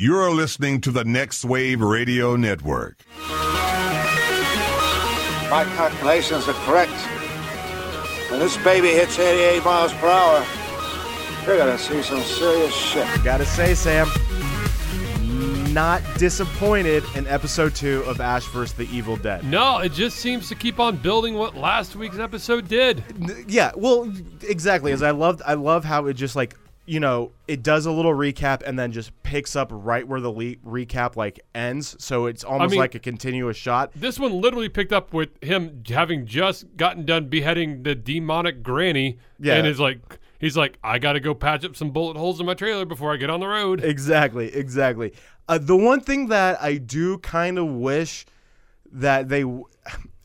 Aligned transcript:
You're 0.00 0.30
listening 0.30 0.80
to 0.80 0.90
the 0.90 1.04
Next 1.04 1.44
Wave 1.44 1.82
Radio 1.82 2.34
Network. 2.34 3.04
My 5.50 5.66
calculations 5.76 6.48
are 6.48 6.54
correct. 6.64 6.90
When 8.30 8.40
this 8.40 8.56
baby 8.64 8.88
hits 8.88 9.18
88 9.18 9.62
miles 9.62 9.92
per 9.92 10.08
hour, 10.08 10.46
you're 11.44 11.58
gonna 11.58 11.76
see 11.76 12.02
some 12.02 12.22
serious 12.22 12.74
shit. 12.74 13.06
Gotta 13.22 13.44
say, 13.44 13.74
Sam, 13.74 14.08
not 15.74 16.00
disappointed 16.16 17.04
in 17.14 17.26
episode 17.26 17.74
two 17.74 18.02
of 18.04 18.22
Ash 18.22 18.46
vs. 18.46 18.72
the 18.78 18.88
Evil 18.90 19.16
Dead. 19.18 19.44
No, 19.44 19.80
it 19.80 19.92
just 19.92 20.16
seems 20.16 20.48
to 20.48 20.54
keep 20.54 20.80
on 20.80 20.96
building 20.96 21.34
what 21.34 21.58
last 21.58 21.94
week's 21.94 22.18
episode 22.18 22.68
did. 22.68 23.04
Yeah, 23.46 23.72
well, 23.76 24.10
exactly. 24.48 24.92
As 24.92 25.02
I 25.02 25.10
loved, 25.10 25.42
I 25.44 25.52
love 25.52 25.84
how 25.84 26.06
it 26.06 26.14
just 26.14 26.36
like 26.36 26.56
you 26.86 26.98
know 26.98 27.30
it 27.46 27.62
does 27.62 27.86
a 27.86 27.92
little 27.92 28.12
recap 28.14 28.62
and 28.66 28.78
then 28.78 28.90
just 28.90 29.10
picks 29.22 29.54
up 29.54 29.68
right 29.70 30.06
where 30.06 30.20
the 30.20 30.30
le- 30.30 30.56
recap 30.56 31.14
like 31.16 31.38
ends. 31.54 31.94
So 31.98 32.26
it's 32.26 32.42
almost 32.42 32.72
mean- 32.72 32.80
like 32.80 32.94
a 32.94 32.98
continuous 32.98 33.56
shot. 33.56 33.92
This 33.94 34.18
one 34.18 34.40
literally 34.40 34.68
picked 34.68 34.92
up 34.92 35.12
with 35.12 35.30
him 35.42 35.82
having 35.88 36.26
just 36.26 36.76
gotten 36.76 37.04
done 37.04 37.26
beheading 37.26 37.82
the 37.82 37.94
demonic 37.94 38.62
granny. 38.62 39.18
Yeah. 39.38 39.54
And 39.56 39.66
is 39.66 39.78
like, 39.78 40.00
he's 40.38 40.56
like, 40.56 40.78
I 40.82 40.98
got 40.98 41.12
to 41.12 41.20
go 41.20 41.34
patch 41.34 41.64
up 41.64 41.76
some 41.76 41.90
bullet 41.90 42.16
holes 42.16 42.40
in 42.40 42.46
my 42.46 42.54
trailer 42.54 42.84
before 42.84 43.12
I 43.12 43.16
get 43.16 43.30
on 43.30 43.40
the 43.40 43.48
road. 43.48 43.84
Exactly, 43.84 44.52
exactly. 44.54 45.12
Uh, 45.48 45.58
the 45.58 45.76
one 45.76 46.00
thing 46.00 46.28
that 46.28 46.60
I 46.62 46.76
do 46.76 47.18
kind 47.18 47.58
of 47.58 47.66
wish 47.68 48.26
that 48.92 49.28
they, 49.28 49.42
w- 49.42 49.64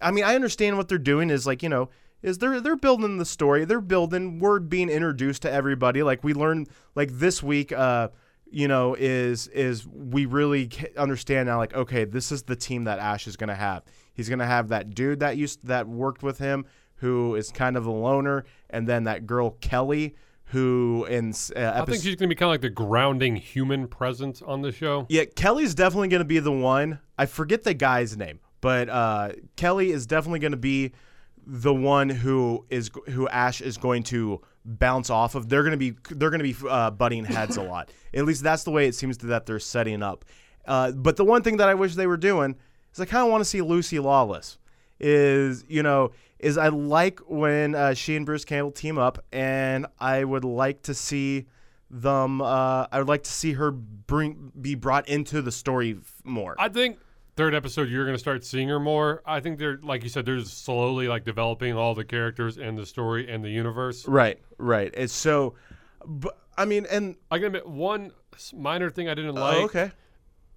I 0.02 0.12
mean, 0.12 0.24
I 0.24 0.36
understand 0.36 0.78
what 0.78 0.88
they're 0.88 0.98
doing 0.98 1.30
is 1.30 1.46
like 1.48 1.62
you 1.64 1.70
know 1.70 1.90
is 2.22 2.38
they're 2.40 2.60
they're 2.60 2.76
building 2.76 3.18
the 3.18 3.26
story, 3.26 3.66
they're 3.66 3.82
building, 3.82 4.40
we're 4.40 4.60
being 4.60 4.90
introduced 4.90 5.44
to 5.44 5.52
everybody. 5.52 6.04
Like 6.04 6.24
we 6.24 6.34
learned 6.34 6.70
like 6.96 7.12
this 7.12 7.44
week, 7.44 7.72
uh, 7.72 8.10
you 8.50 8.68
know, 8.68 8.96
is 8.98 9.48
is 9.48 9.86
we 9.88 10.26
really 10.26 10.70
understand 10.98 11.48
now. 11.48 11.58
Like 11.58 11.74
okay, 11.74 12.06
this 12.06 12.32
is 12.32 12.44
the 12.44 12.56
team 12.56 12.86
that 12.86 13.00
Ash 13.00 13.28
is 13.28 13.36
gonna 13.36 13.56
have. 13.56 13.84
He's 14.14 14.30
gonna 14.30 14.46
have 14.46 14.70
that 14.70 14.96
dude 14.96 15.20
that 15.20 15.38
used 15.38 15.66
that 15.68 15.88
worked 15.88 16.24
with 16.24 16.40
him, 16.40 16.66
who 16.96 17.36
is 17.36 17.52
kind 17.52 17.78
of 17.78 17.86
a 17.86 17.92
loner, 17.92 18.46
and 18.70 18.88
then 18.88 19.04
that 19.06 19.26
girl 19.26 19.52
Kelly. 19.62 20.16
Who 20.50 21.06
in 21.10 21.34
uh, 21.56 21.72
I 21.76 21.86
think 21.86 22.04
she's 22.04 22.16
going 22.16 22.18
to 22.18 22.28
be 22.28 22.36
kind 22.36 22.50
of 22.50 22.54
like 22.54 22.62
the 22.62 22.70
grounding 22.70 23.36
human 23.36 23.88
presence 23.88 24.44
on 24.44 24.62
the 24.62 24.72
show. 24.72 25.08
yeah, 25.10 25.26
Kelly's 25.26 25.74
definitely 25.74 26.08
going 26.08 26.22
to 26.22 26.24
be 26.24 26.38
the 26.38 26.52
one. 26.52 27.00
I 27.18 27.26
forget 27.26 27.64
the 27.64 27.74
guy's 27.74 28.16
name, 28.16 28.40
but 28.62 28.88
uh, 28.88 29.32
Kelly 29.56 29.90
is 29.90 30.06
definitely 30.06 30.38
going 30.38 30.52
to 30.52 30.58
be 30.58 30.94
the 31.46 31.74
one 31.74 32.10
who 32.10 32.66
is 32.70 32.90
who 33.10 33.28
Ash 33.30 33.62
is 33.62 33.78
going 33.78 34.04
to 34.04 34.42
bounce 34.66 35.10
off 35.10 35.36
of. 35.36 35.50
They're 35.50 35.64
going 35.64 35.72
to 35.72 35.78
be 35.78 35.96
they're 36.12 36.30
going 36.30 36.44
to 36.44 36.54
be 36.54 36.56
uh, 36.68 36.92
butting 36.92 37.26
heads 37.26 37.58
a 37.58 37.64
lot. 37.64 37.90
At 38.14 38.26
least 38.26 38.44
that's 38.44 38.64
the 38.64 38.72
way 38.72 38.88
it 38.88 38.96
seems 38.96 39.18
that 39.20 39.46
they're 39.46 39.60
setting 39.60 40.02
up. 40.02 40.26
Uh, 40.66 40.92
but 40.92 41.18
the 41.18 41.26
one 41.26 41.44
thing 41.44 41.58
that 41.58 41.70
I 41.70 41.76
wish 41.76 41.96
they 41.96 42.08
were 42.08 42.18
doing 42.18 42.56
is 42.94 43.00
I 43.00 43.06
kind 43.06 43.24
of 43.24 43.32
want 43.32 43.42
to 43.42 43.46
see 43.46 43.62
Lucy 43.62 44.00
Lawless. 44.00 44.58
Is 45.00 45.66
you 45.68 45.84
know 45.84 46.12
is 46.40 46.58
I 46.58 46.70
like 46.70 47.20
when 47.28 47.76
uh, 47.76 47.94
she 47.94 48.16
and 48.16 48.26
Bruce 48.26 48.46
Campbell 48.46 48.72
team 48.72 48.98
up, 48.98 49.24
and 49.32 49.88
I 50.00 50.24
would 50.24 50.46
like 50.46 50.84
to 50.84 50.94
see 50.94 51.48
them. 51.90 52.42
Uh, 52.42 52.88
I 52.92 53.00
would 53.00 53.08
like 53.08 53.24
to 53.24 53.32
see 53.32 53.54
her 53.54 53.72
bring 53.72 54.52
be 54.60 54.76
brought 54.76 55.08
into 55.10 55.42
the 55.42 55.52
story 55.52 55.98
more. 56.24 56.56
I 56.58 56.70
think 56.70 56.98
third 57.36 57.54
episode 57.54 57.90
you're 57.90 58.06
going 58.06 58.16
to 58.16 58.20
start 58.20 58.46
seeing 58.46 58.70
her 58.70 58.80
more. 58.80 59.22
I 59.26 59.40
think 59.40 59.60
they're 59.60 59.80
like 59.82 60.04
you 60.04 60.10
said, 60.10 60.26
they're 60.26 60.42
slowly 60.42 61.08
like 61.08 61.26
developing 61.26 61.76
all 61.76 61.94
the 61.94 62.06
characters 62.06 62.58
and 62.58 62.78
the 62.78 62.86
story 62.86 63.30
and 63.30 63.44
the 63.44 63.50
universe. 63.50 64.08
right, 64.08 64.40
right. 64.58 64.94
It's 64.96 65.14
so, 65.14 65.56
but 66.06 66.38
I 66.58 66.66
mean, 66.66 66.86
and 66.90 67.16
I 67.30 67.38
can 67.38 67.48
admit 67.48 67.68
one 67.68 68.12
minor 68.54 68.90
thing 68.90 69.10
I 69.10 69.14
didn't 69.14 69.38
oh, 69.38 69.42
like. 69.42 69.58
okay, 69.66 69.92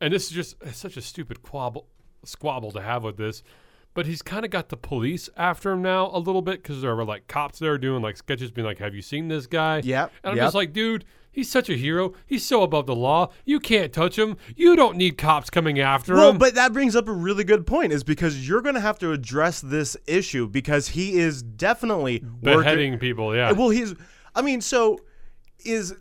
and 0.01 0.12
this 0.12 0.25
is 0.25 0.31
just 0.31 0.57
it's 0.62 0.79
such 0.79 0.97
a 0.97 1.03
stupid 1.03 1.43
quabble, 1.43 1.87
squabble 2.25 2.73
to 2.73 2.81
have 2.81 3.03
with 3.05 3.17
this. 3.17 3.42
But 3.95 4.07
he's 4.07 4.23
kind 4.23 4.45
of 4.45 4.53
got 4.53 4.69
the 4.69 4.77
police 4.77 5.29
after 5.37 5.73
him 5.73 5.83
now 5.83 6.11
a 6.13 6.20
little 6.20 6.42
bit 6.42 6.63
because 6.63 6.83
there 6.83 6.95
were 6.95 7.05
like 7.05 7.27
cops 7.27 7.58
there 7.58 7.79
doing 7.79 8.01
like 8.01 8.17
sketches, 8.17 8.52
being 8.52 8.67
like, 8.67 8.79
"Have 8.79 8.95
you 8.95 9.02
seen 9.02 9.27
this 9.27 9.48
guy?" 9.48 9.81
Yeah, 9.83 10.05
And 10.23 10.33
I'm 10.33 10.36
yep. 10.36 10.47
just 10.47 10.55
like, 10.55 10.73
dude, 10.73 11.05
he's 11.39 11.49
such 11.49 11.71
a 11.71 11.77
hero. 11.77 12.13
He's 12.27 12.45
so 12.45 12.63
above 12.65 12.87
the 12.87 12.97
law. 12.97 13.31
You 13.45 13.61
can't 13.61 13.93
touch 13.93 14.19
him. 14.19 14.37
You 14.57 14.75
don't 14.75 14.97
need 14.97 15.17
cops 15.17 15.51
coming 15.51 15.79
after 15.79 16.15
Well, 16.15 16.31
him. 16.31 16.39
Well, 16.39 16.49
but 16.51 16.57
that 16.57 16.73
brings 16.73 16.97
up 16.97 17.07
a 17.07 17.13
really 17.13 17.45
good 17.45 17.65
point, 17.65 17.93
is 17.93 18.03
because 18.03 18.49
you're 18.49 18.61
going 18.61 18.75
to 18.75 18.81
have 18.81 18.99
to 18.99 19.13
address 19.13 19.61
this 19.61 19.97
issue 20.09 20.49
because 20.49 20.89
he 20.89 21.17
is 21.17 21.41
definitely 21.43 22.25
working- 22.43 22.59
beheading 22.59 22.99
people, 22.99 23.37
yeah. 23.37 23.53
Well, 23.53 23.71
he's. 23.71 23.95
I 24.35 24.43
mean, 24.43 24.61
so 24.61 24.99
is 25.65 25.95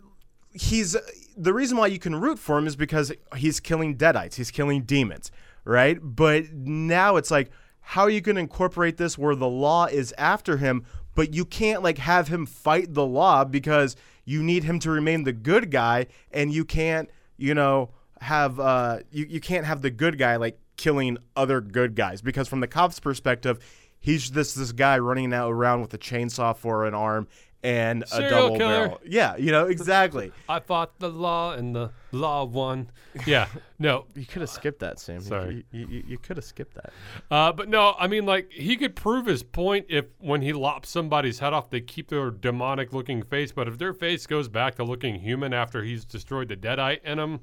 he's 0.52 0.96
the 1.36 1.54
reason 1.54 1.76
why 1.76 1.86
you 1.86 2.00
can 2.00 2.16
root 2.16 2.40
for 2.40 2.58
him 2.58 2.66
is 2.66 2.74
because 2.74 3.12
he's 3.36 3.60
killing 3.60 3.96
deadites, 3.96 4.34
he's 4.34 4.50
killing 4.50 4.82
demons, 4.82 5.30
right? 5.64 5.98
But 6.02 6.52
now 6.52 7.14
it's 7.14 7.30
like, 7.30 7.50
how 7.80 8.02
are 8.02 8.10
you 8.10 8.20
going 8.20 8.34
to 8.36 8.40
incorporate 8.42 8.96
this 8.96 9.16
where 9.16 9.36
the 9.36 9.48
law 9.48 9.86
is 9.86 10.12
after 10.18 10.56
him, 10.56 10.84
but 11.14 11.32
you 11.32 11.44
can't 11.44 11.82
like 11.84 11.98
have 11.98 12.26
him 12.26 12.44
fight 12.44 12.92
the 12.94 13.06
law 13.06 13.44
because 13.44 13.94
you 14.28 14.42
need 14.42 14.64
him 14.64 14.78
to 14.80 14.90
remain 14.90 15.24
the 15.24 15.32
good 15.32 15.70
guy, 15.70 16.06
and 16.30 16.52
you 16.52 16.66
can't, 16.66 17.08
you 17.38 17.54
know, 17.54 17.90
have 18.20 18.60
uh, 18.60 18.98
you 19.10 19.24
you 19.24 19.40
can't 19.40 19.64
have 19.64 19.80
the 19.80 19.90
good 19.90 20.18
guy 20.18 20.36
like 20.36 20.58
killing 20.76 21.16
other 21.34 21.62
good 21.62 21.94
guys 21.94 22.20
because 22.20 22.46
from 22.46 22.60
the 22.60 22.68
cops' 22.68 23.00
perspective. 23.00 23.58
He's 24.00 24.30
this 24.30 24.54
this 24.54 24.70
guy 24.70 24.98
running 24.98 25.32
out 25.32 25.50
around 25.50 25.80
with 25.80 25.92
a 25.92 25.98
chainsaw 25.98 26.56
for 26.56 26.86
an 26.86 26.94
arm 26.94 27.26
and 27.64 28.04
a 28.12 28.30
double 28.30 28.56
killer. 28.56 28.86
barrel. 28.86 29.00
Yeah, 29.04 29.36
you 29.36 29.50
know 29.50 29.66
exactly. 29.76 30.30
I 30.48 30.60
fought 30.60 30.98
the 31.00 31.08
law 31.08 31.54
and 31.54 31.74
the 31.74 31.90
law 32.12 32.44
won. 32.44 32.90
Yeah, 33.26 33.48
no, 33.80 34.04
You 34.14 34.24
could 34.26 34.42
have 34.42 34.50
skipped 34.50 34.78
that, 34.80 35.00
Sam. 35.00 35.20
Sorry. 35.20 35.64
you, 35.72 35.86
you, 35.88 36.04
you 36.06 36.18
could 36.18 36.36
have 36.36 36.44
skipped 36.44 36.74
that. 36.74 36.92
Uh, 37.30 37.52
but 37.52 37.68
no, 37.68 37.96
I 37.98 38.06
mean, 38.06 38.26
like 38.26 38.52
he 38.52 38.76
could 38.76 38.94
prove 38.94 39.26
his 39.26 39.42
point 39.42 39.86
if 39.88 40.04
when 40.20 40.40
he 40.42 40.52
lops 40.52 40.88
somebody's 40.88 41.40
head 41.40 41.52
off, 41.52 41.68
they 41.70 41.80
keep 41.80 42.08
their 42.08 42.30
demonic-looking 42.30 43.24
face. 43.24 43.50
But 43.50 43.66
if 43.66 43.76
their 43.78 43.92
face 43.92 44.26
goes 44.26 44.48
back 44.48 44.76
to 44.76 44.84
looking 44.84 45.16
human 45.16 45.52
after 45.52 45.82
he's 45.82 46.04
destroyed 46.04 46.48
the 46.48 46.56
deadite 46.56 47.02
in 47.02 47.18
him, 47.18 47.40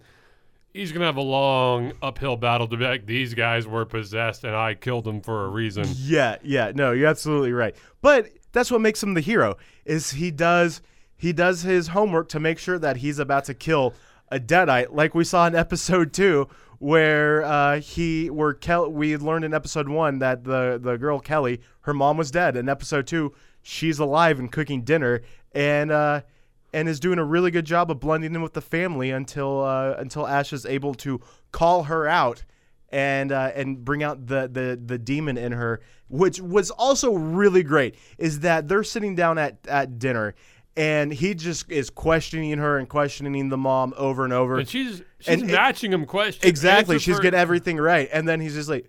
he's 0.74 0.92
gonna 0.94 1.06
have 1.06 1.18
a 1.18 1.22
long 1.22 1.92
uphill 2.02 2.38
battle 2.38 2.68
to 2.68 2.78
be 2.78 2.86
like, 2.86 3.06
these 3.06 3.34
guys 3.34 3.68
were 3.68 3.86
possessed 3.86 4.44
and 4.46 4.56
I 4.56 4.76
killed 4.76 5.04
them 5.04 5.20
for 5.22 5.46
a 5.46 5.50
reason. 5.50 5.86
Yeah, 5.96 6.38
yeah, 6.42 6.72
no, 6.74 6.92
you're 6.94 7.08
absolutely 7.10 7.52
right. 7.52 7.76
But 8.02 8.30
that's 8.54 8.72
what 8.72 8.80
makes 8.82 9.04
him 9.04 9.14
the 9.14 9.22
hero. 9.22 9.58
Is 9.84 10.12
he 10.12 10.32
does 10.32 10.82
he 11.18 11.34
does 11.34 11.62
his 11.64 11.88
homework 11.88 12.30
to 12.30 12.40
make 12.40 12.60
sure 12.60 12.78
that 12.80 12.98
he's 12.98 13.20
about 13.20 13.46
to 13.46 13.54
kill 13.54 13.94
a 14.30 14.40
deadite, 14.40 14.92
like 14.92 15.14
we 15.16 15.24
saw 15.24 15.48
in 15.48 15.56
episode 15.56 16.14
two, 16.14 16.48
where 16.80 17.44
uh, 17.44 17.80
he 17.80 18.30
where 18.30 18.54
Kel 18.54 18.90
we 18.90 19.16
learned 19.18 19.46
in 19.46 19.54
episode 19.54 19.88
one 19.88 20.20
that 20.20 20.44
the 20.44 20.80
the 20.82 20.98
girl 20.98 21.20
Kelly, 21.20 21.62
her 21.82 21.94
mom 21.94 22.18
was 22.18 22.32
dead. 22.32 22.58
In 22.58 22.70
episode 22.70 23.08
two, 23.08 23.34
she's 23.62 24.00
alive 24.00 24.40
and 24.40 24.52
cooking 24.52 24.82
dinner, 24.82 25.22
and 25.54 25.92
uh, 25.92 26.22
and 26.74 26.90
is 26.90 27.00
doing 27.00 27.20
a 27.20 27.24
really 27.24 27.52
good 27.52 27.66
job 27.66 27.90
of 27.90 28.00
blending 28.00 28.36
in 28.36 28.42
with 28.42 28.54
the 28.54 28.62
family 28.62 29.12
until 29.12 29.64
uh, 29.64 29.96
until 29.98 30.28
Ash 30.28 30.52
is 30.52 30.66
able 30.66 30.94
to 30.96 31.22
call 31.52 31.84
her 31.84 32.08
out 32.08 32.44
and 32.90 33.32
uh, 33.32 33.52
and 33.56 33.84
bring 33.84 34.04
out 34.04 34.28
the, 34.28 34.50
the 34.52 34.80
the 34.84 34.98
demon 34.98 35.38
in 35.38 35.52
her, 35.52 35.82
which 36.10 36.40
was 36.40 36.72
also 36.72 37.14
really 37.14 37.64
great. 37.64 37.96
Is 38.18 38.42
that 38.42 38.68
they're 38.68 38.84
sitting 38.84 39.16
down 39.16 39.38
at 39.38 39.58
at 39.68 40.00
dinner, 40.00 40.36
and 40.78 41.14
he 41.14 41.34
just 41.34 41.72
is 41.72 41.90
questioning 41.90 42.58
her 42.58 42.78
and 42.78 42.90
questioning 42.90 43.50
the 43.50 43.58
mom 43.58 43.94
over 43.98 44.24
and 44.24 44.34
over. 44.34 44.58
And 44.60 44.68
she's 44.68 45.02
she's 45.20 45.28
And 45.28 45.50
it- 45.50 45.54
matching 45.54 45.94
him 45.94 46.06
questions. 46.06 46.44
exactly, 46.50 47.00
she's 47.00 47.20
getting 47.20 47.40
everything 47.40 47.78
right, 47.78 48.10
and 48.12 48.28
then 48.28 48.40
he's 48.42 48.54
just 48.56 48.70
like, 48.70 48.88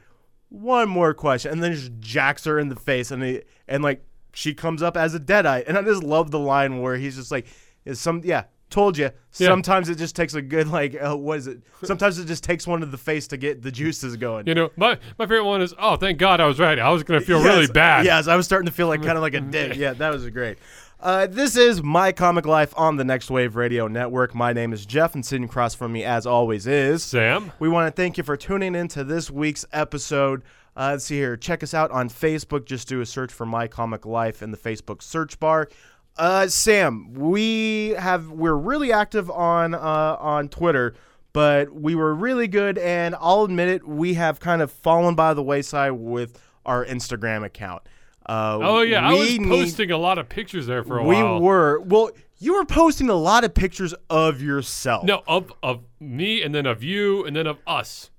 one 0.49 0.89
more 0.89 1.13
question, 1.15 1.51
and 1.53 1.63
then 1.63 1.73
just 1.73 1.93
jacks 2.01 2.45
her 2.45 2.59
in 2.59 2.69
the 2.69 2.77
face, 2.77 3.11
and 3.11 3.23
he, 3.23 3.43
and 3.69 3.83
like 3.83 4.05
she 4.33 4.55
comes 4.55 4.83
up 4.83 4.97
as 4.97 5.15
a 5.15 5.21
deadite, 5.21 5.65
and 5.67 5.77
I 5.79 5.83
just 5.83 6.03
love 6.03 6.31
the 6.31 6.39
line 6.39 6.81
where 6.83 6.97
he's 6.97 7.17
just 7.17 7.31
like, 7.31 7.47
is 7.85 8.01
some 8.01 8.21
yeah. 8.25 8.45
Told 8.69 8.99
you. 8.99 9.05
Yeah. 9.05 9.47
Sometimes 9.47 9.89
it 9.89 9.95
just 9.97 10.17
takes 10.17 10.35
a 10.35 10.43
good 10.43 10.67
like. 10.67 10.97
Uh, 11.01 11.17
what 11.17 11.39
is 11.39 11.47
it? 11.47 11.61
Sometimes 11.85 12.19
it 12.19 12.25
just 12.25 12.43
takes 12.43 12.67
one 12.67 12.81
to 12.81 12.87
the 12.87 12.99
face 12.99 13.29
to 13.29 13.37
get 13.37 13.63
the 13.63 13.71
juices 13.71 14.17
going. 14.17 14.49
You 14.49 14.57
know, 14.57 14.71
my 14.77 14.99
my 15.21 15.25
favorite 15.25 15.45
one 15.45 15.63
is, 15.63 15.73
oh, 15.79 15.95
thank 15.95 16.19
God 16.19 16.41
I 16.41 16.47
was 16.47 16.59
right. 16.59 16.77
I 16.77 16.91
was 16.91 17.05
gonna 17.05 17.21
feel 17.21 17.41
really 17.45 17.69
bad. 17.69 18.05
Yes, 18.05 18.27
I 18.27 18.35
was 18.35 18.45
starting 18.45 18.67
to 18.67 18.73
feel 18.73 18.89
like 18.89 19.05
kind 19.05 19.17
of 19.17 19.23
like 19.23 19.35
a 19.35 19.41
dick. 19.41 19.77
Yeah, 19.77 19.93
that 19.93 20.13
was 20.13 20.29
great. 20.31 20.59
Uh, 21.07 21.25
this 21.25 21.57
is 21.57 21.85
my 21.85 22.11
comic 22.11 22.47
life 22.47 22.75
on 22.77 22.97
the 22.97 23.05
Next 23.05 23.31
Wave 23.31 23.55
Radio 23.55 23.87
Network. 23.87 24.35
My 24.35 24.53
name 24.53 24.73
is 24.73 24.85
Jeff, 24.85 25.15
and 25.15 25.25
sitting 25.25 25.45
across 25.45 25.73
from 25.73 25.93
me, 25.93 26.03
as 26.03 26.27
always, 26.27 26.67
is 26.67 27.05
Sam. 27.05 27.53
We 27.61 27.69
want 27.69 27.87
to 27.87 27.93
thank 27.93 28.19
you 28.19 28.25
for 28.25 28.37
tuning 28.37 28.75
in 28.75 28.89
to 28.89 29.05
this 29.05 29.31
week's 29.31 29.65
episode. 29.73 30.43
Uh, 30.77 30.89
let's 30.91 31.05
see 31.05 31.15
here. 31.15 31.37
Check 31.37 31.63
us 31.63 31.75
out 31.75 31.93
on 31.93 32.09
Facebook. 32.09 32.65
Just 32.65 32.89
do 32.89 33.01
a 33.03 33.07
search 33.07 33.33
for 33.33 33.47
My 33.47 33.69
Comic 33.69 34.05
Life 34.05 34.43
in 34.43 34.51
the 34.51 34.57
Facebook 34.57 35.01
search 35.01 35.39
bar. 35.39 35.69
Uh, 36.17 36.49
Sam, 36.49 37.15
we 37.15 37.91
have 37.91 38.33
we're 38.33 38.57
really 38.57 38.93
active 38.93 39.31
on 39.31 39.75
uh, 39.75 40.17
on 40.19 40.49
Twitter, 40.49 40.97
but 41.33 41.73
we 41.73 41.95
were 41.95 42.17
really 42.17 42.49
good, 42.49 42.79
and 42.79 43.15
I'll 43.21 43.45
admit 43.45 43.69
it, 43.69 43.87
we 43.87 44.15
have 44.15 44.41
kind 44.41 44.61
of 44.61 44.73
fallen 44.73 45.15
by 45.15 45.35
the 45.35 45.43
wayside 45.45 45.93
with 45.93 46.43
our 46.65 46.85
Instagram 46.85 47.45
account. 47.45 47.83
Uh, 48.29 48.59
Oh 48.61 48.81
yeah, 48.83 49.09
I 49.09 49.13
was 49.13 49.29
we 49.29 49.39
need- 49.39 49.49
posting 49.49 49.91
a 49.93 49.99
lot 49.99 50.19
of 50.19 50.29
pictures 50.29 50.67
there 50.67 50.83
for 50.83 50.99
a 50.99 51.03
we 51.05 51.17
while. 51.23 51.39
We 51.41 51.47
were 51.47 51.81
well. 51.81 52.11
you 52.39 52.55
were 52.55 52.65
posting 52.65 53.09
a 53.09 53.15
lot 53.15 53.45
of 53.45 53.55
pictures 53.55 53.95
of 54.11 54.43
yourself. 54.43 55.05
No, 55.05 55.23
of 55.29 55.53
of 55.63 55.81
me 56.01 56.43
and 56.43 56.55
then 56.55 56.67
of 56.67 56.83
you 56.83 57.25
and 57.25 57.37
then 57.37 57.47
of 57.47 57.59
us. 57.67 58.11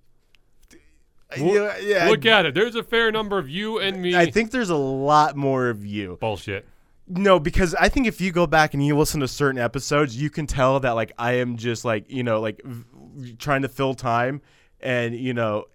yeah, 1.37 1.77
yeah, 1.79 2.07
Look 2.09 2.25
at 2.25 2.45
it. 2.45 2.53
There's 2.53 2.75
a 2.75 2.83
fair 2.83 3.11
number 3.11 3.37
of 3.37 3.49
you 3.49 3.79
and 3.79 4.01
me. 4.01 4.15
I 4.15 4.31
think 4.31 4.51
there's 4.51 4.69
a 4.69 4.75
lot 4.77 5.35
more 5.35 5.69
of 5.69 5.85
you. 5.85 6.17
bullshit. 6.21 6.65
No, 7.09 7.39
because 7.39 7.73
I 7.75 7.89
think 7.89 8.07
if 8.07 8.19
you 8.21 8.31
go 8.31 8.47
back 8.47 8.73
and 8.73 8.85
you 8.85 8.97
listen 8.97 9.19
to 9.21 9.27
certain 9.27 9.59
episodes, 9.59 10.15
you 10.21 10.29
can 10.29 10.45
tell 10.47 10.79
that 10.81 10.91
like 10.91 11.11
I 11.17 11.33
am 11.33 11.57
just 11.57 11.83
like 11.85 12.09
you 12.09 12.23
know 12.23 12.39
like 12.41 12.61
v- 12.63 13.33
trying 13.33 13.61
to 13.63 13.69
fill 13.69 13.93
time, 13.93 14.41
and 14.79 15.15
you 15.15 15.33
know, 15.33 15.65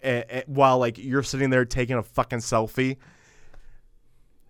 while 0.47 0.79
like 0.79 0.97
you're 0.99 1.23
sitting 1.23 1.51
there 1.51 1.65
taking 1.67 1.97
a 1.97 2.03
fucking 2.03 2.39
selfie. 2.41 2.97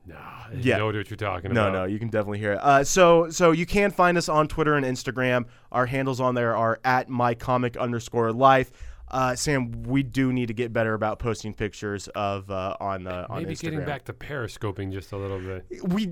Nah, 0.04 0.16
Yeah. 0.52 0.74
you 0.74 0.78
know 0.78 0.86
what 0.86 0.94
you're 0.94 1.04
talking 1.04 1.52
No, 1.52 1.68
about. 1.68 1.72
no, 1.72 1.84
you 1.84 1.98
can 1.98 2.08
definitely 2.08 2.38
hear 2.40 2.52
it. 2.54 2.58
Uh, 2.60 2.82
so, 2.82 3.30
so 3.30 3.52
you 3.52 3.66
can 3.66 3.90
find 3.92 4.18
us 4.18 4.28
on 4.28 4.48
Twitter 4.48 4.74
and 4.74 4.84
Instagram. 4.84 5.44
Our 5.70 5.86
handles 5.86 6.20
on 6.20 6.34
there 6.34 6.56
are 6.56 6.80
at 6.84 7.08
my 7.08 7.34
comic 7.34 7.76
underscore 7.76 8.32
life. 8.32 8.72
Uh, 9.08 9.36
Sam, 9.36 9.82
we 9.84 10.02
do 10.02 10.32
need 10.32 10.46
to 10.46 10.54
get 10.54 10.72
better 10.72 10.94
about 10.94 11.18
posting 11.18 11.52
pictures 11.52 12.08
of 12.08 12.50
uh, 12.50 12.76
on 12.80 13.06
uh, 13.06 13.26
on 13.28 13.42
Maybe 13.42 13.54
Instagram. 13.54 13.60
getting 13.60 13.84
back 13.84 14.04
to 14.06 14.12
periscoping 14.14 14.90
just 14.90 15.12
a 15.12 15.16
little 15.18 15.38
bit. 15.38 15.66
we 15.84 16.08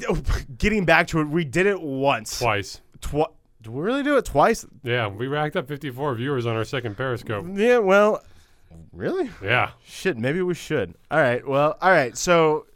getting 0.58 0.84
back 0.84 1.06
to 1.08 1.20
it. 1.20 1.24
We 1.28 1.44
did 1.44 1.64
it 1.66 1.80
once. 1.80 2.38
Twice. 2.38 2.82
Twi- 3.00 3.24
Did 3.62 3.72
we 3.72 3.80
really 3.82 4.02
do 4.02 4.18
it 4.18 4.26
twice? 4.26 4.66
Yeah, 4.82 5.08
we 5.08 5.26
racked 5.28 5.56
up 5.56 5.66
54 5.66 6.14
viewers 6.16 6.44
on 6.44 6.56
our 6.56 6.64
second 6.64 6.96
periscope. 6.98 7.46
Yeah. 7.54 7.78
Well, 7.78 8.22
really? 8.92 9.30
Yeah. 9.42 9.70
Shit. 9.82 10.18
Maybe 10.18 10.42
we 10.42 10.52
should. 10.54 10.94
All 11.10 11.18
right. 11.20 11.44
Well. 11.46 11.76
All 11.80 11.90
right. 11.90 12.16
So. 12.16 12.66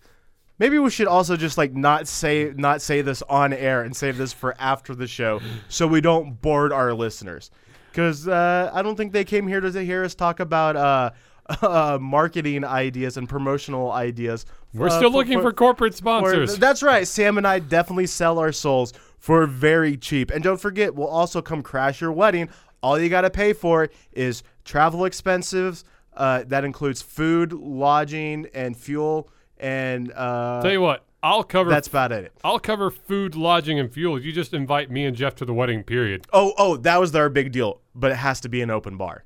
Maybe 0.58 0.78
we 0.78 0.90
should 0.90 1.08
also 1.08 1.36
just 1.36 1.58
like 1.58 1.74
not 1.74 2.06
say 2.06 2.52
not 2.56 2.80
say 2.80 3.02
this 3.02 3.22
on 3.22 3.52
air 3.52 3.82
and 3.82 3.96
save 3.96 4.16
this 4.16 4.32
for 4.32 4.54
after 4.58 4.94
the 4.94 5.06
show, 5.06 5.40
so 5.68 5.86
we 5.86 6.00
don't 6.00 6.40
bored 6.40 6.72
our 6.72 6.94
listeners. 6.94 7.50
Because 7.90 8.26
uh, 8.26 8.70
I 8.72 8.82
don't 8.82 8.96
think 8.96 9.12
they 9.12 9.24
came 9.24 9.46
here 9.46 9.60
to 9.60 9.84
hear 9.84 10.04
us 10.04 10.14
talk 10.14 10.40
about 10.40 10.76
uh, 10.76 11.10
uh, 11.62 11.98
marketing 12.00 12.64
ideas 12.64 13.16
and 13.16 13.28
promotional 13.28 13.92
ideas. 13.92 14.46
We're 14.72 14.88
uh, 14.88 14.96
still 14.98 15.12
looking 15.12 15.40
for, 15.40 15.52
corporate 15.52 15.94
for- 15.94 15.98
sponsors. 15.98 16.58
That's 16.58 16.82
right. 16.82 17.06
Sam 17.06 17.38
and 17.38 17.46
I 17.46 17.58
definitely 17.58 18.06
sell 18.06 18.38
our 18.38 18.52
souls 18.52 18.92
for 19.18 19.46
very 19.46 19.96
cheap. 19.96 20.30
And 20.30 20.42
don't 20.42 20.60
forget, 20.60 20.94
we'll 20.94 21.08
also 21.08 21.40
come 21.40 21.62
crash 21.62 22.00
your 22.00 22.12
wedding. 22.12 22.48
All 22.82 22.98
you 22.98 23.08
got 23.08 23.22
to 23.22 23.30
pay 23.30 23.52
for 23.52 23.88
is 24.12 24.42
travel 24.64 25.04
expenses. 25.04 25.84
Uh, 26.16 26.44
that 26.46 26.64
includes 26.64 27.02
food, 27.02 27.52
lodging, 27.52 28.46
and 28.54 28.76
fuel. 28.76 29.30
And 29.64 30.12
uh, 30.12 30.60
Tell 30.60 30.72
you 30.72 30.82
what, 30.82 31.06
I'll 31.22 31.42
cover 31.42 31.70
that's 31.70 31.88
about 31.88 32.12
it. 32.12 32.34
I'll 32.44 32.58
cover 32.58 32.90
food, 32.90 33.34
lodging, 33.34 33.78
and 33.78 33.90
fuel. 33.90 34.20
You 34.20 34.30
just 34.30 34.52
invite 34.52 34.90
me 34.90 35.06
and 35.06 35.16
Jeff 35.16 35.34
to 35.36 35.46
the 35.46 35.54
wedding, 35.54 35.82
period. 35.82 36.26
Oh, 36.34 36.52
oh, 36.58 36.76
that 36.76 37.00
was 37.00 37.12
their 37.12 37.30
big 37.30 37.50
deal. 37.50 37.80
But 37.94 38.10
it 38.10 38.16
has 38.16 38.40
to 38.42 38.50
be 38.50 38.60
an 38.60 38.70
open 38.70 38.98
bar. 38.98 39.24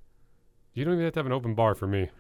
You 0.75 0.85
don't 0.85 0.95
even 0.95 1.07
have 1.07 1.15
to 1.15 1.19
have 1.19 1.27
an 1.27 1.33
open 1.33 1.57
bar 1.57 1.75
for 1.75 1.89
me. 1.89 2.11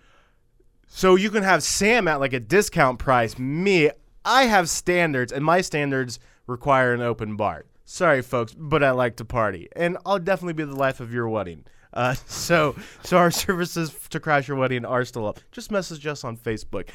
So 0.88 1.15
you 1.15 1.31
can 1.31 1.44
have 1.44 1.62
Sam 1.62 2.09
at 2.09 2.19
like 2.19 2.32
a 2.32 2.41
discount 2.41 2.99
price. 2.99 3.38
Me, 3.38 3.91
I 4.25 4.47
have 4.47 4.69
standards, 4.69 5.31
and 5.31 5.44
my 5.44 5.61
standards 5.61 6.19
require 6.49 6.93
an 6.93 7.03
open 7.03 7.37
bar. 7.37 7.67
Sorry, 7.85 8.21
folks, 8.21 8.53
but 8.53 8.82
I 8.82 8.91
like 8.91 9.14
to 9.19 9.25
party, 9.25 9.69
and 9.76 9.97
I'll 10.05 10.19
definitely 10.19 10.55
be 10.55 10.64
the 10.64 10.75
life 10.75 10.99
of 10.99 11.14
your 11.14 11.29
wedding. 11.29 11.67
Uh, 11.93 12.14
so, 12.26 12.75
so 13.03 13.17
our 13.17 13.31
services 13.44 13.94
to 14.11 14.21
crash 14.21 14.49
your 14.49 14.56
wedding 14.56 14.85
are 14.85 15.05
still 15.05 15.26
up. 15.26 15.41
Just 15.53 15.71
message 15.71 16.06
us 16.06 16.25
on 16.25 16.37
Facebook. 16.37 16.88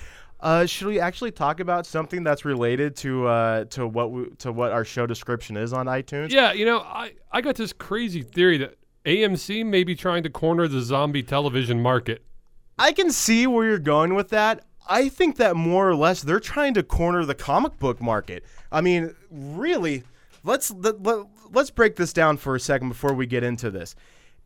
Uh, 0.44 0.66
should 0.66 0.88
we 0.88 1.00
actually 1.00 1.32
talk 1.32 1.62
about 1.62 1.86
something 1.86 2.22
that's 2.22 2.44
related 2.44 2.98
to 2.98 3.26
uh, 3.28 3.64
to 3.64 3.88
what 3.88 4.12
we, 4.12 4.26
to 4.40 4.52
what 4.52 4.74
our 4.74 4.84
show 4.84 5.08
description 5.08 5.56
is 5.56 5.72
on 5.72 5.86
iTunes? 5.86 6.32
Yeah, 6.32 6.52
you 6.52 6.66
know, 6.66 6.80
I, 6.80 7.14
I 7.32 7.40
got 7.40 7.56
this 7.56 7.72
crazy 7.72 8.24
theory 8.24 8.58
that 8.58 8.76
AMC 9.06 9.66
may 9.66 9.86
be 9.86 9.96
trying 9.96 10.22
to 10.24 10.30
corner 10.30 10.68
the 10.68 10.82
zombie 10.82 11.24
television 11.24 11.82
market. 11.82 12.26
I 12.78 12.92
can 12.92 13.10
see 13.10 13.48
where 13.48 13.66
you're 13.66 13.80
going 13.80 14.16
with 14.16 14.32
that. 14.32 14.66
I 14.86 15.08
think 15.08 15.38
that 15.38 15.56
more 15.56 15.90
or 15.90 15.96
less 15.96 16.22
they're 16.22 16.42
trying 16.42 16.74
to 16.74 16.84
corner 16.84 17.24
the 17.24 17.36
comic 17.36 17.80
book 17.80 18.02
market. 18.02 18.44
I 18.70 18.82
mean, 18.82 19.16
really, 19.32 20.04
let's 20.44 20.72
let, 20.72 21.02
let, 21.02 21.26
let's 21.54 21.70
break 21.70 21.96
this 21.96 22.12
down 22.12 22.36
for 22.36 22.54
a 22.54 22.60
second 22.60 22.90
before 22.90 23.14
we 23.14 23.28
get 23.28 23.44
into 23.44 23.72
this. 23.72 23.96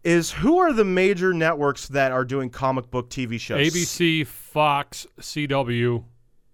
Is 0.04 0.32
who 0.32 0.60
are 0.60 0.72
the 0.72 0.86
major 0.86 1.34
networks 1.34 1.88
that 1.90 2.12
are 2.12 2.24
doing 2.24 2.50
comic 2.50 2.90
book 2.90 3.10
TV 3.10 3.40
shows? 3.40 3.74
ABC, 3.74 4.26
Fox, 4.26 5.06
CW. 5.20 6.04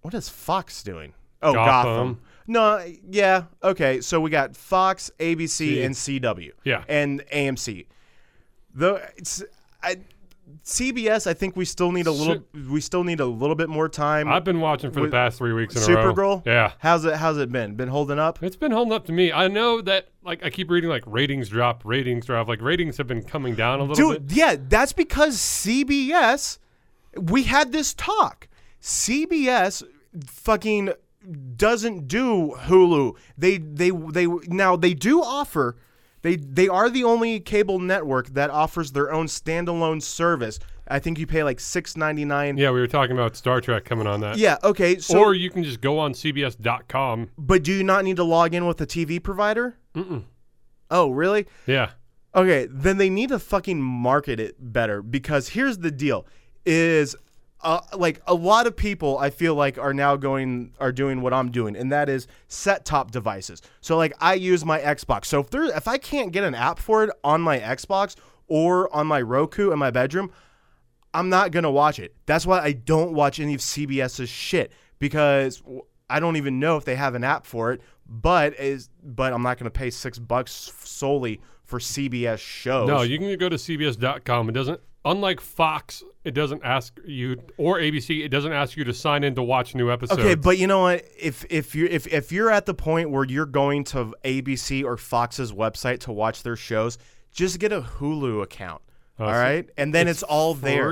What 0.02 0.14
is 0.14 0.28
Fox 0.28 0.82
doing? 0.82 1.14
Oh, 1.42 1.52
Gotham. 1.52 1.92
Gotham. 1.92 2.20
No, 2.46 2.84
yeah, 3.08 3.44
okay. 3.62 4.00
So 4.00 4.20
we 4.20 4.30
got 4.30 4.56
Fox, 4.56 5.10
ABC, 5.18 5.48
C. 5.48 5.82
and 5.82 5.94
CW. 5.94 6.52
Yeah. 6.64 6.84
and 6.88 7.24
AMC. 7.32 7.86
Though 8.74 9.00
it's 9.16 9.42
I, 9.82 9.96
CBS, 10.64 11.26
I 11.26 11.34
think 11.34 11.56
we 11.56 11.64
still 11.64 11.92
need 11.92 12.06
a 12.06 12.10
little. 12.10 12.42
We 12.70 12.80
still 12.80 13.04
need 13.04 13.20
a 13.20 13.26
little 13.26 13.54
bit 13.54 13.68
more 13.68 13.88
time. 13.88 14.28
I've 14.28 14.44
been 14.44 14.60
watching 14.60 14.90
for 14.90 15.00
the 15.02 15.08
past 15.08 15.38
three 15.38 15.52
weeks 15.52 15.74
in 15.76 15.82
a 15.92 15.94
row. 15.94 16.14
Supergirl. 16.14 16.46
Yeah. 16.46 16.72
How's 16.78 17.04
it? 17.04 17.16
How's 17.16 17.38
it 17.38 17.52
been? 17.52 17.74
Been 17.74 17.88
holding 17.88 18.18
up? 18.18 18.42
It's 18.42 18.56
been 18.56 18.72
holding 18.72 18.92
up 18.92 19.04
to 19.06 19.12
me. 19.12 19.32
I 19.32 19.48
know 19.48 19.80
that, 19.82 20.08
like, 20.22 20.44
I 20.44 20.50
keep 20.50 20.70
reading, 20.70 20.88
like, 20.90 21.04
ratings 21.06 21.48
drop, 21.48 21.82
ratings 21.84 22.26
drop. 22.26 22.48
Like, 22.48 22.62
ratings 22.62 22.96
have 22.96 23.06
been 23.06 23.22
coming 23.22 23.54
down 23.54 23.80
a 23.80 23.84
little 23.84 24.12
Dude, 24.12 24.28
bit. 24.28 24.36
yeah, 24.36 24.56
that's 24.58 24.92
because 24.92 25.36
CBS. 25.36 26.58
We 27.16 27.44
had 27.44 27.72
this 27.72 27.94
talk. 27.94 28.48
CBS 28.80 29.82
fucking 30.26 30.92
doesn't 31.56 32.06
do 32.06 32.54
Hulu. 32.64 33.16
They 33.38 33.58
they 33.58 33.90
they 33.90 34.26
now 34.48 34.76
they 34.76 34.94
do 34.94 35.22
offer. 35.22 35.76
They 36.24 36.36
they 36.36 36.68
are 36.68 36.88
the 36.88 37.04
only 37.04 37.38
cable 37.38 37.78
network 37.78 38.28
that 38.28 38.48
offers 38.48 38.92
their 38.92 39.12
own 39.12 39.26
standalone 39.26 40.00
service. 40.02 40.58
I 40.88 40.98
think 40.98 41.18
you 41.18 41.26
pay 41.26 41.44
like 41.44 41.60
six 41.60 41.98
ninety 41.98 42.24
nine. 42.24 42.56
Yeah, 42.56 42.70
we 42.70 42.80
were 42.80 42.86
talking 42.86 43.12
about 43.12 43.36
Star 43.36 43.60
Trek 43.60 43.84
coming 43.84 44.06
on 44.06 44.20
that. 44.22 44.38
Yeah. 44.38 44.56
Okay. 44.64 44.98
So, 44.98 45.18
or 45.18 45.34
you 45.34 45.50
can 45.50 45.62
just 45.62 45.82
go 45.82 45.98
on 45.98 46.14
CBS.com. 46.14 47.28
but 47.36 47.62
do 47.62 47.72
you 47.72 47.84
not 47.84 48.04
need 48.04 48.16
to 48.16 48.24
log 48.24 48.54
in 48.54 48.66
with 48.66 48.80
a 48.80 48.86
TV 48.86 49.22
provider? 49.22 49.76
Mm-mm. 49.94 50.24
Oh, 50.90 51.10
really? 51.10 51.46
Yeah. 51.66 51.90
Okay, 52.34 52.68
then 52.70 52.96
they 52.96 53.10
need 53.10 53.28
to 53.28 53.38
fucking 53.38 53.80
market 53.82 54.40
it 54.40 54.56
better 54.58 55.02
because 55.02 55.50
here's 55.50 55.78
the 55.78 55.90
deal: 55.90 56.26
is 56.64 57.14
uh, 57.64 57.80
like 57.96 58.20
a 58.26 58.34
lot 58.34 58.66
of 58.66 58.76
people 58.76 59.18
I 59.18 59.30
feel 59.30 59.54
like 59.54 59.78
are 59.78 59.94
now 59.94 60.16
going 60.16 60.74
are 60.78 60.92
doing 60.92 61.22
what 61.22 61.32
I'm 61.32 61.50
doing, 61.50 61.76
and 61.76 61.90
that 61.90 62.08
is 62.08 62.28
set 62.46 62.84
top 62.84 63.10
devices. 63.10 63.62
So 63.80 63.96
like 63.96 64.12
I 64.20 64.34
use 64.34 64.64
my 64.64 64.78
Xbox. 64.78 65.26
So 65.26 65.40
if 65.40 65.50
there 65.50 65.64
if 65.64 65.88
I 65.88 65.98
can't 65.98 66.30
get 66.30 66.44
an 66.44 66.54
app 66.54 66.78
for 66.78 67.04
it 67.04 67.10
on 67.24 67.40
my 67.40 67.58
Xbox 67.58 68.16
or 68.46 68.94
on 68.94 69.06
my 69.06 69.20
Roku 69.20 69.72
in 69.72 69.78
my 69.78 69.90
bedroom, 69.90 70.30
I'm 71.14 71.30
not 71.30 71.50
gonna 71.50 71.70
watch 71.70 71.98
it. 71.98 72.14
That's 72.26 72.46
why 72.46 72.60
I 72.60 72.72
don't 72.72 73.14
watch 73.14 73.40
any 73.40 73.54
of 73.54 73.60
CBS's 73.60 74.28
shit 74.28 74.70
because 74.98 75.62
I 76.10 76.20
don't 76.20 76.36
even 76.36 76.60
know 76.60 76.76
if 76.76 76.84
they 76.84 76.96
have 76.96 77.14
an 77.14 77.24
app 77.24 77.46
for 77.46 77.72
it. 77.72 77.80
But 78.06 78.60
is 78.60 78.90
but 79.02 79.32
I'm 79.32 79.42
not 79.42 79.58
gonna 79.58 79.70
pay 79.70 79.88
six 79.88 80.18
bucks 80.18 80.72
solely 80.84 81.40
for 81.64 81.78
CBS 81.78 82.38
shows. 82.38 82.88
No, 82.88 83.02
you 83.02 83.18
can 83.18 83.36
go 83.38 83.48
to 83.48 83.56
CBS.com. 83.56 84.50
It 84.50 84.52
doesn't, 84.52 84.80
unlike 85.04 85.40
Fox, 85.40 86.02
it 86.24 86.32
doesn't 86.32 86.62
ask 86.64 86.98
you, 87.06 87.40
or 87.56 87.78
ABC, 87.78 88.24
it 88.24 88.28
doesn't 88.28 88.52
ask 88.52 88.76
you 88.76 88.84
to 88.84 88.94
sign 88.94 89.24
in 89.24 89.34
to 89.34 89.42
watch 89.42 89.74
new 89.74 89.90
episodes. 89.90 90.20
Okay, 90.20 90.34
but 90.34 90.58
you 90.58 90.66
know 90.66 90.80
what? 90.80 91.04
If 91.18 91.44
if 91.50 91.74
you 91.74 91.86
if 91.86 92.06
if 92.06 92.32
you're 92.32 92.50
at 92.50 92.66
the 92.66 92.74
point 92.74 93.10
where 93.10 93.24
you're 93.24 93.46
going 93.46 93.84
to 93.84 94.14
ABC 94.24 94.84
or 94.84 94.96
Fox's 94.96 95.52
website 95.52 96.00
to 96.00 96.12
watch 96.12 96.42
their 96.42 96.56
shows, 96.56 96.98
just 97.32 97.58
get 97.58 97.72
a 97.72 97.82
Hulu 97.82 98.42
account. 98.42 98.82
Oh, 99.18 99.24
all 99.24 99.32
so 99.32 99.38
right, 99.38 99.68
and 99.76 99.94
then 99.94 100.08
it's, 100.08 100.22
all 100.22 100.54
there. 100.54 100.90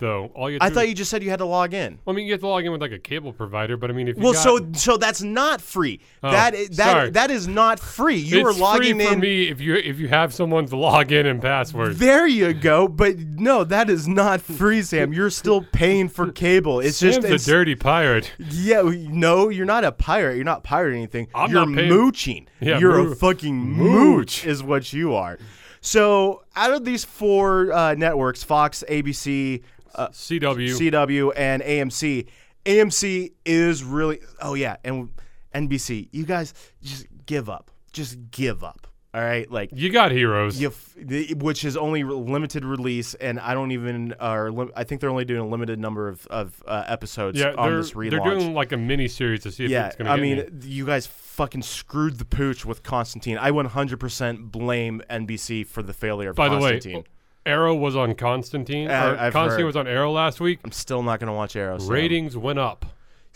Though. 0.00 0.26
All 0.34 0.50
you 0.50 0.58
I 0.60 0.70
thought 0.70 0.88
you 0.88 0.94
just 0.94 1.10
said 1.10 1.22
you 1.22 1.30
had 1.30 1.38
to 1.38 1.44
log 1.44 1.72
in. 1.74 1.98
I 2.06 2.12
mean, 2.12 2.26
you 2.26 2.32
have 2.32 2.40
to 2.40 2.48
log 2.48 2.64
in 2.64 2.72
with 2.72 2.80
like 2.80 2.92
a 2.92 2.98
cable 2.98 3.32
provider, 3.32 3.76
but 3.76 3.90
I 3.90 3.94
mean, 3.94 4.08
if 4.08 4.16
you 4.16 4.22
Well, 4.22 4.32
got, 4.32 4.42
so 4.42 4.66
so 4.74 4.96
that's 4.96 5.22
not 5.22 5.60
free. 5.60 6.00
Oh, 6.22 6.30
that 6.30 6.54
is, 6.54 6.76
sorry. 6.76 7.10
that 7.10 7.14
that 7.14 7.30
is 7.30 7.46
not 7.48 7.78
free. 7.80 8.16
You 8.16 8.48
it's 8.48 8.58
are 8.58 8.60
logging 8.60 8.96
free 8.96 9.06
for 9.06 9.12
in. 9.14 9.20
me 9.20 9.48
if 9.48 9.60
you 9.60 9.74
if 9.76 9.98
you 9.98 10.08
have 10.08 10.34
someone's 10.34 10.70
login 10.72 11.26
and 11.30 11.40
password. 11.40 11.96
There 11.96 12.26
you 12.26 12.52
go. 12.54 12.88
But 12.88 13.18
no, 13.18 13.64
that 13.64 13.88
is 13.90 14.06
not 14.08 14.40
free, 14.40 14.82
Sam. 14.82 15.12
You're 15.12 15.30
still 15.30 15.62
paying 15.72 16.08
for 16.08 16.30
cable. 16.32 16.80
It's 16.80 16.96
Sam's 16.98 17.18
just 17.24 17.48
a 17.48 17.50
dirty 17.50 17.74
pirate. 17.74 18.32
Yeah, 18.38 18.82
no, 18.84 19.48
you're 19.48 19.66
not 19.66 19.84
a 19.84 19.92
pirate. 19.92 20.36
You're 20.36 20.44
not 20.44 20.64
pirating 20.64 20.98
anything. 21.00 21.28
I'm 21.34 21.50
you're 21.50 21.66
not 21.66 21.74
paying- 21.76 21.88
mooching. 21.88 22.46
Yeah, 22.60 22.78
you're 22.78 23.02
moo- 23.04 23.12
a 23.12 23.14
fucking 23.14 23.54
mooch, 23.56 24.46
is 24.46 24.62
what 24.62 24.92
you 24.92 25.14
are. 25.14 25.38
So, 25.80 26.42
out 26.56 26.72
of 26.72 26.84
these 26.86 27.04
four 27.04 27.70
uh, 27.70 27.94
networks, 27.94 28.42
Fox, 28.42 28.82
ABC, 28.88 29.62
uh, 29.94 30.08
CW. 30.08 30.90
CW, 30.90 31.32
and 31.36 31.62
AMC, 31.62 32.26
AMC 32.64 33.32
is 33.44 33.84
really. 33.84 34.20
Oh 34.40 34.54
yeah, 34.54 34.76
and 34.84 35.10
NBC. 35.54 36.08
You 36.12 36.24
guys 36.24 36.54
just 36.82 37.06
give 37.26 37.48
up. 37.48 37.70
Just 37.92 38.18
give 38.30 38.64
up. 38.64 38.86
All 39.14 39.20
right, 39.20 39.48
like 39.48 39.70
You 39.72 39.92
got 39.92 40.10
heroes. 40.10 40.60
you, 40.60 40.68
f- 40.70 40.92
the, 40.96 41.34
which 41.34 41.64
is 41.64 41.76
only 41.76 42.02
re- 42.02 42.12
limited 42.16 42.64
release, 42.64 43.14
and 43.14 43.38
I 43.38 43.54
don't 43.54 43.70
even. 43.70 44.12
Or 44.20 44.50
lim- 44.50 44.72
I 44.74 44.82
think 44.82 45.00
they're 45.00 45.08
only 45.10 45.24
doing 45.24 45.38
a 45.40 45.46
limited 45.46 45.78
number 45.78 46.08
of 46.08 46.26
of 46.26 46.60
uh, 46.66 46.82
episodes 46.88 47.38
yeah, 47.38 47.54
on 47.56 47.76
this 47.76 47.92
relaunch. 47.92 48.10
they're 48.10 48.18
doing 48.24 48.54
like 48.54 48.72
a 48.72 48.76
mini 48.76 49.06
series 49.06 49.44
to 49.44 49.52
see 49.52 49.66
if 49.66 49.70
yeah, 49.70 49.86
it's 49.86 49.94
going 49.94 50.06
to 50.06 50.10
I 50.12 50.16
mean, 50.16 50.40
any. 50.40 50.66
you 50.66 50.84
guys 50.84 51.06
fucking 51.06 51.62
screwed 51.62 52.18
the 52.18 52.24
pooch 52.24 52.64
with 52.64 52.82
Constantine. 52.82 53.38
I 53.38 53.52
100% 53.52 54.50
blame 54.50 55.00
NBC 55.08 55.64
for 55.64 55.84
the 55.84 55.92
failure 55.92 56.30
of 56.30 56.36
By 56.36 56.48
the 56.48 56.56
way, 56.58 56.72
Constantine. 56.72 57.04
Arrow 57.46 57.74
was 57.74 57.94
on 57.96 58.14
Constantine. 58.14 58.90
Uh, 58.90 59.16
I've 59.18 59.32
Constantine 59.32 59.60
heard. 59.60 59.66
was 59.66 59.76
on 59.76 59.86
Arrow 59.86 60.10
last 60.12 60.40
week. 60.40 60.60
I'm 60.64 60.72
still 60.72 61.02
not 61.02 61.20
gonna 61.20 61.34
watch 61.34 61.56
Arrow. 61.56 61.78
Sam. 61.78 61.88
Ratings 61.90 62.36
went 62.36 62.58
up. 62.58 62.86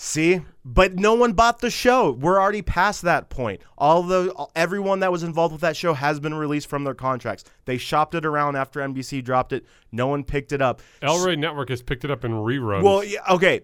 See, 0.01 0.43
but 0.65 0.95
no 0.95 1.15
one 1.15 1.33
bought 1.33 1.59
the 1.59 1.71
show. 1.71 2.13
We're 2.13 2.41
already 2.41 2.63
past 2.63 3.03
that 3.03 3.31
point. 3.31 3.61
All 3.77 4.05
the 4.05 4.33
everyone 4.55 5.01
that 5.01 5.11
was 5.11 5.25
involved 5.25 5.51
with 5.51 5.61
that 5.63 5.77
show 5.77 5.93
has 5.93 6.21
been 6.21 6.35
released 6.35 6.69
from 6.69 6.85
their 6.85 6.95
contracts. 6.95 7.43
They 7.65 7.79
shopped 7.79 8.15
it 8.15 8.25
around 8.25 8.55
after 8.55 8.79
NBC 8.81 9.25
dropped 9.25 9.53
it. 9.53 9.67
No 9.91 10.07
one 10.07 10.23
picked 10.23 10.53
it 10.53 10.63
up. 10.63 10.83
El 11.03 11.25
Rey 11.27 11.35
Network 11.35 11.69
has 11.71 11.83
picked 11.83 12.05
it 12.05 12.13
up 12.13 12.25
in 12.25 12.31
reruns. 12.31 12.85
Well, 12.85 13.03
yeah, 13.03 13.19
okay, 13.29 13.63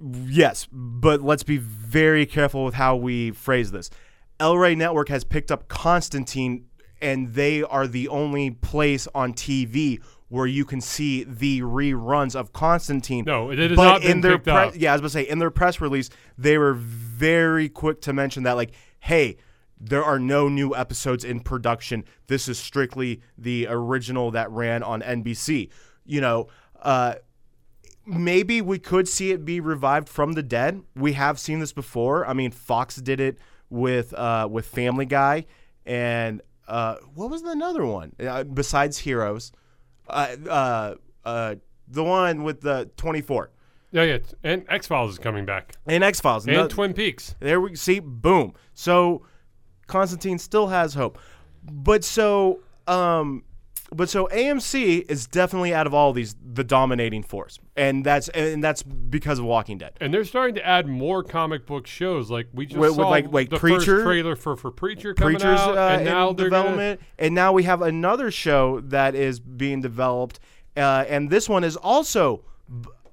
yes, 0.00 0.66
but 0.72 1.20
let's 1.20 1.42
be 1.42 1.58
very 1.58 2.24
careful 2.24 2.64
with 2.64 2.74
how 2.74 2.96
we 2.96 3.32
phrase 3.32 3.70
this. 3.70 3.90
El 4.40 4.56
Rey 4.56 4.74
Network 4.74 5.10
has 5.10 5.22
picked 5.22 5.50
up 5.52 5.68
Constantine, 5.68 6.64
and 7.00 7.34
they 7.34 7.62
are 7.62 7.86
the 7.86 8.08
only 8.08 8.50
place 8.50 9.08
on 9.14 9.32
TV 9.34 10.00
where 10.28 10.46
you 10.46 10.64
can 10.64 10.80
see 10.80 11.24
the 11.24 11.62
reruns 11.62 12.36
of 12.36 12.52
Constantine. 12.52 13.24
No, 13.26 13.50
it 13.50 13.58
has 13.58 13.76
but 13.76 13.84
not 13.84 14.02
in 14.02 14.08
been 14.08 14.20
their 14.20 14.38
picked 14.38 14.48
up. 14.48 14.74
yeah, 14.76 14.92
I 14.92 14.94
was 14.94 15.00
gonna 15.00 15.10
say 15.10 15.22
in 15.22 15.38
their 15.38 15.50
press 15.50 15.80
release, 15.80 16.10
they 16.36 16.58
were 16.58 16.74
very 16.74 17.68
quick 17.68 18.00
to 18.02 18.12
mention 18.12 18.42
that, 18.44 18.52
like, 18.52 18.72
hey. 19.00 19.36
There 19.80 20.02
are 20.02 20.18
no 20.18 20.48
new 20.48 20.74
episodes 20.74 21.22
in 21.22 21.38
production. 21.38 22.02
This 22.26 22.48
is 22.48 22.58
strictly 22.58 23.20
the 23.38 23.68
original 23.70 24.32
that 24.32 24.50
ran 24.50 24.82
on 24.82 25.02
NBC. 25.02 25.68
You 26.04 26.20
know, 26.20 26.48
uh, 26.82 27.14
maybe 28.04 28.60
we 28.60 28.78
could 28.78 29.06
see 29.06 29.30
it 29.30 29.44
be 29.44 29.60
revived 29.60 30.08
from 30.08 30.32
the 30.32 30.42
dead. 30.42 30.82
We 30.96 31.12
have 31.12 31.38
seen 31.38 31.60
this 31.60 31.72
before. 31.72 32.26
I 32.26 32.32
mean, 32.32 32.50
Fox 32.50 32.96
did 32.96 33.20
it 33.20 33.38
with 33.70 34.12
uh, 34.14 34.48
with 34.50 34.66
Family 34.66 35.06
Guy, 35.06 35.46
and 35.86 36.40
uh, 36.68 36.96
what 37.14 37.30
was 37.30 37.42
the 37.42 37.50
another 37.50 37.84
one 37.84 38.12
uh, 38.20 38.44
besides 38.44 38.98
Heroes? 38.98 39.52
Uh, 40.08 40.36
uh, 40.48 40.94
uh, 41.24 41.54
the 41.88 42.04
one 42.04 42.44
with 42.44 42.60
the 42.60 42.90
twenty 42.96 43.20
four 43.20 43.50
yeah, 43.90 44.02
yeah. 44.02 44.18
And 44.44 44.64
X 44.68 44.86
Files 44.86 45.12
is 45.12 45.18
coming 45.18 45.46
back. 45.46 45.76
and 45.86 46.04
X 46.04 46.20
Files. 46.20 46.46
And 46.46 46.68
Twin 46.70 46.92
Peaks. 46.92 47.34
There 47.40 47.60
we 47.60 47.74
see, 47.74 48.00
boom. 48.00 48.54
So 48.74 49.22
Constantine 49.86 50.38
still 50.38 50.68
has 50.68 50.94
hope, 50.94 51.18
but 51.64 52.04
so 52.04 52.60
um, 52.86 53.44
but 53.90 54.08
so 54.08 54.28
AMC 54.32 55.04
is 55.08 55.26
definitely 55.26 55.72
out 55.72 55.86
of 55.86 55.94
all 55.94 56.12
these 56.12 56.34
the 56.44 56.62
dominating 56.64 57.22
force, 57.22 57.58
and 57.76 58.04
that's 58.04 58.28
and 58.30 58.62
that's 58.62 58.82
because 58.82 59.38
of 59.38 59.44
Walking 59.46 59.78
Dead. 59.78 59.92
And 60.00 60.12
they're 60.12 60.24
starting 60.24 60.54
to 60.56 60.66
add 60.66 60.86
more 60.86 61.22
comic 61.22 61.66
book 61.66 61.86
shows. 61.86 62.30
Like 62.30 62.48
we 62.52 62.66
just 62.66 62.78
With- 62.78 62.94
saw 62.94 63.08
like- 63.08 63.32
like 63.32 63.48
the 63.50 63.58
Preacher- 63.58 63.78
first 63.98 64.04
trailer 64.04 64.36
for 64.36 64.56
for 64.56 64.70
Preacher 64.70 65.14
coming 65.14 65.36
Preachers 65.36 65.58
out, 65.58 65.76
uh, 65.76 65.80
and 65.96 66.04
now 66.04 66.30
in 66.30 66.36
they're 66.36 66.50
gonna- 66.50 66.62
development, 66.64 67.00
and 67.18 67.34
now 67.34 67.52
we 67.52 67.62
have 67.62 67.80
another 67.82 68.30
show 68.30 68.80
that 68.80 69.14
is 69.14 69.40
being 69.40 69.80
developed, 69.80 70.38
uh, 70.76 71.04
and 71.08 71.30
this 71.30 71.48
one 71.48 71.64
is 71.64 71.76
also 71.76 72.44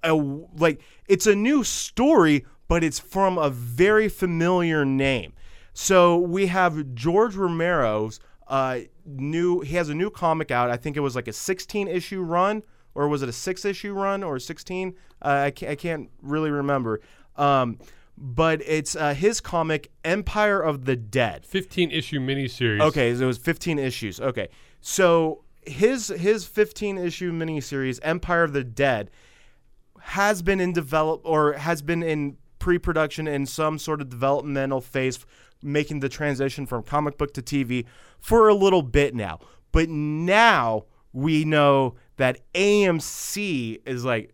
a, 0.03 0.13
like 0.13 0.81
it's 1.07 1.25
a 1.27 1.35
new 1.35 1.63
story, 1.63 2.45
but 2.67 2.83
it's 2.83 2.99
from 2.99 3.37
a 3.37 3.49
very 3.49 4.09
familiar 4.09 4.83
name. 4.85 5.33
So 5.73 6.17
we 6.17 6.47
have 6.47 6.93
George 6.95 7.35
Romero's 7.35 8.19
uh, 8.47 8.79
new. 9.05 9.61
He 9.61 9.75
has 9.75 9.89
a 9.89 9.95
new 9.95 10.09
comic 10.09 10.51
out. 10.51 10.69
I 10.69 10.77
think 10.77 10.97
it 10.97 11.01
was 11.01 11.15
like 11.15 11.27
a 11.27 11.33
16 11.33 11.87
issue 11.87 12.21
run, 12.21 12.63
or 12.93 13.07
was 13.07 13.21
it 13.21 13.29
a 13.29 13.33
six 13.33 13.65
issue 13.65 13.93
run, 13.93 14.23
or 14.23 14.39
16? 14.39 14.95
Uh, 15.21 15.27
I, 15.27 15.51
can't, 15.51 15.71
I 15.71 15.75
can't 15.75 16.09
really 16.21 16.51
remember. 16.51 17.01
Um, 17.35 17.79
but 18.17 18.61
it's 18.65 18.95
uh, 18.95 19.13
his 19.13 19.41
comic 19.41 19.91
Empire 20.03 20.61
of 20.61 20.85
the 20.85 20.95
Dead. 20.95 21.45
15 21.45 21.91
issue 21.91 22.19
miniseries. 22.19 22.81
Okay, 22.81 23.13
so 23.15 23.23
it 23.23 23.27
was 23.27 23.37
15 23.37 23.77
issues. 23.79 24.19
Okay. 24.21 24.49
So 24.81 25.43
his 25.65 26.07
his 26.09 26.45
15 26.45 26.97
issue 26.97 27.31
miniseries 27.31 27.99
Empire 28.03 28.43
of 28.43 28.53
the 28.53 28.63
Dead 28.63 29.09
has 29.99 30.41
been 30.41 30.59
in 30.59 30.71
develop 30.71 31.21
or 31.23 31.53
has 31.53 31.81
been 31.81 32.03
in 32.03 32.37
pre-production 32.59 33.27
in 33.27 33.45
some 33.45 33.77
sort 33.77 34.01
of 34.01 34.09
developmental 34.09 34.81
phase 34.81 35.25
making 35.65 35.99
the 35.99 36.09
transition 36.09 36.65
from 36.65 36.83
comic 36.83 37.17
book 37.17 37.33
to 37.33 37.41
TV 37.41 37.85
for 38.19 38.47
a 38.47 38.53
little 38.53 38.81
bit 38.81 39.13
now. 39.15 39.39
But 39.71 39.89
now 39.89 40.85
we 41.11 41.43
know 41.45 41.95
that 42.17 42.39
AMC 42.53 43.81
is 43.85 44.05
like 44.05 44.31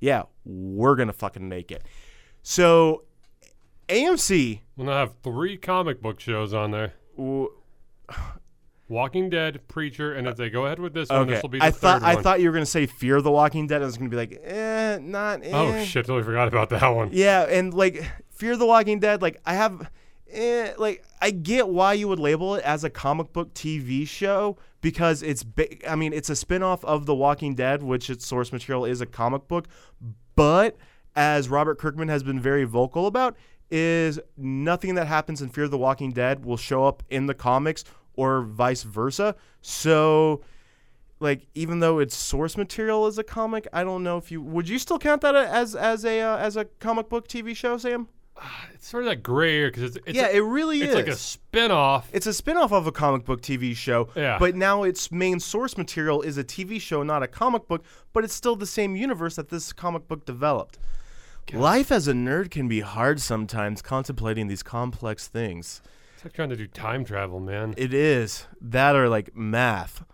yeah, 0.00 0.22
we're 0.44 0.94
going 0.96 1.08
to 1.08 1.12
fucking 1.12 1.46
make 1.48 1.70
it. 1.70 1.84
So 2.42 3.04
AMC 3.88 4.60
We'll 4.76 4.86
now 4.86 4.94
have 4.94 5.14
three 5.22 5.58
comic 5.58 6.00
book 6.00 6.20
shows 6.20 6.54
on 6.54 6.70
there. 6.70 6.94
w- 7.16 7.50
Walking 8.88 9.30
Dead, 9.30 9.60
Preacher, 9.68 10.14
and 10.14 10.26
if 10.26 10.36
they 10.36 10.50
go 10.50 10.66
ahead 10.66 10.80
with 10.80 10.92
this 10.94 11.08
one, 11.10 11.28
this 11.28 11.42
will 11.42 11.48
be 11.48 11.58
the 11.60 11.64
I 11.64 11.70
thought 11.70 12.02
I 12.02 12.14
one. 12.14 12.24
thought 12.24 12.40
you 12.40 12.48
were 12.48 12.52
gonna 12.52 12.66
say 12.66 12.86
Fear 12.86 13.20
the 13.22 13.30
Walking 13.30 13.68
Dead. 13.68 13.82
I 13.82 13.84
was 13.84 13.96
gonna 13.96 14.10
be 14.10 14.16
like, 14.16 14.40
eh, 14.42 14.98
not. 15.00 15.44
Eh. 15.44 15.50
oh 15.52 15.84
shit! 15.84 16.06
Totally 16.06 16.24
forgot 16.24 16.48
about 16.48 16.70
that 16.70 16.88
one. 16.88 17.10
Yeah, 17.12 17.42
and 17.42 17.72
like 17.72 18.02
Fear 18.30 18.56
the 18.56 18.66
Walking 18.66 18.98
Dead, 18.98 19.22
like 19.22 19.40
I 19.46 19.54
have, 19.54 19.88
eh, 20.32 20.72
like 20.78 21.04
I 21.20 21.30
get 21.30 21.68
why 21.68 21.94
you 21.94 22.08
would 22.08 22.18
label 22.18 22.54
it 22.54 22.64
as 22.64 22.84
a 22.84 22.90
comic 22.90 23.32
book 23.32 23.54
TV 23.54 24.06
show 24.06 24.56
because 24.80 25.22
it's, 25.22 25.42
ba- 25.42 25.88
I 25.90 25.96
mean, 25.96 26.12
it's 26.12 26.30
a 26.30 26.36
spin-off 26.36 26.84
of 26.84 27.06
The 27.06 27.14
Walking 27.14 27.54
Dead, 27.54 27.82
which 27.82 28.08
its 28.08 28.26
source 28.26 28.52
material 28.52 28.84
is 28.84 29.00
a 29.00 29.06
comic 29.06 29.46
book, 29.48 29.68
but 30.36 30.76
as 31.14 31.48
Robert 31.48 31.78
Kirkman 31.78 32.08
has 32.08 32.22
been 32.22 32.40
very 32.40 32.64
vocal 32.64 33.06
about, 33.06 33.36
is 33.70 34.18
nothing 34.36 34.94
that 34.94 35.06
happens 35.06 35.42
in 35.42 35.48
Fear 35.48 35.68
the 35.68 35.78
Walking 35.78 36.12
Dead 36.12 36.44
will 36.44 36.56
show 36.56 36.84
up 36.84 37.02
in 37.08 37.26
the 37.26 37.34
comics 37.34 37.84
or 38.14 38.42
vice 38.42 38.82
versa. 38.82 39.36
So 39.60 40.42
like 41.20 41.46
even 41.54 41.80
though 41.80 41.98
its 41.98 42.16
source 42.16 42.56
material 42.56 43.06
is 43.06 43.18
a 43.18 43.24
comic, 43.24 43.68
I 43.72 43.84
don't 43.84 44.02
know 44.02 44.16
if 44.16 44.32
you 44.32 44.42
would 44.42 44.68
you 44.68 44.78
still 44.78 44.98
count 44.98 45.20
that 45.20 45.36
as 45.36 45.76
as 45.76 46.04
a 46.04 46.20
uh, 46.20 46.36
as 46.38 46.56
a 46.56 46.64
comic 46.64 47.08
book 47.08 47.28
TV 47.28 47.54
show, 47.54 47.76
Sam? 47.76 48.08
It's 48.74 48.88
sort 48.88 49.04
of 49.04 49.10
that 49.10 49.22
gray 49.22 49.56
area 49.58 49.68
because 49.68 49.82
it's, 49.82 49.98
it's 50.06 50.16
yeah, 50.16 50.28
a- 50.28 50.36
it 50.36 50.40
really 50.40 50.80
it's 50.80 50.88
is. 50.90 50.94
like 50.94 51.06
a 51.08 51.14
spin-off. 51.14 52.08
it's 52.14 52.26
a 52.26 52.32
spin-off 52.32 52.72
of 52.72 52.86
a 52.86 52.92
comic 52.92 53.26
book 53.26 53.42
TV 53.42 53.76
show, 53.76 54.08
Yeah. 54.16 54.38
but 54.38 54.54
now 54.56 54.84
its 54.84 55.12
main 55.12 55.38
source 55.38 55.76
material 55.76 56.22
is 56.22 56.38
a 56.38 56.44
TV 56.44 56.80
show, 56.80 57.02
not 57.02 57.22
a 57.22 57.26
comic 57.28 57.68
book, 57.68 57.84
but 58.14 58.24
it's 58.24 58.32
still 58.32 58.56
the 58.56 58.64
same 58.66 58.96
universe 58.96 59.36
that 59.36 59.50
this 59.50 59.74
comic 59.74 60.08
book 60.08 60.24
developed. 60.24 60.78
Life 61.52 61.92
as 61.92 62.08
a 62.08 62.12
nerd 62.14 62.50
can 62.50 62.68
be 62.68 62.80
hard 62.80 63.20
sometimes 63.20 63.82
contemplating 63.82 64.46
these 64.48 64.62
complex 64.62 65.28
things. 65.28 65.82
It's 66.14 66.24
like 66.24 66.32
trying 66.32 66.48
to 66.50 66.56
do 66.56 66.66
time 66.66 67.04
travel, 67.04 67.38
man. 67.40 67.74
It 67.76 67.92
is. 67.92 68.46
That 68.62 68.94
or 68.96 69.08
like 69.10 69.36
math. 69.36 70.04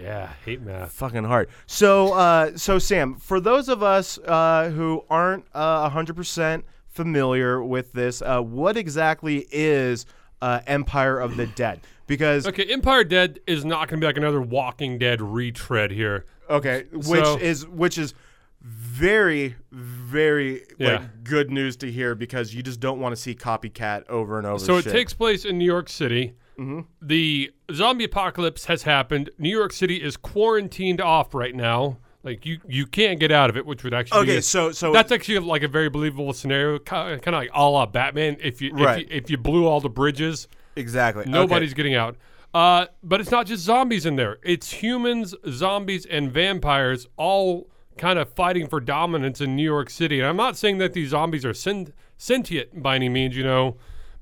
yeah, 0.00 0.30
hate 0.44 0.62
math. 0.62 0.92
fucking 0.92 1.24
hard. 1.24 1.48
So, 1.66 2.14
uh, 2.14 2.56
so 2.56 2.78
Sam, 2.78 3.16
for 3.16 3.38
those 3.40 3.68
of 3.68 3.82
us 3.82 4.18
uh, 4.18 4.70
who 4.70 5.04
aren't 5.10 5.44
uh, 5.52 5.90
100% 5.90 6.62
familiar 6.92 7.62
with 7.62 7.92
this, 7.92 8.22
uh, 8.22 8.40
what 8.40 8.76
exactly 8.76 9.46
is 9.50 10.06
uh, 10.40 10.60
Empire 10.66 11.18
of 11.18 11.36
the 11.36 11.46
Dead? 11.46 11.80
Because 12.06 12.46
Okay, 12.46 12.64
Empire 12.64 13.04
Dead 13.04 13.40
is 13.46 13.64
not 13.64 13.88
going 13.88 14.00
to 14.00 14.04
be 14.04 14.06
like 14.06 14.16
another 14.16 14.40
Walking 14.42 14.98
Dead 14.98 15.20
retread 15.22 15.90
here. 15.90 16.26
okay, 16.50 16.84
which 16.92 17.24
So- 17.24 17.38
is 17.38 17.66
which 17.66 17.96
is 17.98 18.14
very 18.60 19.56
very 19.72 20.62
Yeah. 20.78 20.92
like 20.98 21.24
good 21.24 21.50
news 21.50 21.76
to 21.78 21.90
hear 21.90 22.14
because 22.14 22.54
you 22.54 22.62
just 22.62 22.78
don't 22.80 23.00
want 23.00 23.14
to 23.14 23.20
see 23.20 23.34
copycat 23.34 24.08
over 24.08 24.38
and 24.38 24.46
over. 24.46 24.58
So 24.58 24.76
it 24.76 24.84
takes 24.84 25.12
place 25.14 25.44
in 25.44 25.58
New 25.58 25.64
York 25.64 25.88
City. 25.88 26.34
Mm-hmm. 26.58 26.80
The 27.00 27.50
zombie 27.72 28.04
apocalypse 28.04 28.66
has 28.66 28.82
happened. 28.82 29.30
New 29.38 29.48
York 29.50 29.72
City 29.72 29.96
is 30.02 30.16
quarantined 30.16 31.00
off 31.00 31.34
right 31.34 31.54
now. 31.54 31.98
Like 32.24 32.46
you, 32.46 32.58
you 32.68 32.86
can't 32.86 33.18
get 33.18 33.32
out 33.32 33.50
of 33.50 33.56
it, 33.56 33.66
which 33.66 33.82
would 33.82 33.92
actually 33.94 34.20
Okay, 34.20 34.32
be 34.32 34.36
a- 34.36 34.42
so- 34.42 34.70
so- 34.72 34.92
that's 34.92 35.10
actually 35.10 35.40
like 35.40 35.62
a 35.62 35.68
very 35.68 35.88
believable 35.88 36.32
scenario, 36.32 36.78
kind 36.78 37.20
of 37.26 37.34
like 37.34 37.50
a 37.52 37.68
la 37.68 37.84
Batman. 37.86 38.36
If 38.40 38.62
you, 38.62 38.72
Right. 38.74 39.02
if 39.04 39.10
you 39.10 39.16
if 39.16 39.30
you 39.30 39.36
blew 39.38 39.66
all 39.66 39.80
the 39.80 39.88
bridges, 39.90 40.46
exactly 40.76 41.24
nobody's 41.26 41.74
getting 41.74 41.94
out. 41.94 42.16
Uh, 42.54 42.86
but 43.02 43.20
it's 43.20 43.30
not 43.30 43.46
just 43.46 43.64
zombies 43.64 44.04
in 44.06 44.16
there. 44.16 44.38
It's 44.44 44.70
humans, 44.70 45.34
zombies, 45.48 46.04
and 46.06 46.30
vampires 46.30 47.06
all 47.16 47.66
kind 47.98 48.18
of 48.18 48.28
fighting 48.34 48.66
for 48.68 48.78
dominance 48.78 49.40
in 49.40 49.56
New 49.56 49.64
York 49.64 49.88
City. 49.90 50.18
And 50.20 50.28
I'm 50.28 50.36
not 50.36 50.56
saying 50.56 50.78
that 50.78 50.92
these 50.92 51.08
zombies 51.10 51.44
are 51.46 51.54
sent- 51.54 51.92
sentient 52.18 52.82
by 52.82 52.94
any 52.96 53.08
means, 53.08 53.36
you 53.36 53.42
know, 53.42 53.76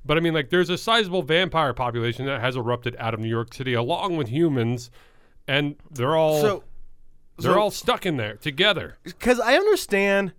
but 0.05 0.17
I 0.17 0.21
mean, 0.21 0.33
like, 0.33 0.49
there's 0.49 0.69
a 0.69 0.77
sizable 0.77 1.21
vampire 1.23 1.73
population 1.73 2.25
that 2.25 2.39
has 2.41 2.55
erupted 2.55 2.95
out 2.99 3.13
of 3.13 3.19
New 3.19 3.29
York 3.29 3.53
City 3.53 3.73
along 3.73 4.15
with 4.17 4.29
humans, 4.29 4.89
and 5.47 5.75
they're 5.91 6.15
all 6.15 6.41
So, 6.41 6.63
they're 7.43 7.53
so- 7.53 7.59
all 7.59 7.71
stuck 7.71 8.05
in 8.05 8.17
there 8.17 8.35
together. 8.35 8.97
because 9.03 9.39
I 9.39 9.55
understand. 9.55 10.33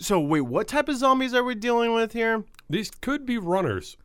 So 0.00 0.18
wait, 0.20 0.42
what 0.42 0.66
type 0.68 0.88
of 0.88 0.96
zombies 0.96 1.34
are 1.34 1.44
we 1.44 1.54
dealing 1.54 1.94
with 1.94 2.12
here? 2.12 2.44
These 2.68 2.90
could 3.00 3.24
be 3.26 3.38
runners. 3.38 3.96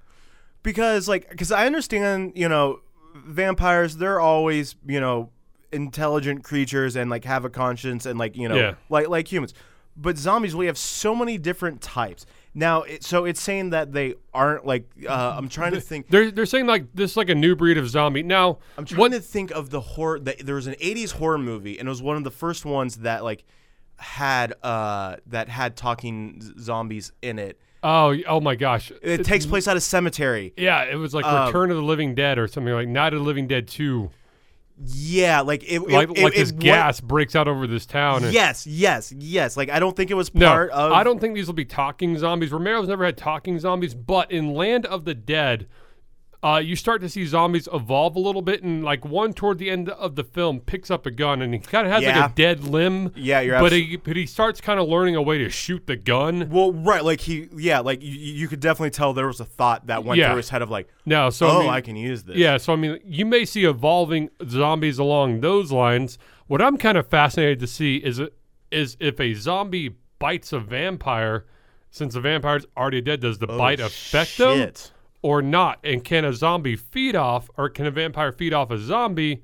because 0.62 1.08
like 1.08 1.30
because 1.30 1.52
i 1.54 1.66
understand 1.66 2.34
you 2.36 2.48
know 2.50 2.82
vampires 3.16 3.96
they're 3.98 4.20
always 4.20 4.76
you 4.86 5.00
know 5.00 5.30
intelligent 5.72 6.44
creatures 6.44 6.96
and 6.98 7.10
like 7.10 7.24
have 7.24 7.46
a 7.46 7.50
conscience 7.50 8.06
and 8.06 8.20
like 8.20 8.36
you 8.36 8.48
know 8.50 8.56
Yeah. 8.56 8.74
like 8.90 9.08
like 9.08 9.32
humans. 9.32 9.54
But 9.96 10.18
zombies, 10.18 10.56
we 10.56 10.66
have 10.68 10.78
so 10.78 11.14
many 11.14 11.38
different 11.38 11.82
types. 11.82 12.26
Now, 12.54 12.82
it, 12.84 13.04
so 13.04 13.26
it's 13.26 13.40
saying 13.40 13.70
that 13.72 13.94
they 13.94 14.16
aren't 14.34 14.66
like. 14.66 14.90
Uh, 15.08 15.36
I'm 15.38 15.50
trying 15.50 15.74
to 15.74 15.82
think. 15.82 16.10
They're 16.10 16.32
they're 16.32 16.46
saying 16.48 16.66
like 16.66 16.86
this 16.94 17.12
is 17.12 17.18
like 17.18 17.30
a 17.30 17.36
new 17.36 17.56
breed 17.56 17.78
of 17.78 17.88
zombie. 17.90 18.24
Now, 18.24 18.58
I'm 18.78 18.86
trying 18.86 19.00
what 19.00 19.12
to 19.12 19.20
think 19.20 19.52
of 19.52 19.70
the 19.70 19.80
horror. 19.82 20.20
The, 20.20 20.36
there 20.44 20.56
was 20.56 20.68
an 20.68 20.74
'80s 20.76 21.12
horror 21.12 21.38
movie, 21.38 21.78
and 21.78 21.88
it 21.88 21.90
was 21.90 22.02
one 22.02 22.18
of 22.18 22.24
the 22.24 22.32
first 22.32 22.66
ones 22.66 22.98
that 22.98 23.24
like 23.24 23.44
had 23.98 24.54
uh 24.64 25.18
that 25.28 25.50
had 25.50 25.76
talking 25.76 26.42
z- 26.42 26.54
zombies 26.60 27.12
in 27.22 27.38
it. 27.38 27.60
oh 27.84 28.16
oh 28.28 28.40
my 28.40 28.56
gosh, 28.56 28.92
It 29.02 29.24
takes 29.26 29.46
place 29.46 29.68
at 29.68 29.78
a 29.78 29.82
cemetery. 29.82 30.54
yeah, 30.58 30.84
it 30.84 30.96
was 30.96 31.14
like 31.14 31.26
uh, 31.26 31.46
Return 31.48 31.70
of 31.70 31.78
the 31.78 31.84
Living 31.84 32.16
Dead 32.16 32.40
or 32.40 32.48
something 32.48 32.74
like 32.74 32.88
Night 32.88 33.14
of 33.14 33.20
the 33.20 33.26
Living 33.26 33.48
Dead 33.48 33.68
Two. 33.68 34.10
Yeah, 34.82 35.42
like 35.42 35.64
it. 35.64 35.76
it- 35.76 35.82
Like 35.90 36.10
it, 36.10 36.24
like 36.24 36.34
it 36.34 36.38
this 36.38 36.52
wa- 36.54 36.60
gas 36.60 37.02
breaks 37.02 37.36
out 37.36 37.48
over 37.48 37.68
this 37.68 37.86
town. 37.86 38.24
and- 38.24 38.34
Yes, 38.34 38.66
yes, 38.66 39.14
yes. 39.18 39.58
Like 39.58 39.70
I 39.70 39.80
don't 39.80 39.96
think 39.96 40.10
it 40.10 40.14
was 40.16 40.34
No, 40.34 40.48
part 40.48 40.72
of. 40.72 40.92
I 40.94 41.04
don't 41.04 41.20
think 41.20 41.36
these 41.36 41.48
will 41.48 41.54
be 41.54 41.66
talking 41.66 42.18
zombies. 42.18 42.52
Romero's 42.52 42.88
never 42.88 43.04
had 43.06 43.18
talking 43.18 43.60
zombies, 43.60 43.94
but 43.94 44.32
in 44.32 44.54
Land 44.54 44.86
of 44.86 45.04
the 45.06 45.14
Dead, 45.14 45.68
uh, 46.42 46.62
you 46.64 46.76
start 46.76 47.02
to 47.02 47.10
see 47.10 47.26
zombies 47.26 47.68
evolve 47.74 48.16
a 48.16 48.20
little 48.20 48.42
bit, 48.42 48.64
and 48.64 48.82
like 48.84 49.04
one 49.04 49.34
toward 49.34 49.58
the 49.58 49.70
end 49.70 49.90
of 49.90 50.16
the 50.16 50.24
film 50.24 50.62
picks 50.62 50.90
up 50.90 51.06
a 51.06 51.12
gun, 51.12 51.42
and 51.42 51.54
he 51.54 51.60
kind 51.60 51.86
of 51.86 51.92
has 51.92 52.02
Yeah. 52.02 52.22
like 52.22 52.32
a 52.32 52.34
dead 52.36 52.64
limb. 52.64 53.12
Yeah, 53.16 53.42
you're 53.42 53.60
But 53.60 53.74
abs- 53.74 53.76
he 53.76 53.96
but 53.98 54.16
he 54.16 54.26
starts 54.26 54.62
kind 54.62 54.80
of 54.80 54.88
learning 54.88 55.18
a 55.18 55.22
way 55.22 55.38
to 55.40 55.50
shoot 55.50 55.86
the 55.86 55.98
gun. 55.98 56.50
Well, 56.50 56.72
right, 56.72 57.04
like 57.04 57.20
he, 57.22 57.50
yeah, 57.58 57.80
like 57.80 58.02
you, 58.02 58.12
you 58.14 58.48
could 58.48 58.62
definitely 58.62 58.92
tell 58.92 59.12
there 59.14 59.28
was 59.28 59.42
a 59.42 59.46
thought 59.46 59.88
that 59.88 60.06
went 60.06 60.18
Yeah. 60.20 60.30
through 60.30 60.38
his 60.38 60.50
head 60.50 60.62
of 60.62 60.70
like, 60.70 60.88
no, 61.06 61.30
so 61.30 61.48
oh, 61.48 61.58
I, 61.58 61.60
mean, 61.62 61.70
I 61.72 61.82
can 61.82 61.96
use 61.98 62.24
this. 62.24 62.38
Yeah, 62.38 62.56
so 62.56 62.72
I 62.72 62.78
mean, 62.78 63.00
you 63.04 63.26
may 63.26 63.44
see 63.44 63.66
evolving 63.66 64.30
zombies 64.48 64.98
along 64.98 65.42
those 65.42 65.72
lines. 65.74 66.18
What 66.48 66.62
I'm 66.62 66.78
kind 66.78 66.98
of 66.98 67.06
fascinated 67.08 67.60
to 67.60 67.68
see 67.68 67.98
is 67.98 68.22
is 68.72 68.96
if 69.02 69.20
a 69.20 69.34
zombie 69.34 69.96
bites 70.20 70.54
a 70.54 70.60
vampire, 70.60 71.46
since 71.92 72.14
the 72.14 72.22
vampire's 72.22 72.66
already 72.78 73.02
dead, 73.02 73.20
does 73.20 73.40
the 73.40 73.48
bite 73.48 73.80
affect 73.80 74.38
them 74.38 74.48
Oh, 74.50 74.56
shit. 74.58 74.92
Or 75.22 75.42
not? 75.42 75.80
And 75.84 76.04
can 76.04 76.26
a 76.26 76.34
zombie 76.34 76.76
feed 76.76 77.16
off, 77.16 77.50
or 77.58 77.70
can 77.70 77.86
a 77.86 77.92
vampire 77.92 78.32
feed 78.32 78.54
off 78.54 78.72
a 78.72 78.78
zombie 78.78 79.42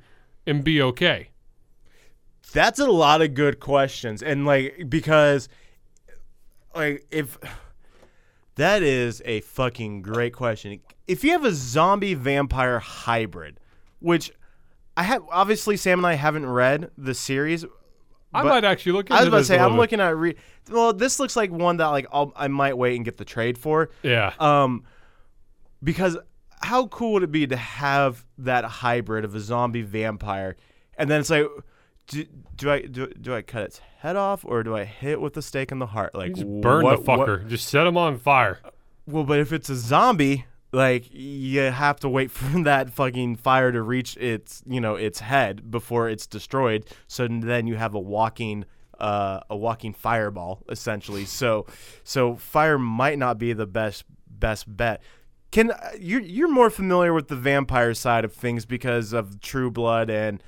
and 0.48 0.64
be 0.64 0.82
okay? 0.82 1.30
That's 2.54 2.80
a 2.80 2.86
lot 2.90 3.22
of 3.22 3.34
good 3.34 3.60
questions, 3.60 4.22
and 4.22 4.46
like 4.46 4.86
because, 4.88 5.50
like 6.76 7.06
if 7.12 7.38
that 8.56 8.84
is 8.84 9.22
a 9.26 9.42
fucking 9.42 10.02
great 10.02 10.34
question. 10.34 10.80
If 11.08 11.24
you 11.24 11.32
have 11.32 11.44
a 11.44 11.52
zombie 11.52 12.14
vampire 12.14 12.80
hybrid, 12.80 13.60
which 14.00 14.32
I 14.96 15.04
have, 15.04 15.24
obviously 15.30 15.76
Sam 15.78 16.00
and 16.00 16.08
I 16.08 16.14
haven't 16.14 16.46
read 16.46 16.90
the 16.98 17.14
series. 17.14 17.66
I 18.34 18.44
But- 18.44 18.50
might 18.50 18.64
actually 18.66 18.94
look 18.94 19.06
into 19.10 19.14
it 19.16 19.18
I 19.18 19.20
was 19.22 19.28
about 19.30 19.38
to 19.40 19.44
say 19.46 19.60
I'm 19.60 19.72
bit. 19.72 19.78
looking 19.78 20.00
at 20.00 20.16
re- 20.18 20.36
well, 20.70 20.94
this 20.94 21.20
looks 21.20 21.36
like 21.36 21.52
one 21.52 21.78
that 21.78 21.88
like 21.88 22.06
I'll, 22.12 22.32
I 22.36 22.48
might 22.48 22.78
wait 22.78 22.96
and 22.96 23.04
get 23.06 23.18
the 23.18 23.26
trade 23.26 23.58
for. 23.58 23.90
Yeah. 24.04 24.34
Um, 24.40 24.84
because 25.84 26.18
how 26.62 26.88
cool 26.88 27.14
would 27.14 27.24
it 27.24 27.32
be 27.32 27.46
to 27.48 27.56
have 27.58 28.26
that 28.38 28.66
hybrid 28.66 29.26
of 29.26 29.36
a 29.36 29.40
zombie 29.40 29.82
vampire, 29.82 30.56
and 30.98 31.10
then 31.10 31.20
it's 31.20 31.30
like, 31.30 31.48
do, 32.08 32.26
do 32.56 32.72
I 32.72 32.82
do, 32.82 33.08
do 33.08 33.34
I 33.36 33.42
cut 33.42 33.64
its 33.64 33.80
head 34.00 34.16
off 34.16 34.46
or 34.46 34.64
do 34.64 34.76
I 34.76 34.84
hit 34.86 35.14
it 35.14 35.22
with 35.22 35.36
a 35.38 35.42
stake 35.42 35.72
in 35.72 35.80
the 35.80 35.88
heart? 35.88 36.16
Like 36.16 36.34
Just 36.34 36.48
burn 36.62 36.84
what- 36.84 37.04
the 37.04 37.12
what- 37.12 37.28
fucker. 37.28 37.48
Just 37.48 37.68
set 37.68 37.86
him 37.88 37.98
on 37.98 38.18
fire. 38.18 38.60
well, 39.06 39.24
but 39.24 39.40
if 39.40 39.52
it's 39.52 39.70
a 39.70 39.76
zombie, 39.76 40.46
like 40.72 41.06
you 41.12 41.62
have 41.62 42.00
to 42.02 42.10
wait 42.10 42.32
for 42.32 42.64
that 42.64 42.90
fucking 42.92 43.36
fire 43.38 43.72
to 43.72 43.82
reach 43.82 44.18
its 44.18 44.62
you 44.66 44.80
know 44.82 44.96
its 44.96 45.20
head 45.20 45.70
before 45.72 46.10
it's 46.10 46.26
destroyed. 46.28 46.86
So 47.08 47.28
then 47.28 47.68
you 47.68 47.76
have 47.76 47.94
a 47.96 48.00
walking 48.00 48.66
uh, 49.00 49.42
a 49.50 49.58
walking 49.58 49.94
fireball 49.94 50.64
essentially. 50.70 51.26
So 51.26 51.66
so 52.04 52.36
fire 52.36 52.78
might 52.78 53.18
not 53.20 53.38
be 53.38 53.54
the 53.54 53.68
best 53.68 54.06
best 54.30 54.66
bet. 54.78 55.02
Can 55.52 55.72
uh, 55.72 55.92
you're 56.00 56.22
you're 56.22 56.52
more 56.52 56.70
familiar 56.70 57.14
with 57.14 57.28
the 57.30 57.36
vampire 57.36 57.94
side 57.94 58.26
of 58.26 58.34
things 58.34 58.66
because 58.66 59.14
of 59.14 59.40
True 59.42 59.72
Blood 59.72 60.10
and 60.10 60.44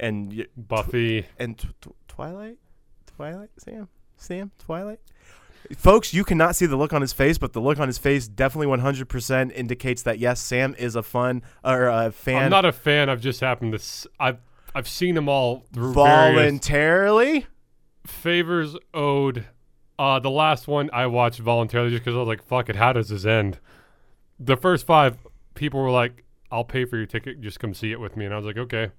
and 0.00 0.46
Buffy. 0.56 1.26
and 1.38 1.56
t- 1.58 1.68
t- 1.80 1.90
Twilight, 2.08 2.58
Twilight, 3.06 3.50
Sam, 3.58 3.88
Sam, 4.16 4.50
Twilight. 4.58 5.00
Folks, 5.76 6.14
you 6.14 6.24
cannot 6.24 6.56
see 6.56 6.66
the 6.66 6.76
look 6.76 6.92
on 6.92 7.00
his 7.02 7.12
face, 7.12 7.36
but 7.36 7.52
the 7.52 7.60
look 7.60 7.78
on 7.78 7.88
his 7.88 7.98
face 7.98 8.26
definitely 8.26 8.68
100% 8.78 9.52
indicates 9.52 10.02
that 10.02 10.18
yes, 10.18 10.40
Sam 10.40 10.74
is 10.78 10.94
a 10.96 11.02
fun 11.02 11.42
or 11.62 11.86
a 11.88 12.10
fan 12.10 12.44
I'm 12.44 12.50
not 12.50 12.64
a 12.64 12.72
fan. 12.72 13.10
I've 13.10 13.20
just 13.20 13.40
happened 13.40 13.72
to. 13.72 13.78
S- 13.78 14.06
I've 14.18 14.38
I've 14.74 14.88
seen 14.88 15.14
them 15.14 15.28
all 15.28 15.64
through 15.72 15.92
voluntarily. 15.92 17.46
favors 18.06 18.76
owed. 18.94 19.46
Uh, 19.98 20.18
the 20.20 20.30
last 20.30 20.68
one 20.68 20.88
I 20.92 21.06
watched 21.06 21.40
voluntarily 21.40 21.90
just 21.90 22.02
because 22.04 22.14
I 22.14 22.18
was 22.20 22.28
like, 22.28 22.42
"Fuck 22.42 22.68
it, 22.68 22.76
how 22.76 22.92
does 22.92 23.08
this 23.08 23.24
end?" 23.24 23.58
The 24.38 24.56
first 24.56 24.86
five 24.86 25.18
people 25.54 25.80
were 25.80 25.90
like, 25.90 26.24
"I'll 26.50 26.64
pay 26.64 26.84
for 26.84 26.96
your 26.96 27.06
ticket, 27.06 27.40
just 27.40 27.58
come 27.60 27.74
see 27.74 27.92
it 27.92 28.00
with 28.00 28.16
me," 28.16 28.24
and 28.24 28.32
I 28.32 28.36
was 28.36 28.46
like, 28.46 28.56
"Okay, 28.56 28.92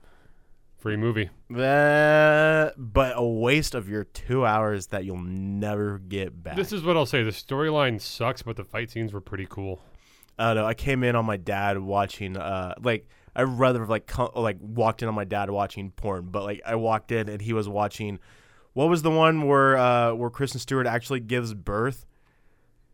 free 0.77 0.97
movie." 0.97 1.29
Uh, 1.53 2.71
but 2.77 3.13
a 3.15 3.23
waste 3.23 3.75
of 3.75 3.87
your 3.87 4.03
two 4.03 4.45
hours 4.45 4.87
that 4.87 5.05
you'll 5.05 5.17
never 5.17 5.99
get 5.99 6.43
back. 6.43 6.55
This 6.55 6.73
is 6.73 6.83
what 6.83 6.97
I'll 6.97 7.05
say: 7.05 7.23
the 7.23 7.31
storyline 7.31 8.01
sucks, 8.01 8.41
but 8.41 8.57
the 8.57 8.63
fight 8.63 8.89
scenes 8.89 9.13
were 9.13 9.21
pretty 9.21 9.47
cool. 9.49 9.81
I 10.37 10.53
don't 10.53 10.63
know. 10.63 10.67
I 10.67 10.73
came 10.73 11.03
in 11.03 11.15
on 11.15 11.25
my 11.25 11.37
dad 11.37 11.77
watching. 11.79 12.37
Uh, 12.37 12.75
like 12.81 13.07
I 13.35 13.43
rather 13.43 13.79
have 13.79 13.89
like 13.89 14.11
like 14.35 14.57
walked 14.59 15.01
in 15.01 15.07
on 15.07 15.15
my 15.15 15.25
dad 15.25 15.49
watching 15.49 15.91
porn, 15.91 16.27
but 16.31 16.43
like 16.43 16.61
I 16.65 16.75
walked 16.75 17.11
in 17.11 17.29
and 17.29 17.41
he 17.41 17.53
was 17.53 17.69
watching. 17.69 18.19
What 18.73 18.89
was 18.89 19.01
the 19.01 19.11
one 19.11 19.47
where 19.47 19.77
uh 19.77 20.13
where 20.13 20.29
Kristen 20.29 20.59
Stewart 20.59 20.87
actually 20.87 21.21
gives 21.21 21.53
birth? 21.53 22.05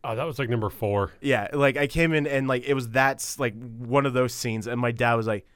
Oh, 0.04 0.14
that 0.14 0.24
was 0.24 0.38
like 0.38 0.48
number 0.48 0.70
four. 0.70 1.12
Yeah, 1.20 1.48
like 1.52 1.76
I 1.76 1.86
came 1.86 2.12
in 2.12 2.26
and 2.26 2.46
like 2.46 2.64
it 2.64 2.74
was 2.74 2.88
that's 2.90 3.38
like 3.40 3.54
one 3.78 4.06
of 4.06 4.12
those 4.12 4.32
scenes, 4.32 4.66
and 4.66 4.80
my 4.80 4.92
dad 4.92 5.14
was 5.14 5.26
like, 5.26 5.46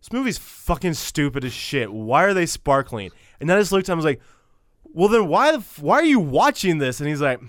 "This 0.00 0.12
movie's 0.12 0.38
fucking 0.38 0.94
stupid 0.94 1.44
as 1.44 1.52
shit. 1.52 1.92
Why 1.92 2.24
are 2.24 2.34
they 2.34 2.46
sparkling?" 2.46 3.10
And 3.40 3.48
then 3.48 3.56
I 3.56 3.60
just 3.60 3.72
looked 3.72 3.88
at 3.88 3.92
him, 3.92 3.96
I 3.96 4.00
was 4.00 4.04
like, 4.04 4.20
"Well, 4.92 5.08
then 5.08 5.28
why 5.28 5.52
the 5.52 5.58
f- 5.58 5.78
why 5.80 5.96
are 5.96 6.04
you 6.04 6.18
watching 6.18 6.78
this?" 6.78 6.98
And 6.98 7.08
he's 7.08 7.20
like, 7.20 7.40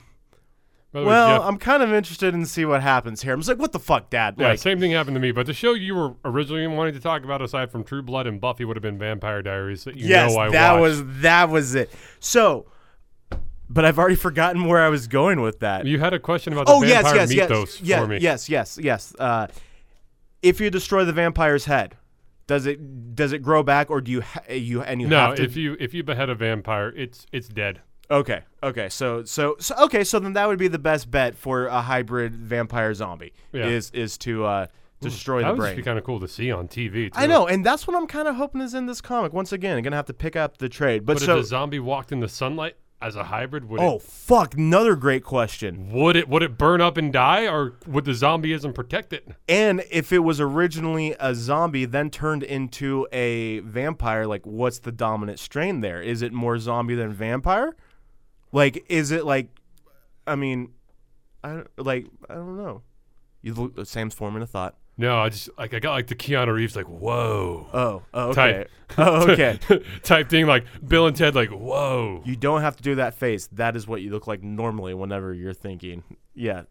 way, 0.93 1.04
"Well, 1.04 1.41
I'm 1.41 1.58
kind 1.58 1.82
of 1.84 1.91
interested 1.93 2.34
in 2.34 2.45
see 2.45 2.65
what 2.65 2.82
happens 2.82 3.21
here." 3.21 3.34
I 3.34 3.36
was 3.36 3.48
like, 3.48 3.60
"What 3.60 3.71
the 3.71 3.80
fuck, 3.80 4.10
Dad?" 4.10 4.36
yeah, 4.38 4.50
Like, 4.50 4.60
same 4.60 4.80
thing 4.80 4.91
happened 4.91 5.15
to 5.15 5.19
me. 5.19 5.32
But 5.32 5.45
the 5.48 5.54
show 5.54 5.74
you 5.74 5.95
were 5.95 6.13
originally 6.24 6.65
wanting 6.67 6.93
to 6.93 7.00
talk 7.00 7.24
about, 7.24 7.41
aside 7.41 7.71
from 7.71 7.84
True 7.84 8.02
Blood 8.02 8.28
and 8.28 8.39
Buffy, 8.39 8.65
would 8.65 8.76
have 8.76 8.84
been 8.84 8.98
Vampire 8.98 9.41
Diaries. 9.41 9.84
That 9.86 9.95
you 9.95 10.08
yes, 10.08 10.32
know 10.32 10.39
I 10.39 10.50
that 10.52 10.74
watched. 10.74 10.82
was 10.82 11.04
that 11.21 11.50
was 11.50 11.76
it. 11.76 11.91
So, 12.19 12.67
but 13.69 13.86
I've 13.86 13.97
already 13.99 14.15
forgotten 14.15 14.65
where 14.65 14.82
I 14.82 14.89
was 14.89 15.08
going 15.08 15.41
with 15.41 15.60
that. 15.60 15.86
You 15.86 15.99
had 15.99 16.13
a 16.13 16.19
question 16.19 16.54
about 16.54 16.67
the 16.67 16.73
oh 16.73 16.80
vampire 16.82 17.15
yes, 17.15 17.34
yes, 17.34 17.49
mythos 17.49 17.82
yes, 17.82 18.01
for 18.01 18.08
me. 18.08 18.17
yes, 18.19 18.49
yes, 18.49 18.80
yes. 18.82 19.15
Uh, 19.19 19.47
if 20.41 20.60
you 20.62 20.69
destroy 20.69 21.06
the 21.06 21.13
vampire's 21.13 21.65
head, 21.65 21.95
does 22.47 22.65
it 22.65 23.15
does 23.15 23.34
it 23.34 23.39
grow 23.39 23.63
back, 23.63 23.89
or 23.89 24.01
do 24.01 24.12
you 24.12 24.21
ha- 24.21 24.43
you 24.51 24.82
and 24.82 25.01
you 25.01 25.08
No, 25.08 25.17
have 25.19 25.36
to? 25.36 25.43
if 25.43 25.56
you 25.58 25.75
if 25.80 25.93
you 25.93 26.04
behead 26.04 26.30
a 26.30 26.36
vampire, 26.36 26.89
it's 26.95 27.25
it's 27.32 27.47
dead. 27.47 27.82
okay, 28.12 28.41
okay, 28.62 28.88
so 28.89 29.23
so 29.23 29.56
so 29.60 29.75
okay, 29.86 30.04
so 30.04 30.19
then 30.19 30.34
that 30.34 30.47
would 30.47 30.60
be 30.60 30.67
the 30.67 30.78
best 30.80 31.10
bet 31.10 31.36
for 31.36 31.65
a 31.65 31.82
hybrid 31.82 32.36
vampire 32.36 32.93
zombie 32.93 33.34
Yeah. 33.51 33.65
is 33.65 33.89
is 33.91 34.19
to 34.19 34.45
uh, 34.45 34.67
destroy 35.01 35.41
That 35.41 35.47
the 35.47 35.51
would 35.54 35.58
just 35.58 35.65
brain. 35.69 35.75
be 35.78 35.82
kind 35.82 35.97
of 35.97 36.04
cool 36.06 36.19
to 36.19 36.28
see 36.28 36.51
on 36.51 36.67
TV. 36.67 37.12
Too. 37.12 37.19
I 37.19 37.25
know, 37.25 37.47
and 37.47 37.65
that's 37.65 37.88
what 37.88 37.95
I'm 37.97 38.06
kind 38.06 38.28
of 38.28 38.36
hoping 38.36 38.62
is 38.62 38.75
in 38.75 38.86
this 38.86 39.01
comic. 39.01 39.34
Once 39.34 39.51
again, 39.51 39.78
I'm 39.78 39.84
gonna 39.84 39.95
have 39.95 40.06
to 40.06 40.13
pick 40.13 40.36
up 40.36 40.60
the 40.60 40.69
trade, 40.69 41.04
but, 41.08 41.13
But 41.17 41.23
so 41.23 41.38
if 41.38 41.43
the 41.45 41.47
zombie 41.47 41.80
walked 41.80 42.12
in 42.12 42.19
the 42.19 42.30
sunlight 42.30 42.75
as 43.06 43.15
a 43.15 43.24
hybrid, 43.26 43.70
would 43.70 43.80
oh 43.80 43.98
it 43.98 44.02
fuck, 44.02 44.56
another 44.56 44.96
great 44.96 45.24
question. 45.24 45.91
would 45.91 46.15
it 46.15 46.28
would 46.28 46.41
it 46.41 46.58
burn 46.58 46.82
up 46.82 46.98
and 46.98 47.13
die, 47.13 47.48
or 47.48 47.74
would 47.86 48.06
the 48.06 48.12
zombieism 48.13 48.74
protect 48.74 49.13
it? 49.13 49.28
And 49.48 49.84
if 49.91 50.12
it 50.12 50.20
was 50.20 50.41
originally 50.41 51.15
a 51.20 51.36
zombie, 51.36 51.86
then 51.86 52.10
turned 52.10 52.41
into 52.44 53.08
a 53.12 53.60
vampire, 53.60 54.26
like 54.26 54.46
what's 54.46 54.80
the 54.80 54.91
dominant 54.91 55.39
strain 55.39 55.82
there? 55.82 56.02
Is 56.02 56.22
it 56.24 56.34
more 56.34 56.58
zombie 56.58 56.96
than 56.96 57.12
vampire? 57.13 57.76
Like, 58.52 58.86
is 58.89 59.12
it 59.12 59.26
like, 59.26 59.50
I 60.26 60.36
mean, 60.36 60.72
I 61.44 61.50
don't- 61.50 61.68
like 61.78 62.08
I 62.30 62.34
don't 62.34 62.58
know. 62.58 62.82
You 63.44 63.54
look, 63.54 63.86
Sam's 63.86 64.15
forming 64.15 64.41
a 64.41 64.48
thought. 64.48 64.76
No, 64.97 65.19
I 65.19 65.29
just 65.29 65.49
like 65.58 65.73
I 65.73 65.79
got 65.79 65.91
like 65.91 66.08
the 66.08 66.15
Keanu 66.15 66.53
Reeves 66.53 66.75
like 66.75 66.88
whoa 66.88 67.67
Oh, 67.73 68.03
oh 68.13 68.29
okay. 68.29 68.36
Type. 68.36 68.71
Oh, 68.97 69.31
okay. 69.31 69.60
type 70.03 70.29
thing 70.29 70.45
like 70.45 70.65
Bill 70.88 71.08
and 71.08 71.15
Ted 71.15 71.36
like 71.36 71.49
whoa. 71.49 72.21
you 72.25 72.36
don't 72.36 72.62
have 72.62 72.77
to 72.77 72.84
do 72.84 72.95
that 72.95 73.15
face. 73.15 73.47
That 73.47 73.75
is 73.75 73.88
what 73.88 74.01
you 74.01 74.12
look 74.12 74.27
like 74.27 74.41
normally 74.41 74.93
whenever 74.93 75.34
you're 75.34 75.53
thinking. 75.53 76.03
Yeah. 76.34 76.63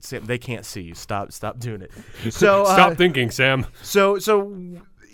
Sam, 0.00 0.24
they 0.26 0.38
can't 0.38 0.66
see 0.66 0.82
you. 0.82 0.94
Stop, 0.94 1.32
stop 1.32 1.58
doing 1.58 1.80
it. 1.82 1.90
So 2.30 2.62
uh, 2.62 2.74
Stop 2.74 2.96
thinking, 2.96 3.30
Sam. 3.30 3.66
So 3.82 4.18
so 4.18 4.56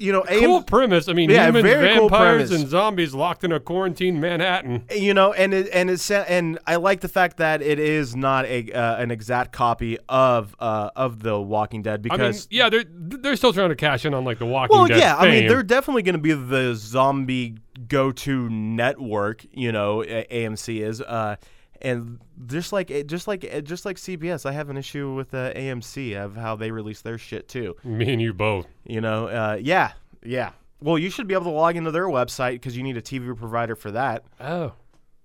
you 0.00 0.12
know, 0.12 0.24
AM, 0.28 0.40
Cool 0.40 0.62
premise. 0.62 1.08
I 1.08 1.12
mean, 1.12 1.28
Yeah, 1.28 1.46
humans, 1.48 1.62
very 1.62 1.96
cool 1.96 2.08
premise. 2.08 2.50
and 2.50 2.66
zombies 2.66 3.14
locked 3.14 3.44
in 3.44 3.52
a 3.52 3.60
quarantine 3.60 4.18
Manhattan. 4.18 4.84
you 4.90 5.12
know, 5.12 5.32
and 5.32 5.52
it, 5.52 5.68
and 5.72 5.90
it's 5.90 6.10
and 6.10 6.58
I 6.66 6.76
like 6.76 7.00
the 7.00 7.08
fact 7.08 7.36
that 7.36 7.60
it 7.60 7.78
is 7.78 8.16
not 8.16 8.46
a 8.46 8.72
uh, 8.72 8.96
an 8.96 9.10
exact 9.10 9.52
copy 9.52 9.98
of 10.08 10.56
uh, 10.58 10.90
of 10.96 11.22
the 11.22 11.38
Walking 11.38 11.82
Dead 11.82 12.00
I 12.10 12.16
mean, 12.16 12.18
because 12.18 12.48
yeah, 12.50 12.70
they're 12.70 12.84
they're 12.88 13.36
still 13.36 13.52
trying 13.52 13.68
to 13.68 13.76
cash 13.76 14.04
in 14.04 14.14
on 14.14 14.24
like 14.24 14.38
the 14.38 14.46
Walking 14.46 14.76
well, 14.76 14.86
Dead. 14.86 14.94
Well, 14.94 15.00
yeah, 15.00 15.16
I 15.16 15.30
mean 15.30 15.46
they're 15.46 15.62
definitely 15.62 16.02
going 16.02 16.14
to 16.14 16.20
be 16.20 16.32
the 16.32 16.74
zombie 16.74 17.58
go 17.86 18.10
to 18.10 18.48
network. 18.48 19.44
You 19.52 19.72
know, 19.72 19.98
AMC 19.98 20.80
is. 20.80 21.00
Uh, 21.00 21.36
and 21.80 22.18
just 22.46 22.72
like 22.72 23.06
just 23.06 23.26
like 23.28 23.64
just 23.64 23.84
like 23.84 23.96
CBS, 23.96 24.46
I 24.46 24.52
have 24.52 24.70
an 24.70 24.76
issue 24.76 25.14
with 25.14 25.34
uh, 25.34 25.52
AMC 25.54 26.16
of 26.16 26.36
how 26.36 26.56
they 26.56 26.70
release 26.70 27.02
their 27.02 27.18
shit 27.18 27.48
too. 27.48 27.76
me 27.84 28.12
and 28.12 28.20
you 28.22 28.32
both. 28.32 28.66
You 28.84 29.00
know, 29.00 29.28
uh, 29.28 29.58
yeah, 29.60 29.92
yeah. 30.22 30.52
Well, 30.82 30.98
you 30.98 31.10
should 31.10 31.26
be 31.26 31.34
able 31.34 31.44
to 31.44 31.50
log 31.50 31.76
into 31.76 31.90
their 31.90 32.06
website 32.06 32.52
because 32.52 32.76
you 32.76 32.82
need 32.82 32.96
a 32.96 33.02
TV 33.02 33.36
provider 33.36 33.76
for 33.76 33.90
that. 33.90 34.24
Oh, 34.40 34.72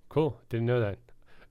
cool. 0.09 0.39
Didn't 0.49 0.65
know 0.65 0.81
that. 0.81 0.97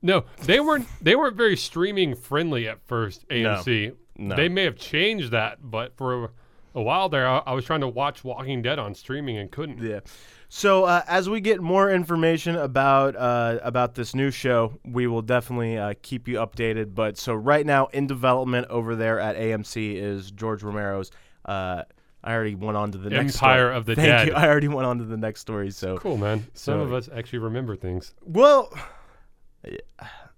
No, 0.02 0.24
they 0.42 0.60
weren't. 0.60 0.86
They 1.00 1.16
weren't 1.16 1.36
very 1.36 1.56
streaming 1.56 2.14
friendly 2.14 2.68
at 2.68 2.86
first. 2.86 3.26
AMC. 3.28 3.94
No. 4.16 4.36
They 4.36 4.48
may 4.48 4.64
have 4.64 4.76
changed 4.76 5.30
that, 5.32 5.58
but 5.62 5.96
for 5.96 6.24
a, 6.24 6.28
a 6.74 6.82
while 6.82 7.08
there, 7.08 7.26
I, 7.26 7.38
I 7.38 7.52
was 7.54 7.64
trying 7.64 7.80
to 7.80 7.88
watch 7.88 8.22
Walking 8.22 8.60
Dead 8.62 8.78
on 8.78 8.94
streaming 8.94 9.38
and 9.38 9.50
couldn't. 9.50 9.82
Yeah. 9.82 10.00
So 10.48 10.84
uh, 10.84 11.02
as 11.08 11.28
we 11.28 11.40
get 11.40 11.60
more 11.60 11.90
information 11.90 12.54
about 12.56 13.16
uh, 13.16 13.58
about 13.62 13.94
this 13.94 14.14
new 14.14 14.30
show, 14.30 14.78
we 14.84 15.06
will 15.06 15.22
definitely 15.22 15.76
uh, 15.78 15.94
keep 16.02 16.28
you 16.28 16.36
updated. 16.36 16.94
But 16.94 17.18
so 17.18 17.34
right 17.34 17.66
now 17.66 17.86
in 17.86 18.06
development 18.06 18.68
over 18.70 18.94
there 18.94 19.18
at 19.18 19.36
AMC 19.36 19.94
is 19.96 20.30
George 20.30 20.62
Romero's. 20.62 21.10
Uh, 21.44 21.82
I 22.22 22.32
already 22.32 22.54
went 22.54 22.76
on 22.78 22.92
to 22.92 22.98
the 22.98 23.10
next 23.10 23.34
Empire 23.36 23.70
of 23.70 23.84
the 23.84 23.94
Thank 23.96 24.06
Dead. 24.06 24.28
you. 24.28 24.34
I 24.36 24.46
already 24.46 24.68
went 24.68 24.86
on 24.86 24.98
to 24.98 25.04
the 25.04 25.16
next 25.16 25.40
story. 25.40 25.70
So 25.70 25.98
Cool, 25.98 26.16
man. 26.16 26.46
Some 26.54 26.78
So- 26.78 26.80
of 26.80 26.92
us 26.92 27.08
actually 27.14 27.40
remember 27.40 27.76
things. 27.76 28.14
well, 28.24 28.72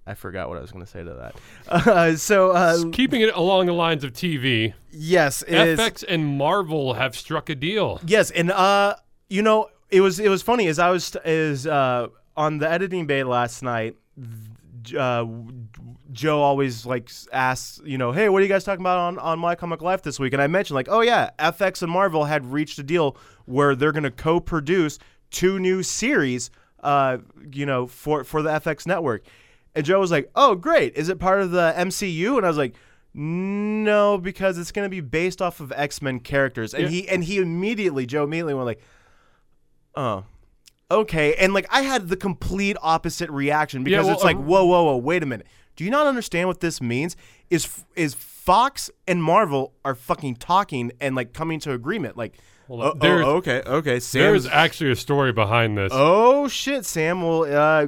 I 0.09 0.15
forgot 0.15 0.49
what 0.49 0.57
I 0.59 0.61
was 0.61 0.71
going 0.71 0.85
to 0.85 0.91
say 0.91 1.03
to 1.03 1.15
that. 1.15 1.37
Uh, 1.69 2.15
so 2.17 2.53
uh, 2.53 2.91
Keeping 2.93 3.21
it 3.23 3.35
along 3.35 3.67
the 3.67 3.73
lines 3.73 4.05
of 4.05 4.13
TV, 4.13 4.73
yes, 4.93 5.43
it 5.43 5.55
is. 5.55 5.81
FX 5.81 6.05
and 6.09 6.25
Marvel 6.39 6.95
have 6.95 7.17
struck 7.17 7.51
a 7.51 7.55
deal. 7.57 8.01
Yes, 8.07 8.31
and 8.31 8.51
uh, 8.53 8.95
you 9.29 9.43
know, 9.43 9.69
it 9.91 10.01
was 10.01 10.19
it 10.21 10.29
was 10.29 10.43
funny 10.43 10.67
as 10.69 10.79
I 10.79 10.91
was 10.91 11.17
is 11.25 11.67
uh 11.67 12.09
on 12.37 12.59
the 12.59 12.71
editing 12.71 13.07
bay 13.07 13.23
last 13.25 13.63
night. 13.63 13.97
Uh, 14.97 15.25
Joe 16.13 16.41
always 16.41 16.87
like 16.87 17.11
asks, 17.33 17.81
you 17.85 17.99
know, 17.99 18.13
hey, 18.13 18.29
what 18.29 18.41
are 18.41 18.43
you 18.45 18.49
guys 18.49 18.63
talking 18.65 18.81
about 18.83 18.99
on 18.99 19.19
on 19.19 19.39
My 19.39 19.55
Comic 19.55 19.83
Life 19.83 20.03
this 20.03 20.21
week? 20.21 20.33
And 20.33 20.41
I 20.41 20.47
mentioned 20.47 20.77
like, 20.77 20.89
oh 20.89 21.01
yeah, 21.01 21.31
FX 21.39 21.83
and 21.83 21.91
Marvel 21.91 22.25
had 22.25 22.47
reached 22.53 22.79
a 22.79 22.83
deal 22.83 23.17
where 23.47 23.75
they're 23.75 23.93
going 23.93 24.05
to 24.05 24.11
co-produce 24.11 24.99
two 25.31 25.59
new 25.59 25.83
series, 25.83 26.51
uh, 26.85 27.19
you 27.51 27.67
know, 27.67 27.87
for 27.87 28.23
for 28.23 28.43
the 28.43 28.51
FX 28.51 28.87
network. 28.87 29.25
And 29.75 29.85
Joe 29.85 29.99
was 30.01 30.11
like, 30.13 30.31
oh 30.37 30.55
great, 30.55 30.95
is 30.95 31.09
it 31.09 31.19
part 31.19 31.41
of 31.41 31.51
the 31.51 31.75
MCU? 31.77 32.37
And 32.37 32.45
I 32.45 32.49
was 32.49 32.59
like. 32.59 32.75
No, 33.19 34.19
because 34.19 34.59
it's 34.59 34.71
going 34.73 34.85
to 34.85 34.91
be 34.91 35.01
based 35.01 35.41
off 35.41 35.61
of 35.61 35.73
X 35.73 36.03
Men 36.03 36.21
characters, 36.21 36.75
and 36.75 36.83
Yeah. 36.85 36.89
he 36.91 37.09
and 37.09 37.25
he 37.25 37.39
immediately, 37.39 38.05
Joe 38.05 38.25
immediately 38.25 38.53
went 38.53 38.67
like, 38.67 38.83
oh, 39.97 40.25
okay. 40.91 41.35
And 41.35 41.55
like 41.55 41.67
I 41.71 41.83
had 41.83 42.09
the 42.09 42.17
complete 42.17 42.77
opposite 42.83 43.31
reaction 43.31 43.85
because 43.85 44.07
well, 44.07 44.15
it's 44.15 44.25
like, 44.25 44.37
uh, 44.37 44.41
whoa, 44.41 44.65
whoa, 44.65 44.85
whoa, 44.85 44.97
wait 44.97 45.23
a 45.23 45.27
minute. 45.27 45.47
Do 45.77 45.85
you 45.85 45.91
not 45.91 46.07
understand 46.07 46.49
what 46.49 46.61
this 46.61 46.81
means? 46.81 47.17
Is 47.51 47.85
is 47.95 48.15
Fox 48.15 48.91
and 49.07 49.23
Marvel 49.23 49.73
are 49.85 49.95
fucking 49.95 50.37
talking 50.37 50.93
and 51.01 51.15
like 51.15 51.33
coming 51.33 51.61
to 51.61 51.73
agreement? 51.73 52.17
Like, 52.17 52.39
oh. 52.71 52.95
There's- 52.95 53.25
oh, 53.27 53.37
okay, 53.37 53.63
okay. 53.67 54.01
Sam's, 54.01 54.45
There's 54.45 54.47
actually 54.47 54.91
a 54.93 54.97
story 54.97 55.33
behind 55.33 55.77
this. 55.77 55.93
oh 55.95 56.49
shit, 56.49 56.85
Sam. 56.85 57.23
Well, 57.23 57.45
uh, 57.45 57.87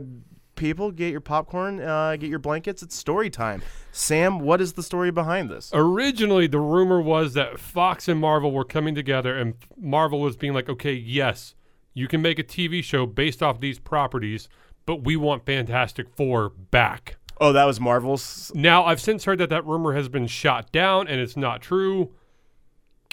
people 0.55 0.91
get 0.91 1.13
your 1.13 1.21
popcorn, 1.21 1.81
uh, 1.81 2.17
get 2.17 2.29
your 2.29 2.41
blankets. 2.41 2.83
It's 2.83 2.95
story 2.95 3.31
time. 3.31 3.63
Sam, 3.93 4.41
what 4.41 4.61
is 4.61 4.75
the 4.75 4.83
story 4.83 5.11
behind 5.11 5.49
this? 5.49 5.71
Originally, 5.73 6.47
the 6.47 6.61
rumor 6.61 7.01
was 7.01 7.35
that 7.35 7.59
Fox 7.59 8.07
and 8.07 8.21
Marvel 8.21 8.53
were 8.53 8.65
coming 8.65 8.95
together, 8.95 9.37
and 9.37 9.55
Marvel 9.81 10.21
was 10.21 10.37
being 10.37 10.53
like, 10.53 10.69
okay, 10.69 10.93
yes, 10.93 11.55
you 11.95 12.09
can 12.09 12.23
make 12.23 12.39
a 12.39 12.45
TV 12.45 12.83
show 12.83 13.07
based 13.07 13.43
off 13.43 13.61
these 13.61 13.79
properties, 13.79 14.49
but 14.87 15.05
we 15.05 15.17
want 15.17 15.45
Fantastic 15.47 16.09
Four 16.15 16.51
back. 16.51 17.17
Oh, 17.41 17.53
that 17.53 17.65
was 17.65 17.81
Marvel's. 17.81 18.51
Now, 18.55 18.85
I've 18.85 19.01
since 19.01 19.25
heard 19.25 19.39
that 19.39 19.51
that 19.51 19.65
rumor 19.67 19.95
has 19.95 20.09
been 20.09 20.27
shot 20.27 20.73
down 20.73 21.07
and 21.07 21.21
it's 21.21 21.37
not 21.37 21.63
true. 21.63 22.13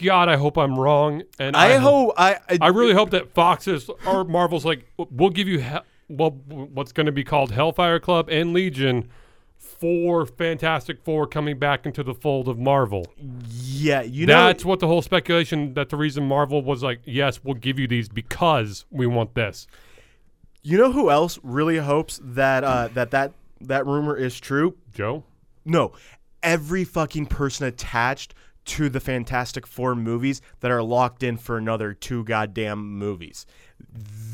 God, 0.02 0.28
I 0.28 0.36
hope 0.36 0.58
I'm 0.58 0.78
wrong. 0.78 1.24
And 1.40 1.56
I 1.56 1.78
hope 1.78 2.14
I. 2.18 2.38
I, 2.50 2.58
I 2.62 2.68
really 2.68 2.94
hope 2.94 3.12
that 3.12 3.34
Fox 3.34 3.68
is 3.68 3.90
or 4.06 4.24
Marvel's 4.24 4.66
like, 4.66 4.86
we'll 4.98 5.30
give 5.30 5.48
you 5.48 5.60
he- 5.60 5.78
well, 6.10 6.32
what's 6.32 6.92
going 6.92 7.06
to 7.06 7.12
be 7.12 7.24
called 7.24 7.52
Hellfire 7.52 8.00
Club 8.00 8.28
and 8.30 8.54
Legion 8.54 9.10
for 9.80 10.26
Fantastic 10.26 11.04
Four 11.04 11.28
coming 11.28 11.60
back 11.60 11.86
into 11.86 12.04
the 12.04 12.14
fold 12.14 12.48
of 12.48 12.58
Marvel. 12.58 13.06
yeah, 13.50 14.02
you 14.02 14.26
know. 14.26 14.48
That's 14.48 14.66
what 14.66 14.80
the 14.80 14.88
whole 14.88 15.02
speculation 15.02 15.74
that 15.74 15.90
the 15.90 15.98
reason 15.98 16.28
Marvel 16.28 16.62
was 16.62 16.84
like, 16.84 17.02
yes, 17.06 17.44
we'll 17.44 17.56
give 17.56 17.80
you 17.80 17.88
these 17.88 18.10
because 18.10 18.86
we 18.90 19.08
want 19.08 19.36
this. 19.36 19.68
You 20.64 20.78
know 20.80 20.92
who 20.92 21.12
else 21.12 21.40
really 21.44 21.78
hopes 21.78 22.20
that 22.24 22.64
uh, 22.64 22.90
that 22.96 23.12
that 23.12 23.34
that 23.62 23.86
rumor 23.86 24.16
is 24.18 24.40
true? 24.40 24.76
Joe? 24.94 25.24
No, 25.64 25.94
every 26.42 26.84
fucking 26.84 27.28
person 27.28 27.68
attached 27.68 28.34
to 28.66 28.90
the 28.90 29.00
Fantastic 29.00 29.68
Four 29.68 29.94
movies 29.96 30.42
that 30.62 30.72
are 30.72 30.82
locked 30.82 31.22
in 31.22 31.38
for 31.38 31.58
another 31.58 31.94
two 31.94 32.24
goddamn 32.24 32.98
movies. 32.98 33.46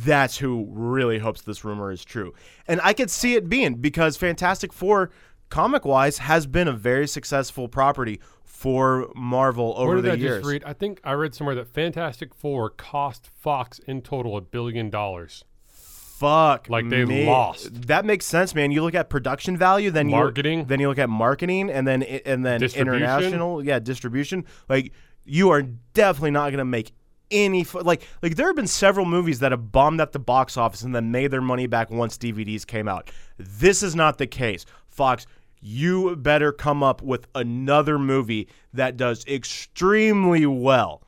That's 0.06 0.38
who 0.38 0.68
really 0.70 1.20
hopes 1.20 1.42
this 1.42 1.66
rumor 1.66 1.92
is 1.92 2.06
true, 2.06 2.34
and 2.68 2.80
I 2.82 2.94
could 2.94 3.10
see 3.10 3.36
it 3.36 3.50
being 3.50 3.76
because 3.76 4.16
Fantastic 4.16 4.72
Four, 4.72 5.12
comic 5.52 5.86
wise, 5.86 6.18
has 6.18 6.48
been 6.48 6.68
a 6.68 6.74
very 6.74 7.08
successful 7.08 7.68
property 7.68 8.20
for 8.44 9.12
Marvel 9.16 9.74
over 9.78 9.88
Where 9.88 9.96
did 9.98 10.06
the 10.06 10.12
I 10.12 10.16
years. 10.16 10.40
just 10.42 10.50
read? 10.52 10.64
I 10.66 10.74
think 10.74 11.00
I 11.04 11.12
read 11.14 11.36
somewhere 11.36 11.54
that 11.56 11.68
Fantastic 11.68 12.34
Four 12.34 12.72
cost 12.72 13.28
Fox 13.28 13.78
in 13.80 14.02
total 14.02 14.36
a 14.38 14.42
billion 14.42 14.90
dollars. 14.90 15.44
Fuck, 15.68 16.70
Like 16.70 16.88
they 16.90 17.04
me. 17.04 17.26
lost. 17.26 17.88
That 17.88 18.06
makes 18.06 18.28
sense, 18.28 18.54
man. 18.54 18.72
You 18.72 18.84
look 18.84 18.94
at 18.94 19.10
production 19.10 19.58
value, 19.58 19.90
then 19.90 20.08
Marketing. 20.08 20.60
you 20.60 20.66
then 20.66 20.80
you 20.80 20.88
look 20.88 21.00
at 21.00 21.10
marketing, 21.10 21.72
and 21.72 21.88
then 21.88 22.04
and 22.04 22.46
then 22.46 22.62
international, 22.62 23.64
yeah, 23.64 23.80
distribution. 23.80 24.46
Like 24.70 24.92
you 25.26 25.50
are 25.50 25.64
definitely 25.94 26.30
not 26.32 26.52
gonna 26.52 26.64
make 26.66 26.92
any 27.32 27.66
like 27.74 28.08
like 28.22 28.36
there 28.36 28.46
have 28.48 28.56
been 28.56 28.68
several 28.68 29.06
movies 29.08 29.40
that 29.40 29.52
have 29.52 29.72
bombed 29.72 30.00
at 30.00 30.12
the 30.12 30.20
box 30.20 30.58
office 30.58 30.84
and 30.84 30.94
then 30.94 31.10
made 31.12 31.32
their 31.32 31.42
money 31.42 31.66
back 31.66 31.90
once 31.90 32.18
DVDs 32.20 32.68
came 32.68 32.88
out. 32.88 33.10
This 33.40 33.82
is 33.82 33.96
not 33.96 34.20
the 34.20 34.28
case, 34.28 34.66
Fox. 34.90 35.26
You 35.62 36.15
better 36.15 36.52
come 36.52 36.82
up 36.82 37.02
with 37.02 37.28
another 37.36 38.00
movie 38.00 38.47
that 38.74 38.97
does 38.97 39.24
extremely 39.28 40.45
well 40.45 41.04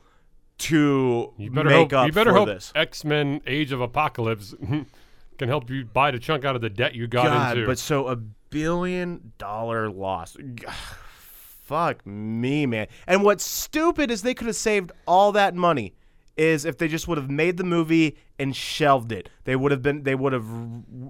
to 0.58 1.32
You 1.36 1.50
better 1.50 1.68
make 1.68 1.90
hope. 1.90 1.92
up 1.92 2.06
you 2.06 2.12
better 2.12 2.30
for 2.30 2.38
hope 2.38 2.48
this. 2.48 2.72
X 2.74 3.04
Men: 3.04 3.40
Age 3.46 3.72
of 3.72 3.80
Apocalypse 3.80 4.54
can 5.38 5.48
help 5.48 5.68
you 5.68 5.84
buy 5.84 6.10
the 6.12 6.18
chunk 6.18 6.44
out 6.44 6.54
of 6.54 6.62
the 6.62 6.70
debt 6.70 6.94
you 6.94 7.06
got 7.08 7.24
God, 7.24 7.56
into. 7.56 7.66
but 7.66 7.78
so 7.78 8.06
a 8.06 8.16
billion 8.16 9.32
dollar 9.38 9.90
loss. 9.90 10.36
Fuck 10.68 12.06
me, 12.06 12.66
man. 12.66 12.86
And 13.06 13.24
what's 13.24 13.44
stupid 13.44 14.10
is 14.10 14.22
they 14.22 14.34
could 14.34 14.46
have 14.46 14.56
saved 14.56 14.92
all 15.06 15.32
that 15.32 15.54
money 15.54 15.94
is 16.36 16.64
if 16.64 16.78
they 16.78 16.88
just 16.88 17.08
would 17.08 17.16
have 17.18 17.30
made 17.30 17.56
the 17.56 17.64
movie 17.64 18.16
and 18.38 18.54
shelved 18.54 19.12
it. 19.12 19.30
They 19.44 19.56
would 19.56 19.72
have 19.72 19.82
been 19.82 20.02
they 20.02 20.14
would 20.14 20.32
have 20.32 20.46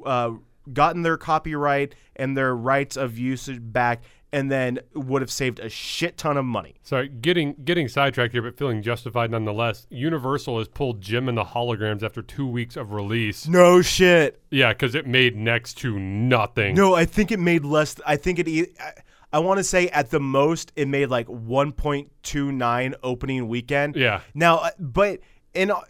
uh, 0.04 0.30
gotten 0.72 1.02
their 1.02 1.16
copyright 1.16 1.94
and 2.16 2.36
their 2.36 2.54
rights 2.54 2.96
of 2.96 3.18
usage 3.18 3.58
back 3.60 4.02
and 4.32 4.50
then 4.50 4.80
would 4.94 5.22
have 5.22 5.30
saved 5.30 5.60
a 5.60 5.68
shit 5.68 6.16
ton 6.16 6.36
of 6.36 6.44
money. 6.44 6.74
Sorry, 6.82 7.08
getting 7.08 7.54
getting 7.64 7.86
sidetracked 7.86 8.32
here, 8.32 8.42
but 8.42 8.58
feeling 8.58 8.82
justified 8.82 9.30
nonetheless. 9.30 9.86
Universal 9.90 10.58
has 10.58 10.66
pulled 10.66 11.00
Jem 11.00 11.28
and 11.28 11.38
the 11.38 11.44
Holograms 11.44 12.02
after 12.02 12.20
two 12.20 12.46
weeks 12.46 12.76
of 12.76 12.90
release. 12.92 13.46
No 13.46 13.80
shit. 13.80 14.40
Yeah, 14.50 14.72
because 14.72 14.96
it 14.96 15.06
made 15.06 15.36
next 15.36 15.74
to 15.78 15.98
nothing. 16.00 16.74
No, 16.74 16.94
I 16.94 17.04
think 17.04 17.30
it 17.30 17.38
made 17.38 17.64
less. 17.64 17.94
I 18.04 18.16
think 18.16 18.40
it. 18.40 18.48
e- 18.48 18.66
I, 18.80 18.92
I 19.34 19.38
want 19.38 19.58
to 19.58 19.64
say 19.64 19.88
at 19.88 20.10
the 20.10 20.20
most 20.20 20.72
it 20.76 20.86
made 20.86 21.06
like 21.10 21.26
1.29 21.26 22.94
opening 23.02 23.48
weekend. 23.48 23.96
Yeah. 23.96 24.20
Now, 24.32 24.58
uh, 24.58 24.70
but 24.78 25.20
and 25.54 25.70
uh, 25.70 25.80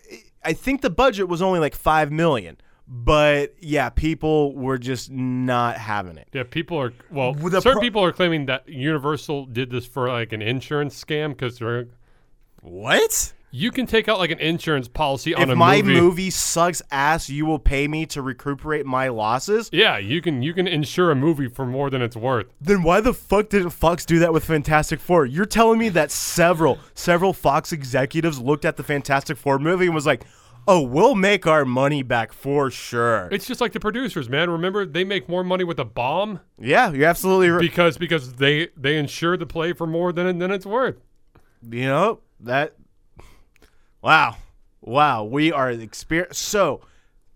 I 0.42 0.52
think 0.52 0.82
the 0.82 0.90
budget 0.90 1.28
was 1.28 1.42
only 1.42 1.60
like 1.60 1.74
five 1.74 2.10
million. 2.12 2.56
But 2.86 3.54
yeah, 3.60 3.88
people 3.88 4.54
were 4.54 4.76
just 4.76 5.10
not 5.10 5.76
having 5.78 6.18
it. 6.18 6.28
Yeah, 6.32 6.42
people 6.42 6.78
are 6.78 6.92
well. 7.10 7.32
The 7.32 7.60
certain 7.60 7.72
pro- 7.74 7.80
people 7.80 8.04
are 8.04 8.12
claiming 8.12 8.46
that 8.46 8.68
Universal 8.68 9.46
did 9.46 9.70
this 9.70 9.86
for 9.86 10.08
like 10.08 10.32
an 10.32 10.42
insurance 10.42 11.02
scam 11.02 11.30
because 11.30 11.58
they're 11.58 11.86
What? 12.60 13.32
You 13.50 13.70
can 13.70 13.86
take 13.86 14.08
out 14.08 14.18
like 14.18 14.32
an 14.32 14.40
insurance 14.40 14.88
policy 14.88 15.32
on 15.32 15.42
a. 15.42 15.44
if 15.44 15.50
a 15.50 15.56
my 15.56 15.80
movie. 15.80 16.00
movie 16.00 16.30
sucks 16.30 16.82
ass, 16.90 17.30
you 17.30 17.46
will 17.46 17.60
pay 17.60 17.86
me 17.86 18.04
to 18.06 18.20
recuperate 18.20 18.84
my 18.84 19.08
losses. 19.08 19.70
Yeah, 19.72 19.96
you 19.96 20.20
can 20.20 20.42
you 20.42 20.52
can 20.52 20.66
insure 20.66 21.10
a 21.12 21.14
movie 21.14 21.48
for 21.48 21.64
more 21.64 21.88
than 21.88 22.02
it's 22.02 22.16
worth. 22.16 22.46
Then 22.60 22.82
why 22.82 23.00
the 23.00 23.14
fuck 23.14 23.50
didn't 23.50 23.70
Fox 23.70 24.04
do 24.04 24.18
that 24.18 24.32
with 24.32 24.44
Fantastic 24.44 24.98
Four? 24.98 25.24
You're 25.24 25.46
telling 25.46 25.78
me 25.78 25.88
that 25.90 26.10
several 26.10 26.80
several 26.94 27.32
Fox 27.32 27.72
executives 27.72 28.40
looked 28.40 28.64
at 28.64 28.76
the 28.76 28.82
Fantastic 28.82 29.36
Four 29.38 29.58
movie 29.60 29.86
and 29.86 29.94
was 29.94 30.04
like, 30.04 30.24
"Oh, 30.66 30.80
we'll 30.82 31.14
make 31.14 31.46
our 31.46 31.64
money 31.64 32.02
back 32.02 32.32
for 32.32 32.70
sure." 32.70 33.28
It's 33.30 33.46
just 33.46 33.60
like 33.60 33.72
the 33.72 33.80
producers, 33.80 34.28
man. 34.28 34.50
Remember, 34.50 34.84
they 34.86 35.04
make 35.04 35.28
more 35.28 35.44
money 35.44 35.64
with 35.64 35.78
a 35.78 35.84
bomb 35.84 36.40
yeah, 36.58 36.90
you're 36.92 37.08
absolutely 37.08 37.50
right. 37.50 37.60
because 37.60 37.98
because 37.98 38.34
they 38.34 38.68
they 38.76 38.96
insure 38.98 39.36
the 39.36 39.46
play 39.46 39.72
for 39.72 39.86
more 39.86 40.12
than 40.12 40.38
than 40.38 40.50
it's 40.50 40.66
worth. 40.66 40.96
You 41.68 41.86
know 41.86 42.20
that. 42.40 42.74
Wow, 44.02 44.36
wow, 44.82 45.24
we 45.24 45.50
are 45.50 45.70
exper 45.72 46.34
So 46.34 46.82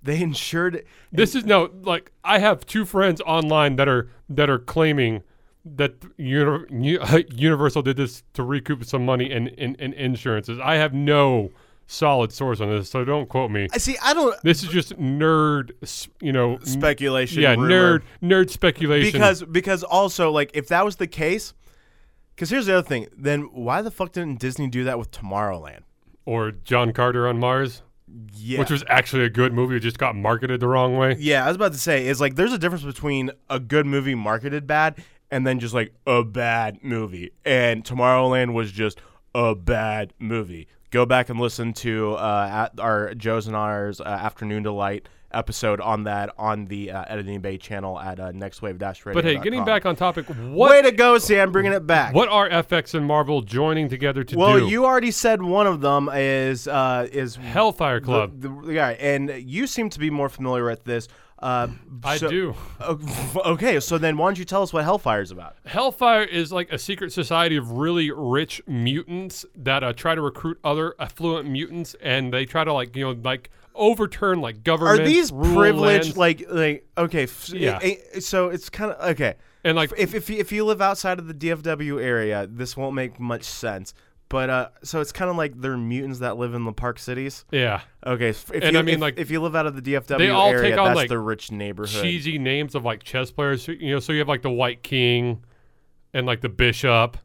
they 0.02 0.20
insured. 0.20 0.76
it. 0.76 0.86
This 1.10 1.34
is 1.34 1.44
no 1.44 1.70
like 1.82 2.12
I 2.24 2.38
have 2.38 2.66
two 2.66 2.84
friends 2.84 3.20
online 3.22 3.76
that 3.76 3.88
are 3.88 4.10
that 4.28 4.50
are 4.50 4.58
claiming 4.58 5.22
that 5.64 5.94
uni- 6.16 6.66
Universal 7.34 7.82
did 7.82 7.96
this 7.96 8.22
to 8.34 8.42
recoup 8.42 8.84
some 8.84 9.04
money 9.04 9.30
in, 9.30 9.48
in, 9.48 9.74
in 9.76 9.92
insurances. 9.94 10.58
I 10.62 10.76
have 10.76 10.94
no 10.94 11.50
solid 11.88 12.30
source 12.32 12.60
on 12.60 12.68
this, 12.68 12.88
so 12.90 13.04
don't 13.04 13.28
quote 13.28 13.50
me. 13.50 13.66
I 13.72 13.78
see. 13.78 13.96
I 14.02 14.14
don't 14.14 14.40
This 14.42 14.62
is 14.62 14.68
just 14.68 14.96
nerd, 14.98 15.72
you 16.20 16.32
know, 16.32 16.58
speculation. 16.62 17.42
yeah, 17.42 17.52
rumor. 17.52 17.98
nerd 17.98 18.02
nerd 18.22 18.50
speculation. 18.50 19.10
because 19.10 19.42
because 19.42 19.82
also 19.82 20.30
like 20.30 20.50
if 20.54 20.68
that 20.68 20.84
was 20.84 20.96
the 20.96 21.06
case 21.08 21.54
because 22.36 22.50
here's 22.50 22.66
the 22.66 22.76
other 22.78 22.86
thing 22.86 23.08
then 23.16 23.42
why 23.52 23.82
the 23.82 23.90
fuck 23.90 24.12
didn't 24.12 24.38
disney 24.38 24.68
do 24.68 24.84
that 24.84 24.98
with 24.98 25.10
tomorrowland 25.10 25.80
or 26.24 26.52
John 26.52 26.92
Carter 26.92 27.26
on 27.26 27.38
Mars, 27.40 27.82
yeah 28.34 28.58
which 28.60 28.70
was 28.70 28.84
actually 28.88 29.24
a 29.24 29.30
good 29.30 29.52
movie, 29.54 29.76
it 29.76 29.80
just 29.80 29.98
got 29.98 30.14
marketed 30.14 30.60
the 30.60 30.68
wrong 30.68 30.96
way. 30.96 31.16
yeah 31.18 31.44
i 31.44 31.48
was 31.48 31.56
about 31.56 31.72
to 31.72 31.78
say 31.78 32.06
is 32.06 32.20
like 32.20 32.36
there's 32.36 32.52
a 32.52 32.58
difference 32.58 32.84
between 32.84 33.30
a 33.50 33.58
good 33.58 33.86
movie 33.86 34.14
marketed 34.14 34.66
bad 34.66 35.02
and 35.30 35.46
then 35.46 35.58
just 35.58 35.74
like 35.74 35.92
a 36.06 36.22
bad 36.22 36.78
movie 36.84 37.30
and 37.44 37.82
tomorrowland 37.84 38.52
was 38.52 38.70
just 38.72 39.00
a 39.34 39.54
bad 39.54 40.12
movie 40.18 40.68
go 40.90 41.06
back 41.06 41.28
and 41.28 41.38
listen 41.38 41.72
to 41.72 42.14
uh, 42.14 42.68
at 42.74 42.80
our 42.80 43.14
joe's 43.14 43.46
and 43.46 43.56
ours 43.56 44.00
uh, 44.00 44.04
afternoon 44.04 44.62
delight 44.62 45.08
episode 45.30 45.78
on 45.80 46.04
that 46.04 46.30
on 46.38 46.64
the 46.66 46.90
uh, 46.90 47.04
editing 47.06 47.40
bay 47.40 47.58
channel 47.58 47.98
at 48.00 48.18
uh, 48.18 48.32
nextwave 48.32 48.78
dash 48.78 49.02
But 49.04 49.24
hey, 49.24 49.36
getting 49.38 49.64
back 49.64 49.84
on 49.84 49.94
topic, 49.94 50.26
what, 50.26 50.70
way 50.70 50.82
to 50.82 50.90
go 50.90 51.18
sam 51.18 51.52
bringing 51.52 51.72
it 51.72 51.86
back 51.86 52.14
what 52.14 52.28
are 52.28 52.48
FX 52.48 52.94
and 52.94 53.04
Marvel 53.04 53.42
joining 53.42 53.88
together 53.88 54.24
to 54.24 54.36
Well, 54.38 54.56
do? 54.56 54.62
Well, 54.62 54.70
you 54.70 54.86
already 54.86 55.10
said 55.10 55.42
one 55.42 55.66
of 55.66 55.80
them 55.80 56.08
is 56.12 56.66
uh, 56.66 57.08
is 57.12 57.36
Hellfire 57.36 58.00
Club. 58.00 58.40
The, 58.40 58.48
the, 58.48 58.72
yeah, 58.72 58.88
and 58.88 59.30
you 59.44 59.66
seem 59.66 59.90
to 59.90 59.98
be 59.98 60.10
more 60.10 60.28
familiar 60.28 60.64
with 60.64 60.84
this. 60.84 61.08
Uh, 61.40 61.68
I 62.02 62.16
so- 62.16 62.28
do. 62.28 62.54
Okay, 63.44 63.78
so 63.80 63.98
then 63.98 64.16
why 64.16 64.26
don't 64.28 64.38
you 64.38 64.44
tell 64.44 64.62
us 64.62 64.72
what 64.72 64.84
Hellfire 64.84 65.20
is 65.20 65.30
about? 65.30 65.56
Hellfire 65.66 66.24
is 66.24 66.50
like 66.52 66.72
a 66.72 66.78
secret 66.78 67.12
society 67.12 67.56
of 67.56 67.70
really 67.72 68.10
rich 68.10 68.60
mutants 68.66 69.44
that 69.54 69.84
uh, 69.84 69.92
try 69.92 70.14
to 70.14 70.20
recruit 70.20 70.58
other 70.64 70.94
affluent 70.98 71.48
mutants, 71.48 71.94
and 72.02 72.32
they 72.32 72.44
try 72.44 72.64
to 72.64 72.72
like 72.72 72.94
you 72.96 73.04
know 73.04 73.20
like 73.22 73.50
overturn 73.74 74.40
like 74.40 74.64
government. 74.64 75.00
Are 75.00 75.04
these 75.04 75.30
privileged? 75.30 76.16
lands. 76.16 76.16
Like, 76.16 76.44
like 76.50 76.86
okay, 76.96 77.24
f- 77.24 77.50
Yeah. 77.50 77.78
eh, 77.82 77.94
eh, 78.14 78.20
so 78.20 78.48
it's 78.48 78.68
kind 78.68 78.90
of 78.92 79.10
okay. 79.10 79.34
and 79.64 79.76
like 79.76 79.92
If 79.96 80.14
if 80.14 80.28
you- 80.30 80.38
if 80.38 80.50
you 80.50 80.64
live 80.64 80.80
outside 80.82 81.18
of 81.20 81.28
the 81.28 81.34
DFW 81.34 82.02
area, 82.02 82.46
this 82.50 82.76
won't 82.76 82.94
make 82.94 83.20
much 83.20 83.44
sense. 83.44 83.94
But 84.30 84.50
uh, 84.50 84.68
so 84.82 85.00
it's 85.00 85.12
kind 85.12 85.30
of 85.30 85.36
like 85.36 85.58
they're 85.58 85.76
mutants 85.78 86.18
that 86.18 86.36
live 86.36 86.52
in 86.52 86.64
the 86.64 86.72
park 86.72 86.98
cities. 86.98 87.46
yeah, 87.50 87.80
Okay, 88.06 88.28
if 88.28 88.50
And 88.50 88.72
you, 88.72 88.78
I 88.78 88.82
mean, 88.82 88.96
if, 88.96 89.00
like, 89.00 89.18
if 89.18 89.30
you 89.30 89.40
live 89.40 89.56
out 89.56 89.66
of 89.66 89.74
the 89.74 89.80
DFW 89.82 90.18
they 90.18 90.28
all 90.28 90.50
area, 90.50 90.70
take 90.70 90.78
on, 90.78 90.88
that's 90.88 90.96
like, 90.96 91.08
the 91.08 91.18
rich 91.18 91.50
neighborhood. 91.50 92.02
cheesy 92.02 92.38
names 92.38 92.74
of 92.74 92.84
like 92.84 93.02
chess 93.02 93.30
players. 93.30 93.66
You 93.66 93.92
know, 93.92 94.00
so 94.00 94.12
you 94.12 94.18
have 94.18 94.28
like 94.28 94.42
the 94.42 94.50
White 94.50 94.82
King, 94.82 95.42
and 96.12 96.26
like 96.26 96.42
the 96.42 96.48
Bishop. 96.48 97.16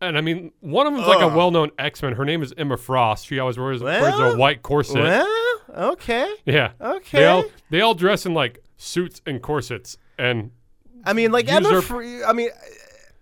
And 0.00 0.16
I 0.16 0.20
mean, 0.20 0.52
one 0.60 0.86
of 0.86 0.92
them's 0.92 1.06
like 1.06 1.20
a 1.22 1.28
well-known 1.28 1.70
X-Men. 1.78 2.14
Her 2.14 2.24
name 2.24 2.42
is 2.42 2.54
Emma 2.56 2.76
Frost. 2.76 3.26
She 3.26 3.38
always 3.40 3.58
wears, 3.58 3.82
wears 3.82 4.14
a 4.14 4.36
white 4.36 4.62
corset. 4.62 4.94
Well, 5.02 5.60
okay, 5.92 6.32
yeah. 6.44 6.70
okay. 6.80 7.18
They 7.18 7.26
all 7.26 7.44
they 7.70 7.80
all 7.80 7.94
dress 7.94 8.24
in 8.24 8.32
like 8.34 8.62
suits 8.76 9.20
and 9.26 9.42
corsets, 9.42 9.98
and 10.18 10.52
I 11.04 11.12
mean, 11.14 11.32
like 11.32 11.48
Emma. 11.48 11.82
Fr- 11.82 12.24
I 12.26 12.32
mean, 12.32 12.50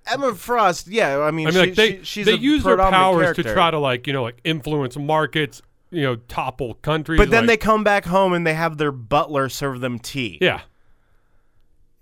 Emma 0.07 0.35
Frost. 0.35 0.87
Yeah, 0.89 1.19
I 1.21 1.31
mean, 1.31 1.49
I 1.49 1.51
mean, 1.51 1.53
she, 1.53 1.59
like 1.59 1.75
they 1.75 1.97
she- 1.99 2.05
she's 2.05 2.27
they 2.27 2.33
a 2.35 2.37
use 2.37 2.63
her 2.65 2.71
predominant 2.77 2.95
powers 3.03 3.23
character. 3.25 3.43
to 3.45 3.53
try 3.53 3.71
to 3.71 3.79
like 3.79 4.07
you 4.07 4.13
know 4.13 4.23
like 4.23 4.41
influence 4.45 4.97
markets, 4.97 5.63
you 5.91 6.03
know, 6.03 6.17
topple 6.17 6.75
countries. 6.75 7.19
But 7.19 7.31
then 7.31 7.47
they 7.47 7.57
come 7.57 7.85
back 7.85 8.05
home 8.05 8.33
and 8.33 8.47
they 8.47 8.55
have 8.55 8.79
their 8.79 8.93
butler 8.93 9.49
serve 9.49 9.81
them 9.81 9.99
tea. 9.99 10.39
yeah, 10.41 10.61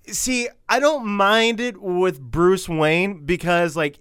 See, 0.06 0.48
I 0.68 0.80
don't 0.80 1.06
mind 1.06 1.60
it 1.60 1.80
with 1.80 2.20
Bruce 2.20 2.68
Wayne 2.68 3.24
because, 3.24 3.74
like, 3.74 3.98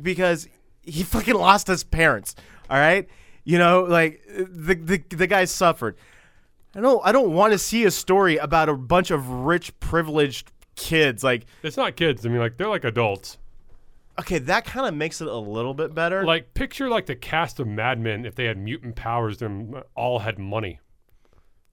because 0.00 0.48
he 0.82 1.02
fucking 1.02 1.34
lost 1.34 1.66
his 1.66 1.82
parents. 1.82 2.36
All 2.70 2.78
right, 2.78 3.08
you 3.44 3.58
know, 3.58 3.82
like 3.82 4.22
the 4.28 4.74
the 4.74 5.02
the 5.10 5.26
guy 5.26 5.44
suffered. 5.46 5.96
I 6.74 6.80
don't 6.80 7.02
I 7.04 7.12
don't 7.12 7.32
want 7.32 7.52
to 7.52 7.58
see 7.58 7.84
a 7.84 7.90
story 7.90 8.36
about 8.38 8.68
a 8.68 8.74
bunch 8.74 9.10
of 9.10 9.28
rich 9.28 9.78
privileged 9.80 10.50
kids. 10.76 11.22
Like, 11.24 11.46
it's 11.62 11.76
not 11.76 11.96
kids. 11.96 12.24
I 12.26 12.28
mean, 12.28 12.38
like 12.38 12.56
they're 12.56 12.68
like 12.68 12.84
adults. 12.84 13.38
okay, 14.20 14.38
that 14.38 14.64
kind 14.64 14.86
of 14.86 14.94
makes 14.94 15.20
it 15.20 15.28
a 15.28 15.36
little 15.36 15.74
bit 15.74 15.94
better. 15.94 16.24
Like 16.24 16.54
picture 16.54 16.88
like 16.88 17.06
the 17.06 17.16
cast 17.16 17.60
of 17.60 17.66
Mad 17.66 17.98
Men 18.00 18.24
if 18.26 18.34
they 18.34 18.44
had 18.44 18.58
mutant 18.58 18.94
powers 18.96 19.40
and 19.42 19.82
all 19.94 20.18
had 20.20 20.38
money. 20.38 20.80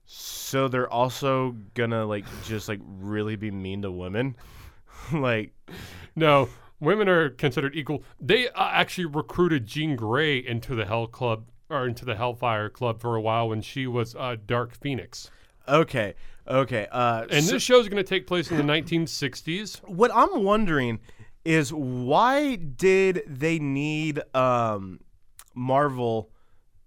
So 0.05 0.67
they're 0.67 0.89
also 0.89 1.55
gonna 1.75 2.05
like 2.05 2.25
just 2.45 2.67
like 2.67 2.79
really 2.83 3.35
be 3.35 3.51
mean 3.51 3.81
to 3.83 3.91
women, 3.91 4.35
like 5.13 5.53
No, 6.15 6.49
women 6.79 7.07
are 7.07 7.29
considered 7.29 7.75
equal. 7.75 8.03
They 8.19 8.47
uh, 8.49 8.69
actually 8.71 9.05
recruited 9.05 9.67
Jean 9.67 9.95
Grey 9.95 10.38
into 10.39 10.73
the 10.73 10.85
Hell 10.85 11.07
Club 11.07 11.45
or 11.69 11.85
into 11.88 12.05
the 12.05 12.15
Hellfire 12.15 12.69
Club 12.69 12.99
for 12.99 13.15
a 13.15 13.21
while 13.21 13.49
when 13.49 13.62
she 13.62 13.85
was 13.85 14.15
uh, 14.15 14.35
Dark 14.47 14.73
Phoenix. 14.73 15.29
okay, 15.67 16.15
okay. 16.47 16.88
Uh, 16.91 17.25
And 17.30 17.43
so- 17.43 17.54
this 17.54 17.63
show 17.63 17.80
is 17.80 17.88
going 17.89 18.04
to 18.04 18.08
take 18.08 18.28
place 18.28 18.49
in 18.52 18.58
the 18.58 18.63
1960s. 18.63 19.82
what 19.88 20.12
I'm 20.13 20.43
wondering 20.43 20.99
is 21.45 21.71
why 21.73 22.56
did 22.56 23.23
they 23.28 23.60
need 23.60 24.21
um, 24.36 24.99
Marvel 25.56 26.30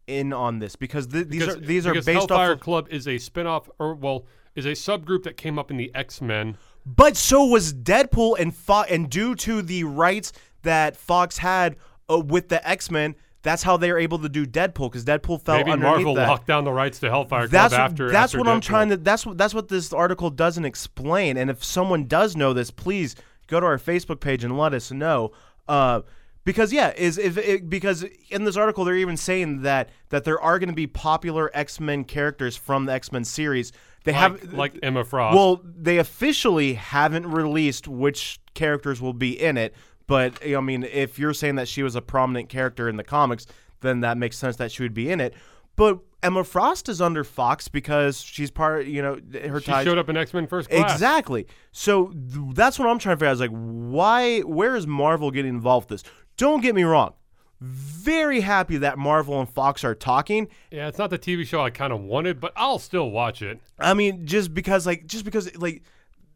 in 0.07 0.33
on 0.33 0.59
this? 0.59 0.77
Because 0.77 1.07
th- 1.09 1.29
these 1.29 1.41
Because, 1.41 1.57
are 1.57 1.61
these 1.61 1.87
are 1.87 1.95
based 1.95 2.09
Hellfire 2.09 2.51
off. 2.53 2.57
Of, 2.57 2.61
Club 2.61 2.87
is 2.91 3.09
a 3.09 3.19
spin-off 3.19 3.69
or 3.79 3.95
well, 3.95 4.27
is 4.55 4.67
a 4.67 4.73
subgroup 4.73 5.23
that 5.25 5.37
came 5.37 5.59
up 5.59 5.71
in 5.71 5.77
the 5.79 5.91
X-Men. 5.95 6.59
but 6.85 7.17
so 7.17 7.45
was 7.47 7.73
Deadpool 7.73 8.39
and 8.39 8.55
Fo- 8.55 8.83
and 8.83 9.09
due 9.09 9.35
to 9.37 9.63
the 9.63 9.85
rights 9.85 10.33
that 10.63 10.97
Fox 10.97 11.39
had 11.39 11.77
uh, 12.11 12.19
with 12.19 12.49
the 12.49 12.67
X 12.69 12.91
Men, 12.91 13.15
that's 13.43 13.63
how 13.63 13.77
they're 13.77 13.99
able 13.99 14.19
to 14.21 14.29
do 14.29 14.47
Deadpool 14.47 14.91
because 14.91 15.05
Deadpool 15.05 15.43
fell 15.43 15.57
Maybe 15.57 15.73
underneath 15.73 15.95
Marvel 15.95 16.15
that. 16.15 16.29
locked 16.29 16.47
down 16.47 16.65
the 16.65 16.73
rights 16.73 17.01
to 17.01 17.11
Hellfire 17.11 17.49
that's 17.49 17.75
Club 17.75 17.91
after 17.91 18.11
that's 18.11 18.33
after 18.35 18.39
what 18.39 18.49
I'm 18.49 18.61
trying 18.61 18.89
to 18.91 18.97
that's 18.97 19.27
what 19.27 19.37
that's 19.37 19.55
what 19.55 19.69
this 19.69 19.93
article 19.93 20.31
doesn't 20.31 20.65
explain 20.65 21.37
and 21.37 21.51
if 21.51 21.63
someone 21.63 22.07
does 22.07 22.37
know 22.37 22.53
this 22.53 22.71
please 22.71 23.17
go 23.49 23.61
to 23.61 23.67
our 23.67 23.79
Facebook 23.79 24.21
page 24.21 24.45
and 24.45 24.57
let 24.57 24.73
us 24.73 24.91
know 24.91 25.33
uh 25.69 26.01
because 26.45 26.73
yeah 26.73 26.93
is 26.97 27.19
if 27.19 27.37
it, 27.39 27.69
because 27.69 28.05
in 28.31 28.45
this 28.45 28.57
article 28.57 28.85
they're 28.85 28.97
even 28.97 29.17
saying 29.17 29.63
that 29.63 29.91
that 30.11 30.25
there 30.25 30.41
are 30.41 30.59
going 30.59 30.69
to 30.69 30.75
be 30.75 30.87
popular 30.87 31.51
X-Men 31.55 32.05
characters 32.05 32.57
from 32.57 32.87
the 32.87 32.93
X-Men 32.93 33.25
series 33.25 33.73
they 34.05 34.13
like, 34.13 34.21
have 34.21 34.53
like 34.53 34.79
Emma 34.83 35.05
Frost. 35.05 35.37
well 35.37 35.61
they 35.65 35.99
officially 35.99 36.75
haven't 36.75 37.27
released 37.27 37.87
which 37.89 38.41
characters 38.55 39.01
will 39.01 39.13
be 39.13 39.41
in 39.41 39.57
it 39.57 39.75
but 40.07 40.45
you 40.45 40.53
know, 40.53 40.59
I 40.59 40.63
mean 40.63 40.85
if 40.85 41.19
you're 41.19 41.35
saying 41.35 41.57
that 41.57 41.69
she 41.69 41.83
was 41.83 41.95
a 41.95 42.03
prominent 42.03 42.49
character 42.49 42.89
in 42.89 42.97
the 42.97 43.05
comics 43.05 43.47
then 43.81 44.01
that 44.01 44.17
makes 44.17 44.39
sense 44.39 44.57
that 44.57 44.73
she 44.73 44.83
would 44.83 44.95
be 44.95 45.11
in 45.11 45.21
it 45.21 45.35
but 45.77 46.01
Emma 46.23 46.45
Frost 46.45 46.89
is 46.89 47.01
under 47.01 47.25
Fox 47.25 47.69
because 47.69 48.21
she's 48.21 48.51
part 48.51 48.87
you 48.87 49.03
know 49.03 49.19
her 49.49 49.61
she 49.61 49.67
ties 49.67 49.85
showed 49.85 49.99
up 49.99 50.09
in 50.09 50.17
X-Men 50.17 50.47
First 50.47 50.71
Class. 50.71 50.93
Exactly. 50.93 51.47
So 51.73 52.09
th- 52.09 52.55
that's 52.55 52.79
what 52.79 52.89
I'm 52.89 52.99
trying 52.99 53.17
to 53.17 53.19
figure 53.19 53.29
out. 53.29 53.33
Is 53.33 53.41
like, 53.41 53.51
why? 53.51 54.41
Where 54.41 54.77
is 54.77 54.87
Marvel 54.87 55.31
getting 55.31 55.53
involved 55.53 55.91
with 55.91 56.03
this? 56.03 56.13
Don't 56.37 56.61
get 56.61 56.75
me 56.75 56.85
wrong. 56.85 57.15
Very 57.61 58.41
happy 58.41 58.77
that 58.79 58.99
Marvel 58.99 59.39
and 59.39 59.49
Fox 59.49 59.85
are 59.85 59.95
talking. 59.95 60.49
Yeah, 60.71 60.89
it's 60.89 60.99
not 60.99 61.11
the 61.11 61.19
TV 61.19 61.47
show 61.47 61.63
I 61.63 61.71
kind 61.71 61.93
of 61.93 62.01
wanted, 62.01 62.41
but 62.41 62.53
I'll 62.57 62.81
still 62.81 63.11
watch 63.11 63.41
it. 63.41 63.61
I 63.79 63.95
mean, 63.95 64.27
just 64.27 64.53
because, 64.53 64.85
like, 64.85 65.07
just 65.07 65.25
because, 65.25 65.57
like, 65.57 65.83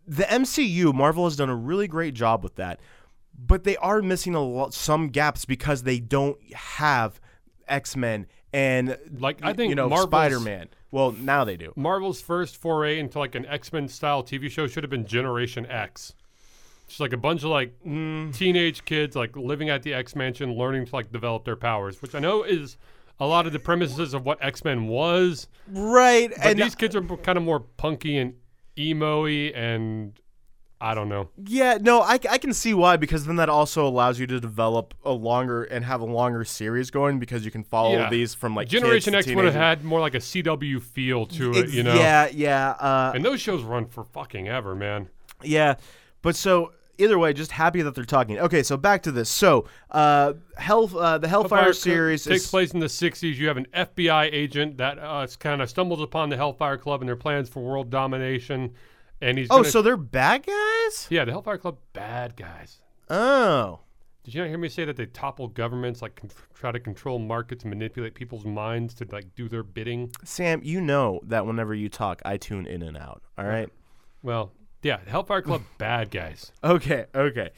the 0.06 0.22
MCU, 0.22 0.94
Marvel 0.94 1.24
has 1.24 1.34
done 1.34 1.50
a 1.50 1.56
really 1.56 1.88
great 1.88 2.14
job 2.14 2.44
with 2.44 2.54
that, 2.56 2.78
but 3.38 3.64
they 3.64 3.76
are 3.78 4.02
missing 4.02 4.34
a 4.34 4.42
lot, 4.42 4.74
some 4.74 5.08
gaps 5.08 5.44
because 5.44 5.82
they 5.82 5.98
don't 5.98 6.38
have 6.52 7.20
X 7.68 7.96
Men 7.96 8.26
and 8.52 8.96
Like, 9.18 9.40
I 9.42 9.52
think 9.52 9.70
you 9.70 9.74
know 9.74 9.94
Spider 10.02 10.40
Man. 10.40 10.68
Well, 10.90 11.12
now 11.12 11.44
they 11.44 11.56
do. 11.56 11.72
Marvel's 11.76 12.20
first 12.22 12.56
foray 12.56 12.98
into 12.98 13.18
like 13.18 13.34
an 13.34 13.44
X-Men 13.46 13.88
style 13.88 14.22
TV 14.22 14.50
show 14.50 14.66
should 14.66 14.82
have 14.84 14.90
been 14.90 15.04
Generation 15.04 15.66
X. 15.66 16.14
Just 16.88 17.00
like 17.00 17.12
a 17.12 17.16
bunch 17.18 17.42
of 17.42 17.50
like 17.50 17.74
Mm. 17.84 18.32
teenage 18.34 18.84
kids 18.84 19.16
like 19.16 19.36
living 19.36 19.68
at 19.68 19.82
the 19.82 19.92
X 19.92 20.14
Mansion, 20.16 20.54
learning 20.54 20.86
to 20.86 20.94
like 20.94 21.12
develop 21.12 21.44
their 21.44 21.56
powers, 21.56 22.00
which 22.00 22.14
I 22.14 22.20
know 22.20 22.44
is 22.44 22.76
a 23.18 23.26
lot 23.26 23.46
of 23.46 23.52
the 23.52 23.58
premises 23.58 24.14
of 24.14 24.24
what 24.24 24.38
X 24.42 24.64
Men 24.64 24.86
was. 24.86 25.48
right. 25.68 26.32
And 26.40 26.58
these 26.58 26.74
kids 26.76 26.94
are 26.96 27.02
kind 27.02 27.36
of 27.36 27.44
more 27.44 27.60
punky 27.60 28.16
and 28.16 28.34
emo-y 28.78 29.52
and 29.54 30.18
I 30.80 30.94
don't 30.94 31.08
know. 31.08 31.30
Yeah, 31.46 31.78
no, 31.80 32.00
I, 32.02 32.18
I 32.30 32.36
can 32.38 32.52
see 32.52 32.74
why 32.74 32.96
because 32.98 33.24
then 33.24 33.36
that 33.36 33.48
also 33.48 33.86
allows 33.86 34.20
you 34.20 34.26
to 34.26 34.38
develop 34.38 34.92
a 35.04 35.12
longer 35.12 35.64
and 35.64 35.84
have 35.84 36.02
a 36.02 36.04
longer 36.04 36.44
series 36.44 36.90
going 36.90 37.18
because 37.18 37.44
you 37.46 37.50
can 37.50 37.64
follow 37.64 37.92
Yeah. 37.96 38.10
these 38.10 38.34
from 38.34 38.54
like 38.54 38.68
Generation 38.68 39.14
X 39.14 39.26
would 39.26 39.44
have 39.46 39.54
had 39.54 39.84
more 39.84 40.00
like 40.00 40.14
a 40.14 40.18
CW 40.20 40.82
feel 40.82 41.24
to 41.26 41.52
it, 41.52 41.70
you 41.70 41.82
know. 41.82 41.94
Yeah, 41.94 42.28
yeah, 42.30 42.70
uh, 42.72 43.12
And 43.14 43.24
those 43.24 43.40
shows 43.40 43.62
run 43.62 43.86
for 43.86 44.04
fucking 44.04 44.48
ever, 44.48 44.74
man. 44.74 45.08
yeah. 45.42 45.76
But 46.20 46.36
so 46.36 46.72
either 46.98 47.18
way, 47.18 47.32
just 47.32 47.52
happy 47.52 47.80
that 47.82 47.94
they're 47.94 48.04
talking. 48.04 48.38
Okay, 48.38 48.62
so 48.62 48.76
back 48.76 49.02
to 49.04 49.12
this. 49.12 49.28
So, 49.30 49.66
uh, 49.90 50.34
Hell, 50.58 50.90
uh, 50.98 51.18
the 51.18 51.28
Hellfire, 51.28 51.58
Hellfire 51.60 51.72
series 51.72 52.24
takes 52.24 52.44
is 52.44 52.50
place 52.50 52.72
in 52.72 52.80
the 52.80 52.86
60s. 52.86 53.34
You 53.36 53.48
have 53.48 53.56
an 53.56 53.66
FBI 53.74 54.28
agent 54.32 54.76
that 54.78 54.98
uh, 54.98 55.26
kind 55.38 55.62
of 55.62 55.70
stumbles 55.70 56.00
upon 56.02 56.28
the 56.30 56.36
Hellfire 56.36 56.76
Club 56.78 57.00
and 57.00 57.08
their 57.08 57.16
plans 57.16 57.48
for 57.48 57.60
world 57.62 57.88
domination. 57.90 58.74
And 59.20 59.38
he's 59.38 59.48
oh, 59.50 59.58
gonna- 59.58 59.70
so 59.70 59.82
they're 59.82 59.96
bad 59.96 60.44
guys. 60.46 61.06
yeah, 61.10 61.24
the 61.24 61.32
Hellfire 61.32 61.58
Club, 61.58 61.78
bad 61.92 62.36
guys. 62.36 62.80
Oh, 63.08 63.80
Did 64.24 64.34
you 64.34 64.40
not 64.42 64.48
hear 64.48 64.58
me 64.58 64.68
say 64.68 64.84
that 64.84 64.96
they 64.96 65.06
topple 65.06 65.46
governments, 65.48 66.02
like 66.02 66.16
con- 66.16 66.30
try 66.54 66.72
to 66.72 66.80
control 66.80 67.18
markets, 67.18 67.64
manipulate 67.64 68.14
people's 68.14 68.44
minds 68.44 68.92
to 68.94 69.06
like 69.12 69.34
do 69.36 69.48
their 69.48 69.62
bidding? 69.62 70.10
Sam, 70.24 70.60
you 70.64 70.80
know 70.80 71.20
that 71.24 71.46
whenever 71.46 71.74
you 71.74 71.88
talk, 71.88 72.20
I 72.24 72.36
tune 72.36 72.66
in 72.66 72.82
and 72.82 72.96
out. 72.96 73.22
All 73.38 73.44
right. 73.44 73.68
Well, 74.22 74.52
yeah, 74.82 74.98
the 75.04 75.10
Hellfire 75.10 75.42
Club, 75.42 75.62
bad 75.78 76.10
guys. 76.10 76.50
Okay. 76.64 77.06
Okay. 77.14 77.50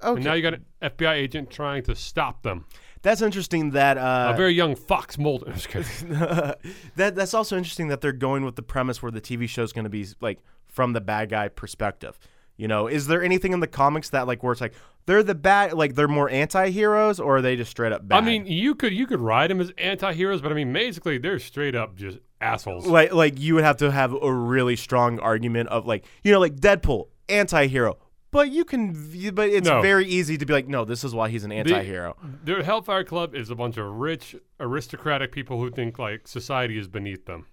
And 0.00 0.10
Okay. 0.18 0.22
now 0.22 0.34
you 0.34 0.42
got 0.42 0.54
an 0.54 0.64
FBI 0.80 1.14
agent 1.14 1.50
trying 1.50 1.82
to 1.84 1.94
stop 1.96 2.42
them. 2.44 2.64
That's 3.02 3.22
interesting. 3.22 3.70
That 3.70 3.98
uh, 3.98 4.32
a 4.34 4.36
very 4.36 4.52
young 4.52 4.74
Fox 4.74 5.18
Mulder. 5.18 5.52
That 6.96 7.14
that's 7.14 7.34
also 7.34 7.56
interesting 7.56 7.88
that 7.88 8.00
they're 8.00 8.12
going 8.12 8.44
with 8.44 8.56
the 8.56 8.62
premise 8.62 9.02
where 9.02 9.12
the 9.12 9.20
TV 9.20 9.48
show 9.48 9.62
is 9.62 9.72
going 9.72 9.84
to 9.84 9.90
be 9.90 10.06
like 10.20 10.40
from 10.66 10.92
the 10.92 11.00
bad 11.00 11.30
guy 11.30 11.48
perspective. 11.48 12.18
You 12.56 12.66
know, 12.66 12.88
is 12.88 13.06
there 13.06 13.22
anything 13.22 13.52
in 13.52 13.60
the 13.60 13.68
comics 13.68 14.10
that 14.10 14.26
like 14.26 14.42
where 14.42 14.52
it's 14.52 14.60
like 14.60 14.74
they're 15.06 15.22
the 15.22 15.34
bad, 15.34 15.74
like 15.74 15.94
they're 15.94 16.08
more 16.08 16.28
anti-heroes, 16.28 17.20
or 17.20 17.36
are 17.36 17.42
they 17.42 17.56
just 17.56 17.70
straight 17.70 17.92
up 17.92 18.06
bad? 18.06 18.18
I 18.18 18.20
mean, 18.20 18.46
you 18.46 18.74
could 18.74 18.92
you 18.92 19.06
could 19.06 19.20
ride 19.20 19.50
them 19.50 19.60
as 19.60 19.72
anti-heroes, 19.78 20.42
but 20.42 20.50
I 20.50 20.54
mean, 20.54 20.72
basically, 20.72 21.18
they're 21.18 21.38
straight 21.38 21.74
up 21.74 21.94
just 21.94 22.18
assholes. 22.40 22.86
like 22.86 23.12
like 23.12 23.38
you 23.38 23.54
would 23.54 23.64
have 23.64 23.76
to 23.78 23.90
have 23.90 24.12
a 24.12 24.32
really 24.32 24.76
strong 24.76 25.18
argument 25.20 25.68
of 25.70 25.86
like 25.86 26.04
you 26.24 26.32
know 26.32 26.40
like 26.40 26.56
Deadpool 26.56 27.06
anti-hero, 27.28 27.96
but 28.30 28.50
you 28.50 28.64
can 28.64 28.92
but 29.34 29.48
it's 29.48 29.68
No. 29.68 29.80
very 29.80 30.06
easy 30.06 30.36
to 30.38 30.44
be 30.46 30.52
like 30.52 30.68
no, 30.68 30.84
this 30.84 31.04
is 31.04 31.14
why 31.14 31.28
he's 31.28 31.44
an 31.44 31.52
anti-hero. 31.52 32.16
Their 32.44 32.62
Hellfire 32.62 33.04
Club 33.04 33.34
is 33.34 33.50
a 33.50 33.54
bunch 33.54 33.76
of 33.76 33.86
rich, 33.86 34.36
aristocratic 34.60 35.32
people 35.32 35.58
who 35.60 35.70
think 35.70 35.98
like 35.98 36.28
society 36.28 36.78
is 36.78 36.88
beneath 36.88 37.24
them. 37.26 37.46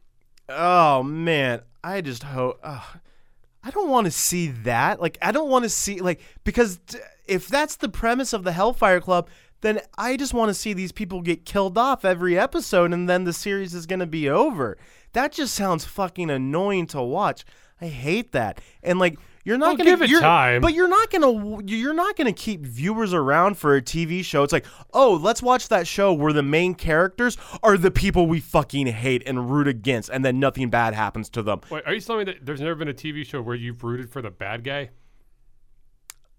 Oh 0.49 1.01
man, 1.03 1.61
I 1.83 2.01
just 2.01 2.23
hope. 2.23 2.59
I 2.63 3.71
don't 3.71 3.89
want 3.89 4.05
to 4.05 4.11
see 4.11 4.47
that. 4.63 5.01
Like, 5.01 5.17
I 5.21 5.31
don't 5.31 5.49
want 5.49 5.63
to 5.63 5.69
see 5.69 5.99
like 6.01 6.21
because 6.43 6.79
t- 6.87 6.99
if 7.27 7.47
that's 7.47 7.77
the 7.77 7.89
premise 7.89 8.31
of 8.33 8.43
the 8.43 8.51
Hellfire 8.51 9.01
Club, 9.01 9.27
then 9.61 9.79
I 9.97 10.17
just 10.17 10.35
want 10.35 10.49
to 10.49 10.53
see 10.53 10.73
these 10.73 10.91
people 10.91 11.21
get 11.21 11.45
killed 11.45 11.75
off 11.77 12.05
every 12.05 12.37
episode, 12.37 12.93
and 12.93 13.09
then 13.09 13.23
the 13.23 13.33
series 13.33 13.73
is 13.73 13.87
gonna 13.87 14.05
be 14.05 14.29
over. 14.29 14.77
That 15.13 15.31
just 15.31 15.55
sounds 15.55 15.85
fucking 15.85 16.29
annoying 16.29 16.85
to 16.87 17.01
watch. 17.01 17.43
I 17.81 17.87
hate 17.87 18.33
that. 18.33 18.61
And 18.83 18.99
like, 18.99 19.17
you're 19.45 19.57
not 19.57 19.67
Well, 19.67 19.77
gonna 19.77 19.89
give 19.91 20.01
it 20.01 20.19
time. 20.19 20.61
but 20.61 20.73
you're 20.73 20.87
not 20.89 21.09
gonna 21.11 21.61
you're 21.65 21.93
not 21.93 22.17
gonna 22.17 22.33
keep 22.33 22.61
viewers 22.61 23.13
around 23.13 23.57
for 23.57 23.75
a 23.75 23.81
TV 23.81 24.23
show. 24.25 24.43
It's 24.43 24.51
like, 24.51 24.65
oh, 24.93 25.13
let's 25.13 25.41
watch 25.41 25.69
that 25.69 25.87
show 25.87 26.11
where 26.11 26.33
the 26.33 26.43
main 26.43 26.75
characters 26.75 27.37
are 27.63 27.77
the 27.77 27.91
people 27.91 28.27
we 28.27 28.39
fucking 28.41 28.87
hate 28.87 29.23
and 29.25 29.49
root 29.49 29.67
against, 29.67 30.09
and 30.09 30.25
then 30.25 30.39
nothing 30.39 30.69
bad 30.69 30.93
happens 30.93 31.29
to 31.29 31.41
them. 31.43 31.61
Wait, 31.71 31.83
are 31.85 31.93
you 31.93 32.01
telling 32.01 32.25
me 32.25 32.33
that 32.33 32.45
there's 32.45 32.59
never 32.59 32.75
been 32.75 32.89
a 32.89 32.93
TV 32.93 33.25
show 33.25 33.41
where 33.41 33.55
you've 33.55 33.83
rooted 33.83 34.09
for 34.09 34.21
the 34.21 34.31
bad 34.31 34.63
guy? 34.63 34.89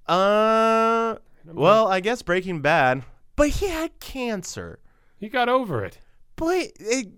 Uh, 0.07 1.17
well, 1.45 1.89
I 1.89 2.01
guess 2.01 2.23
Breaking 2.23 2.61
Bad, 2.61 3.05
but 3.35 3.49
he 3.49 3.69
had 3.69 3.99
cancer. 4.01 4.79
He 5.19 5.29
got 5.29 5.49
over 5.49 5.85
it. 5.85 5.99
But 6.37 6.69
it 6.79 7.09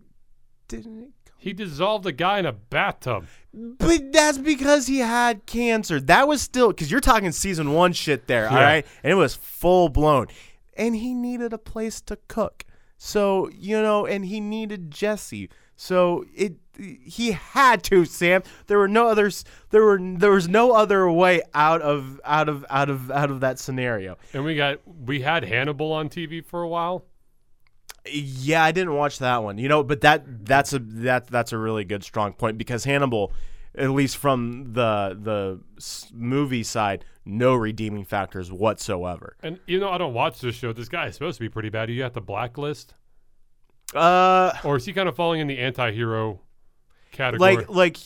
didn't. 0.69 1.13
He 1.41 1.53
dissolved 1.53 2.05
a 2.05 2.13
guy 2.13 2.41
in 2.41 2.47
a 2.47 2.53
bathtub. 2.53 3.27
But 3.55 4.13
that's 4.13 4.39
because 4.39 4.87
he 4.89 4.99
had 4.99 5.47
cancer. 5.47 6.01
That 6.01 6.27
was 6.29 6.43
still 6.43 6.69
because 6.69 6.91
you're 6.91 7.01
talking 7.01 7.31
season 7.33 7.73
one 7.73 7.93
shit 7.93 8.27
there, 8.27 8.49
all 8.49 8.57
Yeah. 8.57 8.63
right? 8.63 8.87
And 9.03 9.13
it 9.13 9.17
was 9.17 9.35
full 9.35 9.89
blown. 9.89 10.27
And 10.77 10.97
he 10.97 11.15
needed 11.15 11.53
a 11.53 11.59
place 11.59 12.01
to 12.03 12.19
cook. 12.29 12.65
So, 12.97 13.49
you 13.57 13.81
know, 13.81 14.05
and 14.05 14.25
he 14.27 14.41
needed 14.41 14.91
Jesse. 14.91 15.49
So 15.77 16.25
it 16.35 16.55
he 17.05 17.33
had 17.33 17.83
to, 17.85 18.05
Sam. 18.05 18.43
There 18.67 18.79
were 18.79 18.89
no 18.89 19.07
others 19.09 19.45
there 19.71 19.85
were 19.85 19.99
there 20.01 20.33
was 20.33 20.49
no 20.49 20.73
other 20.73 21.09
way 21.11 21.41
out 21.55 21.83
of 21.83 22.21
out 22.25 22.49
of 22.49 22.65
out 22.69 22.89
of 22.91 23.11
out 23.13 23.31
of 23.31 23.41
that 23.41 23.61
scenario. 23.61 24.19
And 24.33 24.45
we 24.45 24.57
got 24.57 24.81
we 24.87 25.21
had 25.21 25.45
Hannibal 25.45 25.93
on 25.93 26.09
TV 26.09 26.45
for 26.45 26.63
a 26.63 26.69
while. 26.69 27.05
Yeah, 28.13 28.63
I 28.65 28.73
didn't 28.73 28.95
watch 28.95 29.19
that 29.19 29.43
one. 29.43 29.59
You 29.59 29.69
know, 29.69 29.83
but 29.83 30.01
that 30.03 30.45
that's 30.45 30.73
a 30.73 30.79
that 30.79 31.27
that's 31.27 31.53
a 31.53 31.59
really 31.59 31.85
good 31.85 32.03
strong 32.05 32.33
point 32.33 32.59
because 32.59 32.85
Hannibal, 32.85 33.33
at 33.75 33.91
least 33.91 34.17
from 34.17 34.73
the 34.73 35.17
the 35.21 35.61
movie 36.13 36.63
side, 36.63 37.05
no 37.25 37.55
redeeming 37.55 38.05
factors 38.05 38.51
whatsoever. 38.53 39.37
And 39.43 39.59
you 39.67 39.79
know, 39.81 39.91
I 39.91 39.99
don't 39.99 40.15
watch 40.15 40.41
this 40.41 40.55
show. 40.55 40.73
This 40.73 40.89
guy 40.89 41.07
is 41.07 41.15
supposed 41.15 41.39
to 41.39 41.45
be 41.45 41.49
pretty 41.49 41.69
bad. 41.71 41.91
You 41.91 42.03
have 42.03 42.15
the 42.15 42.21
blacklist, 42.21 42.95
Uh, 43.95 44.53
or 44.65 44.77
is 44.77 44.85
he 44.85 44.93
kind 44.93 45.09
of 45.09 45.17
falling 45.17 45.41
in 45.41 45.47
the 45.47 45.59
anti-hero 45.59 46.41
category? 47.13 47.57
like 47.57 47.69
like, 47.69 47.97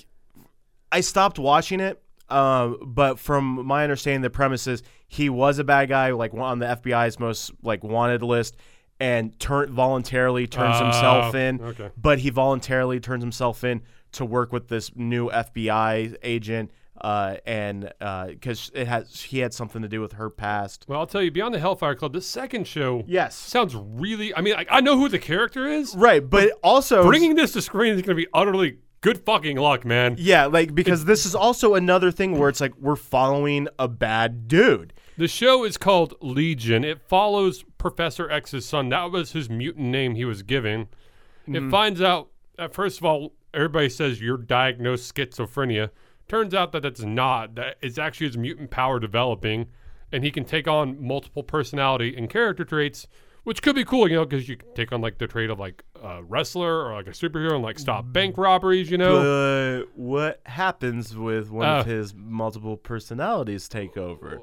I 0.91 1.01
stopped 1.01 1.39
watching 1.39 1.81
it. 1.81 2.03
Uh, 2.29 2.69
but 2.87 3.19
from 3.19 3.67
my 3.67 3.83
understanding, 3.83 4.23
the 4.23 4.31
premise 4.31 4.67
is 4.67 4.83
he 5.07 5.29
was 5.29 5.59
a 5.59 5.65
bad 5.65 5.91
guy, 5.91 6.13
like 6.13 6.33
on 6.33 6.61
the 6.61 6.67
FBI's 6.67 7.19
most 7.21 7.51
like 7.63 7.85
wanted 7.85 8.23
list, 8.23 8.57
and 9.03 9.37
turn 9.41 9.73
voluntarily 9.73 10.47
turns 10.47 10.79
himself 10.79 11.35
Oh, 11.35 11.39
in. 11.39 11.61
okay. 11.61 11.91
But 11.97 12.21
he 12.21 12.31
voluntarily 12.31 13.01
turns 13.01 13.23
himself 13.25 13.65
in 13.65 13.83
to 14.13 14.25
work 14.25 14.53
with 14.53 14.69
this 14.69 14.95
new 14.95 15.29
FBI 15.29 16.17
agent, 16.23 16.71
uh, 17.01 17.37
and 17.45 17.91
because 18.29 18.71
it 18.75 18.87
has 18.87 19.23
he 19.23 19.41
had 19.41 19.53
something 19.53 19.83
to 19.83 19.89
do 19.89 20.01
with 20.01 20.13
her 20.13 20.31
past. 20.31 20.85
well, 20.87 21.01
I'll 21.01 21.07
tell 21.07 21.21
you, 21.23 21.31
Beyond 21.33 21.53
the 21.55 21.59
Hellfire 21.59 21.97
Club, 21.97 22.13
the 22.13 22.21
second 22.21 22.69
show 22.69 23.03
Yes. 23.09 23.35
sounds 23.35 23.75
really. 23.75 24.33
I 24.37 24.41
mean, 24.41 24.55
I, 24.55 24.67
I 24.71 24.81
know 24.81 24.97
who 24.97 25.09
the 25.09 25.19
character 25.19 25.67
is. 25.67 25.97
Right, 25.97 26.23
but 26.29 26.53
also 26.63 27.03
Bringing 27.05 27.35
this 27.35 27.53
to 27.55 27.63
screen 27.63 27.95
is 27.95 28.03
going 28.03 28.17
to 28.17 28.23
be 28.23 28.29
utterly 28.33 28.79
good 29.01 29.19
fucking 29.25 29.57
luck, 29.57 29.85
man. 29.85 30.15
yeah, 30.19 30.47
like 30.47 30.77
because 30.77 31.07
this 31.07 31.27
is 31.27 31.35
also 31.35 31.75
another 31.75 32.13
thing 32.13 32.39
where 32.39 32.49
it's 32.49 32.61
like 32.61 32.77
we're 32.79 32.95
following 32.95 33.67
a 33.81 33.89
bad 33.89 34.47
dude. 34.47 34.93
The 35.19 35.29
show 35.29 35.65
is 35.65 35.77
called 35.77 36.15
Legion. 36.21 36.85
It 36.85 37.01
follows 37.07 37.65
Professor 37.79 38.31
X's 38.31 38.65
son. 38.65 38.89
That 38.89 39.11
was 39.11 39.33
his 39.33 39.51
mutant 39.51 39.89
name 39.89 40.15
he 40.15 40.25
was 40.25 40.43
given. 40.43 40.87
Mm-hmm. 41.47 41.57
It 41.57 41.71
finds 41.71 42.01
out, 42.01 42.29
uh, 42.59 42.69
first 42.69 42.99
of 42.99 43.05
all, 43.05 43.35
everybody 43.53 43.89
says 43.89 44.21
you're 44.23 44.39
diagnosed 44.39 45.15
schizophrenia. 45.15 45.91
Turns 46.29 46.55
out 46.55 46.73
that 46.73 46.83
that's 46.83 47.03
not. 47.03 47.57
That 47.57 47.77
it's 47.83 47.99
actually 47.99 48.29
his 48.29 48.39
mutant 48.39 48.71
power 48.71 48.99
developing, 48.99 49.67
and 50.11 50.25
he 50.25 50.31
can 50.31 50.45
take 50.45 50.67
on 50.67 51.05
multiple 51.05 51.43
personality 51.43 52.15
and 52.17 52.31
character 52.31 52.65
traits, 52.65 53.07
which 53.45 53.61
could 53.61 53.75
be 53.75 53.85
cool, 53.85 54.09
you 54.09 54.17
know, 54.17 54.25
because 54.25 54.49
you 54.49 54.57
can 54.57 54.73
take 54.75 54.93
on 54.93 55.01
like 55.03 55.19
the 55.19 55.27
trait 55.27 55.51
of 55.51 55.59
like 55.59 55.83
a 56.03 56.23
wrestler 56.23 56.87
or 56.87 56.95
like 56.95 57.07
a 57.09 57.11
superhero 57.11 57.55
and 57.55 57.63
like 57.63 57.79
stop 57.79 58.11
bank 58.13 58.39
robberies, 58.39 58.91
you 58.91 58.97
know. 58.97 59.83
But 59.85 59.99
what 59.99 60.41
happens 60.47 61.15
with 61.17 61.51
one 61.51 61.67
of 61.67 61.87
Uh. 61.87 61.91
his 61.91 62.15
multiple 62.15 62.77
personalities 62.77 63.69
take 63.69 63.97
over? 63.99 64.41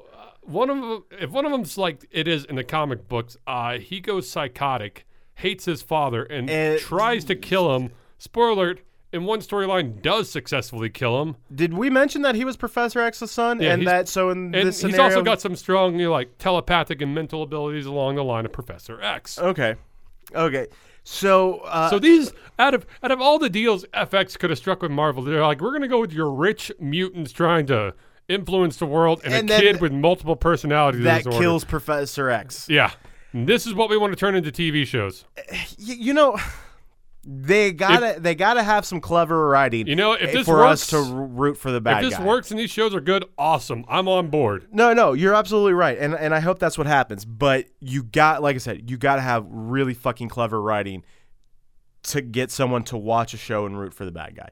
One 0.50 0.70
of 0.70 0.76
them, 0.80 1.04
if 1.20 1.30
one 1.30 1.44
of 1.46 1.52
them's 1.52 1.78
like 1.78 2.06
it 2.10 2.26
is 2.28 2.44
in 2.44 2.56
the 2.56 2.64
comic 2.64 3.08
books, 3.08 3.36
uh, 3.46 3.78
he 3.78 4.00
goes 4.00 4.28
psychotic, 4.28 5.06
hates 5.34 5.64
his 5.64 5.82
father, 5.82 6.22
and 6.24 6.48
And- 6.50 6.78
tries 6.80 7.24
to 7.26 7.34
kill 7.36 7.74
him. 7.76 7.90
Spoiler 8.18 8.50
alert: 8.50 8.80
in 9.12 9.24
one 9.24 9.40
storyline, 9.40 10.00
does 10.02 10.30
successfully 10.30 10.88
kill 10.88 11.20
him, 11.22 11.36
Did 11.52 11.74
we 11.74 11.90
mention 11.90 12.22
that 12.22 12.34
he 12.36 12.44
was 12.44 12.56
Professor 12.56 13.00
X's 13.00 13.30
son, 13.30 13.60
Yeah, 13.60 13.72
and 13.72 13.86
that 13.86 14.06
so 14.08 14.30
in 14.30 14.38
and 14.38 14.54
this 14.54 14.80
he's 14.82 14.92
scenario? 14.92 15.16
also 15.16 15.22
got 15.24 15.40
some 15.40 15.56
strong, 15.56 15.98
you 15.98 16.06
know, 16.06 16.12
like 16.12 16.38
telepathic 16.38 17.00
and 17.02 17.12
mental 17.14 17.42
abilities 17.42 17.86
along 17.86 18.14
the 18.16 18.22
line 18.24 18.44
of 18.44 18.52
Professor 18.52 19.00
X. 19.02 19.38
okay, 19.38 19.74
okay. 20.34 20.66
So, 21.02 21.60
uh, 21.64 21.88
So 21.90 21.98
these 21.98 22.32
out 22.58 22.74
of 22.74 22.86
out 23.02 23.10
of 23.10 23.20
all 23.20 23.38
the 23.38 23.48
deals 23.50 23.84
FX 23.94 24.38
could 24.38 24.50
have 24.50 24.58
struck 24.58 24.82
with 24.82 24.90
Marvel, 24.92 25.22
they're 25.24 25.44
like, 25.44 25.60
we're 25.60 25.72
gonna 25.72 25.88
go 25.88 25.98
with 26.00 26.12
your 26.12 26.30
rich 26.30 26.70
mutants 26.78 27.32
trying 27.32 27.66
to 27.66 27.94
influence 28.30 28.76
the 28.76 28.86
world 28.86 29.20
and, 29.24 29.34
And 29.34 29.50
a 29.50 29.58
kid 29.60 29.80
with 29.80 29.92
multiple 29.92 30.36
personality 30.36 31.00
that 31.00 31.18
disorder. 31.24 31.38
kills 31.38 31.64
Professor 31.64 32.30
X. 32.30 32.66
Yeah, 32.68 32.92
this 33.34 33.66
is 33.66 33.74
what 33.74 33.90
we 33.90 33.96
want 33.96 34.12
to 34.12 34.16
turn 34.16 34.34
into 34.34 34.50
TV 34.50 34.86
shows. 34.86 35.24
Y- 35.78 35.96
you 35.98 36.14
know, 36.14 36.38
They 37.22 37.72
gotta 37.72 38.16
they 38.18 38.34
gotta 38.34 38.62
have 38.62 38.86
some 38.86 39.00
clever 39.00 39.48
writing. 39.48 39.86
You 39.86 39.94
know, 39.96 40.12
if 40.14 40.30
eh, 40.30 40.32
this 40.32 40.46
for 40.46 40.64
us 40.64 40.86
to 40.88 40.96
works- 40.96 41.10
root 41.12 41.56
for 41.58 41.70
the 41.70 41.80
bad 41.80 41.92
guy. 41.92 41.98
if 41.98 42.10
this 42.10 42.18
guy. 42.18 42.24
works 42.24 42.50
and 42.50 42.58
these 42.58 42.70
shows 42.70 42.94
are 42.94 43.00
good, 43.00 43.26
awesome. 43.36 43.84
I'm 43.88 44.08
on 44.08 44.28
board. 44.30 44.66
No, 44.72 44.94
no, 44.94 45.12
you're 45.12 45.34
absolutely 45.34 45.74
right, 45.74 45.98
and 45.98 46.14
and 46.14 46.34
I 46.34 46.40
hope 46.40 46.58
that's 46.58 46.78
what 46.78 46.86
happens. 46.86 47.26
But 47.26 47.66
you 47.80 48.04
got, 48.04 48.42
like 48.42 48.54
I 48.56 48.58
said, 48.58 48.90
you 48.90 48.96
got 48.96 49.16
to 49.16 49.22
have 49.22 49.44
really 49.50 49.92
fucking 49.92 50.28
clever 50.30 50.60
writing 50.62 51.04
to 52.04 52.22
get 52.22 52.50
someone 52.50 52.82
to 52.84 52.96
watch 52.96 53.34
a 53.34 53.36
show 53.36 53.66
and 53.66 53.78
root 53.78 53.92
for 53.92 54.06
the 54.06 54.10
bad 54.12 54.34
guy. 54.34 54.48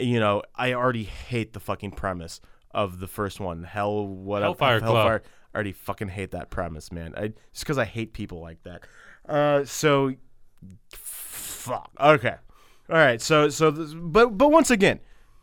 You 0.00 0.18
know, 0.18 0.42
I 0.54 0.72
already 0.72 1.04
hate 1.04 1.52
the 1.52 1.60
fucking 1.60 1.90
premise 1.92 2.40
of 2.76 3.00
the 3.00 3.08
first 3.08 3.40
one. 3.40 3.64
Hell, 3.64 4.06
what 4.06 4.42
Hellfire 4.42 4.80
Club. 4.80 5.22
I 5.54 5.56
already 5.56 5.72
fucking 5.72 6.08
hate 6.08 6.32
that 6.32 6.50
premise, 6.50 6.92
man. 6.92 7.14
I 7.16 7.28
just 7.52 7.64
because 7.64 7.78
I 7.78 7.86
hate 7.86 8.12
people 8.12 8.40
like 8.40 8.62
that. 8.64 8.82
Uh, 9.28 9.64
so 9.64 10.12
fuck. 10.90 11.90
Okay. 11.98 12.34
All 12.90 12.96
right. 12.96 13.20
So 13.20 13.48
so 13.48 13.70
this, 13.70 13.94
but 13.94 14.36
but 14.36 14.50
once 14.50 14.70
again, 14.70 15.00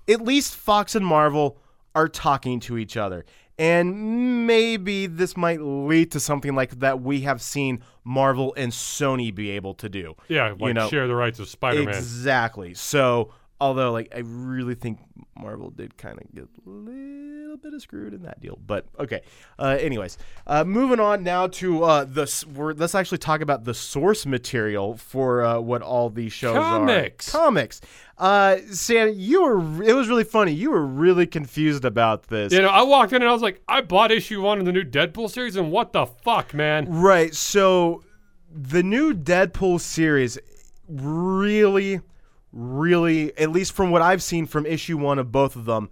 at 0.07 0.21
least 0.21 0.55
Fox 0.55 0.95
and 0.95 1.05
Marvel 1.05 1.57
are 1.95 2.07
talking 2.07 2.59
to 2.61 2.77
each 2.77 2.95
other. 2.95 3.25
And 3.59 4.47
maybe 4.47 5.05
this 5.05 5.37
might 5.37 5.61
lead 5.61 6.11
to 6.11 6.19
something 6.19 6.55
like 6.55 6.79
that 6.79 7.01
we 7.01 7.21
have 7.21 7.39
seen 7.39 7.83
Marvel 8.03 8.53
and 8.57 8.71
Sony 8.71 9.33
be 9.33 9.51
able 9.51 9.75
to 9.75 9.89
do. 9.89 10.15
Yeah, 10.27 10.55
like 10.59 10.73
know, 10.73 10.89
share 10.89 11.07
the 11.07 11.15
rights 11.15 11.39
of 11.39 11.47
Spider-Man. 11.47 11.93
Exactly. 11.93 12.73
So, 12.73 13.31
although 13.61 13.91
like 13.91 14.11
I 14.15 14.19
really 14.19 14.73
think 14.73 14.99
Marvel 15.37 15.69
did 15.69 15.97
kind 15.97 16.19
of 16.19 16.33
get 16.33 16.43
a 16.43 16.69
little 16.69 17.57
bit 17.57 17.73
of 17.73 17.81
screwed 17.81 18.13
in 18.13 18.23
that 18.23 18.39
deal, 18.39 18.57
but 18.65 18.85
okay. 18.99 19.21
Uh, 19.57 19.77
anyways, 19.79 20.17
uh, 20.47 20.63
moving 20.63 20.99
on 20.99 21.23
now 21.23 21.47
to 21.47 21.83
uh, 21.83 22.03
the 22.03 22.45
we're, 22.55 22.73
let's 22.73 22.95
actually 22.95 23.17
talk 23.17 23.41
about 23.41 23.63
the 23.63 23.73
source 23.73 24.25
material 24.25 24.95
for 24.97 25.43
uh, 25.43 25.59
what 25.59 25.81
all 25.81 26.09
these 26.09 26.33
shows 26.33 26.55
Comics. 26.55 27.33
are. 27.33 27.39
Comics. 27.39 27.81
Uh, 28.17 28.57
Sam, 28.71 29.13
you 29.15 29.43
were 29.43 29.83
it 29.83 29.93
was 29.93 30.07
really 30.07 30.23
funny. 30.23 30.51
You 30.53 30.71
were 30.71 30.85
really 30.85 31.25
confused 31.25 31.85
about 31.85 32.27
this. 32.27 32.53
you 32.53 32.61
know, 32.61 32.69
I 32.69 32.83
walked 32.83 33.11
in 33.13 33.21
and 33.21 33.29
I 33.29 33.33
was 33.33 33.41
like, 33.41 33.61
I 33.67 33.81
bought 33.81 34.11
issue 34.11 34.41
one 34.41 34.59
of 34.59 34.65
the 34.65 34.71
new 34.71 34.83
Deadpool 34.83 35.29
series, 35.29 35.55
and 35.55 35.71
what 35.71 35.93
the 35.93 36.05
fuck, 36.05 36.53
man? 36.53 36.85
Right. 36.89 37.33
So 37.33 38.03
the 38.51 38.83
new 38.83 39.13
Deadpool 39.13 39.81
series 39.81 40.37
really, 40.87 42.01
really, 42.53 43.35
at 43.37 43.51
least 43.51 43.73
from 43.73 43.91
what 43.91 44.01
I've 44.01 44.23
seen 44.23 44.45
from 44.45 44.65
issue 44.65 44.97
one 44.97 45.19
of 45.19 45.31
both 45.31 45.55
of 45.55 45.65
them, 45.65 45.89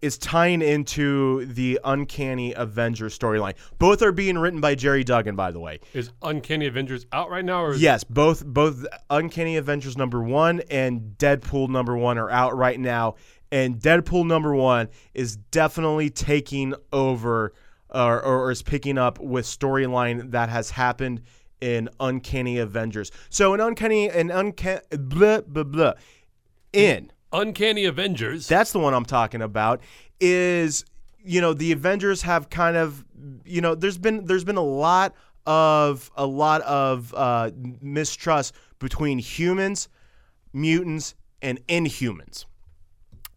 is 0.00 0.16
tying 0.16 0.62
into 0.62 1.44
the 1.44 1.78
Uncanny 1.84 2.54
Avengers 2.54 3.18
storyline. 3.18 3.54
Both 3.78 4.00
are 4.00 4.12
being 4.12 4.38
written 4.38 4.60
by 4.60 4.74
Gerry 4.74 5.04
Duggan, 5.04 5.36
by 5.36 5.50
the 5.50 5.60
way. 5.60 5.80
Is 5.92 6.10
Uncanny 6.22 6.66
Avengers 6.66 7.04
out 7.12 7.28
right 7.28 7.44
now? 7.44 7.62
Or 7.62 7.72
is 7.72 7.82
Yes, 7.82 8.02
both 8.04 8.44
both 8.46 8.86
Uncanny 9.10 9.56
Avengers 9.56 9.98
number 9.98 10.22
one 10.22 10.62
and 10.70 11.16
Deadpool 11.18 11.68
number 11.68 11.96
one 11.96 12.16
are 12.16 12.30
out 12.30 12.56
right 12.56 12.80
now, 12.80 13.16
and 13.52 13.78
Deadpool 13.78 14.26
number 14.26 14.54
one 14.54 14.88
is 15.12 15.36
definitely 15.36 16.08
taking 16.08 16.74
over 16.92 17.52
or, 17.90 18.22
or 18.22 18.50
is 18.50 18.62
picking 18.62 18.96
up 18.96 19.18
with 19.18 19.44
storyline 19.44 20.30
that 20.30 20.48
has 20.48 20.70
happened 20.70 21.22
in 21.60 21.88
Uncanny 21.98 22.58
Avengers. 22.58 23.10
So 23.28 23.54
in 23.54 23.60
Uncanny 23.60 24.08
and 24.08 24.30
Uncanny 24.30 24.80
blah 24.92 25.40
blah 25.42 25.64
blah 25.64 25.92
in 26.72 27.10
Uncanny 27.32 27.84
Avengers? 27.84 28.48
that's 28.48 28.72
the 28.72 28.78
one 28.78 28.94
I'm 28.94 29.04
talking 29.04 29.42
about. 29.42 29.80
Is 30.20 30.84
you 31.22 31.40
know 31.40 31.54
the 31.54 31.72
Avengers 31.72 32.22
have 32.22 32.50
kind 32.50 32.76
of 32.76 33.04
you 33.44 33.60
know 33.60 33.74
there's 33.74 33.98
been 33.98 34.24
there's 34.24 34.44
been 34.44 34.56
a 34.56 34.62
lot 34.62 35.14
of 35.46 36.10
a 36.16 36.26
lot 36.26 36.60
of 36.62 37.14
uh, 37.16 37.50
mistrust 37.80 38.54
between 38.78 39.18
humans, 39.18 39.88
mutants, 40.52 41.14
and 41.42 41.64
Inhumans, 41.68 42.44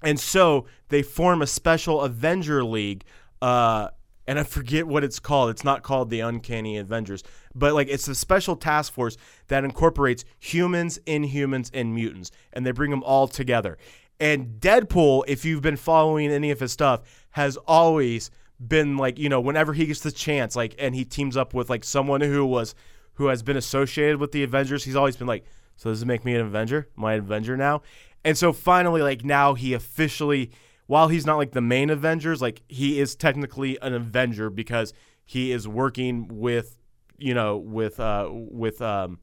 and 0.02 0.20
so 0.20 0.66
they 0.90 1.02
form 1.02 1.42
a 1.42 1.48
special 1.48 2.02
Avenger 2.02 2.64
League. 2.64 3.04
Uh, 3.42 3.90
and 4.28 4.40
I 4.40 4.44
forget 4.44 4.88
what 4.88 5.04
it's 5.04 5.20
called. 5.20 5.50
It's 5.50 5.64
not 5.64 5.84
called 5.84 6.10
the 6.10 6.22
Uncanny 6.22 6.78
Avengers, 6.78 7.24
but 7.54 7.74
like 7.74 7.88
it's 7.90 8.08
a 8.08 8.16
special 8.16 8.56
task 8.56 8.94
force 8.94 9.18
that 9.48 9.64
incorporates 9.64 10.26
humans, 10.40 11.00
Inhumans, 11.06 11.70
and 11.74 11.94
mutants, 11.94 12.32
and 12.54 12.66
they 12.66 12.72
bring 12.72 12.92
them 12.92 13.04
all 13.04 13.28
together. 13.28 13.78
And 14.20 14.60
Deadpool, 14.60 15.24
if 15.28 15.44
you've 15.44 15.62
been 15.62 15.78
following 15.78 16.32
any 16.32 16.52
of 16.52 16.60
his 16.60 16.72
stuff, 16.72 17.02
has 17.32 17.58
always 17.68 18.32
been 18.66 18.96
like 18.98 19.20
you 19.20 19.28
know 19.28 19.42
whenever 19.42 19.74
he 19.74 19.86
gets 19.86 20.02
the 20.02 20.12
chance, 20.12 20.56
like 20.56 20.76
and 20.80 20.96
he 20.96 21.04
teams 21.04 21.36
up 21.36 21.54
with 21.54 21.70
like 21.70 21.84
someone 21.84 22.22
who 22.22 22.46
was 22.46 22.76
who 23.16 23.28
has 23.28 23.44
been 23.44 23.58
associated 23.58 24.18
with 24.18 24.32
the 24.32 24.44
Avengers, 24.44 24.84
he's 24.84 24.96
always 24.96 25.16
been 25.16 25.28
like, 25.28 25.46
so 25.76 25.90
does 25.90 26.02
it 26.02 26.06
make 26.06 26.26
me 26.26 26.36
an 26.36 26.42
Avenger? 26.42 26.88
An 26.98 27.20
Avenger 27.20 27.58
now? 27.58 27.82
And 28.24 28.38
so 28.38 28.54
finally, 28.54 29.02
like 29.02 29.24
now 29.26 29.54
he 29.54 29.74
officially 29.74 30.52
while 30.88 31.08
he's 31.08 31.26
not 31.26 31.38
like 31.38 31.52
the 31.52 31.62
main 31.62 31.90
Avengers, 31.90 32.42
like 32.42 32.62
he 32.68 33.00
is 33.00 33.16
technically 33.16 33.80
an 33.82 33.94
Avenger 33.94 34.50
because 34.50 34.94
he 35.26 35.52
is 35.52 35.68
working 35.68 36.28
with, 36.30 36.78
you 37.18 37.34
know, 37.34 37.58
with 37.58 38.00
uh 38.00 38.30
with 38.32 38.82
um 38.82 39.20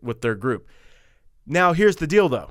with 0.00 0.20
their 0.20 0.34
group. 0.34 0.66
Now 1.46 1.72
here's 1.72 1.96
the 1.96 2.06
deal 2.06 2.28
though. 2.28 2.50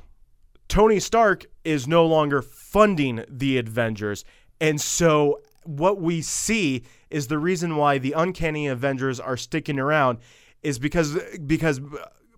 Tony 0.67 0.99
Stark 0.99 1.45
is 1.65 1.87
no 1.87 2.05
longer 2.05 2.41
funding 2.41 3.25
the 3.27 3.57
Avengers, 3.57 4.23
and 4.61 4.79
so 4.79 5.41
what 5.63 6.01
we 6.01 6.21
see 6.21 6.83
is 7.09 7.27
the 7.27 7.37
reason 7.37 7.75
why 7.75 7.97
the 7.97 8.13
Uncanny 8.13 8.67
Avengers 8.67 9.19
are 9.19 9.37
sticking 9.37 9.79
around 9.79 10.19
is 10.63 10.79
because 10.79 11.17
because 11.45 11.81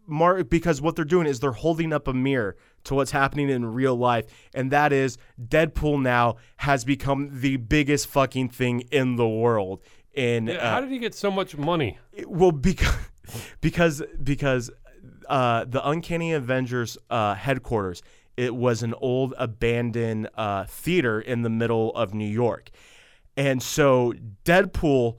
Mar- 0.05 0.43
because 0.43 0.81
what 0.81 0.97
they're 0.97 1.05
doing 1.05 1.27
is 1.27 1.39
they're 1.39 1.51
holding 1.51 1.93
up 1.93 2.09
a 2.09 2.13
mirror 2.13 2.57
to 2.85 2.95
what's 2.95 3.11
happening 3.11 3.49
in 3.49 3.65
real 3.65 3.95
life, 3.95 4.25
and 4.53 4.71
that 4.71 4.91
is 4.93 5.17
Deadpool 5.41 6.01
now 6.01 6.37
has 6.57 6.83
become 6.85 7.29
the 7.41 7.57
biggest 7.57 8.07
fucking 8.07 8.49
thing 8.49 8.81
in 8.91 9.15
the 9.15 9.27
world. 9.27 9.81
In 10.13 10.47
Yeah, 10.47 10.55
uh, 10.55 10.71
How 10.71 10.81
did 10.81 10.91
he 10.91 10.99
get 10.99 11.15
so 11.15 11.31
much 11.31 11.57
money? 11.57 11.97
well, 12.27 12.51
because 12.51 12.95
because 13.61 14.01
because 14.23 14.69
uh, 15.29 15.65
the 15.65 15.87
Uncanny 15.87 16.33
Avengers 16.33 16.97
uh, 17.09 17.35
headquarters 17.35 18.01
it 18.35 18.55
was 18.55 18.81
an 18.81 18.95
old 18.95 19.33
abandoned 19.37 20.27
uh, 20.35 20.65
theater 20.65 21.21
in 21.21 21.43
the 21.43 21.49
middle 21.49 21.91
of 21.95 22.13
New 22.13 22.27
York, 22.27 22.69
and 23.37 23.61
so 23.61 24.13
Deadpool 24.43 25.17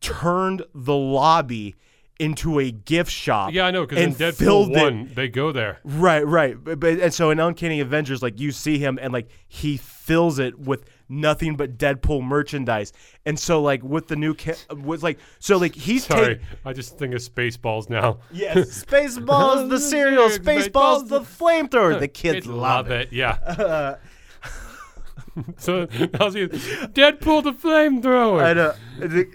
turned 0.00 0.62
the 0.74 0.94
lobby 0.96 1.74
into 2.20 2.60
a 2.60 2.70
gift 2.70 3.10
shop. 3.10 3.52
Yeah, 3.52 3.66
I 3.66 3.70
know, 3.70 3.86
because 3.86 3.98
in 4.04 4.14
Deadpool 4.14 4.34
filled 4.34 4.70
it- 4.76 4.80
1, 4.82 5.10
they 5.14 5.28
go 5.28 5.50
there. 5.52 5.80
Right, 5.84 6.26
right. 6.26 6.56
But, 6.62 6.78
but 6.80 7.00
and 7.00 7.12
so 7.12 7.30
in 7.30 7.40
Uncanny 7.40 7.80
Avengers, 7.80 8.22
like 8.22 8.38
you 8.38 8.52
see 8.52 8.78
him 8.78 8.98
and 9.02 9.12
like 9.12 9.28
he 9.48 9.76
fills 9.76 10.38
it 10.38 10.58
with 10.58 10.84
nothing 11.08 11.56
but 11.56 11.76
Deadpool 11.76 12.22
merchandise. 12.22 12.92
And 13.26 13.38
so 13.38 13.60
like 13.60 13.82
with 13.82 14.06
the 14.08 14.16
new 14.16 14.34
ca- 14.34 14.54
with 14.74 15.02
like 15.02 15.18
so 15.40 15.56
like 15.58 15.74
he's 15.74 16.06
Sorry, 16.06 16.36
take- 16.36 16.44
I 16.64 16.72
just 16.72 16.98
think 16.98 17.14
of 17.14 17.20
Spaceballs 17.20 17.90
now. 17.90 18.18
Yes, 18.32 18.84
Spaceballs 18.84 19.68
the 19.68 19.78
cereal, 19.80 20.28
Spaceballs 20.28 21.08
the 21.08 21.20
flamethrower. 21.20 21.98
The 21.98 22.08
kids 22.08 22.34
Kids 22.34 22.46
love 22.46 22.90
it. 22.90 23.12
Yeah. 23.12 23.96
so 25.56 25.86
that 25.86 26.20
was. 26.20 26.34
Deadpool 26.34 27.42
the 27.44 27.52
flamethrower. 27.52 28.42
I 28.44 28.52
know. 28.52 28.74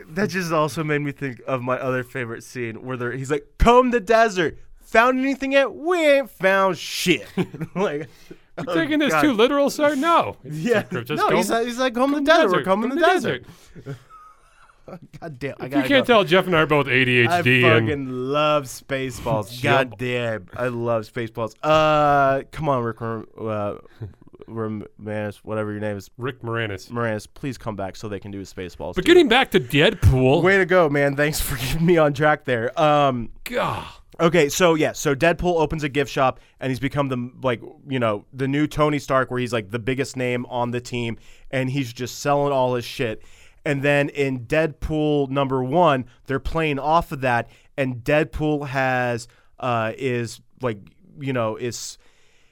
That 0.10 0.28
just 0.30 0.52
also 0.52 0.84
made 0.84 1.00
me 1.00 1.12
think 1.12 1.42
of 1.48 1.62
my 1.62 1.78
other 1.78 2.04
favorite 2.04 2.44
scene 2.44 2.84
where 2.86 3.12
he's 3.12 3.32
like, 3.32 3.46
"Comb 3.58 3.92
the 3.92 4.00
desert. 4.00 4.58
Found 4.82 5.20
anything 5.20 5.52
yet? 5.52 5.74
We 5.74 5.98
ain't 6.06 6.30
found 6.30 6.78
shit." 6.78 7.28
like, 7.76 8.08
oh, 8.58 8.74
Taking 8.74 9.00
this 9.00 9.14
God. 9.14 9.22
too 9.22 9.34
literal, 9.34 9.70
sir? 9.70 9.96
No. 10.00 10.38
Yeah. 10.44 10.84
Just 10.84 11.10
no, 11.10 11.30
he's, 11.36 11.50
like- 11.50 11.66
he's 11.68 11.78
like, 11.80 11.94
"Comb 11.94 12.12
the 12.12 12.18
Come 12.18 12.26
desert. 12.26 12.52
We're 12.52 12.64
combing 12.64 12.90
come 12.92 13.00
the 13.00 13.06
to 13.06 13.12
desert." 13.14 13.46
God 15.20 15.38
damn. 15.38 15.56
I 15.60 15.66
You 15.66 15.70
can't 15.72 15.90
go. 15.90 16.04
tell 16.04 16.24
Jeff 16.24 16.48
and 16.48 16.56
I 16.56 16.62
are 16.62 16.66
both 16.66 16.88
ADHD. 16.88 17.60
I 17.64 17.80
fucking 17.80 17.92
and 17.92 18.32
love 18.32 18.64
Spaceballs. 18.66 19.62
God 19.62 19.96
damn, 19.98 20.48
I 20.56 20.68
love 20.68 21.04
Spaceballs. 21.04 21.54
Uh, 21.62 22.44
come 22.52 22.70
on, 22.70 22.84
Rick 22.84 23.02
uh, 23.02 23.76
Moranis, 24.48 25.38
whatever 25.38 25.72
your 25.72 25.82
name 25.82 25.98
is, 25.98 26.10
Rick 26.18 26.42
Moranis. 26.42 26.90
Moranis. 26.90 27.28
Please 27.34 27.58
come 27.58 27.76
back 27.76 27.96
so 27.96 28.08
they 28.08 28.20
can 28.20 28.32
do 28.32 28.40
his 28.40 28.54
Spaceballs. 28.54 28.96
But 28.96 29.06
too. 29.06 29.10
getting 29.10 29.28
back 29.28 29.52
to 29.52 29.60
Deadpool, 29.60 30.44
way 30.44 30.58
to 30.58 30.66
go, 30.66 30.90
man! 30.90 31.16
Thanks 31.16 31.40
for 31.40 31.56
keeping 31.60 31.86
me 31.86 31.98
on 31.98 32.14
track 32.14 32.46
there. 32.46 32.80
Um, 32.80 33.32
God. 33.44 33.88
okay, 34.20 34.50
so 34.50 34.76
yeah, 34.76 34.92
so 34.92 35.16
Deadpool 35.16 35.60
opens 35.60 35.84
a 35.84 35.90
gift 35.90 36.12
shop 36.12 36.40
and 36.60 36.70
he's 36.70 36.80
become 36.80 37.10
the 37.10 37.32
like 37.42 37.62
you 37.88 38.00
know 38.00 38.26
the 38.34 38.48
new 38.48 38.68
Tony 38.68 39.00
Stark, 39.00 39.32
where 39.32 39.40
he's 39.40 39.54
like 39.54 39.72
the 39.72 39.80
biggest 39.80 40.16
name 40.16 40.46
on 40.48 40.72
the 40.72 40.82
team, 40.82 41.18
and 41.52 41.70
he's 41.70 41.92
just 41.94 42.20
selling 42.20 42.52
all 42.54 42.76
his 42.76 42.86
shit. 42.86 43.24
And 43.66 43.84
then 43.84 44.10
in 44.10 44.46
Deadpool 44.46 45.30
number 45.30 45.64
one, 45.64 46.06
they're 46.26 46.40
playing 46.40 46.80
off 46.80 47.12
of 47.12 47.22
that, 47.22 47.50
and 47.78 47.98
Deadpool 48.04 48.68
has 48.68 49.28
uh, 49.60 49.94
is 49.98 50.42
like 50.62 50.80
you 51.20 51.34
know 51.34 51.56
is 51.56 51.98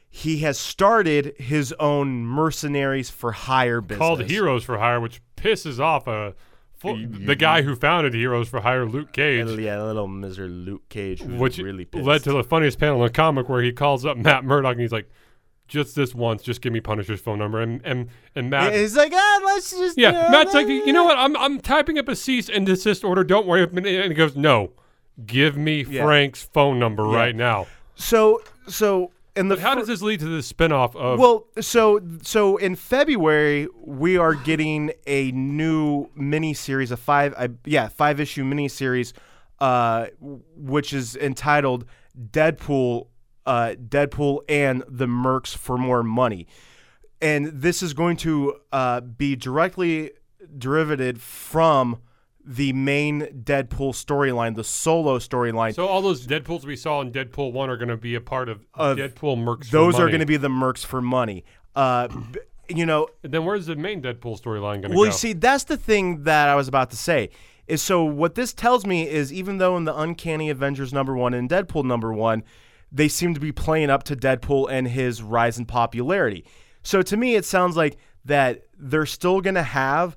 he 0.10 0.40
has 0.40 0.58
started 0.58 1.36
his 1.38 1.74
own 1.80 2.26
mercenaries 2.26 3.10
for 3.10 3.32
hire 3.34 3.82
business 3.82 4.00
called 4.00 4.24
Heroes 4.24 4.64
for 4.64 4.78
Hire, 4.78 5.00
which 5.00 5.22
pisses 5.36 5.80
off 5.80 6.08
a 6.08 6.34
Full- 6.80 6.98
the 7.10 7.36
guy 7.36 7.64
who 7.64 7.76
founded 7.76 8.14
Heroes 8.14 8.48
for 8.50 8.60
Hire, 8.62 8.86
Luke 8.86 9.12
Cage, 9.12 9.44
Little- 9.46 9.60
yeah, 9.60 9.82
little 9.84 10.08
Mr. 10.08 10.48
Luke 10.48 10.88
Cage, 10.90 11.22
who's 11.22 11.40
which 11.40 11.58
really 11.58 11.86
pissed. 11.86 12.06
led 12.06 12.24
to 12.24 12.32
the 12.32 12.44
funniest 12.44 12.80
panel 12.80 12.98
in 13.02 13.08
the 13.08 13.14
comic 13.14 13.50
where 13.50 13.62
he 13.64 13.72
calls 13.72 14.06
up 14.06 14.16
Matt 14.16 14.44
Murdock 14.46 14.74
and 14.74 14.82
he's 14.82 14.92
like, 14.92 15.10
"Just 15.68 15.96
this 15.96 16.14
once, 16.14 16.44
just 16.44 16.62
give 16.62 16.72
me 16.72 16.80
Punisher's 16.80 17.20
phone 17.20 17.40
number." 17.40 17.60
And 17.62 17.82
and 17.84 18.10
and 18.36 18.52
Matt, 18.52 18.74
He's 18.74 18.96
like, 18.96 19.12
ah, 19.12 19.42
let's 19.44 19.72
just. 19.72 19.98
yeah, 19.98 20.30
Matt's 20.32 20.54
like, 20.54 20.68
"You 20.68 20.94
know 20.94 21.04
what? 21.04 21.18
I'm 21.18 21.36
I'm 21.38 21.60
typing 21.60 21.98
up 21.98 22.08
a 22.10 22.16
cease 22.16 22.48
and 22.48 22.66
desist 22.68 23.04
order. 23.04 23.24
Don't 23.24 23.48
worry." 23.48 23.64
And 23.64 23.86
he 23.86 24.14
goes, 24.14 24.36
"No, 24.36 24.72
give 25.26 25.58
me. 25.58 25.84
Frank's 25.84 26.44
phone 26.54 26.78
number 26.78 27.04
right 27.04 27.36
now." 27.36 27.66
So, 27.96 28.40
so 28.68 29.12
in 29.38 29.48
the 29.48 29.56
But 29.56 29.62
how 29.62 29.74
fir- 29.74 29.80
does 29.80 29.88
this 29.88 30.02
lead 30.02 30.20
to 30.22 30.26
the 30.26 30.42
spinoff 30.42 30.96
of? 30.96 31.20
Well, 31.20 31.48
so 31.62 32.02
so 32.22 32.58
in 32.58 32.76
February 32.76 33.68
we 33.80 34.18
are 34.18 34.34
getting 34.34 34.92
a 35.06 35.32
new 35.32 36.10
mini 36.16 36.54
series, 36.54 36.92
a 36.92 36.98
five, 36.98 37.34
I, 37.38 37.50
yeah, 37.66 37.88
five 37.88 38.20
issue 38.20 38.44
mini 38.44 38.68
series, 38.68 39.14
uh, 39.60 40.08
which 40.20 40.94
is 40.94 41.16
entitled 41.16 41.86
Deadpool, 42.20 43.08
uh, 43.46 43.76
Deadpool 43.78 44.40
and 44.50 44.84
the 44.88 45.06
Mercs 45.06 45.56
for 45.56 45.78
More 45.78 46.04
Money, 46.04 46.48
and 47.22 47.48
this 47.48 47.82
is 47.82 47.94
going 47.94 48.18
to 48.18 48.56
uh, 48.72 49.02
be 49.02 49.36
directly 49.36 50.12
derivated 50.58 51.22
from 51.22 52.00
the 52.50 52.72
main 52.72 53.44
Deadpool 53.44 53.92
storyline, 53.94 54.56
the 54.56 54.64
solo 54.64 55.20
storyline. 55.20 55.76
so 55.76 55.86
all 55.86 56.02
those 56.02 56.26
Deadpools 56.26 56.66
we 56.66 56.78
saw 56.78 57.02
in 57.02 57.12
Deadpool 57.12 57.52
one 57.52 57.70
are 57.70 57.76
going 57.76 57.90
to 57.90 57.98
be 57.98 58.16
a 58.16 58.22
part 58.22 58.48
of 58.48 58.66
Deadpool 58.74 59.38
Mercs. 59.38 59.70
Those 59.70 60.00
are 60.00 60.08
going 60.08 60.22
to 60.22 60.26
be 60.26 60.38
the 60.38 60.48
Mercs 60.48 60.86
for 60.86 61.02
money. 61.02 61.44
Uh, 61.76 62.08
you 62.70 62.86
know, 62.86 63.08
And 63.22 63.34
then 63.34 63.44
where's 63.44 63.66
the 63.66 63.76
main 63.76 64.02
Deadpool 64.02 64.42
storyline 64.42 64.82
going 64.82 64.84
to 64.84 64.88
Well, 64.90 65.00
go? 65.00 65.04
you 65.06 65.12
see, 65.12 65.34
that's 65.34 65.66
the 65.66 65.76
thing 65.78 66.24
that 66.24 66.48
I 66.48 66.56
was 66.56 66.70
about 66.70 66.90
to 66.92 66.98
say. 66.98 67.32
Is 67.68 67.82
so 67.82 68.06
what 68.06 68.36
this 68.36 68.54
tells 68.54 68.86
me 68.86 69.10
is 69.10 69.34
even 69.34 69.58
though 69.58 69.76
in 69.76 69.84
the 69.84 69.98
Uncanny 69.98 70.50
Avengers 70.50 70.94
number 70.94 71.18
one 71.18 71.34
and 71.34 71.50
Deadpool 71.50 71.84
number 71.84 72.14
one, 72.14 72.44
they 72.94 73.10
seem 73.10 73.34
to 73.34 73.42
be 73.42 73.52
playing 73.52 73.90
up 73.90 74.04
to 74.04 74.16
Deadpool 74.16 74.72
and 74.72 74.88
his 74.88 75.22
rise 75.22 75.60
in 75.60 75.66
popularity. 75.66 76.46
So 76.82 77.02
to 77.02 77.18
me, 77.18 77.36
it 77.36 77.44
sounds 77.44 77.76
like 77.76 77.98
that 78.24 78.64
they're 78.78 79.06
still 79.06 79.42
going 79.42 79.56
to 79.56 79.64
have 79.64 80.16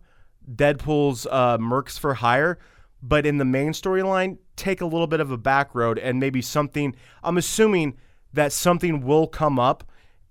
Deadpool's 0.54 1.26
uh, 1.30 1.58
Mercs 1.58 1.98
for 1.98 2.14
Hire, 2.14 2.58
but 3.02 3.26
in 3.26 3.38
the 3.38 3.44
main 3.44 3.72
storyline, 3.72 4.38
take 4.56 4.80
a 4.80 4.86
little 4.86 5.06
bit 5.06 5.20
of 5.20 5.30
a 5.30 5.38
back 5.38 5.74
road 5.74 5.98
and 5.98 6.20
maybe 6.20 6.42
something. 6.42 6.94
I'm 7.22 7.38
assuming 7.38 7.96
that 8.32 8.52
something 8.52 9.00
will 9.04 9.26
come 9.26 9.58
up 9.58 9.84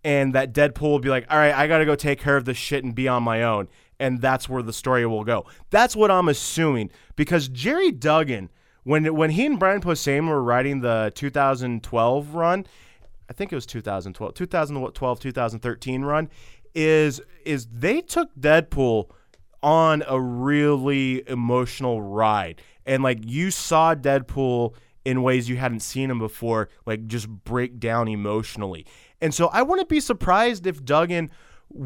and 0.04 0.34
that 0.34 0.54
Deadpool 0.54 0.82
will 0.82 1.00
be 1.00 1.10
like, 1.10 1.26
all 1.30 1.38
right, 1.38 1.54
I 1.54 1.68
got 1.68 1.80
to 1.80 1.86
go 1.86 1.96
take 1.96 2.20
care 2.20 2.38
of 2.38 2.46
this 2.46 2.58
shit 2.58 2.84
and 2.84 2.96
be 2.96 3.08
on 3.08 3.24
my 3.24 3.44
own. 3.44 3.68
And 4.00 4.22
that's 4.22 4.48
where 4.48 4.64
the 4.64 4.72
story 4.72 5.06
will 5.06 5.26
go. 5.26 5.46
That's 5.72 5.96
what 5.96 6.10
I'm 6.10 6.30
assuming 6.30 6.90
because 7.18 7.50
Gerry 7.50 7.92
Duggan, 7.92 8.50
when 8.84 9.14
when 9.14 9.32
he 9.32 9.46
and 9.46 9.60
Brian 9.60 9.82
Posehn 9.82 10.28
were 10.30 10.42
writing 10.42 10.80
the 10.80 11.12
2012 11.16 12.34
run, 12.34 12.66
I 13.30 13.34
think 13.34 13.52
it 13.52 13.56
was 13.56 13.66
2012, 13.66 14.34
2012, 14.36 15.20
2013 15.20 16.02
run, 16.04 16.30
is 16.74 17.20
is 17.46 17.68
they 17.68 18.00
took 18.00 18.34
Deadpool 18.40 19.10
on 19.62 20.04
a 20.08 20.20
really 20.20 21.28
emotional 21.28 22.02
ride. 22.02 22.62
And 22.86 23.04
like 23.04 23.20
you 23.26 23.52
saw 23.52 23.96
Deadpool 23.96 24.74
in 25.06 25.24
ways 25.24 25.50
you 25.50 25.58
hadn't 25.58 25.82
seen 25.82 26.10
him 26.10 26.20
before, 26.20 26.70
like 26.86 27.08
just 27.08 27.28
break 27.28 27.80
down 27.80 28.08
emotionally. 28.08 28.86
And 29.22 29.34
so 29.34 29.48
I 29.48 29.62
wouldn't 29.62 29.90
be 29.90 30.00
surprised 30.00 30.66
if 30.66 30.84
Duggan 30.84 31.30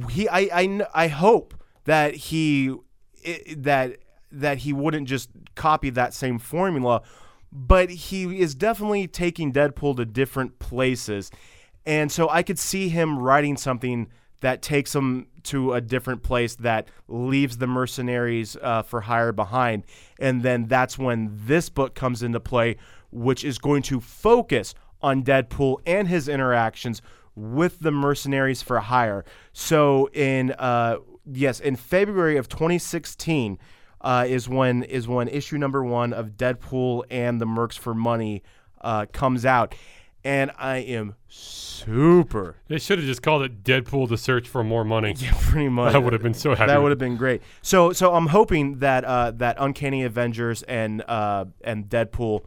he 0.09 0.29
I 0.29 0.49
I, 0.53 0.87
I 0.93 1.07
hope 1.07 1.53
that 1.85 2.15
he 2.15 2.75
that 3.57 3.97
that 4.31 4.59
he 4.59 4.73
wouldn't 4.73 5.07
just 5.07 5.29
copy 5.55 5.89
that 5.91 6.13
same 6.13 6.39
formula, 6.39 7.01
but 7.51 7.89
he 7.89 8.39
is 8.39 8.55
definitely 8.55 9.07
taking 9.07 9.53
Deadpool 9.53 9.97
to 9.97 10.05
different 10.05 10.59
places. 10.59 11.29
And 11.85 12.11
so 12.11 12.29
I 12.29 12.43
could 12.43 12.57
see 12.57 12.89
him 12.89 13.19
writing 13.19 13.57
something 13.57 14.07
that 14.43 14.61
takes 14.61 14.93
him 14.93 15.27
to 15.43 15.73
a 15.73 15.79
different 15.79 16.21
place 16.21 16.55
that 16.55 16.89
leaves 17.07 17.57
the 17.57 17.67
mercenaries 17.67 18.57
uh, 18.61 18.81
for 18.81 19.01
hire 19.01 19.31
behind. 19.31 19.83
And 20.19 20.43
then 20.43 20.67
that's 20.67 20.97
when 20.97 21.31
this 21.45 21.69
book 21.69 21.95
comes 21.95 22.21
into 22.21 22.41
play, 22.41 22.75
which 23.09 23.45
is 23.45 23.57
going 23.57 23.83
to 23.83 24.01
focus 24.01 24.75
on 25.01 25.23
Deadpool 25.23 25.77
and 25.85 26.09
his 26.09 26.27
interactions 26.27 27.01
with 27.35 27.79
the 27.79 27.91
mercenaries 27.91 28.61
for 28.61 28.79
hire. 28.79 29.23
So 29.53 30.09
in 30.13 30.51
uh, 30.59 30.97
yes, 31.25 31.61
in 31.61 31.77
February 31.77 32.35
of 32.35 32.49
2016 32.49 33.57
uh, 34.01 34.25
is 34.27 34.49
when 34.49 34.83
is 34.83 35.07
when 35.07 35.29
issue 35.29 35.57
number 35.57 35.83
one 35.85 36.11
of 36.11 36.31
Deadpool 36.31 37.03
and 37.09 37.39
the 37.39 37.45
Mercs 37.45 37.77
for 37.77 37.93
Money 37.93 38.43
uh, 38.81 39.05
comes 39.13 39.45
out, 39.45 39.73
and 40.23 40.51
I 40.57 40.77
am 40.77 41.15
super 41.27 42.55
they 42.67 42.79
should 42.79 42.97
have 42.99 43.05
just 43.07 43.21
called 43.21 43.43
it 43.43 43.63
Deadpool: 43.63 44.07
to 44.09 44.17
Search 44.17 44.47
for 44.47 44.63
More 44.63 44.85
Money. 44.85 45.15
yeah, 45.19 45.33
pretty 45.41 45.69
much. 45.69 45.93
I 45.93 45.97
would 45.97 46.13
have 46.13 46.21
been 46.21 46.33
so 46.33 46.55
happy. 46.55 46.67
That 46.67 46.81
would 46.81 46.91
have 46.91 46.99
been 46.99 47.17
great. 47.17 47.41
So 47.61 47.91
so 47.93 48.13
I'm 48.13 48.27
hoping 48.27 48.79
that 48.79 49.03
uh, 49.03 49.31
that 49.31 49.57
Uncanny 49.59 50.03
Avengers 50.03 50.63
and 50.63 51.01
uh, 51.07 51.45
and 51.63 51.85
Deadpool 51.89 52.45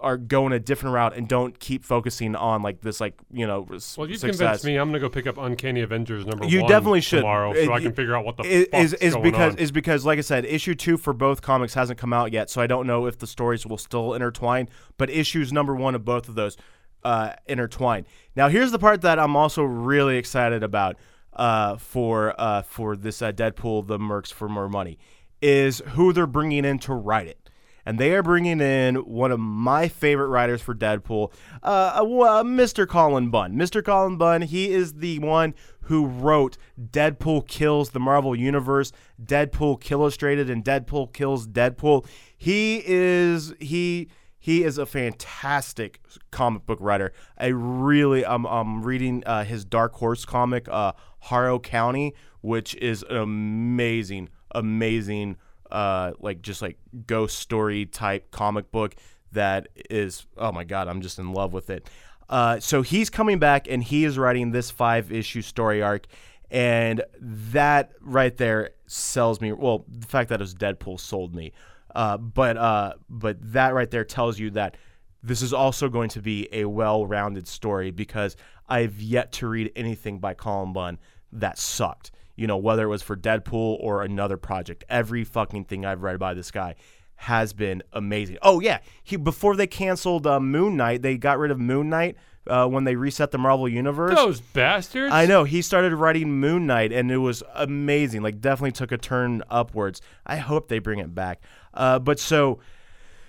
are 0.00 0.16
going 0.16 0.52
a 0.52 0.58
different 0.58 0.94
route 0.94 1.16
and 1.16 1.28
don't 1.28 1.60
keep 1.60 1.84
focusing 1.84 2.34
on 2.34 2.60
like 2.60 2.80
this 2.80 3.00
like 3.00 3.14
you 3.32 3.46
know 3.46 3.66
Well, 3.96 4.08
you've 4.08 4.20
convinced 4.20 4.64
me. 4.64 4.76
I'm 4.76 4.88
gonna 4.88 4.98
go 4.98 5.08
pick 5.08 5.26
up 5.28 5.38
Uncanny 5.38 5.80
Avengers 5.80 6.26
number 6.26 6.44
You 6.44 6.62
one 6.62 6.68
definitely 6.70 7.00
should. 7.02 7.18
tomorrow, 7.18 7.52
It- 7.52 7.66
so 7.66 7.72
I 7.72 7.80
can 7.80 7.92
figure 7.92 8.16
out 8.16 8.24
what 8.24 8.36
the 8.36 8.42
is, 8.44 8.94
is 8.94 9.16
because 9.16 9.54
on. 9.54 9.58
is 9.58 9.70
because 9.70 10.04
like 10.04 10.18
I 10.18 10.22
said, 10.22 10.44
issue 10.44 10.74
two 10.74 10.96
for 10.96 11.12
both 11.12 11.40
comics 11.42 11.74
hasn't 11.74 11.98
come 11.98 12.12
out 12.12 12.32
yet, 12.32 12.50
so 12.50 12.60
I 12.60 12.66
don't 12.66 12.86
know 12.86 13.06
if 13.06 13.18
the 13.18 13.26
stories 13.28 13.64
will 13.66 13.78
still 13.78 14.14
intertwine. 14.14 14.68
But 14.98 15.08
issues 15.10 15.52
number 15.52 15.74
one 15.74 15.94
of 15.94 16.04
both 16.04 16.28
of 16.28 16.34
those 16.34 16.56
uh, 17.04 17.32
intertwine. 17.46 18.06
Now, 18.36 18.48
here's 18.48 18.72
the 18.72 18.78
part 18.78 19.02
that 19.02 19.18
I'm 19.18 19.36
also 19.36 19.62
really 19.62 20.16
excited 20.16 20.62
about 20.62 20.96
uh, 21.32 21.76
for 21.76 22.34
uh, 22.38 22.62
for 22.62 22.96
this 22.96 23.22
uh, 23.22 23.32
Deadpool, 23.32 23.86
the 23.86 23.98
Mercs 23.98 24.32
for 24.32 24.48
more 24.48 24.68
money, 24.68 24.98
is 25.40 25.82
who 25.90 26.12
they're 26.12 26.26
bringing 26.26 26.64
in 26.64 26.78
to 26.80 26.94
write 26.94 27.26
it. 27.26 27.38
And 27.84 27.98
they 27.98 28.14
are 28.14 28.22
bringing 28.22 28.60
in 28.60 28.94
one 28.94 29.32
of 29.32 29.40
my 29.40 29.88
favorite 29.88 30.28
writers 30.28 30.62
for 30.62 30.72
Deadpool, 30.72 31.32
uh, 31.64 32.00
Mr. 32.02 32.86
Cullen 32.86 33.28
Bunn. 33.30 33.54
Mr. 33.54 33.82
Cullen 33.82 34.16
Bunn, 34.16 34.42
he 34.42 34.70
is 34.70 34.94
the 34.94 35.18
one 35.18 35.52
who 35.86 36.06
wrote 36.06 36.56
Deadpool 36.80 37.48
Kills 37.48 37.90
the 37.90 37.98
Marvel 37.98 38.36
Universe, 38.36 38.92
Deadpool 39.20 39.90
Illustrated, 39.90 40.48
and 40.48 40.64
Deadpool 40.64 41.12
Kills 41.12 41.48
Deadpool. 41.48 42.06
He 42.36 42.82
is 42.86 43.52
he 43.58 44.08
he 44.42 44.64
is 44.64 44.76
a 44.76 44.86
fantastic 44.86 46.00
comic 46.32 46.66
book 46.66 46.78
writer. 46.80 47.12
I 47.38 47.46
really 47.46 48.26
I'm 48.26 48.44
I'm 48.44 48.82
reading 48.82 49.22
uh, 49.24 49.44
his 49.44 49.64
Dark 49.64 49.94
Horse 49.94 50.24
comic, 50.24 50.68
uh, 50.68 50.94
Harrow 51.20 51.60
County, 51.60 52.12
which 52.40 52.74
is 52.74 53.04
an 53.08 53.18
amazing, 53.18 54.30
amazing 54.50 55.36
uh, 55.70 56.14
like 56.18 56.42
just 56.42 56.60
like 56.60 56.76
ghost 57.06 57.38
story 57.38 57.86
type 57.86 58.32
comic 58.32 58.72
book 58.72 58.96
that 59.30 59.68
is 59.88 60.26
oh 60.36 60.52
my 60.52 60.64
god 60.64 60.88
i'm 60.88 61.00
just 61.00 61.18
in 61.18 61.32
love 61.32 61.52
with 61.52 61.70
it 61.70 61.88
uh, 62.28 62.58
so 62.60 62.82
he's 62.82 63.08
coming 63.08 63.38
back 63.38 63.66
and 63.68 63.84
he 63.84 64.04
is 64.04 64.18
writing 64.18 64.50
this 64.50 64.70
five 64.70 65.10
issue 65.10 65.40
story 65.40 65.80
arc 65.80 66.06
and 66.50 67.02
that 67.20 67.92
right 68.02 68.36
there 68.36 68.70
sells 68.86 69.40
me 69.40 69.52
well 69.52 69.86
the 69.88 70.06
fact 70.06 70.28
that 70.28 70.40
it 70.40 70.44
was 70.44 70.54
deadpool 70.54 71.00
sold 71.00 71.34
me 71.34 71.52
uh, 71.94 72.16
but 72.16 72.56
uh, 72.56 72.94
but 73.08 73.36
that 73.52 73.74
right 73.74 73.90
there 73.90 74.04
tells 74.04 74.38
you 74.38 74.50
that 74.50 74.76
this 75.22 75.42
is 75.42 75.52
also 75.52 75.88
going 75.88 76.08
to 76.08 76.20
be 76.20 76.48
a 76.52 76.64
well-rounded 76.64 77.46
story 77.46 77.90
because 77.90 78.36
i've 78.68 79.00
yet 79.00 79.32
to 79.32 79.46
read 79.46 79.70
anything 79.76 80.18
by 80.18 80.34
cullen 80.34 80.72
bunn 80.72 80.98
that 81.32 81.58
sucked 81.58 82.10
you 82.36 82.46
know, 82.46 82.56
whether 82.56 82.84
it 82.84 82.88
was 82.88 83.02
for 83.02 83.16
Deadpool 83.16 83.76
or 83.80 84.02
another 84.02 84.36
project. 84.36 84.84
Every 84.88 85.24
fucking 85.24 85.64
thing 85.64 85.84
I've 85.84 86.02
read 86.02 86.18
by 86.18 86.34
this 86.34 86.50
guy 86.50 86.76
has 87.16 87.52
been 87.52 87.82
amazing. 87.92 88.38
Oh 88.42 88.60
yeah, 88.60 88.78
he 89.02 89.16
before 89.16 89.54
they 89.54 89.66
canceled 89.66 90.26
uh, 90.26 90.40
Moon 90.40 90.76
Knight, 90.76 91.02
they 91.02 91.16
got 91.16 91.38
rid 91.38 91.50
of 91.50 91.60
Moon 91.60 91.88
Knight 91.88 92.16
uh, 92.46 92.66
when 92.66 92.84
they 92.84 92.96
reset 92.96 93.30
the 93.30 93.38
Marvel 93.38 93.68
universe. 93.68 94.14
Those 94.14 94.40
bastards! 94.40 95.12
I 95.12 95.26
know 95.26 95.44
he 95.44 95.62
started 95.62 95.94
writing 95.94 96.32
Moon 96.32 96.66
Knight, 96.66 96.92
and 96.92 97.10
it 97.10 97.18
was 97.18 97.42
amazing. 97.54 98.22
Like 98.22 98.40
definitely 98.40 98.72
took 98.72 98.92
a 98.92 98.98
turn 98.98 99.42
upwards. 99.48 100.00
I 100.26 100.36
hope 100.36 100.68
they 100.68 100.78
bring 100.78 100.98
it 100.98 101.14
back. 101.14 101.42
Uh, 101.74 101.98
but 101.98 102.18
so, 102.18 102.58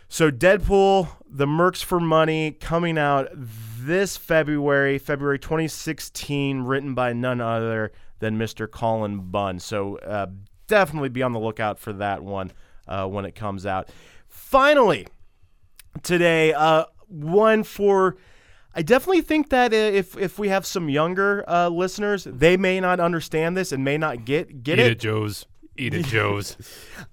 so 0.09 0.32
Deadpool, 0.32 1.07
the 1.30 1.45
Mercs 1.45 1.84
for 1.84 1.99
Money, 1.99 2.51
coming 2.51 2.97
out 2.97 3.30
this 3.34 4.18
February, 4.18 4.97
February 4.97 5.39
2016, 5.39 6.61
written 6.61 6.93
by 6.93 7.14
none 7.14 7.41
other 7.41 7.91
than 8.20 8.38
Mr. 8.38 8.70
Cullen 8.70 9.20
Bunn. 9.32 9.59
So 9.59 9.97
uh, 9.97 10.28
definitely 10.68 11.09
be 11.09 11.24
on 11.24 11.34
the 11.34 11.39
lookout 11.39 11.78
for 11.80 11.93
that 11.93 12.24
one 12.24 12.51
uh, 12.88 13.05
when 13.07 13.26
it 13.26 13.36
comes 13.36 13.66
out. 13.66 13.89
Finally, 14.28 15.07
today, 16.01 16.53
uh, 16.53 16.86
one 17.07 17.64
for. 17.64 18.18
I 18.76 18.82
definitely 18.82 19.21
think 19.21 19.49
that 19.49 19.71
uh, 19.74 19.76
if 19.76 20.17
if 20.17 20.39
we 20.39 20.49
have 20.49 20.65
some 20.65 20.89
younger 20.89 21.43
uh, 21.47 21.69
listeners, 21.69 22.24
they 22.24 22.57
may 22.57 22.80
not 22.80 22.99
understand 22.99 23.55
this 23.55 23.71
and 23.71 23.84
may 23.84 23.97
not 23.97 24.26
get 24.26 24.63
get 24.63 24.80
Eat 24.80 24.86
it. 24.86 24.91
it, 24.93 24.99
Joes. 24.99 25.45
Eat 25.78 25.93
it, 25.93 26.05
Joe's. 26.07 26.57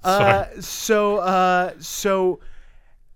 Uh, 0.03 0.47
so 0.61 1.19
uh, 1.19 1.73
so 1.79 2.41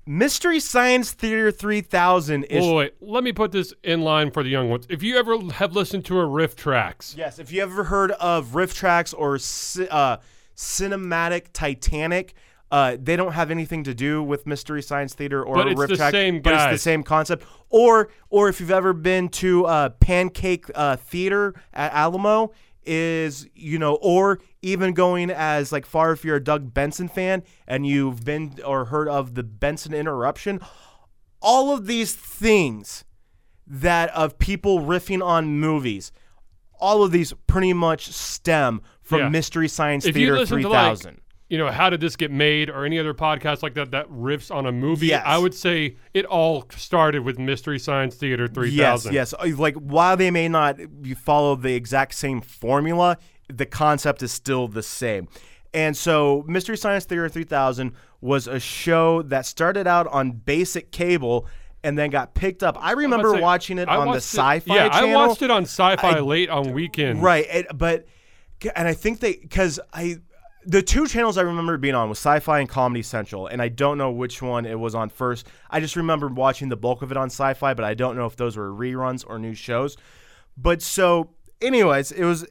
Mystery 0.07 0.61
Science 0.61 1.13
Theater 1.13 1.51
3000 1.51 2.45
is 2.45 2.63
Oh, 2.65 2.77
wait, 2.77 2.95
let 3.01 3.25
me 3.25 3.33
put 3.33 3.53
this 3.53 3.73
in 3.83 4.03
line 4.03 4.31
for 4.31 4.43
the 4.43 4.51
young 4.51 4.69
ones. 4.69 4.87
If 4.91 5.03
you 5.03 5.17
ever 5.17 5.39
have 5.55 5.73
listened 5.75 6.05
to 6.07 6.21
a 6.21 6.25
RiffTrax, 6.25 7.17
Yes, 7.17 7.39
if 7.39 7.51
you 7.51 7.63
ever 7.63 7.85
heard 7.85 8.11
of 8.13 8.55
riff 8.55 8.75
tracks 8.75 9.15
or 9.15 9.39
ci- 9.39 9.89
uh, 9.89 10.19
cinematic 10.55 11.47
Titanic, 11.55 12.35
uh, 12.71 12.97
they 13.01 13.15
don't 13.17 13.33
have 13.33 13.51
anything 13.51 13.85
to 13.85 13.95
do 13.95 14.23
with 14.23 14.47
Mystery 14.47 14.83
Science 14.83 15.15
Theater 15.15 15.43
or 15.45 15.57
But 15.57 15.69
it's 15.69 15.81
the 15.87 15.97
track, 15.97 16.13
same 16.13 16.41
but 16.41 16.55
it's 16.55 16.65
the 16.65 16.71
guys. 16.71 16.83
same 16.83 17.03
concept. 17.03 17.45
Or 17.71 18.09
or 18.31 18.49
if 18.49 18.61
you've 18.61 18.71
ever 18.71 18.93
been 18.93 19.29
to 19.31 19.67
uh, 19.67 19.89
Pancake 19.91 20.67
uh, 20.75 20.97
Theater 20.97 21.55
at 21.73 21.93
Alamo, 21.93 22.53
is 22.87 23.47
you 23.55 23.79
know, 23.79 23.95
or 24.03 24.41
even 24.63 24.93
going 24.93 25.31
as 25.31 25.73
like 25.73 25.87
far 25.87 26.13
if 26.13 26.25
you're 26.25 26.37
a 26.37 26.43
Doug 26.45 26.75
Benson 26.75 27.09
fan 27.09 27.43
and 27.67 27.87
you've 27.87 28.25
been 28.25 28.57
or 28.67 28.87
heard 28.87 29.09
of 29.09 29.35
the 29.35 29.43
Benson 29.43 29.95
Interruption, 29.95 30.61
all 31.41 31.73
of 31.73 31.87
these 31.87 32.15
things 32.15 33.05
that 33.67 34.11
of 34.11 34.39
people 34.39 34.81
riffing 34.81 35.25
on 35.25 35.47
movies, 35.59 36.13
all 36.81 37.03
of 37.03 37.13
these 37.13 37.33
pretty 37.47 37.73
much 37.73 38.09
stem 38.09 38.83
from 39.03 39.21
Yeah. 39.21 39.29
Mystery 39.29 39.69
Science 39.69 40.05
if 40.05 40.17
you 40.17 40.27
Theater 40.27 40.39
listen 40.41 40.61
to 40.63 40.69
like, 40.69 40.99
3000. 40.99 41.21
You 41.49 41.59
know, 41.59 41.71
how 41.71 41.91
did 41.91 42.01
this 42.01 42.17
get 42.17 42.31
made, 42.31 42.71
or 42.71 42.85
any 42.85 42.99
other 42.99 43.13
podcast 43.15 43.63
like 43.63 43.75
that 43.75 43.91
that 43.91 44.09
riffs 44.09 44.55
on 44.55 44.67
a 44.67 44.73
movie, 44.73 45.09
Yes. 45.09 45.23
I 45.27 45.37
would 45.39 45.55
say 45.55 45.97
it 46.15 46.25
all 46.25 46.65
started 46.77 47.21
with 47.25 47.39
Mystery 47.39 47.79
Science 47.79 48.15
Theater 48.17 48.49
3000. 48.49 49.13
Yes, 49.13 49.33
yes. 49.33 49.35
Uh, 49.39 49.55
Like 49.57 49.75
while 49.75 50.17
they 50.17 50.31
may 50.31 50.49
not 50.49 50.79
follow 51.23 51.55
the 51.57 51.75
exact 51.75 52.15
same 52.15 52.41
formula, 52.41 53.19
the 53.53 53.67
concept 53.67 54.23
is 54.23 54.33
still 54.33 54.69
the 54.69 54.83
same. 54.83 55.29
And 55.75 55.97
so 55.97 56.45
Mystery 56.47 56.77
Science 56.77 57.05
Theater 57.05 57.29
3000 57.29 57.93
was 58.21 58.47
a 58.47 58.59
show 58.59 59.21
that 59.23 59.45
started 59.45 59.87
out 59.87 60.07
on 60.07 60.31
basic 60.33 60.93
cable 60.93 61.47
and 61.83 61.99
then 61.99 62.09
got 62.09 62.33
picked 62.35 62.63
up. 62.63 62.79
I 62.81 62.93
remember 62.93 63.35
say- 63.35 63.41
watching 63.43 63.79
it 63.79 63.89
I 63.89 63.97
on 63.97 64.07
the 64.13 64.17
Sci-Fi 64.17 64.75
Yeah, 64.75 64.89
channel. 64.89 65.21
I 65.21 65.27
watched 65.27 65.43
it 65.43 65.51
on 65.51 65.65
Sci-Fi 65.65 66.09
I- 66.17 66.21
late 66.21 66.49
on 66.49 66.73
weekends. 66.73 67.21
Right, 67.21 67.45
it, 67.51 67.67
but 67.77 68.07
and 68.75 68.89
I 68.89 68.95
think 68.95 69.21
they 69.21 69.35
because 69.35 69.79
I 69.93 70.17
the 70.67 70.83
two 70.83 71.07
channels 71.07 71.39
I 71.39 71.43
remember 71.43 71.77
being 71.77 71.95
on 71.95 72.09
was 72.09 72.19
Sci-Fi 72.19 72.61
and 72.61 72.69
Comedy 72.69 73.03
Central, 73.03 73.47
and 73.47 73.61
I 73.61 73.69
don't 73.69 73.99
know 73.99 74.11
which 74.11 74.43
one 74.43 74.67
it 74.67 74.79
was 74.79 74.95
on 74.95 75.09
first. 75.09 75.47
I 75.71 75.81
just 75.81 75.97
remember 75.97 76.29
watching 76.29 76.69
the 76.69 76.77
bulk 76.77 77.03
of 77.03 77.11
it 77.11 77.17
on 77.17 77.27
Sci-Fi, 77.27 77.75
but 77.75 77.85
I 77.85 77.95
don't 77.95 78.17
know 78.17 78.27
if 78.27 78.37
those 78.37 78.57
were 78.57 78.71
reruns 78.71 79.25
or 79.27 79.39
new 79.39 79.55
shows. 79.55 79.97
But 80.57 80.83
so, 80.83 81.31
anyways, 81.61 82.13
it 82.13 82.25
was 82.25 82.47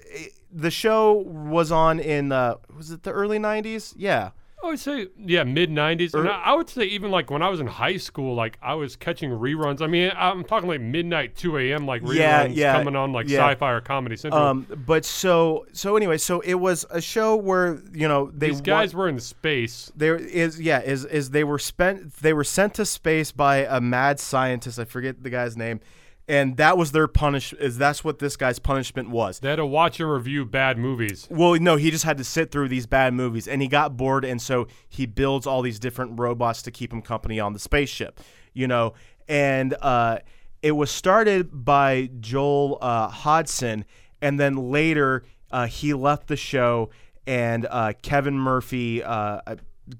the 0.51 0.71
show 0.71 1.13
was 1.13 1.71
on 1.71 1.99
in 1.99 2.31
uh, 2.31 2.55
was 2.75 2.91
it 2.91 3.03
the 3.03 3.11
early 3.11 3.39
'90s? 3.39 3.93
Yeah. 3.97 4.31
I 4.63 4.67
would 4.67 4.79
say, 4.79 5.07
yeah, 5.17 5.43
mid 5.43 5.69
'90s, 5.69 6.15
Er 6.15 6.21
and 6.21 6.29
I, 6.29 6.53
would 6.55 6.69
say 6.69 6.83
even 6.85 7.11
like 7.11 7.29
when 7.29 7.41
I 7.41 7.49
was 7.49 7.59
in 7.59 7.67
high 7.67 7.97
school, 7.97 8.33
like 8.33 8.57
I 8.61 8.75
was 8.75 8.95
catching 8.95 9.29
reruns. 9.29 9.81
I 9.81 9.87
mean, 9.87 10.11
I'm 10.15 10.43
talking 10.45 10.69
like 10.69 10.79
midnight, 10.79 11.35
2 11.35 11.57
a.m. 11.57 11.85
like 11.85 12.01
reruns 12.01 12.15
Yeah, 12.15 12.45
yeah, 12.45 12.77
coming 12.77 12.95
on 12.95 13.11
like 13.11 13.27
yeah. 13.27 13.39
Sci-Fi 13.49 13.71
or 13.73 13.81
Comedy 13.81 14.15
Central. 14.15 14.41
Um, 14.41 14.65
but 14.85 15.03
so 15.03 15.65
so 15.73 15.97
anyway, 15.97 16.17
so 16.17 16.39
it 16.39 16.53
was 16.55 16.85
a 16.89 17.01
show 17.01 17.35
where 17.35 17.81
you 17.93 18.07
know 18.07 18.31
they 18.33 18.47
These 18.49 18.59
wa- 18.59 18.61
guys 18.63 18.93
were 18.95 19.09
in 19.09 19.19
space. 19.19 19.91
there 19.95 20.15
is 20.15 20.61
yeah 20.61 20.79
is 20.81 21.03
is 21.05 21.31
they 21.31 21.43
were 21.43 21.59
spent 21.59 22.13
they 22.17 22.31
were 22.33 22.43
sent 22.45 22.73
to 22.75 22.85
space 22.85 23.31
by 23.33 23.57
a 23.57 23.81
mad 23.81 24.19
scientist 24.19 24.79
i 24.79 24.85
forget 24.85 25.21
the 25.23 25.29
guy's 25.29 25.57
name 25.57 25.79
and 26.27 26.55
that 26.57 26.77
was 26.77 26.91
their 26.93 27.07
punish 27.07 27.51
is 27.53 27.77
that's 27.77 28.03
what 28.03 28.19
this 28.19 28.37
guy's 28.37 28.59
punishment 28.59 29.09
was 29.09 29.39
They 29.39 29.49
had 29.49 29.57
to 29.57 29.65
watch 29.65 29.99
and 29.99 30.09
review 30.11 30.45
bad 30.45 30.77
movies. 30.77 31.27
well 31.29 31.55
no 31.55 31.75
he 31.75 31.91
just 31.91 32.05
had 32.05 32.17
to 32.17 32.23
sit 32.23 32.51
through 32.51 32.69
these 32.69 32.85
bad 32.85 33.13
movies 33.13 33.47
and 33.47 33.61
he 33.61 33.67
got 33.67 33.97
bored 33.97 34.23
and 34.23 34.41
so 34.41 34.67
he 34.87 35.05
builds 35.05 35.45
all 35.45 35.61
these 35.61 35.79
different 35.79 36.19
robots 36.19 36.61
to 36.63 36.71
keep 36.71 36.93
him 36.93 37.01
company 37.01 37.39
on 37.39 37.53
the 37.53 37.59
spaceship 37.59 38.19
you 38.53 38.67
know 38.67 38.93
and 39.27 39.75
uh 39.81 40.17
it 40.61 40.71
was 40.71 40.89
started 40.89 41.65
by 41.65 42.09
joel 42.19 42.77
uh, 42.81 43.07
hodgson 43.09 43.83
and 44.21 44.39
then 44.39 44.55
later 44.55 45.23
uh, 45.51 45.67
he 45.67 45.93
left 45.93 46.27
the 46.27 46.37
show 46.37 46.89
and 47.27 47.67
uh, 47.69 47.91
kevin 48.01 48.37
murphy 48.39 49.03
uh, 49.03 49.41
uh, 49.45 49.55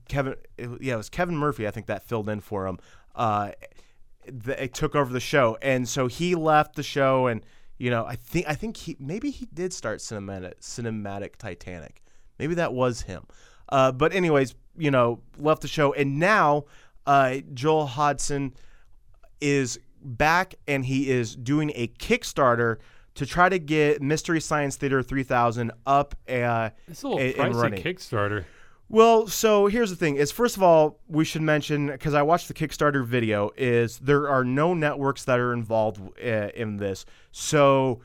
kevin 0.07 0.35
yeah 0.79 0.93
it 0.93 0.97
was 0.97 1.09
kevin 1.09 1.35
murphy 1.35 1.67
i 1.67 1.71
think 1.71 1.87
that 1.87 2.03
filled 2.03 2.29
in 2.29 2.39
for 2.39 2.65
him 2.67 2.79
uh, 3.15 3.51
th- 4.25 4.57
it 4.59 4.73
took 4.73 4.95
over 4.95 5.11
the 5.11 5.19
show, 5.19 5.57
and 5.61 5.87
so 5.87 6.07
he 6.07 6.35
left 6.35 6.75
the 6.75 6.83
show, 6.83 7.27
and 7.27 7.45
you 7.77 7.89
know, 7.89 8.05
I 8.05 8.15
think 8.15 8.47
I 8.47 8.55
think 8.55 8.77
he 8.77 8.95
maybe 8.99 9.29
he 9.31 9.47
did 9.53 9.73
start 9.73 9.99
cinematic 9.99 10.59
cinematic 10.61 11.35
Titanic, 11.37 12.01
maybe 12.39 12.55
that 12.55 12.73
was 12.73 13.01
him. 13.01 13.25
Uh, 13.69 13.91
but 13.91 14.13
anyways, 14.13 14.55
you 14.77 14.91
know, 14.91 15.21
left 15.37 15.61
the 15.61 15.67
show, 15.67 15.93
and 15.93 16.19
now 16.19 16.65
uh, 17.05 17.37
Joel 17.53 17.85
Hodgson 17.87 18.53
is 19.41 19.79
back, 20.01 20.55
and 20.67 20.85
he 20.85 21.09
is 21.09 21.35
doing 21.35 21.71
a 21.75 21.87
Kickstarter 21.87 22.77
to 23.15 23.25
try 23.25 23.47
to 23.49 23.59
get 23.59 24.01
Mystery 24.01 24.41
Science 24.41 24.75
Theater 24.75 25.03
3000 25.03 25.71
up. 25.85 26.15
Uh, 26.27 26.69
It's 26.87 27.03
a 27.03 27.07
little 27.07 27.19
and 27.19 27.35
pricey 27.35 27.61
running. 27.61 27.83
Kickstarter. 27.83 28.45
Well, 28.89 29.27
so 29.27 29.67
here's 29.67 29.89
the 29.89 29.95
thing: 29.95 30.15
is 30.15 30.31
first 30.31 30.57
of 30.57 30.63
all, 30.63 30.99
we 31.07 31.25
should 31.25 31.41
mention 31.41 31.87
because 31.87 32.13
I 32.13 32.21
watched 32.21 32.47
the 32.47 32.53
Kickstarter 32.53 33.05
video. 33.05 33.51
Is 33.57 33.99
there 33.99 34.29
are 34.29 34.43
no 34.43 34.73
networks 34.73 35.23
that 35.25 35.39
are 35.39 35.53
involved 35.53 35.99
uh, 36.23 36.49
in 36.55 36.77
this. 36.77 37.05
So 37.31 38.01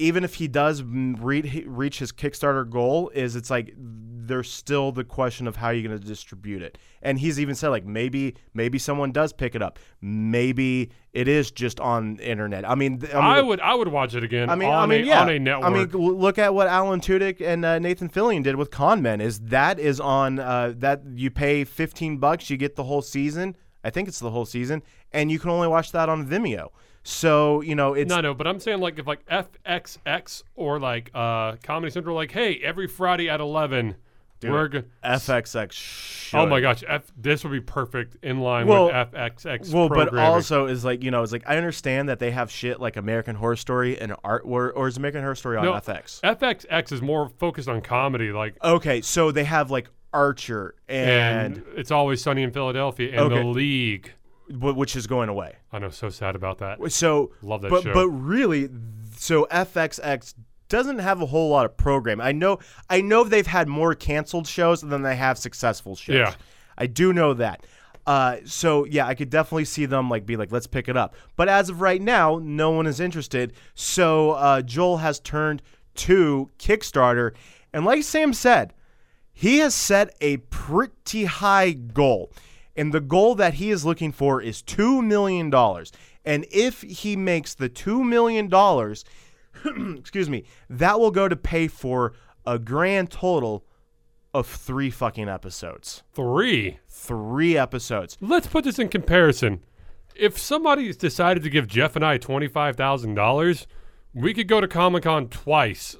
even 0.00 0.24
if 0.24 0.36
he 0.36 0.48
does 0.48 0.82
re- 0.82 1.64
reach 1.66 1.98
his 1.98 2.10
Kickstarter 2.10 2.68
goal, 2.68 3.10
is 3.10 3.36
it's 3.36 3.50
like 3.50 3.74
there's 3.76 4.50
still 4.50 4.92
the 4.92 5.04
question 5.04 5.46
of 5.46 5.56
how 5.56 5.70
you're 5.70 5.86
going 5.86 6.00
to 6.00 6.06
distribute 6.06 6.62
it. 6.62 6.78
And 7.02 7.18
he's 7.18 7.38
even 7.38 7.54
said 7.54 7.68
like 7.68 7.84
maybe 7.84 8.36
maybe 8.54 8.78
someone 8.78 9.12
does 9.12 9.32
pick 9.32 9.54
it 9.54 9.60
up. 9.62 9.78
Maybe 10.00 10.90
it 11.12 11.28
is 11.28 11.50
just 11.50 11.80
on 11.80 12.18
internet. 12.18 12.68
I 12.68 12.74
mean, 12.76 13.02
I, 13.12 13.14
mean, 13.14 13.14
I 13.16 13.42
would 13.42 13.60
I 13.60 13.74
would 13.74 13.88
watch 13.88 14.14
it 14.14 14.24
again. 14.24 14.48
I 14.48 14.54
mean, 14.54 14.70
on 14.70 14.84
I 14.84 14.86
mean, 14.86 15.04
a, 15.04 15.06
yeah. 15.06 15.20
on 15.20 15.28
a 15.28 15.38
network. 15.38 15.66
I 15.66 15.70
mean, 15.70 15.88
look 15.88 16.38
at 16.38 16.54
what 16.54 16.66
Alan 16.66 17.00
Tudyk 17.00 17.42
and 17.42 17.64
uh, 17.64 17.78
Nathan 17.78 18.08
Fillion 18.08 18.42
did 18.42 18.56
with 18.56 18.70
Con 18.70 19.02
Man. 19.02 19.20
Is 19.20 19.38
that 19.40 19.78
is 19.78 20.00
on 20.00 20.38
uh, 20.38 20.72
that 20.78 21.02
you 21.14 21.30
pay 21.30 21.64
fifteen 21.64 22.16
bucks, 22.16 22.48
you 22.48 22.56
get 22.56 22.76
the 22.76 22.84
whole 22.84 23.02
season. 23.02 23.54
I 23.84 23.90
think 23.90 24.08
it's 24.08 24.18
the 24.20 24.30
whole 24.30 24.46
season, 24.46 24.82
and 25.12 25.30
you 25.30 25.38
can 25.38 25.50
only 25.50 25.68
watch 25.68 25.92
that 25.92 26.08
on 26.08 26.26
Vimeo. 26.26 26.68
So 27.02 27.60
you 27.62 27.74
know, 27.74 27.94
it's 27.94 28.08
no, 28.08 28.20
no, 28.20 28.34
but 28.34 28.46
I'm 28.46 28.60
saying 28.60 28.80
like 28.80 28.98
if 28.98 29.06
like 29.06 29.24
FXX 29.26 30.42
or 30.54 30.78
like 30.78 31.10
uh 31.14 31.56
Comedy 31.62 31.90
Central, 31.90 32.14
like 32.14 32.30
hey, 32.30 32.60
every 32.62 32.86
Friday 32.86 33.28
at 33.30 33.40
eleven, 33.40 33.96
we're 34.42 34.68
go- 34.68 34.82
FXX. 35.04 35.72
Should. 35.72 36.38
Oh 36.38 36.46
my 36.46 36.60
gosh, 36.60 36.82
F- 36.86 37.10
this 37.16 37.42
would 37.42 37.52
be 37.52 37.60
perfect 37.60 38.16
in 38.22 38.40
line 38.40 38.66
Well- 38.66 38.86
with 38.86 38.94
FXX. 38.94 39.72
Well, 39.72 39.88
but 39.88 40.16
also 40.16 40.66
is 40.66 40.84
like 40.84 41.02
you 41.02 41.10
know, 41.10 41.22
it's 41.22 41.32
like 41.32 41.44
I 41.46 41.56
understand 41.56 42.08
that 42.08 42.18
they 42.18 42.30
have 42.30 42.50
shit 42.50 42.80
like 42.80 42.96
American 42.96 43.34
Horror 43.36 43.56
Story 43.56 43.98
and 43.98 44.14
art, 44.22 44.42
or, 44.44 44.70
or 44.72 44.88
is 44.88 44.96
American 44.96 45.22
Horror 45.22 45.34
Story 45.34 45.56
on 45.56 45.64
no, 45.64 45.72
FX? 45.72 46.20
FXX 46.20 46.92
is 46.92 47.02
more 47.02 47.30
focused 47.38 47.68
on 47.68 47.80
comedy, 47.80 48.30
like 48.32 48.62
Okay, 48.62 49.00
so 49.00 49.30
they 49.32 49.44
have 49.44 49.70
like 49.70 49.88
Archer 50.12 50.74
and, 50.88 51.56
and, 51.56 51.64
it's 51.76 51.90
always 51.90 52.20
sunny 52.20 52.42
in 52.42 52.50
Philadelphia 52.50 53.10
and 53.10 53.20
Okay. 53.32 53.36
the 53.38 53.44
League. 53.44 54.12
Wh- 54.50 54.76
which 54.76 54.96
is 54.96 55.06
going 55.06 55.28
away. 55.28 55.56
I 55.72 55.78
know, 55.78 55.90
so 55.90 56.10
sad 56.10 56.36
about 56.36 56.58
that. 56.58 56.78
So 56.92 57.32
Love 57.42 57.62
that 57.62 57.70
but, 57.70 57.82
show. 57.84 57.94
But 57.94 58.08
really, 58.08 58.68
so 59.16 59.46
FXX 59.50 60.34
doesn't 60.68 61.00
have 61.00 61.20
a 61.20 61.26
whole 61.26 61.50
lot 61.50 61.66
of 61.66 61.76
program. 61.76 62.20
I 62.20 62.32
know 62.32 62.58
I 62.88 63.00
know 63.00 63.24
they've 63.24 63.46
had 63.46 63.68
more 63.68 63.94
canceled 63.94 64.46
shows 64.46 64.80
than 64.80 65.02
they 65.02 65.16
have 65.16 65.36
successful 65.36 65.96
shows. 65.96 66.14
Yeah. 66.16 66.34
I 66.78 66.86
do 66.86 67.12
know 67.12 67.34
that. 67.34 67.66
Uh, 68.06 68.38
so 68.44 68.84
yeah, 68.86 69.06
I 69.06 69.14
could 69.14 69.28
definitely 69.30 69.66
see 69.66 69.84
them 69.84 70.08
like 70.08 70.24
be 70.24 70.36
like, 70.36 70.50
let's 70.50 70.66
pick 70.66 70.88
it 70.88 70.96
up. 70.96 71.14
But 71.36 71.48
as 71.48 71.68
of 71.68 71.80
right 71.80 72.00
now, 72.00 72.40
no 72.42 72.70
one 72.70 72.86
is 72.86 72.98
interested. 72.98 73.52
So 73.74 74.32
uh, 74.32 74.62
Joel 74.62 74.98
has 74.98 75.20
turned 75.20 75.62
to 75.96 76.50
Kickstarter, 76.58 77.32
and 77.72 77.84
like 77.84 78.02
Sam 78.02 78.32
said, 78.32 78.72
he 79.32 79.58
has 79.58 79.74
set 79.74 80.16
a 80.20 80.38
pretty 80.38 81.24
high 81.24 81.72
goal. 81.72 82.32
And 82.80 82.94
the 82.94 83.00
goal 83.00 83.34
that 83.34 83.54
he 83.54 83.70
is 83.70 83.84
looking 83.84 84.10
for 84.10 84.40
is 84.40 84.62
$2 84.62 85.04
million. 85.04 85.52
And 86.24 86.46
if 86.50 86.80
he 86.80 87.14
makes 87.14 87.52
the 87.52 87.68
$2 87.68 88.02
million, 88.02 88.48
excuse 89.98 90.30
me, 90.30 90.44
that 90.70 90.98
will 90.98 91.10
go 91.10 91.28
to 91.28 91.36
pay 91.36 91.68
for 91.68 92.14
a 92.46 92.58
grand 92.58 93.10
total 93.10 93.66
of 94.32 94.46
three 94.46 94.88
fucking 94.88 95.28
episodes. 95.28 96.04
Three. 96.14 96.78
Three 96.88 97.54
episodes. 97.54 98.16
Let's 98.18 98.46
put 98.46 98.64
this 98.64 98.78
in 98.78 98.88
comparison. 98.88 99.60
If 100.16 100.38
somebody 100.38 100.90
decided 100.94 101.42
to 101.42 101.50
give 101.50 101.66
Jeff 101.66 101.96
and 101.96 102.04
I 102.04 102.16
twenty 102.16 102.48
five 102.48 102.76
thousand 102.76 103.14
dollars, 103.14 103.66
we 104.14 104.32
could 104.32 104.48
go 104.48 104.58
to 104.58 104.66
Comic 104.66 105.02
Con 105.02 105.28
twice 105.28 105.96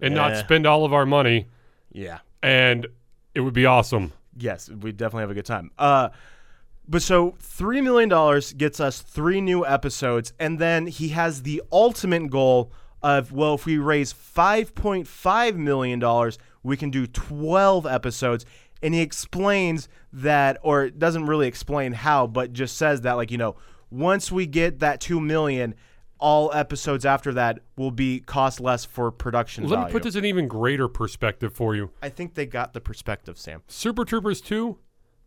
and 0.00 0.14
not 0.14 0.32
eh. 0.32 0.40
spend 0.42 0.66
all 0.66 0.86
of 0.86 0.94
our 0.94 1.04
money, 1.04 1.48
Yeah. 1.92 2.20
and 2.42 2.86
it 3.34 3.40
would 3.40 3.54
be 3.54 3.66
awesome. 3.66 4.14
Yes, 4.36 4.68
we 4.68 4.92
definitely 4.92 5.22
have 5.22 5.30
a 5.30 5.34
good 5.34 5.46
time. 5.46 5.70
Uh, 5.78 6.10
but 6.88 7.02
so 7.02 7.34
three 7.38 7.80
million 7.80 8.08
dollars 8.08 8.52
gets 8.52 8.80
us 8.80 9.00
three 9.00 9.40
new 9.40 9.64
episodes, 9.64 10.32
and 10.38 10.58
then 10.58 10.86
he 10.86 11.08
has 11.08 11.42
the 11.42 11.62
ultimate 11.72 12.30
goal 12.30 12.72
of 13.02 13.32
well, 13.32 13.54
if 13.54 13.66
we 13.66 13.78
raise 13.78 14.12
five 14.12 14.74
point 14.74 15.06
five 15.06 15.56
million 15.56 15.98
dollars, 15.98 16.38
we 16.62 16.76
can 16.76 16.90
do 16.90 17.06
12 17.06 17.86
episodes. 17.86 18.44
And 18.82 18.92
he 18.92 19.00
explains 19.00 19.88
that, 20.12 20.58
or 20.62 20.90
doesn't 20.90 21.26
really 21.26 21.46
explain 21.46 21.92
how, 21.92 22.26
but 22.26 22.52
just 22.52 22.76
says 22.76 23.02
that, 23.02 23.12
like, 23.12 23.30
you 23.30 23.38
know, 23.38 23.56
once 23.90 24.30
we 24.32 24.46
get 24.46 24.80
that 24.80 25.00
2 25.00 25.20
million, 25.20 25.74
all 26.18 26.52
episodes 26.54 27.04
after 27.04 27.32
that 27.34 27.60
will 27.76 27.90
be 27.90 28.20
cost 28.20 28.60
less 28.60 28.84
for 28.84 29.10
production 29.10 29.64
Let 29.64 29.70
value. 29.70 29.86
me 29.86 29.92
put 29.92 30.02
this 30.04 30.14
in 30.14 30.24
even 30.24 30.48
greater 30.48 30.88
perspective 30.88 31.52
for 31.52 31.74
you. 31.74 31.90
I 32.02 32.08
think 32.08 32.34
they 32.34 32.46
got 32.46 32.72
the 32.72 32.80
perspective, 32.80 33.36
Sam. 33.38 33.62
Super 33.66 34.04
Troopers 34.04 34.40
2, 34.40 34.78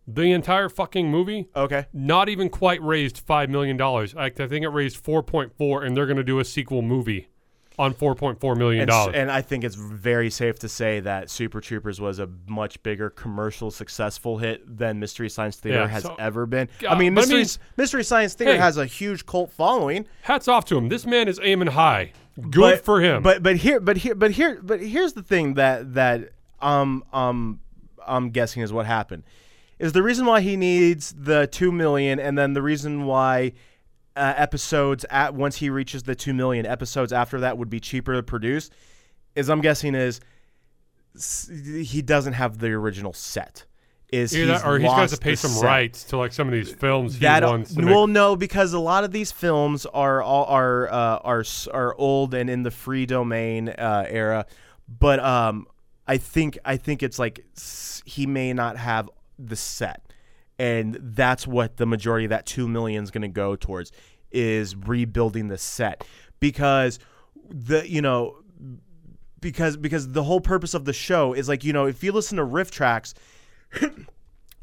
the 0.08 0.32
entire 0.32 0.70
fucking 0.70 1.10
movie, 1.12 1.50
Okay. 1.56 1.86
not 1.94 2.30
even 2.30 2.50
quite 2.50 2.82
raised 2.82 3.26
$5 3.26 3.50
million. 3.50 3.80
I, 3.82 4.26
I 4.26 4.30
think 4.30 4.64
it 4.64 4.70
raised 4.70 5.04
4.4 5.04 5.86
and 5.86 5.96
they're 5.96 6.06
going 6.06 6.18
to 6.18 6.24
do 6.24 6.40
a 6.40 6.46
sequel 6.46 6.82
movie 6.82 7.28
on 7.80 7.94
$4.4 7.94 8.58
million. 8.58 8.90
And, 8.90 9.16
and 9.16 9.32
I 9.32 9.42
think 9.42 9.64
it's 9.64 9.76
very 9.76 10.30
safe 10.32 10.58
to 10.60 10.70
say 10.70 11.00
that 11.02 11.30
Super 11.30 11.62
Troopers 11.62 12.02
was 12.02 12.18
a 12.20 12.28
much 12.48 12.82
bigger 12.82 13.10
commercial 13.12 13.70
successful 13.70 14.40
hit 14.40 14.78
than 14.78 15.00
Mystery 15.00 15.30
Science 15.30 15.58
Theater 15.58 15.82
Yeah, 15.82 15.88
has 15.88 16.04
so- 16.04 16.16
ever 16.18 16.46
been. 16.46 16.70
I 16.90 16.98
mean, 16.98 17.14
but 17.14 17.22
I 17.22 17.28
Mystery, 17.28 17.38
mean- 17.40 17.72
Mystery 17.78 18.04
Science 18.04 18.34
Theater 18.34 18.54
Hey. 18.54 18.60
has 18.60 18.78
a 18.78 18.86
huge 18.86 19.26
cult 19.26 19.52
following. 19.52 20.08
Hats 20.24 20.48
off 20.48 20.66
to 20.66 20.78
him. 20.78 20.90
This 20.90 21.06
man 21.06 21.28
is 21.28 21.40
aiming 21.44 21.68
high. 21.70 22.14
Good 22.40 22.54
but, 22.78 22.86
for 22.86 23.02
him. 23.02 23.24
But 23.24 23.42
but 23.42 23.58
here 23.58 23.80
but 23.80 23.98
here 23.98 24.14
but 24.14 24.32
here 24.32 24.60
but 24.62 24.80
here's 24.80 25.14
the 25.14 25.24
thing 25.24 25.56
that 25.56 25.96
that 25.96 26.34
um 26.62 27.04
um 27.12 27.60
I'm 28.06 28.30
guessing 28.30 28.62
is 28.62 28.72
what 28.72 28.86
happened 28.86 29.24
is 29.80 29.92
the 29.94 30.04
reason 30.04 30.26
why 30.28 30.42
he 30.42 30.56
needs 30.56 31.14
the 31.18 31.48
two 31.48 31.72
million 31.72 32.20
and 32.20 32.38
then 32.38 32.54
the 32.54 32.62
reason 32.62 33.06
why 33.06 33.54
uh, 34.18 34.34
episodes 34.38 35.06
at 35.10 35.34
once 35.36 35.58
he 35.58 35.70
reaches 35.70 36.04
the 36.04 36.16
two 36.16 36.34
million 36.34 36.66
episodes 36.66 37.14
after 37.14 37.40
that 37.42 37.58
would 37.58 37.70
be 37.70 37.80
cheaper 37.80 38.14
to 38.14 38.24
produce 38.24 38.70
is 39.36 39.50
I'm 39.50 39.62
guessing 39.62 39.96
is 39.96 40.20
he 41.16 42.02
doesn't 42.02 42.34
have 42.34 42.58
the 42.60 42.72
original 42.72 43.14
set. 43.14 43.66
Is 44.10 44.34
Either 44.36 44.54
he's 44.54 44.62
that 44.62 44.68
or 44.68 44.80
he's 44.80 44.88
got 44.88 45.10
to 45.10 45.18
pay 45.18 45.36
some 45.36 45.52
set 45.52 45.66
rights 45.66 46.04
to 46.06 46.18
like 46.18 46.32
some 46.32 46.48
of 46.48 46.54
these 46.54 46.72
films 46.72 47.16
he 47.16 47.20
that 47.20 47.44
wants 47.44 47.74
to 47.74 47.82
make. 47.82 47.94
well 47.94 48.08
no 48.08 48.38
because 48.38 48.72
a 48.72 48.80
lot 48.80 49.04
of 49.04 49.12
these 49.12 49.34
films 49.34 49.86
are 49.86 50.22
all 50.22 50.46
are 50.46 50.88
uh, 50.88 51.18
are 51.18 51.44
are 51.74 51.94
old 51.96 52.34
and 52.34 52.50
in 52.50 52.64
the 52.64 52.72
free 52.72 53.06
domain 53.06 53.68
uh, 53.68 54.06
era 54.08 54.46
but 54.88 55.20
um 55.20 55.68
i 56.08 56.16
think 56.16 56.58
i 56.64 56.78
think 56.78 57.04
it's 57.04 57.20
like 57.20 57.46
he 58.06 58.26
may 58.26 58.54
not 58.54 58.78
have 58.78 59.10
the 59.38 59.58
set 59.58 60.07
and 60.60 60.98
that's 61.02 61.46
what 61.48 61.78
the 61.78 61.86
majority 61.86 62.26
of 62.26 62.30
that 62.30 62.46
2 62.46 62.68
million 62.68 63.04
is 63.04 63.12
going 63.12 63.22
to 63.22 63.28
go 63.28 63.56
towards 63.56 63.92
is 64.32 64.76
rebuilding 64.76 65.48
the 65.48 65.58
set 65.58 66.04
because 66.40 67.00
the 67.50 67.90
you 67.90 68.02
know 68.02 68.38
because 69.40 69.78
because 69.78 70.12
the 70.12 70.24
whole 70.24 70.42
purpose 70.42 70.74
of 70.74 70.86
the 70.86 70.94
show 70.94 71.34
is 71.34 71.48
like 71.48 71.64
you 71.64 71.72
know 71.74 71.86
if 71.86 72.04
you 72.04 72.12
listen 72.12 72.38
to 72.38 72.44
RiffTrax 72.44 73.14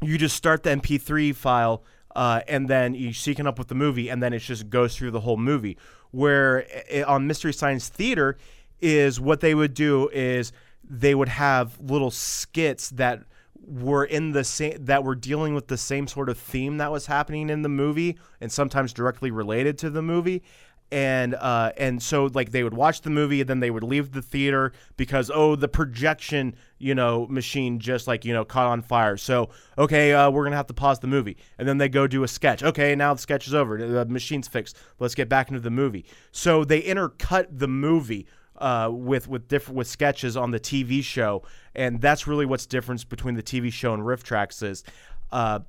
you 0.01 0.17
just 0.17 0.35
start 0.35 0.63
the 0.63 0.69
MP3 0.71 1.35
file 1.35 1.83
uh, 2.15 2.41
and 2.47 2.69
then 2.69 2.93
you 2.93 3.11
sync 3.11 3.39
up 3.41 3.59
with 3.59 3.67
the 3.67 3.75
movie, 3.75 4.07
and 4.07 4.23
then 4.23 4.31
it 4.31 4.39
just 4.39 4.69
goes 4.69 4.95
through 4.95 5.11
the 5.11 5.19
whole 5.19 5.35
movie. 5.35 5.77
Where 6.11 6.65
i- 6.93 7.03
on 7.03 7.27
Mystery 7.27 7.51
Science 7.51 7.89
Theater 7.89 8.37
is 8.79 9.19
what 9.19 9.41
they 9.41 9.53
would 9.53 9.73
do 9.73 10.07
is 10.13 10.53
they 10.81 11.13
would 11.13 11.27
have 11.27 11.77
little 11.81 12.11
skits 12.11 12.89
that 12.91 13.23
were 13.67 14.05
in 14.05 14.31
the 14.31 14.43
same 14.43 14.85
that 14.85 15.03
were 15.03 15.15
dealing 15.15 15.55
with 15.55 15.67
the 15.67 15.77
same 15.77 16.07
sort 16.07 16.29
of 16.29 16.37
theme 16.37 16.77
that 16.77 16.91
was 16.91 17.05
happening 17.07 17.49
in 17.49 17.61
the 17.61 17.69
movie, 17.69 18.17
and 18.41 18.51
sometimes 18.51 18.93
directly 18.93 19.31
related 19.31 19.77
to 19.79 19.89
the 19.89 20.01
movie. 20.01 20.43
And 20.91 21.33
uh, 21.33 21.71
and 21.77 22.01
so 22.01 22.25
like 22.25 22.51
they 22.51 22.63
would 22.63 22.75
watch 22.75 23.01
the 23.01 23.09
movie 23.09 23.41
and 23.41 23.49
then 23.49 23.59
they 23.59 23.71
would 23.71 23.83
leave 23.83 24.11
the 24.11 24.21
theater 24.21 24.71
because 24.97 25.31
oh 25.33 25.55
the 25.55 25.67
projection 25.67 26.55
you 26.77 26.93
know 26.93 27.25
machine 27.27 27.79
just 27.79 28.05
like 28.05 28.23
you 28.23 28.33
know 28.33 28.45
caught 28.45 28.67
on 28.67 28.83
fire. 28.83 29.17
So 29.17 29.49
okay 29.79 30.13
uh, 30.13 30.29
we're 30.29 30.43
gonna 30.43 30.55
have 30.55 30.67
to 30.67 30.75
pause 30.75 30.99
the 30.99 31.07
movie. 31.07 31.37
And 31.57 31.67
then 31.67 31.79
they 31.79 31.89
go 31.89 32.05
do 32.05 32.23
a 32.23 32.27
sketch. 32.27 32.61
Okay 32.61 32.93
now 32.93 33.15
the 33.15 33.19
sketch 33.19 33.47
is 33.47 33.55
over. 33.55 33.77
The 33.79 34.05
machine's 34.05 34.47
fixed. 34.47 34.77
Let's 34.99 35.15
get 35.15 35.27
back 35.27 35.49
into 35.49 35.59
the 35.59 35.71
movie. 35.71 36.05
So 36.31 36.63
they 36.63 36.83
intercut 36.83 37.47
the 37.49 37.67
movie 37.67 38.27
uh, 38.57 38.89
with 38.91 39.27
with 39.27 39.47
different 39.47 39.77
with 39.77 39.87
sketches 39.87 40.37
on 40.37 40.51
the 40.51 40.59
TV 40.59 41.03
show, 41.03 41.43
and 41.73 42.01
that's 42.01 42.27
really 42.27 42.45
what's 42.45 42.65
difference 42.65 43.03
between 43.03 43.35
the 43.35 43.43
TV 43.43 43.71
show 43.71 43.93
and 43.93 44.03
RiffTrax 44.03 44.63
is. 44.63 44.83
Uh, 45.31 45.59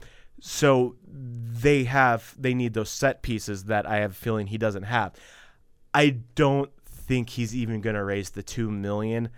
so 0.41 0.97
they 1.07 1.85
have 1.85 2.35
they 2.39 2.55
need 2.55 2.75
those 2.75 2.91
set 2.91 3.23
pieces 3.23 3.65
that 3.65 3.87
I 3.87 3.97
have 3.99 4.13
a 4.13 4.15
feeling 4.15 4.47
he 4.47 4.59
doesn't 4.59 4.85
have. 4.85 5.15
I 5.95 6.19
don't 6.35 6.71
think 6.87 7.31
he's 7.31 7.55
even 7.55 7.81
going 7.81 7.97
to 7.97 8.05
raise 8.05 8.31
the 8.31 8.43
two 8.43 8.71
million. 8.71 9.31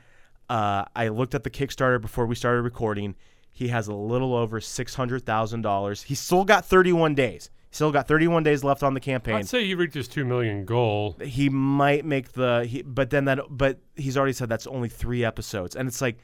Uh, 0.49 0.85
I 0.97 1.09
looked 1.09 1.35
at 1.35 1.45
the 1.45 1.51
Kickstarter 1.51 2.01
before 2.01 2.27
we 2.27 2.35
started 2.35 2.63
recording. 2.63 3.15
He 3.53 3.69
has 3.69 3.89
a 3.89 3.95
little 3.95 4.35
over 4.35 4.61
six 4.61 4.95
hundred 4.95 5.25
thousand 5.25 5.63
dollars. 5.63 6.03
He's 6.03 6.21
still 6.21 6.45
got 6.45 6.65
thirty 6.65 6.93
one 6.93 7.15
days. 7.15 7.51
Still 7.71 7.93
got 7.93 8.09
thirty 8.09 8.27
one 8.27 8.43
days 8.43 8.65
left 8.65 8.83
on 8.83 8.95
the 8.95 9.01
campaign. 9.01 9.35
I'd 9.37 9.49
say 9.49 9.65
he 9.67 9.75
reached 9.75 9.95
his 9.95 10.09
two 10.09 10.25
million 10.25 10.65
goal. 10.65 11.17
he 11.23 11.49
might 11.51 12.05
make 12.05 12.33
the 12.33 12.65
he, 12.67 12.83
but 12.83 13.11
then 13.11 13.27
that 13.27 13.41
but 13.51 13.79
he's 13.95 14.17
already 14.17 14.33
said 14.33 14.49
that's 14.49 14.67
only 14.67 14.89
three 14.89 15.25
episodes. 15.25 15.77
And 15.77 15.87
it's 15.87 16.01
like 16.01 16.19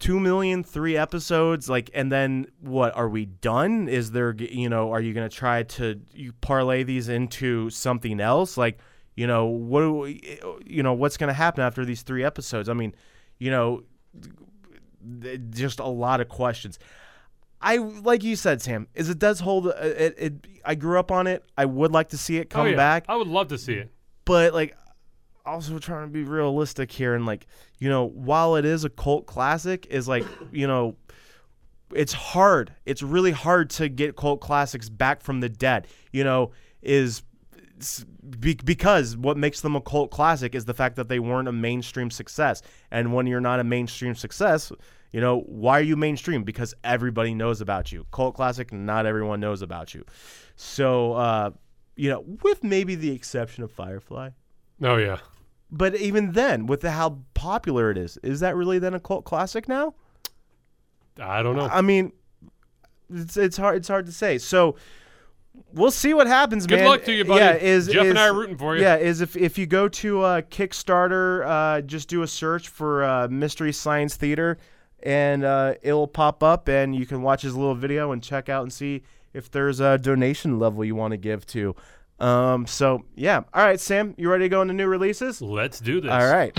two 0.00 0.18
million 0.18 0.64
three 0.64 0.96
episodes 0.96 1.70
like 1.70 1.88
and 1.94 2.10
then 2.10 2.46
what 2.60 2.94
are 2.96 3.08
we 3.08 3.26
done? 3.26 3.88
Is 3.88 4.10
there 4.10 4.34
you 4.36 4.68
know 4.68 4.90
are 4.90 5.00
you 5.00 5.14
going 5.14 5.28
to 5.28 5.34
try 5.34 5.62
to 5.62 6.00
you 6.12 6.32
parlay 6.40 6.82
these 6.82 7.08
into 7.08 7.70
something 7.70 8.18
else? 8.20 8.56
Like 8.56 8.78
you 9.14 9.28
know 9.28 9.46
what 9.46 9.80
do 9.82 9.92
we, 9.92 10.40
you 10.66 10.82
know 10.82 10.92
what's 10.92 11.16
going 11.16 11.28
to 11.28 11.34
happen 11.34 11.62
after 11.62 11.84
these 11.84 12.02
three 12.02 12.24
episodes? 12.24 12.68
I 12.68 12.72
mean 12.72 12.96
you 13.38 13.52
know 13.52 13.84
just 15.50 15.78
a 15.78 15.86
lot 15.86 16.20
of 16.20 16.28
questions 16.28 16.78
I 17.62 17.76
like 17.76 18.24
you 18.24 18.36
said, 18.36 18.60
Sam. 18.60 18.88
Is 18.94 19.08
it 19.08 19.18
does 19.18 19.40
hold 19.40 19.68
uh, 19.68 19.74
it, 19.80 20.14
it? 20.18 20.46
I 20.64 20.74
grew 20.74 20.98
up 20.98 21.10
on 21.10 21.26
it. 21.26 21.44
I 21.56 21.64
would 21.64 21.92
like 21.92 22.08
to 22.10 22.18
see 22.18 22.36
it 22.38 22.50
come 22.50 22.66
oh, 22.66 22.70
yeah. 22.70 22.76
back 22.76 23.04
I 23.08 23.16
would 23.16 23.28
love 23.28 23.48
to 23.48 23.58
see 23.58 23.74
it. 23.74 23.92
but 24.24 24.52
like 24.52 24.76
also 25.44 25.78
trying 25.78 26.06
to 26.06 26.12
be 26.12 26.22
realistic 26.22 26.90
here 26.90 27.14
and 27.14 27.26
like 27.26 27.46
you 27.78 27.88
know 27.88 28.04
while 28.04 28.56
it 28.56 28.64
is 28.64 28.84
a 28.84 28.90
cult 28.90 29.26
classic 29.26 29.86
is 29.90 30.06
like 30.06 30.24
you 30.52 30.66
know 30.66 30.96
it's 31.94 32.12
hard 32.12 32.72
it's 32.86 33.02
really 33.02 33.32
hard 33.32 33.68
to 33.68 33.88
get 33.88 34.16
cult 34.16 34.40
classics 34.40 34.88
back 34.88 35.20
from 35.20 35.40
the 35.40 35.48
dead 35.48 35.86
you 36.12 36.24
know 36.24 36.50
is 36.80 37.22
be- 38.38 38.58
because 38.64 39.16
what 39.16 39.36
makes 39.36 39.60
them 39.60 39.74
a 39.74 39.80
cult 39.80 40.10
classic 40.10 40.54
is 40.54 40.64
the 40.64 40.74
fact 40.74 40.96
that 40.96 41.08
they 41.08 41.18
weren't 41.18 41.48
a 41.48 41.52
mainstream 41.52 42.10
success 42.10 42.62
and 42.90 43.12
when 43.12 43.26
you're 43.26 43.40
not 43.40 43.60
a 43.60 43.64
mainstream 43.64 44.14
success 44.14 44.72
you 45.12 45.20
know 45.20 45.40
why 45.40 45.78
are 45.78 45.82
you 45.82 45.96
mainstream 45.96 46.42
because 46.42 46.74
everybody 46.82 47.34
knows 47.34 47.60
about 47.60 47.92
you 47.92 48.06
cult 48.12 48.34
classic 48.34 48.72
not 48.72 49.06
everyone 49.06 49.40
knows 49.40 49.62
about 49.62 49.94
you 49.94 50.04
so 50.56 51.12
uh 51.12 51.50
you 51.96 52.08
know 52.10 52.24
with 52.42 52.64
maybe 52.64 52.94
the 52.94 53.10
exception 53.12 53.62
of 53.62 53.70
firefly 53.70 54.30
Oh 54.82 54.96
yeah. 54.96 55.18
but 55.70 55.94
even 55.96 56.32
then, 56.32 56.66
with 56.66 56.80
the, 56.80 56.90
how 56.90 57.18
popular 57.34 57.90
it 57.90 57.96
is, 57.98 58.18
is 58.24 58.40
that 58.40 58.56
really 58.56 58.80
then 58.80 58.94
a 58.94 59.00
cult 59.00 59.24
classic 59.24 59.68
now? 59.68 59.94
I 61.20 61.42
don't 61.42 61.54
know. 61.54 61.68
I 61.70 61.82
mean, 61.82 62.12
it's 63.14 63.36
it's 63.36 63.56
hard 63.56 63.76
it's 63.76 63.86
hard 63.88 64.06
to 64.06 64.12
say. 64.12 64.38
So 64.38 64.76
we'll 65.72 65.90
see 65.92 66.14
what 66.14 66.26
happens, 66.26 66.66
Good 66.66 66.80
man. 66.80 66.88
luck 66.88 67.04
to 67.04 67.12
you, 67.12 67.24
buddy. 67.24 67.40
Yeah, 67.44 67.54
is 67.54 67.86
Jeff 67.86 68.06
and 68.06 68.18
I 68.18 68.28
are 68.28 68.34
rooting 68.34 68.56
for 68.56 68.74
you. 68.74 68.82
Yeah, 68.82 68.96
is 68.96 69.20
if 69.20 69.36
if 69.36 69.56
you 69.56 69.66
go 69.66 69.88
to 69.88 70.22
uh, 70.22 70.40
Kickstarter, 70.42 71.46
uh, 71.46 71.80
just 71.82 72.08
do 72.08 72.22
a 72.22 72.26
search 72.26 72.68
for 72.68 73.04
uh, 73.04 73.28
Mystery 73.28 73.72
Science 73.72 74.16
Theater, 74.16 74.58
and 75.02 75.44
uh, 75.44 75.74
it'll 75.82 76.06
pop 76.06 76.42
up, 76.42 76.68
and 76.68 76.94
you 76.94 77.06
can 77.06 77.22
watch 77.22 77.42
his 77.42 77.54
little 77.54 77.74
video 77.74 78.12
and 78.12 78.22
check 78.22 78.48
out 78.48 78.62
and 78.62 78.72
see 78.72 79.02
if 79.32 79.50
there's 79.50 79.80
a 79.80 79.98
donation 79.98 80.58
level 80.58 80.84
you 80.84 80.94
want 80.94 81.12
to 81.12 81.16
give 81.16 81.46
to. 81.46 81.74
Um, 82.18 82.66
so 82.66 83.04
yeah, 83.14 83.42
all 83.52 83.64
right, 83.64 83.80
Sam, 83.80 84.14
you 84.16 84.30
ready 84.30 84.44
to 84.44 84.48
go 84.48 84.62
into 84.62 84.74
new 84.74 84.86
releases? 84.86 85.42
Let's 85.42 85.80
do 85.80 86.00
this. 86.00 86.10
All 86.10 86.30
right. 86.30 86.56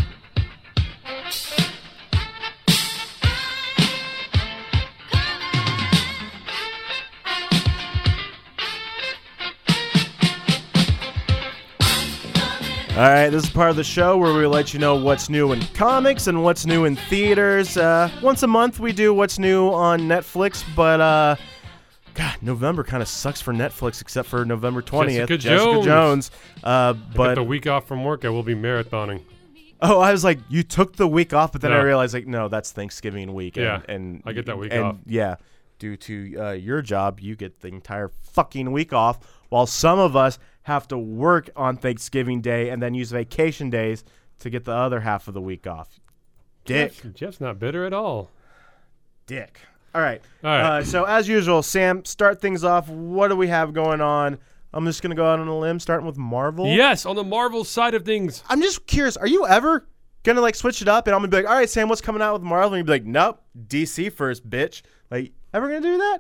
All 12.96 13.00
right, 13.00 13.30
this 13.30 13.46
is 13.46 13.50
part 13.50 13.72
of 13.72 13.76
the 13.76 13.84
show 13.84 14.18
where 14.18 14.36
we 14.36 14.46
let 14.46 14.72
you 14.72 14.80
know 14.80 14.96
what's 14.96 15.28
new 15.28 15.52
in 15.52 15.62
comics 15.74 16.28
and 16.28 16.44
what's 16.44 16.68
new 16.68 16.86
in 16.86 16.96
theaters. 16.96 17.76
Uh, 17.76 18.08
once 18.22 18.44
a 18.44 18.48
month, 18.48 18.80
we 18.80 18.94
do 18.94 19.16
what's 19.16 19.40
new 19.40 19.70
on 19.70 20.02
Netflix, 20.02 20.64
but 20.76 21.02
uh, 21.02 21.36
God, 22.14 22.38
November 22.44 22.84
kind 22.84 23.02
of 23.02 23.10
sucks 23.10 23.42
for 23.42 23.52
Netflix, 23.52 24.00
except 24.00 24.30
for 24.30 24.46
November 24.46 24.84
twentieth, 24.84 25.28
Jessica 25.28 25.50
Jones. 25.58 25.86
Jones. 25.86 26.32
Uh, 26.64 26.94
But 26.94 27.34
the 27.34 27.44
week 27.44 27.66
off 27.66 27.88
from 27.88 28.04
work, 28.04 28.26
I 28.26 28.30
will 28.30 28.44
be 28.44 28.54
marathoning. 28.54 29.24
Oh, 29.82 30.00
I 30.00 30.12
was 30.12 30.24
like, 30.24 30.38
you 30.48 30.62
took 30.62 30.96
the 30.96 31.08
week 31.08 31.34
off, 31.34 31.52
but 31.52 31.62
then 31.62 31.74
I 31.74 31.82
realized 31.82 32.14
like, 32.14 32.28
no, 32.28 32.48
that's 32.48 32.72
Thanksgiving 32.72 33.34
week. 33.34 33.58
And, 33.58 33.66
Yeah, 33.66 33.82
and 33.90 34.22
I 34.24 34.34
get 34.34 34.46
that 34.46 34.60
week 34.60 34.72
and, 34.72 34.84
off. 34.84 34.96
Yeah, 35.08 35.38
due 35.80 35.98
to 35.98 36.36
uh, 36.38 36.52
your 36.52 36.84
job, 36.84 37.20
you 37.20 37.36
get 37.36 37.60
the 37.62 37.70
entire 37.70 38.10
fucking 38.10 38.72
week 38.72 38.94
off, 38.94 39.18
while 39.50 39.66
some 39.66 39.98
of 39.98 40.16
us 40.16 40.38
have 40.64 40.88
to 40.90 40.98
work 40.98 41.50
on 41.56 41.78
Thanksgiving 41.78 42.42
Day 42.42 42.70
and 42.70 42.82
then 42.82 42.94
use 42.94 43.12
vacation 43.12 43.70
days 43.70 44.04
to 44.40 44.50
get 44.50 44.66
the 44.66 44.74
other 44.74 45.02
half 45.02 45.28
of 45.28 45.34
the 45.34 45.42
week 45.42 45.68
off. 45.68 46.00
Dick. 46.66 46.94
Jeff- 47.02 47.14
Jeff's 47.14 47.42
not 47.42 47.60
bitter 47.60 47.86
at 47.86 47.94
all. 47.94 48.30
Dick. 49.26 49.60
All 49.96 50.02
right. 50.02 50.22
All 50.44 50.50
right. 50.50 50.62
Uh, 50.80 50.84
so 50.84 51.04
as 51.06 51.28
usual, 51.28 51.62
Sam, 51.62 52.04
start 52.06 52.42
things 52.42 52.64
off. 52.64 52.90
What 52.90 53.28
do 53.28 53.36
we 53.36 53.48
have 53.48 53.74
going 53.74 54.02
on? 54.02 54.38
I'm 54.74 54.86
just 54.86 55.04
gonna 55.04 55.14
go 55.16 55.26
out 55.26 55.40
on 55.40 55.48
a 55.48 55.58
limb, 55.58 55.80
starting 55.80 56.08
with 56.08 56.18
Marvel. 56.18 56.66
Yes, 56.66 57.06
on 57.06 57.16
the 57.16 57.24
Marvel 57.24 57.64
side 57.64 57.94
of 57.94 58.04
things. 58.06 58.44
I'm 58.50 58.60
just 58.62 58.88
curious. 58.88 59.16
Are 59.18 59.28
you 59.28 59.46
ever 59.46 59.86
gonna 60.24 60.42
like 60.42 60.56
switch 60.56 60.82
it 60.82 60.88
up? 60.88 61.06
And 61.06 61.14
I'm 61.14 61.20
gonna 61.22 61.28
be 61.30 61.38
like, 61.38 61.46
all 61.46 61.54
right, 61.56 61.70
Sam, 61.70 61.90
what's 61.90 62.02
coming 62.02 62.24
out 62.24 62.34
with 62.34 62.42
Marvel? 62.42 62.74
And 62.74 62.78
you'd 62.80 62.88
be 62.88 62.94
like, 62.94 63.06
nope, 63.06 63.40
DC 63.68 64.12
first, 64.12 64.50
bitch. 64.50 64.82
Like, 65.12 65.32
ever 65.54 65.68
gonna 65.68 65.82
do 65.82 65.98
that? 66.00 66.20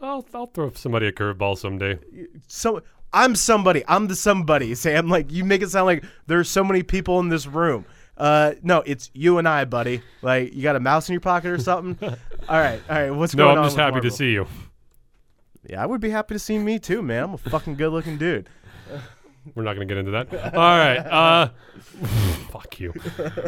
I'll, 0.00 0.24
I'll 0.32 0.46
throw 0.46 0.70
somebody 0.72 1.08
a 1.08 1.12
curveball 1.12 1.58
someday. 1.58 1.98
So 2.46 2.80
I'm 3.12 3.34
somebody. 3.34 3.82
I'm 3.88 4.06
the 4.08 4.16
somebody, 4.16 4.74
Sam. 4.76 5.08
Like 5.08 5.30
you 5.32 5.44
make 5.44 5.62
it 5.62 5.70
sound 5.70 5.86
like 5.86 6.04
there's 6.26 6.48
so 6.48 6.64
many 6.64 6.82
people 6.82 7.20
in 7.20 7.28
this 7.28 7.46
room. 7.46 7.84
Uh, 8.16 8.52
no, 8.62 8.82
it's 8.84 9.10
you 9.14 9.38
and 9.38 9.48
I, 9.48 9.64
buddy. 9.64 10.02
Like 10.22 10.52
you 10.54 10.62
got 10.62 10.76
a 10.76 10.80
mouse 10.80 11.08
in 11.08 11.14
your 11.14 11.20
pocket 11.20 11.50
or 11.50 11.58
something. 11.58 11.98
all 12.48 12.58
right, 12.60 12.80
all 12.88 12.96
right. 12.96 13.10
What's 13.10 13.34
No, 13.34 13.44
going 13.44 13.50
on? 13.50 13.54
No, 13.56 13.60
I'm 13.62 13.66
just 13.68 13.76
happy 13.78 14.00
to 14.00 14.10
see 14.10 14.32
you. 14.32 14.46
Yeah, 15.68 15.82
I 15.82 15.86
would 15.86 16.00
be 16.00 16.10
happy 16.10 16.34
to 16.34 16.38
see 16.38 16.58
me 16.58 16.78
too, 16.78 17.02
man. 17.02 17.24
I'm 17.24 17.34
a 17.34 17.38
fucking 17.38 17.76
good 17.76 17.90
looking 17.92 18.18
dude. 18.18 18.48
We're 19.54 19.62
not 19.62 19.74
going 19.74 19.88
to 19.88 19.94
get 19.94 19.98
into 19.98 20.10
that. 20.10 20.54
All 20.54 20.78
right. 20.78 20.98
Uh, 20.98 21.48
fuck 22.50 22.78
you. 22.78 22.92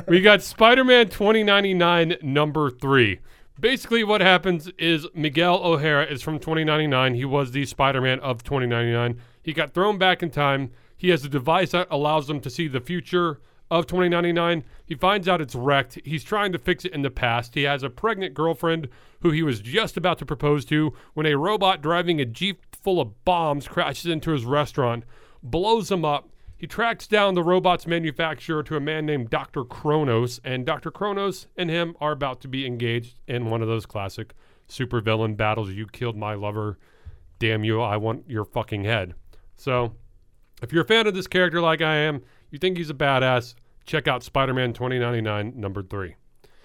We 0.08 0.22
got 0.22 0.40
Spider 0.42 0.84
Man 0.84 1.08
2099, 1.10 2.16
number 2.22 2.70
three. 2.70 3.20
Basically, 3.60 4.02
what 4.02 4.20
happens 4.22 4.68
is 4.78 5.06
Miguel 5.14 5.60
O'Hara 5.62 6.06
is 6.06 6.22
from 6.22 6.38
2099. 6.38 7.14
He 7.14 7.24
was 7.26 7.52
the 7.52 7.66
Spider 7.66 8.00
Man 8.00 8.20
of 8.20 8.42
2099. 8.42 9.20
He 9.42 9.52
got 9.52 9.74
thrown 9.74 9.98
back 9.98 10.22
in 10.22 10.30
time. 10.30 10.70
He 10.96 11.08
has 11.08 11.24
a 11.24 11.28
device 11.28 11.72
that 11.72 11.88
allows 11.90 12.30
him 12.30 12.40
to 12.40 12.50
see 12.50 12.68
the 12.68 12.80
future 12.80 13.40
of 13.72 13.86
2099. 13.86 14.64
He 14.84 14.94
finds 14.94 15.26
out 15.26 15.40
it's 15.40 15.54
wrecked. 15.54 15.98
He's 16.04 16.22
trying 16.22 16.52
to 16.52 16.58
fix 16.58 16.84
it 16.84 16.92
in 16.92 17.02
the 17.02 17.10
past. 17.10 17.54
He 17.54 17.62
has 17.62 17.82
a 17.82 17.90
pregnant 17.90 18.34
girlfriend 18.34 18.88
who 19.22 19.30
he 19.30 19.42
was 19.42 19.60
just 19.60 19.96
about 19.96 20.18
to 20.18 20.26
propose 20.26 20.64
to 20.66 20.92
when 21.14 21.26
a 21.26 21.36
robot 21.36 21.80
driving 21.80 22.20
a 22.20 22.26
Jeep 22.26 22.76
full 22.76 23.00
of 23.00 23.24
bombs 23.24 23.66
crashes 23.66 24.10
into 24.10 24.32
his 24.32 24.44
restaurant, 24.44 25.04
blows 25.42 25.90
him 25.90 26.04
up. 26.04 26.28
He 26.56 26.66
tracks 26.66 27.06
down 27.06 27.34
the 27.34 27.42
robot's 27.42 27.86
manufacturer 27.86 28.62
to 28.62 28.76
a 28.76 28.80
man 28.80 29.06
named 29.06 29.30
Dr. 29.30 29.64
Kronos, 29.64 30.38
and 30.44 30.66
Dr. 30.66 30.90
Kronos 30.90 31.46
and 31.56 31.70
him 31.70 31.96
are 32.00 32.12
about 32.12 32.40
to 32.42 32.48
be 32.48 32.66
engaged 32.66 33.16
in 33.26 33.50
one 33.50 33.62
of 33.62 33.68
those 33.68 33.86
classic 33.86 34.34
supervillain 34.68 35.36
battles. 35.36 35.70
You 35.70 35.86
killed 35.86 36.16
my 36.16 36.34
lover. 36.34 36.78
Damn 37.38 37.64
you, 37.64 37.80
I 37.80 37.96
want 37.96 38.28
your 38.28 38.44
fucking 38.44 38.84
head. 38.84 39.14
So, 39.62 39.94
if 40.60 40.72
you're 40.72 40.82
a 40.82 40.86
fan 40.86 41.06
of 41.06 41.14
this 41.14 41.28
character 41.28 41.60
like 41.60 41.80
I 41.80 41.94
am, 41.94 42.22
you 42.50 42.58
think 42.58 42.76
he's 42.76 42.90
a 42.90 42.94
badass, 42.94 43.54
check 43.86 44.08
out 44.08 44.24
Spider 44.24 44.52
Man 44.52 44.72
2099, 44.72 45.52
number 45.54 45.84
three. 45.84 46.16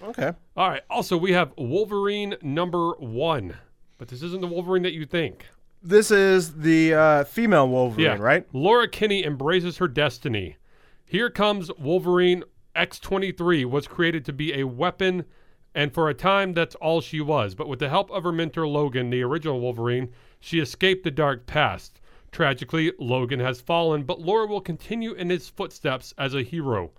Okay. 0.02 0.32
All 0.56 0.68
right. 0.68 0.82
Also, 0.90 1.16
we 1.16 1.32
have 1.32 1.52
Wolverine 1.56 2.34
number 2.42 2.94
one, 2.94 3.54
but 3.98 4.08
this 4.08 4.20
isn't 4.24 4.40
the 4.40 4.48
Wolverine 4.48 4.82
that 4.82 4.94
you 4.94 5.06
think. 5.06 5.46
This 5.80 6.10
is 6.10 6.56
the 6.56 6.92
uh, 6.92 7.24
female 7.24 7.68
Wolverine, 7.68 8.20
right? 8.20 8.44
Laura 8.52 8.88
Kinney 8.88 9.24
embraces 9.24 9.76
her 9.76 9.86
destiny. 9.86 10.56
Here 11.04 11.30
comes 11.30 11.70
Wolverine 11.78 12.42
X23 12.74 13.64
was 13.64 13.86
created 13.86 14.24
to 14.24 14.32
be 14.32 14.52
a 14.54 14.66
weapon, 14.66 15.24
and 15.72 15.94
for 15.94 16.08
a 16.08 16.14
time 16.14 16.52
that's 16.52 16.74
all 16.74 17.00
she 17.00 17.20
was. 17.20 17.54
But 17.54 17.68
with 17.68 17.78
the 17.78 17.90
help 17.90 18.10
of 18.10 18.24
her 18.24 18.32
mentor 18.32 18.66
Logan, 18.66 19.10
the 19.10 19.22
original 19.22 19.60
Wolverine, 19.60 20.12
she 20.40 20.58
escaped 20.58 21.04
the 21.04 21.12
dark 21.12 21.46
past. 21.46 22.00
Tragically, 22.32 22.92
Logan 22.98 23.40
has 23.40 23.60
fallen, 23.60 24.02
but 24.02 24.20
Laura 24.20 24.46
will 24.46 24.60
continue 24.60 25.12
in 25.12 25.30
his 25.30 25.48
footsteps 25.48 26.12
as 26.18 26.34
a 26.34 26.42
hero. 26.42 26.90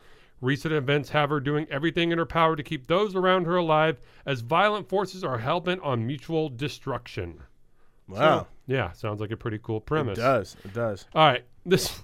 Recent 0.42 0.74
events 0.74 1.10
have 1.10 1.30
her 1.30 1.40
doing 1.40 1.68
everything 1.70 2.12
in 2.12 2.18
her 2.18 2.26
power 2.26 2.56
to 2.56 2.64
keep 2.64 2.88
those 2.88 3.16
around 3.16 3.46
her 3.46 3.58
alive 3.58 4.00
as 4.26 4.40
violent 4.42 4.88
forces 4.88 5.24
are 5.24 5.38
hell 5.38 5.60
bent 5.60 5.82
on 5.82 6.08
mutual 6.08 6.50
destruction. 6.50 7.44
Wow. 8.08 8.48
Yeah, 8.66 8.92
sounds 8.94 9.20
like 9.20 9.32
a 9.32 9.38
pretty 9.38 9.60
cool 9.62 9.82
premise. 9.82 10.18
It 10.18 10.22
does. 10.22 10.56
It 10.64 10.74
does. 10.74 11.06
All 11.14 11.28
right, 11.28 11.44
this 11.66 12.02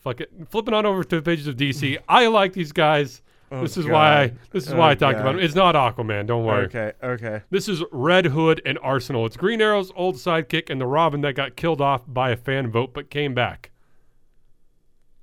fuck 0.00 0.20
it. 0.20 0.30
Flipping 0.50 0.74
on 0.74 0.86
over 0.86 1.02
to 1.02 1.16
the 1.16 1.22
pages 1.22 1.46
of 1.46 1.56
DC. 1.56 1.98
I 2.08 2.26
like 2.28 2.52
these 2.52 2.72
guys. 2.72 3.22
This 3.62 3.76
is 3.76 3.86
why 3.86 4.22
I 4.22 4.32
this 4.50 4.66
is 4.66 4.72
Oh, 4.72 4.78
why 4.78 4.90
I 4.90 4.94
talked 4.94 5.16
God. 5.18 5.20
about 5.22 5.32
them. 5.36 5.44
It's 5.44 5.54
not 5.54 5.74
Aquaman. 5.74 6.26
Don't 6.26 6.44
worry. 6.44 6.64
Okay. 6.66 6.92
Okay. 7.02 7.42
This 7.50 7.68
is 7.68 7.82
Red 7.92 8.26
Hood 8.26 8.60
and 8.64 8.78
Arsenal. 8.82 9.26
It's 9.26 9.36
Green 9.36 9.60
Arrow's 9.60 9.92
old 9.96 10.16
sidekick 10.16 10.70
and 10.70 10.80
the 10.80 10.86
Robin 10.86 11.20
that 11.22 11.34
got 11.34 11.56
killed 11.56 11.80
off 11.80 12.02
by 12.06 12.30
a 12.30 12.36
fan 12.36 12.70
vote 12.70 12.92
but 12.94 13.10
came 13.10 13.34
back. 13.34 13.70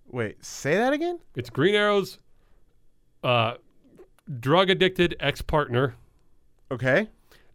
Wait. 0.08 0.44
Say 0.44 0.76
that 0.76 0.94
again. 0.94 1.20
It's 1.36 1.50
Green 1.50 1.76
Arrow's 1.76 2.20
uh, 3.24 3.56
drug 4.40 4.70
addicted 4.70 5.16
ex 5.20 5.42
partner 5.42 5.96
Okay. 6.72 7.08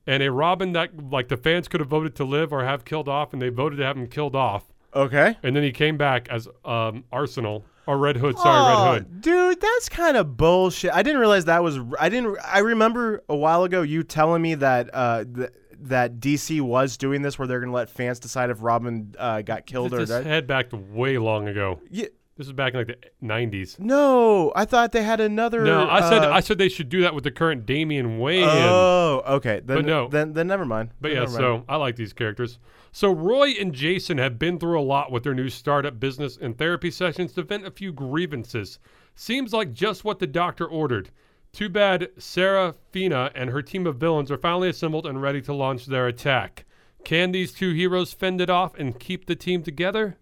and 0.06 0.22
a 0.22 0.30
Robin 0.30 0.72
that 0.72 1.10
like 1.10 1.28
the 1.28 1.36
fans 1.36 1.68
could 1.68 1.80
have 1.80 1.88
voted 1.88 2.14
to 2.16 2.24
live 2.24 2.52
or 2.52 2.64
have 2.64 2.84
killed 2.84 3.08
off, 3.08 3.32
and 3.32 3.40
they 3.42 3.48
voted 3.48 3.78
to 3.78 3.84
have 3.84 3.96
him 3.96 4.06
killed 4.06 4.36
off. 4.36 4.64
Okay. 4.94 5.36
And 5.42 5.54
then 5.54 5.62
he 5.62 5.72
came 5.72 5.96
back 5.98 6.28
as 6.30 6.48
um, 6.64 7.04
Arsenal 7.12 7.64
or 7.86 7.98
Red 7.98 8.16
Hood. 8.16 8.38
Sorry, 8.38 8.74
Oh, 8.76 8.92
Red 8.94 9.02
Hood. 9.04 9.20
Dude, 9.20 9.60
that's 9.60 9.88
kind 9.88 10.16
of 10.16 10.36
bullshit. 10.36 10.92
I 10.92 11.02
didn't 11.02 11.20
realize 11.20 11.44
that 11.46 11.62
was. 11.62 11.78
I 12.00 12.08
didn't. 12.08 12.36
I 12.44 12.58
remember 12.60 13.22
a 13.28 13.36
while 13.36 13.64
ago 13.64 13.82
you 13.82 14.02
telling 14.02 14.42
me 14.42 14.54
that 14.56 14.90
uh, 14.92 15.24
th- 15.24 15.50
that 15.82 16.18
DC 16.20 16.60
was 16.60 16.96
doing 16.96 17.22
this, 17.22 17.38
where 17.38 17.46
they're 17.46 17.60
going 17.60 17.70
to 17.70 17.76
let 17.76 17.88
fans 17.90 18.18
decide 18.18 18.50
if 18.50 18.62
Robin 18.62 19.14
uh, 19.18 19.42
got 19.42 19.66
killed 19.66 19.92
or 19.94 19.98
This 19.98 20.08
died. 20.10 20.26
head 20.26 20.46
back 20.46 20.70
to 20.70 20.76
way 20.76 21.18
long 21.18 21.48
ago. 21.48 21.80
Yeah, 21.90 22.06
This 22.36 22.46
is 22.48 22.52
back 22.54 22.72
in 22.74 22.80
like 22.80 22.86
the 22.88 23.26
'90s. 23.26 23.78
no, 23.78 24.52
I 24.56 24.64
thought 24.64 24.92
they 24.92 25.02
had 25.02 25.20
another. 25.20 25.62
No, 25.62 25.88
I 25.88 26.00
said 26.00 26.24
uh, 26.24 26.30
I 26.32 26.40
said 26.40 26.58
they 26.58 26.68
should 26.70 26.88
do 26.88 27.02
that 27.02 27.14
with 27.14 27.24
the 27.24 27.30
current 27.30 27.66
Damian 27.66 28.18
Wayne. 28.18 28.44
Oh, 28.48 29.22
okay. 29.26 29.60
Then, 29.64 29.76
But 29.78 29.84
no. 29.84 30.08
Then, 30.08 30.32
then 30.32 30.46
never 30.46 30.64
mind. 30.64 30.90
but 31.00 31.08
Then 31.08 31.14
yeah, 31.16 31.20
never 31.24 31.40
mind. 31.40 31.64
so 31.64 31.64
I 31.68 31.76
like 31.76 31.94
these 31.96 32.12
characters. 32.12 32.58
So 32.96 33.12
Roy 33.12 33.50
and 33.50 33.74
Jason 33.74 34.16
have 34.16 34.38
been 34.38 34.58
through 34.58 34.80
a 34.80 34.82
lot 34.82 35.12
with 35.12 35.22
their 35.22 35.34
new 35.34 35.50
startup 35.50 36.00
business 36.00 36.38
and 36.40 36.56
therapy 36.56 36.90
sessions 36.90 37.34
to 37.34 37.42
vent 37.42 37.66
a 37.66 37.70
few 37.70 37.92
grievances. 37.92 38.78
Seems 39.14 39.52
like 39.52 39.74
just 39.74 40.02
what 40.02 40.18
the 40.18 40.26
doctor 40.26 40.64
ordered. 40.64 41.10
Too 41.52 41.68
bad 41.68 42.08
Sarah 42.16 42.74
Fina 42.92 43.30
and 43.34 43.50
her 43.50 43.60
team 43.60 43.86
of 43.86 43.96
villains 43.96 44.30
are 44.30 44.38
finally 44.38 44.70
assembled 44.70 45.04
and 45.04 45.20
ready 45.20 45.42
to 45.42 45.52
launch 45.52 45.84
their 45.84 46.06
attack. 46.06 46.64
Can 47.04 47.32
these 47.32 47.52
two 47.52 47.74
heroes 47.74 48.14
fend 48.14 48.40
it 48.40 48.48
off 48.48 48.74
and 48.78 48.98
keep 48.98 49.26
the 49.26 49.36
team 49.36 49.62
together? 49.62 50.16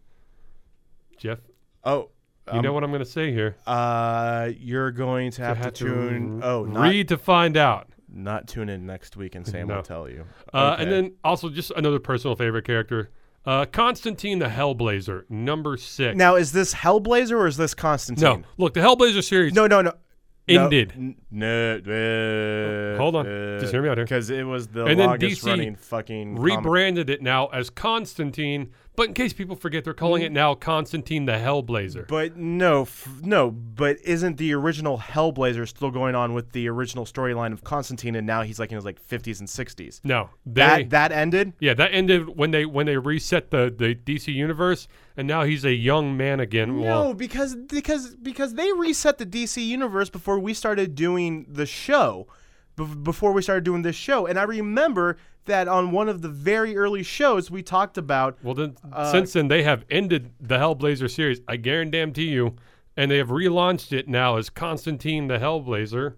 Jeff, 1.16 1.38
Oh, 1.84 2.10
you 2.52 2.60
know 2.60 2.72
what 2.72 2.82
I'm 2.82 2.90
going 2.90 3.04
to 3.04 3.08
say 3.08 3.30
here. 3.30 3.54
uh, 3.68 4.50
you're 4.58 4.90
going 4.90 5.30
to 5.30 5.42
have, 5.42 5.58
have 5.58 5.74
to 5.74 5.84
to 5.84 5.94
tune. 5.94 6.42
r- 6.42 6.50
oh, 6.50 6.64
not 6.64 6.82
read 6.82 7.06
to 7.06 7.18
find 7.18 7.56
out. 7.56 7.88
Not 8.14 8.46
tune 8.48 8.68
in 8.68 8.86
next 8.86 9.16
week, 9.16 9.34
and 9.34 9.46
Sam 9.46 9.68
No. 9.68 9.76
will 9.76 9.82
tell 9.82 10.08
you. 10.08 10.24
Uh, 10.52 10.72
Okay. 10.74 10.82
And 10.84 10.92
then 10.92 11.12
also 11.24 11.48
just 11.48 11.72
another 11.76 11.98
personal 11.98 12.36
favorite 12.36 12.64
character, 12.64 13.10
uh, 13.46 13.66
Constantine 13.66 14.38
the 14.38 14.46
Hellblazer, 14.46 15.28
number 15.28 15.76
six. 15.76 16.16
now, 16.16 16.34
is 16.36 16.52
this 16.52 16.74
Hellblazer 16.74 17.32
or 17.32 17.46
is 17.46 17.56
this 17.56 17.74
Constantine? 17.74 18.24
no, 18.24 18.42
look, 18.56 18.74
the 18.74 18.80
Hellblazer 18.80 19.22
series. 19.22 19.52
No, 19.52 19.66
no, 19.66 19.82
no. 19.82 19.92
Ended. 20.46 20.92
No, 21.30 21.78
no 21.78 22.94
uh, 22.94 22.98
Hold 22.98 23.16
on. 23.16 23.24
Just 23.60 23.72
hear 23.72 23.82
me 23.82 23.88
out 23.88 23.96
here. 23.96 24.04
Because 24.04 24.28
it 24.30 24.44
was 24.46 24.68
the 24.68 24.84
And 24.84 25.00
then 25.00 25.06
longest 25.08 25.42
DC 25.42 25.46
running 25.46 25.76
fucking 25.76 26.36
comic- 26.36 26.56
rebranded 26.58 27.08
it 27.10 27.22
now 27.22 27.46
as 27.46 27.70
Constantine, 27.70 28.70
but 28.96 29.08
in 29.08 29.14
case 29.14 29.32
people 29.32 29.56
forget, 29.56 29.84
they're 29.84 29.94
calling 29.94 30.22
Mm. 30.22 30.26
it 30.26 30.32
now 30.32 30.54
Constantine 30.54 31.24
the 31.24 31.32
Hellblazer. 31.32 32.06
But 32.06 32.36
no, 32.36 32.82
f- 32.82 33.08
no. 33.22 33.50
But 33.50 33.96
isn't 34.04 34.36
the 34.36 34.52
original 34.54 34.98
Hellblazer 34.98 35.66
still 35.66 35.90
going 35.90 36.14
on 36.14 36.34
with 36.34 36.52
the 36.52 36.68
original 36.68 37.04
storyline 37.06 37.52
of 37.52 37.64
Constantine, 37.64 38.14
and 38.14 38.26
now 38.26 38.42
he's 38.42 38.58
like 38.58 38.70
in 38.70 38.76
his 38.76 38.84
like 38.84 39.00
50s 39.00 39.40
and 39.40 39.48
60s? 39.48 40.00
no, 40.04 40.28
they, 40.44 40.60
That 40.60 40.90
that 40.90 41.12
ended. 41.12 41.54
yeah, 41.58 41.72
that 41.74 41.90
ended 41.94 42.36
when 42.36 42.50
they 42.50 42.66
when 42.66 42.84
they 42.86 42.98
reset 42.98 43.50
the 43.50 43.74
the 43.76 43.94
DC 43.94 44.32
universe, 44.32 44.88
and 45.16 45.28
now 45.28 45.44
he's 45.44 45.64
a 45.64 45.74
young 45.74 46.16
man 46.16 46.40
again. 46.40 46.76
No, 46.76 46.82
Well, 46.82 47.14
because 47.14 47.54
because 47.54 48.14
because 48.16 48.54
they 48.54 48.72
reset 48.72 49.18
the 49.18 49.26
DC 49.26 49.64
universe 49.64 50.10
before 50.10 50.38
we 50.38 50.54
started 50.54 50.94
doing 50.94 51.46
the 51.48 51.66
show, 51.66 52.26
Bef- 52.76 53.02
before 53.04 53.32
we 53.32 53.42
started 53.42 53.64
doing 53.64 53.82
this 53.82 53.96
show, 53.96 54.26
and 54.26 54.38
I 54.38 54.42
remember 54.42 55.16
that 55.46 55.68
on 55.68 55.90
one 55.92 56.08
of 56.08 56.22
the 56.22 56.28
very 56.28 56.76
early 56.76 57.02
shows 57.02 57.50
we 57.50 57.62
talked 57.62 57.98
about. 57.98 58.38
well 58.42 58.54
then 58.54 58.76
Uh, 58.92 59.10
since 59.12 59.34
then 59.34 59.48
they 59.48 59.62
have 59.62 59.84
ended 59.90 60.32
the 60.40 60.56
Hellblazer 60.56 61.10
series. 61.10 61.40
I 61.46 61.56
guarantee 61.56 62.28
you, 62.28 62.56
and 62.96 63.10
they 63.10 63.18
have 63.18 63.28
relaunched 63.28 63.92
it 63.92 64.08
now 64.08 64.36
as 64.36 64.50
Constantine 64.50 65.28
the 65.28 65.38
Hellblazer. 65.38 66.14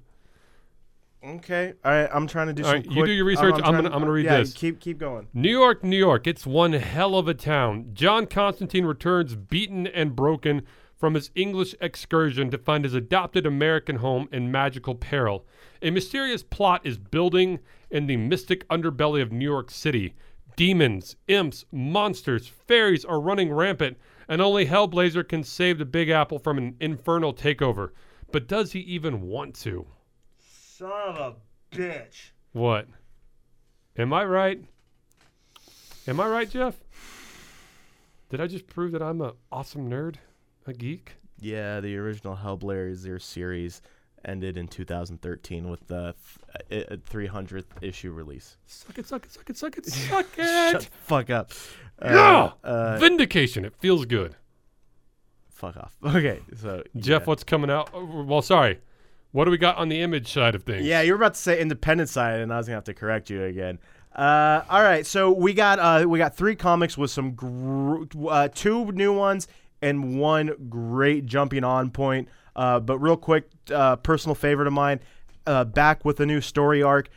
Okay, 1.26 1.72
all 1.84 1.90
right, 1.90 2.08
I'm 2.12 2.28
trying 2.28 2.46
to 2.46 2.52
do 2.52 2.62
All 2.62 2.68
some. 2.70 2.76
right, 2.76 2.86
you 2.90 3.04
do 3.04 3.12
your 3.12 3.24
um, 3.24 3.28
research. 3.28 3.54
I'm 3.54 3.60
trying 3.60 3.74
gonna- 3.74 3.90
I'm 3.94 4.00
gonna 4.00 4.12
read 4.12 4.26
yeah, 4.26 4.38
this. 4.38 4.52
Keep 4.52 4.78
keep 4.78 4.98
going. 4.98 5.26
New 5.34 5.50
York, 5.50 5.82
New 5.82 5.96
York. 5.96 6.26
It's 6.26 6.46
one 6.46 6.72
hell 6.72 7.16
of 7.16 7.26
a 7.26 7.34
town. 7.34 7.90
John 7.94 8.26
Constantine 8.26 8.84
returns 8.84 9.34
beaten 9.34 9.88
and 9.88 10.14
broken 10.14 10.62
from 10.96 11.14
his 11.14 11.30
English 11.34 11.74
excursion 11.80 12.50
to 12.50 12.58
find 12.58 12.84
his 12.84 12.94
adopted 12.94 13.44
American 13.44 13.96
home 13.96 14.28
in 14.30 14.50
magical 14.52 14.94
peril. 14.94 15.44
A 15.82 15.90
mysterious 15.90 16.42
plot 16.42 16.80
is 16.84 16.96
building 16.96 17.58
in 17.90 18.06
the 18.06 18.16
mystic 18.16 18.66
underbelly 18.68 19.20
of 19.20 19.32
New 19.32 19.44
York 19.44 19.70
City. 19.70 20.14
Demons, 20.54 21.16
imps, 21.28 21.64
monsters, 21.70 22.46
fairies 22.46 23.04
are 23.04 23.20
running 23.20 23.52
rampant, 23.52 23.98
and 24.28 24.40
only 24.40 24.66
Hellblazer 24.66 25.28
can 25.28 25.42
save 25.42 25.78
the 25.78 25.84
Big 25.84 26.08
Apple 26.08 26.38
from 26.38 26.56
an 26.56 26.76
infernal 26.80 27.34
takeover. 27.34 27.90
But 28.32 28.48
does 28.48 28.72
he 28.72 28.80
even 28.80 29.22
want 29.22 29.54
to? 29.56 29.86
Son 30.78 30.90
of 30.90 31.16
a 31.16 31.74
bitch. 31.76 32.30
What? 32.52 32.86
Am 33.96 34.12
I 34.12 34.24
right? 34.24 34.60
Am 36.06 36.20
I 36.20 36.28
right, 36.28 36.50
Jeff? 36.50 36.74
Did 38.28 38.40
I 38.40 38.46
just 38.46 38.66
prove 38.66 38.92
that 38.92 39.02
I'm 39.02 39.20
a 39.20 39.32
awesome 39.50 39.88
nerd, 39.88 40.16
a 40.66 40.72
geek? 40.72 41.14
Yeah, 41.40 41.80
the 41.80 41.96
original 41.96 42.36
Hellblazer 42.36 43.20
series 43.22 43.80
ended 44.24 44.56
in 44.56 44.68
2013 44.68 45.70
with 45.70 45.86
the 45.86 46.14
th- 46.68 46.86
uh, 46.90 46.96
300th 47.10 47.64
issue 47.80 48.10
release. 48.10 48.56
Suck 48.66 48.98
it, 48.98 49.06
suck 49.06 49.24
it, 49.24 49.32
suck 49.32 49.48
it, 49.50 49.56
suck 49.56 49.78
it, 49.78 49.86
suck 49.90 50.26
Shut 50.36 50.74
it. 50.74 50.80
the 50.80 50.86
fuck 51.04 51.30
up. 51.30 51.52
Uh, 52.02 52.10
Yeah. 52.10 52.50
uh, 52.68 52.98
Vindication. 52.98 53.64
It 53.64 53.74
feels 53.78 54.04
good. 54.04 54.34
fuck 55.48 55.76
off. 55.76 55.94
Okay, 56.04 56.40
so 56.56 56.82
Jeff, 56.96 57.22
yeah. 57.22 57.26
what's 57.26 57.44
coming 57.44 57.70
out? 57.70 57.88
oh, 57.94 58.24
Well, 58.24 58.42
sorry. 58.42 58.80
What 59.36 59.44
do 59.44 59.50
we 59.50 59.58
got 59.58 59.76
on 59.76 59.90
the 59.90 60.00
image 60.00 60.32
side 60.32 60.54
of 60.54 60.62
things? 60.62 60.86
Yeah, 60.86 61.02
you 61.02 61.12
were 61.12 61.16
about 61.16 61.34
to 61.34 61.40
say 61.40 61.60
independent 61.60 62.08
side, 62.08 62.40
and 62.40 62.50
I 62.50 62.56
was 62.56 62.68
gonna 62.68 62.76
have 62.78 62.84
to 62.84 62.94
correct 62.94 63.28
you 63.28 63.44
again. 63.44 63.78
Uh, 64.14 64.62
all 64.70 64.82
right, 64.82 65.04
so 65.04 65.30
we 65.30 65.52
got 65.52 65.78
uh, 65.78 66.08
we 66.08 66.18
got 66.18 66.34
three 66.34 66.56
comics 66.56 66.96
with 66.96 67.10
some 67.10 67.32
gr- 67.32 68.04
uh, 68.30 68.48
two 68.54 68.90
new 68.92 69.12
ones 69.12 69.46
and 69.82 70.18
one 70.18 70.54
great 70.70 71.26
jumping 71.26 71.64
on 71.64 71.90
point. 71.90 72.30
Uh, 72.56 72.80
but 72.80 72.98
real 72.98 73.18
quick, 73.18 73.50
uh, 73.74 73.96
personal 73.96 74.34
favorite 74.34 74.68
of 74.68 74.72
mine, 74.72 75.00
uh, 75.46 75.64
back 75.64 76.02
with 76.02 76.18
a 76.18 76.24
new 76.24 76.40
story 76.40 76.82
arc. 76.82 77.10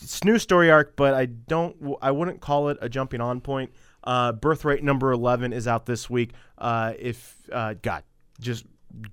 It's 0.00 0.22
new 0.22 0.38
story 0.38 0.70
arc, 0.70 0.94
but 0.94 1.12
I 1.12 1.26
don't 1.26 1.96
I 2.02 2.12
wouldn't 2.12 2.40
call 2.40 2.68
it 2.68 2.78
a 2.80 2.88
jumping 2.88 3.20
on 3.20 3.40
point. 3.40 3.72
Birthright 4.04 4.84
number 4.84 5.10
eleven 5.10 5.52
is 5.52 5.66
out 5.66 5.86
this 5.86 6.08
week. 6.08 6.34
If 6.60 7.50
God, 7.50 8.04
just 8.38 8.64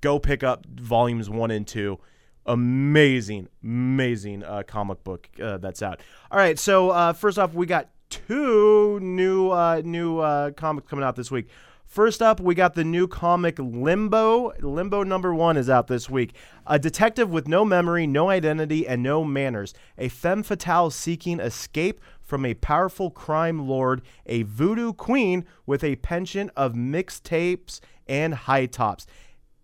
go 0.01 0.19
pick 0.19 0.43
up 0.43 0.65
volumes 0.65 1.29
one 1.29 1.51
and 1.51 1.67
two 1.67 1.99
amazing, 2.45 3.47
amazing 3.63 4.43
uh, 4.43 4.63
comic 4.67 5.03
book 5.03 5.29
uh, 5.41 5.57
that's 5.57 5.81
out. 5.81 6.01
All 6.31 6.37
right, 6.37 6.59
so 6.59 6.89
uh, 6.89 7.13
first 7.13 7.39
off, 7.39 7.53
we 7.53 7.65
got 7.65 7.89
two 8.09 8.99
new 9.01 9.51
uh, 9.51 9.81
new 9.83 10.19
uh, 10.19 10.51
comics 10.51 10.87
coming 10.89 11.05
out 11.05 11.15
this 11.15 11.31
week. 11.31 11.47
First 11.85 12.23
up, 12.23 12.39
we 12.39 12.55
got 12.55 12.73
the 12.73 12.83
new 12.83 13.07
comic 13.07 13.59
Limbo. 13.59 14.53
Limbo 14.61 15.03
number 15.03 15.33
one 15.33 15.57
is 15.57 15.69
out 15.69 15.87
this 15.87 16.09
week. 16.09 16.33
A 16.65 16.79
detective 16.79 17.29
with 17.29 17.47
no 17.47 17.63
memory, 17.63 18.07
no 18.07 18.29
identity, 18.29 18.87
and 18.87 19.03
no 19.03 19.23
manners. 19.23 19.75
A 19.99 20.09
femme 20.09 20.41
fatale 20.41 20.89
seeking 20.89 21.39
escape 21.39 22.01
from 22.19 22.45
a 22.45 22.55
powerful 22.55 23.11
crime 23.11 23.67
lord. 23.67 24.01
A 24.25 24.41
voodoo 24.41 24.93
queen 24.93 25.45
with 25.67 25.83
a 25.83 25.97
penchant 25.97 26.49
of 26.55 26.73
mixtapes 26.73 27.79
and 28.07 28.33
high 28.33 28.65
tops. 28.65 29.05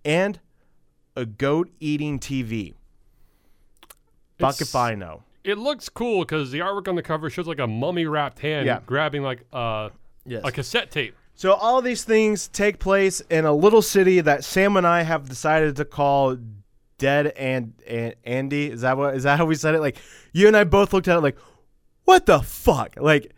And 0.06 0.40
a 1.16 1.26
goat 1.26 1.70
eating 1.80 2.20
TV. 2.20 2.74
Fuck 4.40 4.62
if 4.62 4.76
I 4.76 4.96
know. 4.96 5.24
It 5.44 5.58
looks 5.58 5.90
cool 5.90 6.20
because 6.22 6.52
the 6.52 6.60
artwork 6.60 6.88
on 6.88 6.96
the 6.96 7.02
cover 7.04 7.30
shows 7.30 7.48
like 7.48 7.60
a 7.60 7.68
mummy 7.68 8.06
wrapped 8.06 8.40
hand 8.40 8.66
Yeah. 8.66 8.80
grabbing 8.86 9.24
like 9.24 9.46
uh, 9.52 9.90
Yes. 10.26 10.42
a 10.46 10.52
cassette 10.52 10.92
tape. 10.92 11.16
So 11.36 11.54
all 11.54 11.82
these 11.82 12.04
things 12.04 12.48
take 12.50 12.80
place 12.80 13.22
in 13.30 13.46
a 13.46 13.54
little 13.54 13.82
city 13.82 14.20
that 14.22 14.44
Sam 14.44 14.76
and 14.78 14.86
I 14.86 15.04
have 15.04 15.28
decided 15.30 15.76
to 15.78 15.86
call 15.86 16.38
Dead 16.98 17.28
and, 17.28 17.74
and 17.88 18.14
Andy. 18.26 18.70
Is 18.70 18.82
that 18.82 18.98
what 18.98 19.16
is 19.16 19.24
that 19.24 19.38
how 19.38 19.46
we 19.46 19.56
said 19.56 19.74
it? 19.74 19.80
Like 19.80 19.98
you 20.34 20.48
and 20.48 20.58
I 20.58 20.66
both 20.66 20.92
looked 20.92 21.08
at 21.08 21.16
it 21.18 21.22
like, 21.22 21.38
what 22.04 22.26
the 22.26 22.42
fuck? 22.42 22.96
Like 22.98 23.32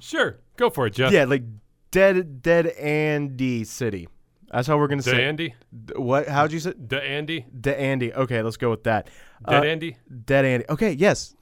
Sure, 0.00 0.38
go 0.56 0.70
for 0.70 0.86
it, 0.86 0.94
Jeff. 0.94 1.12
yeah, 1.12 1.24
like 1.24 1.42
Dead 1.90 2.42
Dead 2.42 2.66
Andy 2.68 3.64
City. 3.64 4.08
That's 4.52 4.68
how 4.68 4.76
we're 4.76 4.88
gonna 4.88 5.02
say. 5.02 5.24
Andy. 5.24 5.54
What? 5.96 6.28
How'd 6.28 6.52
you 6.52 6.60
say? 6.60 6.74
the 6.76 7.02
Andy, 7.02 7.46
Dead 7.58 7.78
Andy. 7.78 8.12
Okay, 8.12 8.42
let's 8.42 8.58
go 8.58 8.70
with 8.70 8.84
that. 8.84 9.08
dead 9.48 9.64
Uh, 9.64 9.66
Andy. 9.66 9.96
Dead 10.26 10.44
Andy. 10.44 10.66
Okay, 10.68 10.92
yes. 10.92 11.34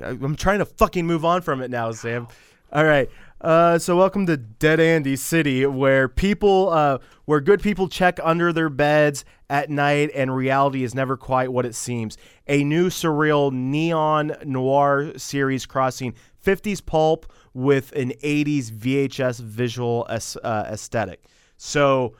I'm 0.00 0.36
trying 0.36 0.58
to 0.58 0.66
fucking 0.66 1.06
move 1.06 1.24
on 1.24 1.40
from 1.42 1.62
it 1.62 1.70
now, 1.70 1.90
Sam. 1.92 2.28
All 2.72 2.84
right. 2.84 3.08
Uh, 3.40 3.78
so 3.78 3.96
welcome 3.96 4.26
to 4.26 4.36
Dead 4.36 4.80
Andy 4.80 5.16
City, 5.16 5.64
where 5.64 6.08
people, 6.08 6.68
uh, 6.68 6.98
where 7.24 7.40
good 7.40 7.62
people 7.62 7.88
check 7.88 8.20
under 8.22 8.52
their 8.52 8.68
beds 8.68 9.24
at 9.48 9.70
night, 9.70 10.10
and 10.14 10.34
reality 10.34 10.84
is 10.84 10.94
never 10.94 11.16
quite 11.16 11.50
what 11.50 11.64
it 11.64 11.74
seems. 11.74 12.18
A 12.48 12.62
new 12.64 12.90
surreal 12.90 13.50
neon 13.50 14.36
noir 14.44 15.12
series 15.16 15.64
crossing 15.66 16.14
50s 16.44 16.84
pulp 16.84 17.32
with 17.54 17.92
an 17.92 18.10
80s 18.22 18.70
VHS 18.70 19.40
visual 19.40 20.06
uh, 20.08 20.64
aesthetic. 20.68 21.24
So 21.56 22.14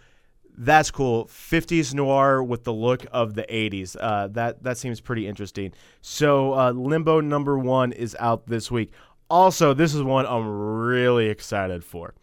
that's 0.59 0.91
cool. 0.91 1.27
50s 1.27 1.95
noir 1.95 2.43
with 2.43 2.65
the 2.65 2.73
look 2.73 3.07
of 3.13 3.35
the 3.35 3.45
80s. 3.45 3.97
Uh, 3.99 4.27
that 4.29 4.63
that 4.65 4.77
seems 4.77 5.01
pretty 5.01 5.27
interesting. 5.27 5.73
So 6.01 6.53
uh, 6.53 6.73
Limbo 6.73 7.21
number 7.21 7.57
one 7.59 7.93
is 7.93 8.17
out 8.19 8.47
this 8.47 8.71
week. 8.71 8.93
Also, 9.31 9.73
this 9.73 9.95
is 9.95 10.03
one 10.03 10.27
I'm 10.27 10.49
really 10.49 11.27
excited 11.27 11.85
for. 11.85 12.15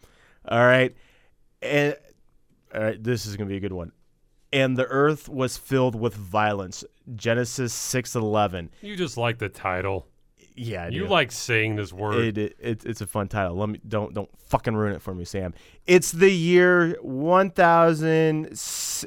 All 0.48 0.64
right, 0.64 0.94
and 1.62 1.96
all 2.74 2.82
right, 2.82 3.02
this 3.02 3.26
is 3.26 3.36
gonna 3.36 3.48
be 3.48 3.56
a 3.56 3.60
good 3.60 3.72
one. 3.72 3.92
And 4.52 4.76
the 4.76 4.86
earth 4.86 5.28
was 5.28 5.56
filled 5.56 5.94
with 5.94 6.14
violence. 6.14 6.84
Genesis 7.14 7.72
six 7.72 8.14
eleven. 8.14 8.70
You 8.82 8.96
just 8.96 9.16
like 9.16 9.38
the 9.38 9.48
title. 9.48 10.08
Yeah, 10.56 10.84
I 10.84 10.88
You 10.88 11.02
do. 11.02 11.08
like 11.08 11.30
saying 11.32 11.76
this 11.76 11.92
word. 11.92 12.16
It, 12.16 12.38
it, 12.38 12.56
it 12.58 12.84
it's 12.86 13.00
a 13.00 13.06
fun 13.06 13.28
title. 13.28 13.56
Let 13.56 13.68
me 13.68 13.80
don't 13.86 14.14
don't 14.14 14.30
fucking 14.38 14.74
ruin 14.74 14.94
it 14.94 15.02
for 15.02 15.14
me, 15.14 15.24
Sam. 15.24 15.54
It's 15.86 16.10
the 16.12 16.30
year 16.30 16.96
one 17.02 17.50
thousand. 17.50 18.58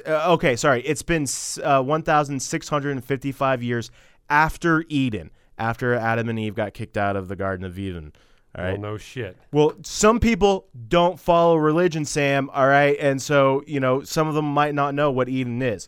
Uh, 0.05 0.33
okay, 0.33 0.55
sorry. 0.55 0.81
It's 0.83 1.01
been 1.01 1.25
uh, 1.63 1.81
one 1.81 2.03
thousand 2.03 2.39
six 2.41 2.69
hundred 2.69 2.91
and 2.91 3.03
fifty 3.03 3.31
five 3.31 3.63
years 3.63 3.91
after 4.29 4.85
Eden, 4.89 5.31
after 5.57 5.95
Adam 5.95 6.29
and 6.29 6.39
Eve 6.39 6.55
got 6.55 6.73
kicked 6.73 6.97
out 6.97 7.15
of 7.15 7.27
the 7.27 7.35
Garden 7.35 7.65
of 7.65 7.79
Eden. 7.79 8.13
All 8.55 8.63
well, 8.65 8.77
no 8.77 8.97
shit. 8.97 9.37
Well, 9.51 9.73
some 9.83 10.19
people 10.19 10.67
don't 10.87 11.19
follow 11.19 11.55
religion, 11.55 12.03
Sam. 12.05 12.49
All 12.51 12.67
right, 12.67 12.97
and 12.99 13.21
so 13.21 13.63
you 13.67 13.79
know 13.79 14.03
some 14.03 14.27
of 14.27 14.33
them 14.35 14.45
might 14.45 14.73
not 14.73 14.95
know 14.95 15.11
what 15.11 15.29
Eden 15.29 15.61
is. 15.61 15.87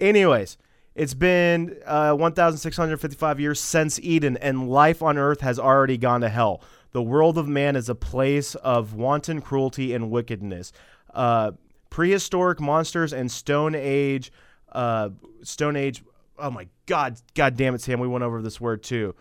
Anyways, 0.00 0.56
it's 1.00 1.14
been 1.14 1.78
uh, 1.86 2.12
1,655 2.12 3.40
years 3.40 3.58
since 3.58 3.98
Eden, 4.00 4.36
and 4.36 4.68
life 4.68 5.00
on 5.00 5.16
Earth 5.16 5.40
has 5.40 5.58
already 5.58 5.96
gone 5.96 6.20
to 6.20 6.28
hell. 6.28 6.60
The 6.92 7.00
world 7.00 7.38
of 7.38 7.48
man 7.48 7.74
is 7.74 7.88
a 7.88 7.94
place 7.94 8.54
of 8.56 8.92
wanton 8.92 9.40
cruelty 9.40 9.94
and 9.94 10.10
wickedness. 10.10 10.74
Uh, 11.14 11.52
prehistoric 11.88 12.60
monsters 12.60 13.14
and 13.14 13.32
Stone 13.32 13.76
Age, 13.76 14.30
uh, 14.72 15.08
Stone 15.42 15.76
Age. 15.76 16.04
Oh 16.38 16.50
my 16.50 16.68
God! 16.84 17.18
God 17.34 17.56
damn 17.56 17.74
it, 17.74 17.80
Sam. 17.80 17.98
We 17.98 18.06
went 18.06 18.22
over 18.22 18.42
this 18.42 18.60
word 18.60 18.82
too. 18.82 19.14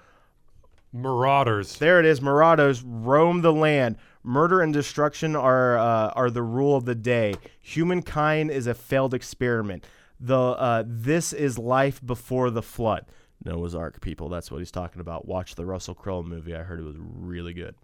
Marauders. 0.91 1.77
There 1.77 1.97
it 2.01 2.05
is. 2.05 2.21
Marauders 2.21 2.83
roam 2.83 3.39
the 3.39 3.53
land. 3.53 3.95
Murder 4.21 4.59
and 4.59 4.73
destruction 4.73 5.33
are 5.33 5.77
uh, 5.77 6.09
are 6.09 6.29
the 6.29 6.43
rule 6.43 6.75
of 6.75 6.83
the 6.83 6.95
day. 6.95 7.35
Humankind 7.61 8.51
is 8.51 8.67
a 8.67 8.73
failed 8.73 9.13
experiment. 9.13 9.85
The 10.19 10.37
uh, 10.37 10.83
this 10.85 11.33
is 11.33 11.57
life 11.57 12.05
before 12.05 12.49
the 12.49 12.61
flood. 12.61 13.05
Noah's 13.45 13.73
Ark, 13.75 14.01
people. 14.01 14.29
That's 14.29 14.51
what 14.51 14.57
he's 14.57 14.71
talking 14.71 14.99
about. 14.99 15.27
Watch 15.27 15.55
the 15.55 15.65
Russell 15.65 15.95
Crowe 15.95 16.23
movie. 16.23 16.55
I 16.55 16.63
heard 16.63 16.79
it 16.79 16.83
was 16.83 16.97
really 16.99 17.53
good. 17.53 17.75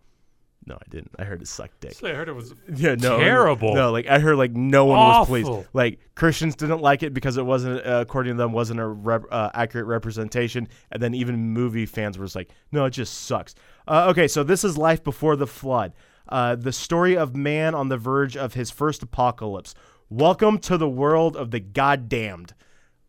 No, 0.67 0.75
I 0.75 0.89
didn't. 0.89 1.11
I 1.19 1.25
heard 1.25 1.41
it 1.43 1.47
sucked 1.47 1.79
dick. 1.81 1.95
I 2.03 2.09
heard 2.09 2.27
it 2.27 2.33
was 2.33 2.53
Yeah, 2.75 2.95
no, 2.95 3.19
Terrible. 3.19 3.75
No, 3.75 3.91
like 3.91 4.07
I 4.07 4.17
heard, 4.17 4.35
like 4.35 4.51
no 4.51 4.85
one 4.85 4.97
was 4.97 5.27
pleased. 5.27 5.51
Like 5.73 5.99
Christians 6.15 6.55
didn't 6.55 6.81
like 6.81 7.03
it 7.03 7.13
because 7.13 7.37
it 7.37 7.45
wasn't, 7.45 7.85
uh, 7.85 7.99
according 8.01 8.33
to 8.33 8.37
them, 8.37 8.51
wasn't 8.51 8.79
a 8.79 8.87
rep- 8.87 9.25
uh, 9.31 9.51
accurate 9.53 9.85
representation. 9.85 10.67
And 10.91 11.01
then 11.01 11.13
even 11.13 11.37
movie 11.37 11.85
fans 11.85 12.17
were 12.17 12.25
just 12.25 12.35
like, 12.35 12.49
no, 12.71 12.85
it 12.85 12.91
just 12.91 13.25
sucks. 13.25 13.53
Uh, 13.87 14.07
okay, 14.09 14.27
so 14.27 14.43
this 14.43 14.63
is 14.63 14.75
life 14.77 15.03
before 15.03 15.35
the 15.35 15.47
flood. 15.47 15.93
Uh, 16.27 16.55
the 16.55 16.71
story 16.73 17.15
of 17.15 17.35
man 17.35 17.75
on 17.75 17.89
the 17.89 17.97
verge 17.97 18.35
of 18.35 18.55
his 18.55 18.71
first 18.71 19.03
apocalypse. 19.03 19.75
Welcome 20.09 20.59
to 20.59 20.77
the 20.77 20.87
world 20.89 21.35
of 21.35 21.51
the 21.51 21.59
goddamned. 21.59 22.53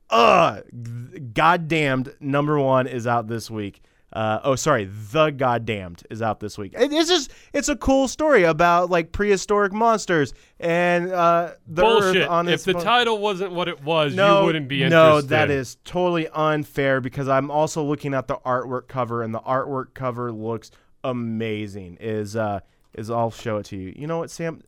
Ugh, 0.08 0.62
goddamned 1.34 2.14
number 2.20 2.58
one 2.58 2.86
is 2.86 3.06
out 3.06 3.26
this 3.28 3.50
week. 3.50 3.82
Uh, 4.12 4.38
oh, 4.44 4.54
sorry, 4.54 4.84
the 5.12 5.30
goddamned 5.30 6.02
is 6.10 6.22
out 6.22 6.40
this 6.40 6.56
week. 6.56 6.72
It- 6.74 6.92
it's 6.92 7.08
just 7.10 7.30
it's 7.52 7.68
a 7.68 7.76
cool 7.76 8.08
story 8.08 8.44
about 8.44 8.88
like 8.88 9.12
prehistoric 9.12 9.72
monsters 9.74 10.32
and 10.58 11.12
uh, 11.12 11.52
the 11.66 11.82
bullshit. 11.82 12.26
on 12.28 12.48
if 12.48 12.64
the 12.64 12.72
mo- 12.74 12.80
title 12.80 13.18
wasn't 13.18 13.52
what 13.52 13.68
it 13.68 13.82
was, 13.82 14.14
no, 14.14 14.40
you 14.40 14.46
wouldn't 14.46 14.68
be 14.68 14.82
interested. 14.84 14.96
No, 14.96 15.20
that 15.36 15.50
is 15.50 15.76
totally 15.84 16.28
unfair 16.28 17.00
because 17.02 17.28
I'm 17.28 17.50
also 17.50 17.82
looking 17.82 18.14
at 18.14 18.26
the 18.26 18.36
artwork 18.36 18.88
cover 18.88 19.22
and 19.22 19.34
the 19.34 19.40
artwork 19.40 19.92
cover 19.92 20.32
looks 20.32 20.70
amazing. 21.04 21.98
Is 22.00 22.36
uh 22.36 22.60
is 22.94 23.10
I'll 23.10 23.32
show 23.32 23.58
it 23.58 23.66
to 23.66 23.76
you. 23.76 23.92
You 23.94 24.06
know 24.06 24.18
what, 24.18 24.30
Sam? 24.30 24.62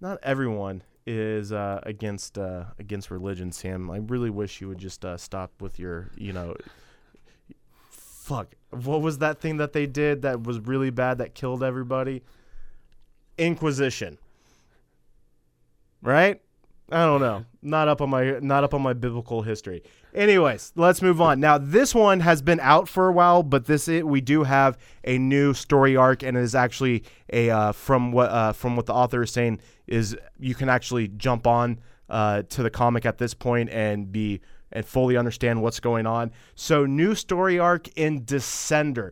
Not 0.00 0.18
everyone 0.22 0.82
is 1.06 1.52
uh, 1.52 1.80
against 1.84 2.36
uh, 2.36 2.64
against 2.78 3.10
religion, 3.10 3.52
Sam. 3.52 3.90
I 3.90 3.98
really 3.98 4.30
wish 4.30 4.60
you 4.60 4.68
would 4.68 4.78
just 4.78 5.04
uh, 5.04 5.16
stop 5.16 5.52
with 5.60 5.78
your, 5.78 6.10
you 6.16 6.32
know, 6.32 6.54
fuck. 7.88 8.54
What 8.70 9.02
was 9.02 9.18
that 9.18 9.40
thing 9.40 9.58
that 9.58 9.72
they 9.72 9.86
did 9.86 10.22
that 10.22 10.42
was 10.42 10.58
really 10.58 10.90
bad 10.90 11.18
that 11.18 11.34
killed 11.34 11.62
everybody? 11.62 12.22
Inquisition. 13.38 14.18
Right? 16.02 16.40
I 16.90 17.04
don't 17.04 17.20
know. 17.20 17.44
Not 17.62 17.88
up 17.88 18.00
on 18.00 18.10
my 18.10 18.38
not 18.40 18.64
up 18.64 18.74
on 18.74 18.82
my 18.82 18.92
biblical 18.92 19.42
history. 19.42 19.82
Anyways, 20.16 20.72
let's 20.76 21.02
move 21.02 21.20
on. 21.20 21.40
Now, 21.40 21.58
this 21.58 21.94
one 21.94 22.20
has 22.20 22.40
been 22.40 22.58
out 22.60 22.88
for 22.88 23.06
a 23.06 23.12
while, 23.12 23.42
but 23.42 23.66
this 23.66 23.86
it, 23.86 24.06
we 24.06 24.22
do 24.22 24.44
have 24.44 24.78
a 25.04 25.18
new 25.18 25.52
story 25.52 25.94
arc, 25.94 26.22
and 26.22 26.38
it 26.38 26.40
is 26.40 26.54
actually 26.54 27.04
a 27.30 27.50
uh, 27.50 27.72
from 27.72 28.12
what 28.12 28.30
uh, 28.30 28.54
from 28.54 28.76
what 28.76 28.86
the 28.86 28.94
author 28.94 29.22
is 29.22 29.30
saying 29.30 29.60
is 29.86 30.16
you 30.38 30.54
can 30.54 30.70
actually 30.70 31.08
jump 31.08 31.46
on 31.46 31.78
uh, 32.08 32.42
to 32.48 32.62
the 32.62 32.70
comic 32.70 33.04
at 33.04 33.18
this 33.18 33.34
point 33.34 33.68
and 33.68 34.10
be 34.10 34.40
and 34.72 34.86
fully 34.86 35.18
understand 35.18 35.60
what's 35.60 35.80
going 35.80 36.06
on. 36.06 36.32
So, 36.54 36.86
new 36.86 37.14
story 37.14 37.58
arc 37.58 37.86
in 37.88 38.22
Descender. 38.22 39.10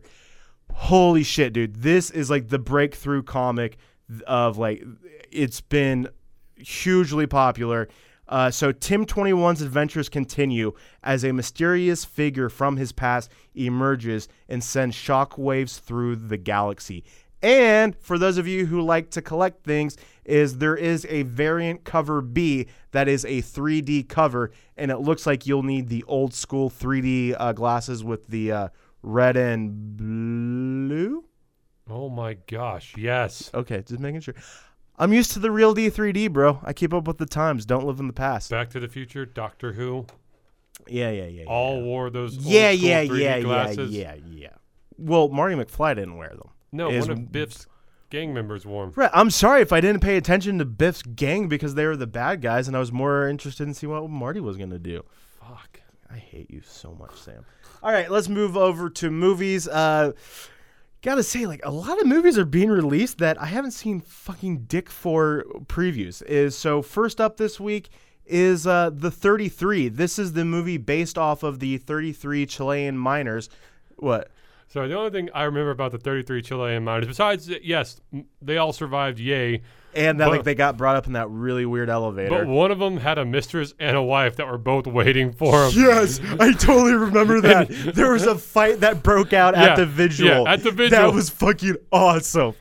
Holy 0.73 1.21
shit, 1.21 1.53
dude! 1.53 1.75
This 1.75 2.09
is 2.09 2.31
like 2.31 2.47
the 2.47 2.57
breakthrough 2.59 3.21
comic 3.21 3.77
of 4.25 4.57
like 4.57 4.83
it's 5.31 5.61
been 5.61 6.09
hugely 6.57 7.27
popular. 7.27 7.89
Uh, 8.27 8.49
so 8.49 8.71
Tim 8.71 9.05
21's 9.05 9.61
adventures 9.61 10.09
continue 10.09 10.73
as 11.03 11.23
a 11.23 11.31
mysterious 11.31 12.03
figure 12.05 12.49
from 12.49 12.77
his 12.77 12.91
past 12.91 13.31
emerges 13.53 14.27
and 14.49 14.63
sends 14.63 14.95
shockwaves 14.95 15.79
through 15.79 16.15
the 16.15 16.37
galaxy. 16.37 17.03
And 17.41 17.95
for 17.97 18.17
those 18.17 18.37
of 18.37 18.47
you 18.47 18.65
who 18.65 18.81
like 18.81 19.11
to 19.11 19.21
collect 19.21 19.63
things, 19.63 19.97
is 20.23 20.57
there 20.57 20.75
is 20.75 21.05
a 21.09 21.21
variant 21.23 21.83
cover 21.83 22.21
B 22.21 22.67
that 22.91 23.07
is 23.07 23.23
a 23.25 23.41
3D 23.41 24.07
cover, 24.09 24.51
and 24.77 24.89
it 24.89 24.97
looks 24.97 25.27
like 25.27 25.45
you'll 25.45 25.61
need 25.61 25.87
the 25.87 26.03
old 26.07 26.33
school 26.33 26.71
3D 26.71 27.35
uh, 27.37 27.53
glasses 27.53 28.03
with 28.03 28.25
the 28.27 28.51
uh, 28.51 28.67
red 29.03 29.37
and 29.37 29.95
blue. 29.95 31.23
Oh 31.87 32.09
my 32.09 32.33
gosh, 32.47 32.95
yes. 32.97 33.51
Okay, 33.53 33.83
just 33.85 33.99
making 33.99 34.21
sure. 34.21 34.33
I'm 34.97 35.11
used 35.13 35.31
to 35.31 35.39
the 35.39 35.49
RealD 35.49 35.77
3D, 35.91 36.31
bro. 36.31 36.59
I 36.63 36.71
keep 36.73 36.93
up 36.93 37.07
with 37.07 37.17
the 37.17 37.25
times. 37.25 37.65
Don't 37.65 37.85
live 37.85 37.99
in 37.99 38.07
the 38.07 38.13
past. 38.13 38.49
Back 38.49 38.69
to 38.71 38.79
the 38.79 38.87
Future, 38.87 39.25
Doctor 39.25 39.73
Who, 39.73 40.05
Yeah, 40.87 41.09
yeah, 41.11 41.25
yeah. 41.25 41.43
all 41.47 41.81
wore 41.81 42.09
those. 42.09 42.37
yeah, 42.37 42.69
yeah, 42.71 43.03
3D 43.03 43.19
yeah, 43.21 43.39
glasses. 43.41 43.91
yeah, 43.91 44.13
yeah, 44.15 44.21
yeah. 44.33 44.49
Well, 44.97 45.27
Marty 45.29 45.55
McFly 45.55 45.95
didn't 45.95 46.17
wear 46.17 46.29
them. 46.29 46.49
No, 46.71 46.89
Is- 46.89 47.07
one 47.07 47.17
of 47.17 47.31
Biff's 47.31 47.67
gang 48.09 48.33
members 48.33 48.65
wore 48.65 48.83
'em. 48.85 48.93
Right. 48.95 49.09
I'm 49.13 49.29
sorry 49.29 49.61
if 49.61 49.73
I 49.73 49.81
didn't 49.81 50.01
pay 50.01 50.15
attention 50.15 50.59
to 50.59 50.65
Biff's 50.65 51.01
gang 51.01 51.49
because 51.49 51.75
they 51.75 51.85
were 51.85 51.97
the 51.97 52.07
bad 52.07 52.41
guys, 52.41 52.67
and 52.67 52.75
I 52.77 52.79
was 52.79 52.91
more 52.91 53.27
interested 53.27 53.67
in 53.67 53.73
see 53.73 53.87
what 53.87 54.09
Marty 54.09 54.39
was 54.39 54.55
gonna 54.57 54.79
do. 54.79 55.03
Fuck. 55.39 55.81
I 56.09 56.17
hate 56.17 56.49
you 56.51 56.61
so 56.65 56.93
much, 56.93 57.19
Sam. 57.19 57.43
All 57.83 57.91
right, 57.91 58.09
let's 58.09 58.29
move 58.29 58.55
over 58.55 58.89
to 58.91 59.11
movies. 59.11 59.67
Uh, 59.67 60.13
gotta 61.05 61.23
say, 61.23 61.45
like 61.45 61.63
a 61.63 61.71
lot 61.71 62.01
of 62.01 62.07
movies 62.07 62.37
are 62.37 62.45
being 62.45 62.69
released 62.69 63.19
that 63.19 63.39
I 63.39 63.45
haven't 63.45 63.71
seen 63.71 64.01
fucking 64.01 64.65
dick 64.67 64.89
for 64.89 65.45
previews. 65.67 66.23
Is 66.23 66.57
so 66.57 66.81
first 66.81 67.21
up 67.21 67.37
this 67.37 67.59
week 67.59 67.89
is 68.25 68.65
uh, 68.65 68.89
the 68.91 69.11
33. 69.11 69.89
This 69.89 70.17
is 70.17 70.33
the 70.33 70.43
movie 70.43 70.77
based 70.77 71.17
off 71.17 71.43
of 71.43 71.59
the 71.59 71.77
33 71.77 72.47
Chilean 72.47 72.97
miners. 72.97 73.49
What? 73.97 74.31
So 74.67 74.87
the 74.87 74.95
only 74.95 75.11
thing 75.11 75.29
I 75.33 75.43
remember 75.43 75.69
about 75.69 75.91
the 75.91 75.99
33 75.99 76.41
Chilean 76.41 76.83
miners, 76.83 77.07
besides 77.07 77.47
yes, 77.61 78.01
they 78.41 78.57
all 78.57 78.73
survived, 78.73 79.19
yay. 79.19 79.61
And 79.95 80.19
that 80.19 80.25
But- 80.25 80.31
like 80.31 80.43
they 80.43 80.55
got 80.55 80.77
brought 80.77 80.95
up 80.95 81.07
in 81.07 81.13
that 81.13 81.29
really 81.29 81.65
weird 81.65 81.89
elevator. 81.89 82.29
But 82.29 82.47
one 82.47 82.71
of 82.71 82.79
them 82.79 82.97
had 82.97 83.17
a 83.17 83.25
mistress 83.25 83.73
and 83.79 83.95
a 83.95 84.01
wife 84.03 84.35
that 84.35 84.47
were 84.47 84.57
both 84.57 84.87
waiting 84.87 85.31
for 85.31 85.65
him. 85.65 85.71
Yes, 85.75 86.19
I 86.39 86.51
totally 86.53 86.93
remember 86.93 87.39
that. 87.41 87.69
there 87.95 88.11
was 88.11 88.23
a 88.25 88.35
fight 88.35 88.81
that 88.81 89.03
broke 89.03 89.31
out 89.33 89.53
Yeah, 89.55 89.63
at 89.71 89.75
the 89.77 89.85
vigil. 89.85 90.27
yeah, 90.27 90.43
at 90.51 90.63
the 90.63 90.71
vigil. 90.71 90.97
That 90.99 91.13
was 91.13 91.29
fucking 91.29 91.77
awesome. 91.91 92.53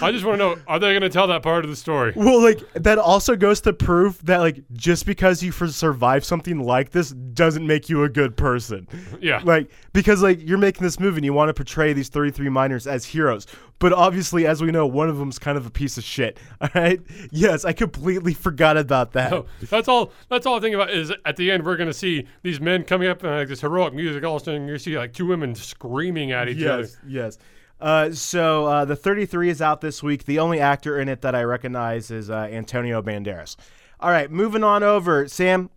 I 0.00 0.10
just 0.12 0.24
want 0.24 0.34
to 0.34 0.36
know: 0.38 0.56
Are 0.66 0.78
they 0.78 0.90
going 0.90 1.02
to 1.02 1.08
tell 1.08 1.26
that 1.28 1.42
part 1.42 1.64
of 1.64 1.70
the 1.70 1.76
story? 1.76 2.12
Well, 2.14 2.42
like 2.42 2.60
that 2.74 2.98
also 2.98 3.36
goes 3.36 3.60
to 3.62 3.72
prove 3.72 4.22
that 4.26 4.38
like 4.38 4.62
just 4.72 5.06
because 5.06 5.42
you 5.42 5.52
for 5.52 5.68
survive 5.68 6.24
something 6.24 6.58
like 6.60 6.90
this 6.90 7.10
doesn't 7.10 7.66
make 7.66 7.88
you 7.88 8.04
a 8.04 8.08
good 8.08 8.36
person. 8.36 8.86
Yeah. 9.20 9.40
Like 9.44 9.70
because 9.92 10.22
like 10.22 10.46
you're 10.46 10.58
making 10.58 10.82
this 10.82 11.00
movie 11.00 11.16
and 11.18 11.24
you 11.24 11.32
want 11.32 11.48
to 11.48 11.54
portray 11.54 11.92
these 11.92 12.08
33 12.08 12.48
miners 12.48 12.86
as 12.86 13.04
heroes, 13.06 13.46
but 13.78 13.92
obviously 13.92 14.46
as 14.46 14.62
we 14.62 14.70
know 14.70 14.86
one 14.86 15.08
of 15.08 15.16
them's 15.18 15.38
kind 15.38 15.56
of 15.56 15.64
a 15.66 15.70
piece 15.70 15.96
of 15.96 16.04
shit. 16.04 16.38
All 16.60 16.68
right? 16.74 16.81
Yes, 17.30 17.64
I 17.64 17.72
completely 17.72 18.34
forgot 18.34 18.76
about 18.76 19.12
that. 19.12 19.30
So 19.30 19.46
that's 19.70 19.88
all. 19.88 20.12
That's 20.28 20.46
all 20.46 20.56
I 20.56 20.60
think 20.60 20.74
about 20.74 20.90
is 20.90 21.12
at 21.24 21.36
the 21.36 21.50
end 21.50 21.64
we're 21.64 21.76
going 21.76 21.88
to 21.88 21.94
see 21.94 22.26
these 22.42 22.60
men 22.60 22.84
coming 22.84 23.08
up 23.08 23.22
and 23.22 23.32
like 23.32 23.48
this 23.48 23.60
heroic 23.60 23.94
music. 23.94 24.24
All 24.24 24.36
of 24.36 24.42
a 24.42 24.44
sudden 24.44 24.68
you 24.68 24.78
see 24.78 24.96
like 24.98 25.12
two 25.12 25.26
women 25.26 25.54
screaming 25.54 26.32
at 26.32 26.48
each 26.48 26.64
other. 26.64 26.82
Yes, 26.82 26.96
yes. 27.06 27.38
Uh, 27.80 28.12
so 28.12 28.66
uh, 28.66 28.84
the 28.84 28.94
33 28.94 29.50
is 29.50 29.60
out 29.60 29.80
this 29.80 30.02
week. 30.04 30.24
The 30.24 30.38
only 30.38 30.60
actor 30.60 31.00
in 31.00 31.08
it 31.08 31.20
that 31.22 31.34
I 31.34 31.42
recognize 31.42 32.12
is 32.12 32.30
uh, 32.30 32.48
Antonio 32.50 33.02
Banderas. 33.02 33.56
All 33.98 34.10
right, 34.10 34.30
moving 34.30 34.62
on 34.62 34.84
over. 34.84 35.26
Sam, 35.26 35.68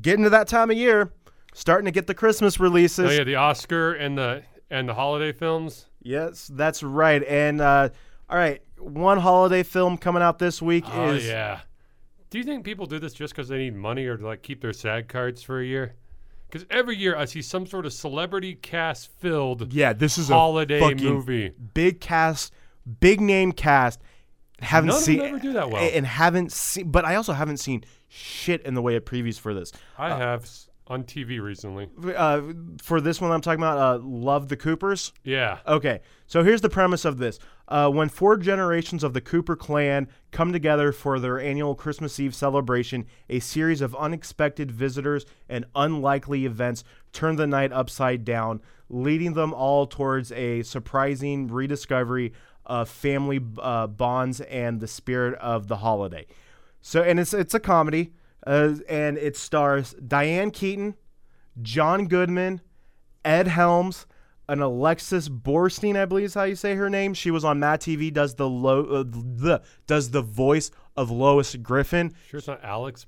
getting 0.00 0.22
to 0.24 0.30
that 0.30 0.46
time 0.46 0.70
of 0.70 0.76
year, 0.76 1.12
starting 1.52 1.86
to 1.86 1.90
get 1.90 2.06
the 2.06 2.14
Christmas 2.14 2.60
releases. 2.60 3.10
Oh 3.10 3.12
yeah, 3.12 3.24
the 3.24 3.34
Oscar 3.34 3.94
and 3.94 4.16
the 4.16 4.42
and 4.70 4.88
the 4.88 4.94
holiday 4.94 5.32
films. 5.32 5.86
Yes, 6.00 6.48
that's 6.52 6.82
right. 6.82 7.22
And 7.24 7.60
uh, 7.60 7.88
all 8.30 8.38
right, 8.38 8.62
one 8.78 9.18
holiday 9.18 9.62
film 9.62 9.96
coming 9.98 10.22
out 10.22 10.38
this 10.38 10.60
week 10.62 10.84
Oh 10.92 11.10
is 11.10 11.26
yeah. 11.26 11.60
Do 12.30 12.38
you 12.38 12.44
think 12.44 12.64
people 12.64 12.86
do 12.86 12.98
this 12.98 13.12
just 13.14 13.34
because 13.34 13.48
they 13.48 13.58
need 13.58 13.74
money 13.74 14.06
or 14.06 14.16
to 14.16 14.26
like 14.26 14.42
keep 14.42 14.60
their 14.60 14.72
SAG 14.72 15.08
cards 15.08 15.42
for 15.42 15.60
a 15.60 15.64
year? 15.64 15.94
Because 16.48 16.66
every 16.70 16.96
year 16.96 17.16
I 17.16 17.24
see 17.24 17.42
some 17.42 17.66
sort 17.66 17.86
of 17.86 17.92
celebrity 17.92 18.54
cast 18.54 19.10
filled 19.20 19.72
yeah, 19.72 19.92
this 19.92 20.18
is 20.18 20.28
holiday 20.28 20.78
a 20.78 20.80
fucking 20.80 21.04
movie. 21.04 21.52
big 21.74 22.00
cast, 22.00 22.52
big 23.00 23.20
name 23.20 23.52
cast. 23.52 24.00
Haven't 24.60 24.88
None 24.88 25.00
seen 25.00 25.20
ever 25.20 25.38
do 25.38 25.52
that 25.52 25.70
well. 25.70 25.82
and 25.92 26.06
haven't 26.06 26.50
seen, 26.52 26.90
but 26.90 27.04
I 27.04 27.16
also 27.16 27.32
haven't 27.34 27.58
seen 27.58 27.84
shit 28.08 28.62
in 28.62 28.74
the 28.74 28.80
way 28.82 28.96
of 28.96 29.04
previews 29.04 29.38
for 29.38 29.52
this. 29.52 29.70
I 29.98 30.16
have 30.16 30.48
on 30.86 31.02
TV 31.04 31.40
recently. 31.42 31.88
uh, 32.16 32.40
for 32.80 33.00
this 33.00 33.20
one 33.20 33.32
I'm 33.32 33.40
talking 33.40 33.60
about, 33.60 33.78
uh, 33.78 34.02
Love 34.02 34.48
the 34.48 34.56
Coopers. 34.56 35.12
Yeah. 35.24 35.58
Okay, 35.66 36.00
so 36.26 36.42
here's 36.42 36.60
the 36.60 36.70
premise 36.70 37.04
of 37.04 37.18
this. 37.18 37.38
Uh, 37.68 37.90
when 37.90 38.08
four 38.08 38.36
generations 38.36 39.02
of 39.02 39.12
the 39.12 39.20
Cooper 39.20 39.56
clan 39.56 40.08
come 40.30 40.52
together 40.52 40.92
for 40.92 41.18
their 41.18 41.40
annual 41.40 41.74
Christmas 41.74 42.20
Eve 42.20 42.34
celebration, 42.34 43.06
a 43.28 43.40
series 43.40 43.80
of 43.80 43.94
unexpected 43.96 44.70
visitors 44.70 45.26
and 45.48 45.64
unlikely 45.74 46.46
events 46.46 46.84
turn 47.12 47.36
the 47.36 47.46
night 47.46 47.72
upside 47.72 48.24
down, 48.24 48.60
leading 48.88 49.34
them 49.34 49.52
all 49.52 49.86
towards 49.86 50.30
a 50.32 50.62
surprising 50.62 51.48
rediscovery 51.48 52.32
of 52.64 52.88
family 52.88 53.40
uh, 53.58 53.86
bonds 53.88 54.40
and 54.42 54.80
the 54.80 54.88
spirit 54.88 55.34
of 55.38 55.66
the 55.66 55.78
holiday. 55.78 56.26
So, 56.80 57.02
and 57.02 57.18
it's 57.18 57.34
it's 57.34 57.54
a 57.54 57.60
comedy, 57.60 58.12
uh, 58.46 58.74
and 58.88 59.18
it 59.18 59.36
stars 59.36 59.94
Diane 59.94 60.52
Keaton, 60.52 60.94
John 61.62 62.06
Goodman, 62.06 62.60
Ed 63.24 63.48
Helms, 63.48 64.06
and 64.48 64.62
Alexis 64.62 65.28
Borstein, 65.28 65.96
I 65.96 66.04
believe 66.04 66.26
is 66.26 66.34
how 66.34 66.44
you 66.44 66.56
say 66.56 66.74
her 66.74 66.88
name. 66.88 67.14
She 67.14 67.30
was 67.30 67.44
on 67.44 67.58
MADtv. 67.60 68.12
Does 68.12 68.34
the 68.34 68.48
lo- 68.48 68.84
uh, 68.84 69.04
the 69.04 69.62
does 69.86 70.10
the 70.10 70.22
voice 70.22 70.70
of 70.96 71.10
Lois 71.10 71.54
Griffin? 71.56 72.14
Sure, 72.28 72.38
it's 72.38 72.46
not 72.46 72.62
Alex. 72.62 73.06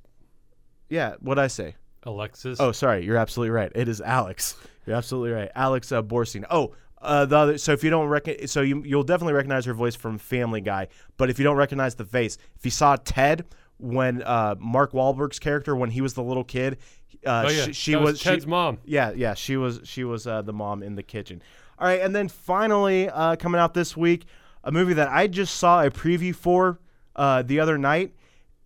Yeah, 0.88 1.14
what 1.20 1.38
I 1.38 1.46
say? 1.48 1.76
Alexis. 2.04 2.60
Oh, 2.60 2.72
sorry, 2.72 3.04
you're 3.04 3.16
absolutely 3.16 3.50
right. 3.50 3.70
It 3.74 3.88
is 3.88 4.00
Alex. 4.00 4.56
You're 4.86 4.96
absolutely 4.96 5.32
right, 5.32 5.50
Alex 5.54 5.92
uh, 5.92 6.02
Borstein. 6.02 6.44
Oh, 6.50 6.74
uh, 7.00 7.26
the 7.26 7.36
other. 7.36 7.58
So 7.58 7.72
if 7.72 7.84
you 7.84 7.90
don't 7.90 8.08
recognize, 8.08 8.50
so 8.50 8.62
you 8.62 8.82
you'll 8.84 9.02
definitely 9.04 9.34
recognize 9.34 9.64
her 9.66 9.74
voice 9.74 9.94
from 9.94 10.18
Family 10.18 10.60
Guy. 10.60 10.88
But 11.16 11.30
if 11.30 11.38
you 11.38 11.44
don't 11.44 11.56
recognize 11.56 11.94
the 11.94 12.04
face, 12.04 12.38
if 12.56 12.64
you 12.64 12.70
saw 12.70 12.96
Ted 12.96 13.46
when 13.78 14.22
uh, 14.22 14.56
Mark 14.58 14.92
Wahlberg's 14.92 15.38
character 15.38 15.74
when 15.74 15.90
he 15.90 16.00
was 16.00 16.14
the 16.14 16.22
little 16.22 16.44
kid, 16.44 16.78
uh, 17.26 17.44
Oh, 17.46 17.50
yeah. 17.50 17.64
she, 17.66 17.72
she 17.72 17.96
was 17.96 18.12
was 18.12 18.20
Ted's 18.20 18.44
she, 18.44 18.50
mom. 18.50 18.78
Yeah, 18.84 19.12
yeah, 19.12 19.34
she 19.34 19.56
was 19.56 19.80
she 19.84 20.04
was 20.04 20.26
uh, 20.26 20.42
the 20.42 20.52
mom 20.52 20.82
in 20.82 20.94
the 20.94 21.02
kitchen. 21.02 21.42
All 21.78 21.86
right, 21.86 22.00
and 22.00 22.14
then 22.14 22.28
finally 22.28 23.08
uh, 23.08 23.36
coming 23.36 23.60
out 23.60 23.72
this 23.74 23.96
week, 23.96 24.24
a 24.64 24.72
movie 24.72 24.94
that 24.94 25.08
I 25.08 25.26
just 25.28 25.56
saw 25.56 25.82
a 25.82 25.90
preview 25.90 26.34
for 26.34 26.80
uh, 27.16 27.42
the 27.42 27.60
other 27.60 27.78
night, 27.78 28.14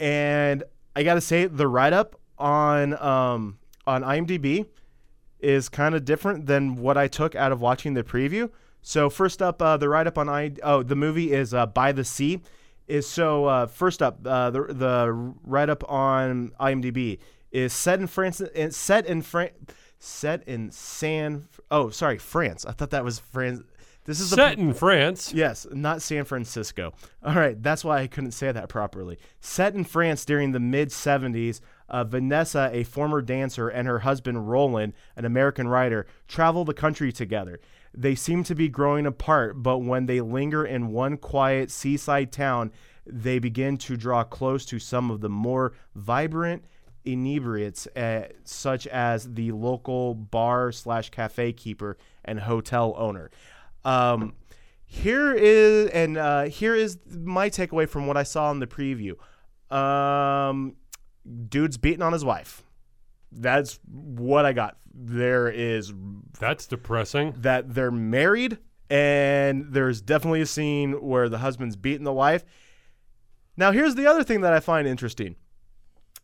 and 0.00 0.64
I 0.96 1.02
gotta 1.02 1.20
say 1.20 1.46
the 1.46 1.68
write 1.68 1.92
up 1.92 2.16
on 2.38 3.00
um, 3.02 3.58
on 3.86 4.02
IMDb 4.02 4.66
is 5.40 5.68
kind 5.68 5.94
of 5.94 6.04
different 6.04 6.46
than 6.46 6.76
what 6.76 6.96
I 6.96 7.08
took 7.08 7.34
out 7.34 7.52
of 7.52 7.60
watching 7.60 7.94
the 7.94 8.02
preview. 8.04 8.50
So 8.80 9.10
first 9.10 9.42
up, 9.42 9.60
uh, 9.60 9.76
the 9.76 9.88
write 9.88 10.06
up 10.06 10.18
on 10.18 10.28
I 10.28 10.52
oh 10.62 10.82
the 10.82 10.96
movie 10.96 11.32
is 11.32 11.52
uh, 11.54 11.66
By 11.66 11.92
the 11.92 12.04
Sea. 12.04 12.40
Is 12.88 13.08
so 13.08 13.46
uh, 13.46 13.66
first 13.66 14.02
up 14.02 14.26
uh, 14.26 14.50
the 14.50 14.64
the 14.64 15.34
write 15.44 15.70
up 15.70 15.88
on 15.88 16.52
IMDb 16.60 17.18
is 17.50 17.72
set 17.72 18.00
in 18.00 18.06
France 18.06 18.42
set 18.70 19.06
in 19.06 19.22
France 19.22 19.54
set 19.98 20.46
in 20.48 20.70
San 20.70 21.46
oh 21.70 21.90
sorry 21.90 22.18
France 22.18 22.66
I 22.66 22.72
thought 22.72 22.90
that 22.90 23.04
was 23.04 23.20
France 23.20 23.62
this 24.04 24.18
is 24.18 24.30
Set 24.30 24.58
a, 24.58 24.60
in 24.60 24.74
France. 24.74 25.32
Yes, 25.32 25.64
not 25.70 26.02
San 26.02 26.24
Francisco. 26.24 26.92
All 27.24 27.34
right, 27.34 27.60
that's 27.62 27.84
why 27.84 28.00
I 28.00 28.08
couldn't 28.08 28.32
say 28.32 28.50
that 28.50 28.68
properly. 28.68 29.18
Set 29.40 29.74
in 29.74 29.84
France 29.84 30.24
during 30.24 30.50
the 30.50 30.58
mid 30.58 30.88
70s, 30.88 31.60
uh, 31.88 32.02
Vanessa, 32.02 32.68
a 32.72 32.82
former 32.82 33.22
dancer, 33.22 33.68
and 33.68 33.86
her 33.86 34.00
husband 34.00 34.50
Roland, 34.50 34.94
an 35.14 35.24
American 35.24 35.68
writer, 35.68 36.06
travel 36.26 36.64
the 36.64 36.74
country 36.74 37.12
together. 37.12 37.60
They 37.94 38.14
seem 38.14 38.42
to 38.44 38.54
be 38.54 38.68
growing 38.68 39.06
apart, 39.06 39.62
but 39.62 39.78
when 39.78 40.06
they 40.06 40.20
linger 40.20 40.64
in 40.64 40.92
one 40.92 41.16
quiet 41.18 41.70
seaside 41.70 42.32
town, 42.32 42.72
they 43.06 43.38
begin 43.38 43.76
to 43.78 43.96
draw 43.96 44.24
close 44.24 44.64
to 44.66 44.78
some 44.78 45.10
of 45.10 45.20
the 45.20 45.28
more 45.28 45.74
vibrant 45.94 46.64
inebriates, 47.04 47.86
uh, 47.88 48.28
such 48.44 48.86
as 48.86 49.34
the 49.34 49.52
local 49.52 50.14
bar 50.14 50.72
slash 50.72 51.10
cafe 51.10 51.52
keeper 51.52 51.98
and 52.24 52.40
hotel 52.40 52.94
owner. 52.96 53.30
Um, 53.84 54.34
here 54.84 55.32
is 55.32 55.90
and 55.90 56.16
uh, 56.16 56.44
here 56.44 56.74
is 56.74 56.98
my 57.10 57.50
takeaway 57.50 57.88
from 57.88 58.06
what 58.06 58.16
I 58.16 58.22
saw 58.22 58.50
in 58.50 58.60
the 58.60 58.66
preview. 58.66 59.16
Um, 59.74 60.76
dude's 61.48 61.78
beating 61.78 62.02
on 62.02 62.12
his 62.12 62.24
wife. 62.24 62.62
That's 63.32 63.78
what 63.86 64.44
I 64.44 64.52
got. 64.52 64.76
There 64.94 65.48
is 65.48 65.92
That's 66.38 66.66
depressing. 66.66 67.34
that 67.38 67.74
they're 67.74 67.90
married, 67.90 68.58
and 68.90 69.72
there's 69.72 70.00
definitely 70.00 70.42
a 70.42 70.46
scene 70.46 70.92
where 71.00 71.28
the 71.28 71.38
husband's 71.38 71.76
beating 71.76 72.04
the 72.04 72.12
wife. 72.12 72.44
Now, 73.56 73.72
here's 73.72 73.94
the 73.94 74.06
other 74.06 74.22
thing 74.24 74.42
that 74.42 74.52
I 74.52 74.60
find 74.60 74.86
interesting 74.86 75.36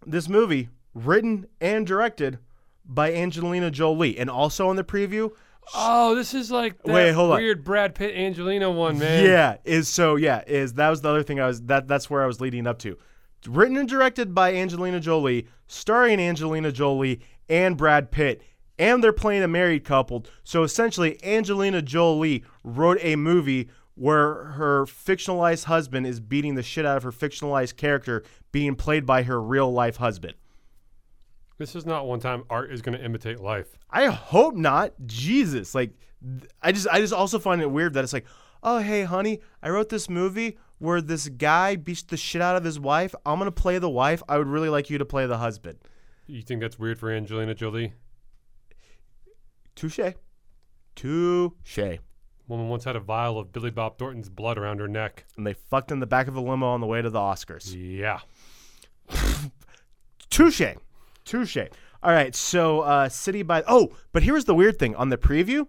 this 0.07 0.29
movie, 0.29 0.69
written 0.95 1.47
and 1.61 1.87
directed 1.87 2.39
by 2.85 3.13
Angelina 3.13 3.71
Jolie, 3.71 4.19
and 4.19 4.31
also 4.31 4.71
in 4.71 4.77
the 4.77 4.85
preview, 4.85 5.31
Oh, 5.75 6.15
this 6.15 6.33
is 6.33 6.51
like 6.51 6.83
that 6.85 6.93
Wait, 6.93 7.13
hold 7.13 7.33
on. 7.33 7.39
weird 7.39 7.63
Brad 7.65 7.95
Pitt 7.95 8.15
Angelina 8.17 8.71
one, 8.71 8.99
man. 8.99 9.25
Yeah, 9.25 9.57
is 9.65 9.89
so 9.89 10.17
yeah, 10.17 10.43
is 10.47 10.75
that 10.75 10.89
was 10.89 11.03
the 11.03 11.11
other 11.11 11.23
thing 11.23 11.41
I 11.41 11.47
was 11.47 11.61
that 11.63 11.87
that's 11.87 12.09
where 12.09 12.23
I 12.23 12.27
was 12.27 12.41
leading 12.41 12.67
up 12.67 12.79
to. 12.81 12.97
Written 13.47 13.77
and 13.77 13.89
directed 13.89 14.35
by 14.35 14.55
Angelina 14.55 15.01
Jolie, 15.01 15.47
starring 15.67 16.21
Angelina 16.21 16.73
Jolie 16.73 17.21
and 17.49 17.77
Brad 17.77 18.11
Pitt, 18.11 18.43
and 18.79 19.03
they're 19.03 19.13
playing 19.13 19.43
a 19.43 19.49
married 19.49 19.85
couple. 19.85 20.27
So 20.45 20.63
essentially 20.63 21.19
Angelina 21.25 21.83
Jolie 21.83 22.45
wrote 22.65 22.99
a 23.01 23.17
movie 23.17 23.69
where 23.95 24.45
her 24.45 24.85
fictionalized 24.87 25.65
husband 25.65 26.07
is 26.07 26.21
beating 26.21 26.55
the 26.55 26.63
shit 26.63 26.87
out 26.87 26.97
of 26.97 27.03
her 27.03 27.13
fictionalized 27.13 27.77
character 27.77 28.23
being 28.53 28.77
played 28.77 29.05
by 29.05 29.25
her 29.25 29.41
real 29.41 29.73
life 29.73 29.97
husband. 29.97 30.35
This 31.59 31.75
is 31.75 31.85
not 31.85 32.07
one 32.07 32.21
time 32.21 32.45
art 32.49 32.71
is 32.71 32.83
going 32.83 32.97
to 32.97 33.05
imitate 33.05 33.41
life. 33.41 33.77
I 33.91 34.07
hope 34.07 34.55
not. 34.55 34.93
Jesus, 35.07 35.75
like 35.75 35.91
I 36.63 36.71
just 36.71 36.87
I 36.89 37.01
just 37.01 37.13
also 37.13 37.39
find 37.41 37.61
it 37.61 37.71
weird 37.71 37.95
that 37.95 38.05
it's 38.05 38.13
like, 38.13 38.27
"Oh, 38.63 38.79
hey 38.79 39.05
honey, 39.05 39.41
I 39.63 39.71
wrote 39.71 39.89
this 39.89 40.09
movie 40.09 40.59
where 40.79 41.01
this 41.01 41.29
guy 41.29 41.77
beats 41.77 42.03
the 42.03 42.17
shit 42.17 42.43
out 42.43 42.57
of 42.57 42.65
his 42.65 42.79
wife. 42.79 43.15
I'm 43.27 43.39
going 43.39 43.47
to 43.47 43.53
play 43.53 43.79
the 43.79 43.91
wife. 43.91 44.23
I 44.29 44.39
would 44.39 44.47
really 44.47 44.69
like 44.69 44.91
you 44.91 44.99
to 44.99 45.05
play 45.05 45.27
the 45.27 45.39
husband." 45.39 45.79
You 46.27 46.43
think 46.43 46.61
that's 46.61 46.79
weird 46.79 46.99
for 46.99 47.11
Angelina 47.11 47.55
Jolie? 47.55 47.95
Touche. 49.75 50.15
Touche. 50.95 51.99
Woman 52.49 52.69
once 52.69 52.85
had 52.85 52.97
a 52.97 53.01
vial 53.01 53.39
of 53.39 53.53
Billy 53.53 53.71
Bob 53.71 53.99
Thornton's 53.99 54.29
blood 54.29 54.59
around 54.59 54.81
her 54.81 54.89
neck. 54.89 55.25
And 55.37 55.47
they 55.47 55.53
fucked 55.53 55.93
in 55.93 56.01
the 56.01 56.07
back 56.07 56.29
of 56.29 56.35
a 56.37 56.41
limo 56.41 56.67
on 56.67 56.81
the 56.81 56.87
way 56.87 57.01
to 57.01 57.11
the 57.11 57.19
Oscars. 57.19 57.75
Yeah. 57.77 58.21
Touche. 60.31 60.75
Touche. 61.25 61.57
All 62.03 62.13
right, 62.13 62.35
so 62.35 62.81
uh, 62.81 63.09
City 63.09 63.43
by 63.43 63.63
Oh, 63.67 63.95
but 64.13 64.23
here's 64.23 64.45
the 64.45 64.55
weird 64.55 64.79
thing 64.79 64.95
on 64.97 65.09
the 65.09 65.19
preview. 65.19 65.67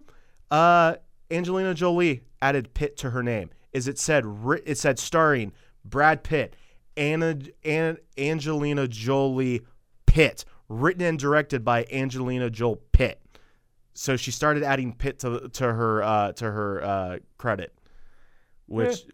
Uh, 0.50 0.96
Angelina 1.30 1.74
Jolie 1.74 2.22
added 2.42 2.74
Pitt 2.74 2.96
to 2.98 3.10
her 3.10 3.22
name. 3.22 3.50
Is 3.72 3.86
it 3.86 3.98
said 3.98 4.24
it 4.64 4.78
said 4.78 4.98
starring 4.98 5.52
Brad 5.84 6.22
Pitt, 6.22 6.56
Anna, 6.96 7.38
An, 7.64 7.98
Angelina 8.18 8.88
Jolie 8.88 9.62
Pitt, 10.06 10.44
written 10.68 11.02
and 11.02 11.18
directed 11.18 11.64
by 11.64 11.86
Angelina 11.92 12.50
Jolie 12.50 12.80
Pitt. 12.92 13.20
So 13.94 14.16
she 14.16 14.30
started 14.30 14.62
adding 14.62 14.92
Pitt 14.92 15.18
to 15.20 15.48
to 15.50 15.64
her 15.72 16.02
uh, 16.02 16.32
to 16.32 16.50
her 16.50 16.82
uh, 16.82 17.18
credit, 17.38 17.74
which 18.66 19.04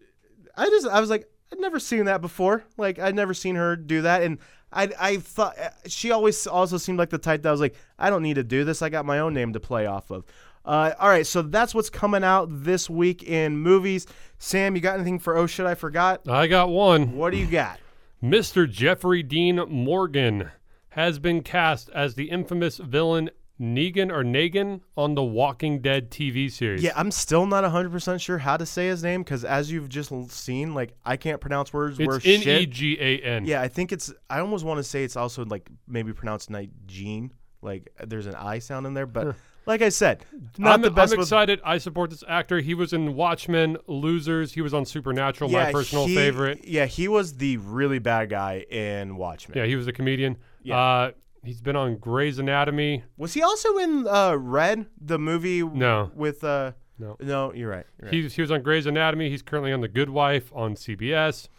I 0.55 0.65
just 0.69 0.87
I 0.87 0.99
was 0.99 1.09
like 1.09 1.29
I'd 1.51 1.59
never 1.59 1.79
seen 1.79 2.05
that 2.05 2.21
before. 2.21 2.63
Like 2.77 2.99
I'd 2.99 3.15
never 3.15 3.33
seen 3.33 3.55
her 3.55 3.75
do 3.75 4.01
that, 4.01 4.23
and 4.23 4.39
I 4.71 4.89
I 4.99 5.17
thought 5.17 5.55
she 5.87 6.11
always 6.11 6.45
also 6.47 6.77
seemed 6.77 6.99
like 6.99 7.09
the 7.09 7.17
type 7.17 7.43
that 7.43 7.51
was 7.51 7.61
like 7.61 7.75
I 7.97 8.09
don't 8.09 8.21
need 8.21 8.35
to 8.35 8.43
do 8.43 8.63
this. 8.63 8.81
I 8.81 8.89
got 8.89 9.05
my 9.05 9.19
own 9.19 9.33
name 9.33 9.53
to 9.53 9.59
play 9.59 9.85
off 9.85 10.11
of. 10.11 10.25
Uh, 10.67 10.93
all 10.99 11.07
right, 11.07 11.25
so 11.25 11.41
that's 11.41 11.73
what's 11.73 11.89
coming 11.89 12.25
out 12.25 12.47
this 12.49 12.89
week 12.89 13.23
in 13.23 13.57
movies. 13.57 14.05
Sam, 14.37 14.75
you 14.75 14.81
got 14.81 14.95
anything 14.95 15.17
for 15.17 15.37
Oh 15.37 15.47
Shit 15.47 15.65
I 15.65 15.75
Forgot? 15.75 16.27
I 16.27 16.47
got 16.47 16.69
one. 16.69 17.15
What 17.15 17.31
do 17.31 17.37
you 17.37 17.47
got? 17.47 17.79
Mr. 18.21 18.69
Jeffrey 18.69 19.23
Dean 19.23 19.61
Morgan 19.69 20.51
has 20.89 21.19
been 21.19 21.41
cast 21.41 21.89
as 21.91 22.15
the 22.15 22.29
infamous 22.29 22.77
villain 22.77 23.29
Negan 23.61 24.11
or 24.11 24.23
Negan 24.23 24.81
on 24.97 25.15
the 25.15 25.23
Walking 25.23 25.81
Dead 25.81 26.11
TV 26.11 26.51
series. 26.51 26.83
Yeah, 26.83 26.91
I'm 26.95 27.11
still 27.11 27.45
not 27.45 27.63
100% 27.63 28.19
sure 28.19 28.37
how 28.37 28.57
to 28.57 28.65
say 28.65 28.87
his 28.87 29.03
name 29.03 29.23
because 29.23 29.45
as 29.45 29.71
you've 29.71 29.89
just 29.89 30.11
seen, 30.31 30.73
like 30.73 30.93
I 31.05 31.15
can't 31.17 31.39
pronounce 31.39 31.71
words 31.71 31.97
where 31.97 32.17
It's 32.17 32.25
N 32.25 32.41
E. 32.41 32.65
G 32.65 32.97
A 32.99 33.19
N. 33.19 33.45
Yeah, 33.45 33.61
I 33.61 33.67
think 33.67 33.91
it's. 33.91 34.13
I 34.29 34.39
almost 34.39 34.65
want 34.65 34.79
to 34.79 34.83
say 34.83 35.03
it's 35.03 35.15
also 35.15 35.45
like 35.45 35.69
maybe 35.87 36.13
pronounced 36.13 36.49
Night 36.49 36.71
Gene. 36.85 37.31
Like 37.61 37.89
there's 38.05 38.27
an 38.27 38.35
I 38.35 38.59
sound 38.59 38.85
in 38.85 38.93
there, 38.93 39.07
but 39.07 39.35
like 39.67 39.81
I 39.81 39.89
said, 39.89 40.25
not 40.57 40.75
I'm, 40.75 40.81
the 40.81 40.89
best 40.89 41.13
I'm 41.13 41.19
with 41.19 41.27
excited. 41.27 41.59
I 41.63 41.77
support 41.77 42.09
this 42.09 42.23
actor. 42.27 42.59
He 42.61 42.73
was 42.73 42.93
in 42.93 43.13
Watchmen, 43.13 43.77
Losers. 43.85 44.53
He 44.53 44.61
was 44.61 44.73
on 44.73 44.85
Supernatural, 44.85 45.51
my 45.51 45.71
personal 45.71 46.07
he- 46.07 46.15
favorite. 46.15 46.65
Yeah, 46.65 46.85
he 46.85 47.07
was 47.07 47.33
the 47.35 47.57
really 47.57 47.99
bad 47.99 48.29
guy 48.29 48.65
in 48.71 49.17
Watchmen. 49.17 49.57
Yeah, 49.57 49.65
he 49.65 49.75
was 49.75 49.87
a 49.87 49.91
comedian. 49.93 50.37
Yeah. 50.63 50.79
Uh, 50.79 51.11
he's 51.43 51.61
been 51.61 51.75
on 51.75 51.97
Grey's 51.97 52.39
Anatomy. 52.39 53.03
Was 53.17 53.33
he 53.33 53.43
also 53.43 53.77
in 53.77 54.07
uh, 54.07 54.35
Red, 54.35 54.87
the 54.99 55.19
movie? 55.19 55.61
No. 55.61 56.11
With 56.15 56.43
uh, 56.43 56.71
No. 56.97 57.17
no, 57.19 57.53
you're 57.53 57.69
right. 57.69 57.85
You're 57.99 58.09
right. 58.09 58.13
He, 58.13 58.27
he 58.27 58.41
was 58.41 58.51
on 58.51 58.63
Grey's 58.63 58.85
Anatomy. 58.85 59.29
He's 59.29 59.41
currently 59.41 59.73
on 59.73 59.81
The 59.81 59.87
Good 59.89 60.09
Wife 60.09 60.49
on 60.55 60.75
CBS. 60.75 61.49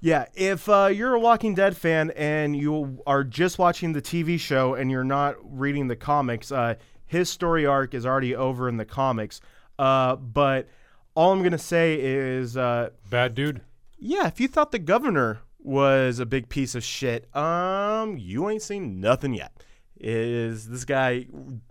Yeah, 0.00 0.26
if 0.36 0.68
uh, 0.68 0.86
you're 0.92 1.14
a 1.14 1.18
Walking 1.20 1.54
Dead 1.56 1.76
fan 1.76 2.12
and 2.12 2.54
you 2.54 3.02
are 3.04 3.24
just 3.24 3.58
watching 3.58 3.94
the 3.94 4.02
TV 4.02 4.38
show 4.38 4.74
and 4.74 4.92
you're 4.92 5.02
not 5.02 5.34
reading 5.42 5.88
the 5.88 5.96
comics, 5.96 6.52
uh, 6.52 6.76
his 7.08 7.28
story 7.28 7.66
arc 7.66 7.94
is 7.94 8.06
already 8.06 8.36
over 8.36 8.68
in 8.68 8.76
the 8.76 8.84
comics. 8.84 9.40
Uh, 9.78 10.14
but 10.16 10.68
all 11.14 11.32
I'm 11.32 11.42
gonna 11.42 11.58
say 11.58 11.98
is, 12.00 12.56
uh, 12.56 12.90
Bad 13.10 13.34
dude. 13.34 13.62
yeah, 13.98 14.26
if 14.28 14.38
you 14.38 14.46
thought 14.46 14.70
the 14.70 14.78
governor 14.78 15.40
was 15.58 16.20
a 16.20 16.26
big 16.26 16.48
piece 16.48 16.74
of 16.76 16.84
shit, 16.84 17.34
um, 17.34 18.16
you 18.16 18.48
ain't 18.48 18.62
seen 18.62 19.00
nothing 19.00 19.34
yet. 19.34 19.52
Is 20.00 20.68
this 20.68 20.84
guy 20.84 21.26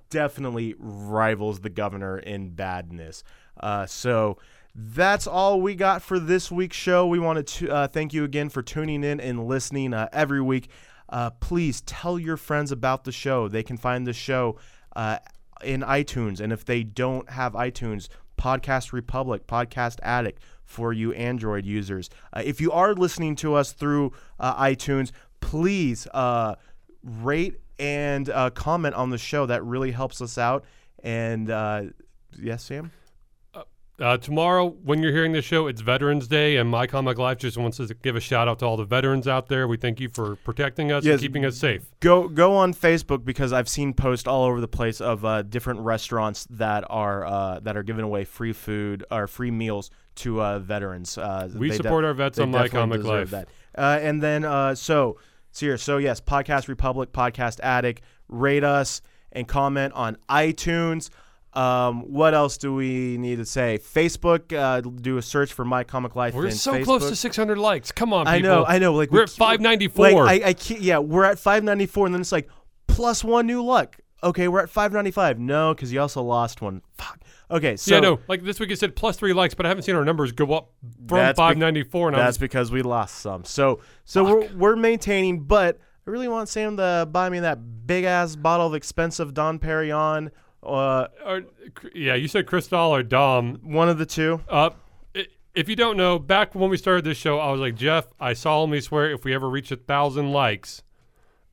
definitely 0.10 0.76
rivals 0.78 1.62
the 1.62 1.70
governor 1.70 2.18
in 2.20 2.50
badness? 2.50 3.24
Uh, 3.60 3.86
so 3.86 4.38
that's 4.76 5.26
all 5.28 5.62
we 5.62 5.74
got 5.76 6.02
for 6.02 6.20
this 6.20 6.52
week's 6.52 6.76
show. 6.78 7.08
We 7.08 7.20
want 7.20 7.48
to 7.48 7.70
uh, 7.70 7.88
thank 7.88 8.14
you 8.14 8.24
again 8.24 8.50
for 8.50 8.62
tuning 8.62 9.04
in 9.04 9.20
and 9.20 9.48
listening 9.48 9.94
uh, 9.94 10.10
every 10.12 10.42
week. 10.42 10.70
Uh, 11.10 11.30
please 11.30 11.82
tell 11.82 12.20
your 12.20 12.36
friends 12.38 12.72
about 12.72 13.06
the 13.06 13.12
show. 13.14 13.48
They 13.48 13.64
can 13.64 13.78
find 13.78 14.06
the 14.06 14.14
show 14.14 14.58
uh, 14.98 15.20
in 15.64 15.82
iTunes, 15.82 16.42
and 16.42 16.52
if 16.52 16.66
they 16.66 16.84
don't 16.84 17.30
have 17.30 17.54
iTunes, 17.54 18.10
Podcast 18.38 18.92
Republic, 18.92 19.48
Podcast 19.48 20.00
Addict 20.04 20.42
for 20.66 20.92
you 20.92 21.14
Android 21.14 21.66
users. 21.66 22.10
Uh, 22.34 22.42
if 22.44 22.60
you 22.60 22.72
are 22.72 22.94
listening 22.94 23.36
to 23.38 23.54
us 23.56 23.72
through 23.72 24.12
uh, 24.40 24.62
iTunes, 24.62 25.12
please 25.40 26.08
uh, 26.14 26.56
rate 27.04 27.56
and 27.80 28.30
uh, 28.30 28.50
comment 28.50 28.96
on 28.96 29.10
the 29.12 29.18
show. 29.18 29.46
That 29.46 29.64
really 29.64 29.92
helps 29.92 30.22
us 30.22 30.38
out. 30.38 30.66
And 31.04 31.50
uh, 31.50 31.84
yes, 32.40 32.64
Sam. 32.64 32.92
Uh, 34.00 34.16
tomorrow, 34.16 34.68
when 34.84 35.02
you're 35.02 35.12
hearing 35.12 35.32
this 35.32 35.44
show, 35.44 35.66
it's 35.66 35.82
Veterans 35.82 36.28
Day, 36.28 36.58
and 36.58 36.70
My 36.70 36.86
Comic 36.86 37.18
Life 37.18 37.40
just 37.40 37.58
wants 37.58 37.78
to 37.78 37.88
give 38.04 38.16
a 38.16 38.20
shout 38.20 38.48
out 38.48 38.60
to 38.60 38.66
all 38.66 38.78
the 38.78 38.86
veterans 38.86 39.28
out 39.28 39.48
there. 39.48 39.68
We 39.68 39.76
thank 39.78 40.00
you 40.00 40.08
for 40.08 40.36
protecting 40.36 40.92
us 40.92 41.04
Yes. 41.04 41.14
and 41.14 41.22
keeping 41.22 41.46
us 41.46 41.58
safe. 41.58 41.90
Go 42.00 42.28
go 42.28 42.56
on 42.56 42.76
Facebook 42.76 43.26
because 43.26 43.52
I've 43.52 43.68
seen 43.68 43.96
posts 43.96 44.28
all 44.28 44.44
over 44.46 44.62
the 44.62 44.68
place 44.68 45.02
of 45.02 45.26
uh, 45.26 45.42
different 45.42 45.80
restaurants 45.80 46.46
that 46.52 46.84
are 46.92 47.26
uh, 47.26 47.60
that 47.62 47.76
are 47.76 47.82
giving 47.82 48.06
away 48.06 48.24
free 48.24 48.54
food 48.54 49.04
or 49.10 49.26
free 49.26 49.50
meals 49.50 49.90
to 50.18 50.44
uh, 50.44 50.60
veterans. 50.60 51.18
Uh, 51.18 51.50
We 51.56 51.70
they 51.72 51.78
support 51.78 52.06
our 52.06 52.14
vets 52.14 52.38
they 52.38 52.44
on 52.44 52.52
My 52.52 52.64
definitely 52.68 52.80
Comic 52.80 53.02
deserve 53.02 53.32
Life. 53.34 53.48
That. 53.76 53.82
Uh, 53.82 54.00
and 54.00 54.22
then 54.22 54.46
uh, 54.46 54.76
so 54.76 55.18
here 55.58 55.76
so 55.76 55.98
yes, 55.98 56.22
Podcast 56.22 56.68
Republic, 56.68 57.12
Podcast 57.14 57.60
Addict, 57.62 58.04
rate 58.28 58.64
us 58.64 59.02
and 59.32 59.48
comment 59.48 59.94
on 59.94 60.18
iTunes. 60.30 61.10
Um, 61.58 62.02
what 62.04 62.36
else 62.36 62.58
do 62.58 62.74
we 62.76 63.18
need 63.18 63.38
to 63.38 63.46
say? 63.46 63.80
Facebook, 63.80 64.54
uh, 64.54 64.82
do 64.82 65.18
a 65.18 65.24
search 65.24 65.54
for 65.54 65.66
My 65.66 65.84
Comic 65.84 66.16
Life. 66.16 66.36
We're 66.36 66.52
so 66.52 66.84
close 66.84 67.10
to 67.10 67.16
600 67.16 67.58
likes. 67.58 67.92
Come 67.92 68.14
on, 68.14 68.28
people. 68.28 68.36
I 68.36 68.40
know, 68.40 68.66
I 68.66 68.78
know. 68.78 68.94
Like 68.94 69.10
We're 69.10 69.20
we 69.20 69.24
at 69.24 69.30
594. 69.32 70.12
Like 70.12 70.44
I, 70.44 70.50
I 70.50 70.54
can't, 70.54 70.82
yeah, 70.82 71.00
we're 71.00 71.24
at 71.24 71.40
594, 71.40 72.06
and 72.06 72.14
then 72.14 72.22
it's 72.22 72.32
like 72.32 72.48
plus 72.86 73.24
one 73.24 73.48
new 73.48 73.64
luck. 73.64 73.98
Okay, 74.24 74.48
we're 74.48 74.62
at 74.62 74.70
595. 74.70 75.40
No, 75.40 75.74
because 75.74 75.92
you 75.92 76.00
also 76.00 76.22
lost 76.22 76.62
one. 76.62 76.84
Fuck. 76.98 77.22
Okay, 77.50 77.76
so 77.76 77.96
yeah, 77.96 78.02
no. 78.02 78.20
Like 78.28 78.44
this 78.44 78.60
week, 78.60 78.70
it 78.70 78.78
said 78.78 78.96
plus 78.96 79.18
three 79.18 79.34
likes, 79.34 79.56
but 79.56 79.66
I 79.66 79.70
haven't 79.70 79.84
seen 79.84 79.96
our 79.96 80.06
numbers 80.06 80.34
go 80.34 80.54
up 80.54 80.74
from 81.08 81.18
That's 81.18 81.38
bec- 81.38 81.56
594. 81.56 82.10
and 82.10 82.18
I 82.18 82.20
that's 82.20 82.28
was, 82.36 82.38
because 82.38 82.72
we 82.72 82.84
lost 82.84 83.16
some. 83.16 83.46
So 83.46 83.80
so 84.06 84.24
we're, 84.24 84.48
we're 84.54 84.76
maintaining, 84.76 85.40
but 85.42 85.80
I 86.06 86.12
really 86.12 86.28
want 86.28 86.50
Sam 86.50 86.78
to 86.78 87.08
buy 87.12 87.30
me 87.30 87.40
that 87.40 87.88
big 87.88 88.04
ass 88.04 88.36
bottle 88.36 88.68
of 88.68 88.76
expensive 88.76 89.34
Dom 89.34 89.58
Perignon. 89.60 90.30
Uh, 90.68 91.08
or, 91.26 91.44
yeah, 91.96 92.16
you 92.16 92.28
said 92.28 92.46
Cristal 92.46 92.94
or 92.94 93.04
Dom. 93.04 93.60
one 93.64 93.90
of 93.90 93.98
the 93.98 94.06
two. 94.06 94.42
Uh, 94.50 94.72
if 95.56 95.68
you 95.68 95.76
don't 95.76 95.98
know, 95.98 96.20
back 96.20 96.54
when 96.54 96.70
we 96.70 96.78
started 96.78 97.04
this 97.04 97.18
show, 97.18 97.40
I 97.40 97.52
was 97.52 97.60
like, 97.60 97.76
Jeff, 97.76 98.06
I 98.20 98.34
solemnly 98.34 98.80
swear 98.80 99.10
if 99.12 99.26
we 99.26 99.34
ever 99.34 99.50
reach 99.50 99.72
a 99.72 99.76
thousand 99.76 100.32
likes, 100.32 100.84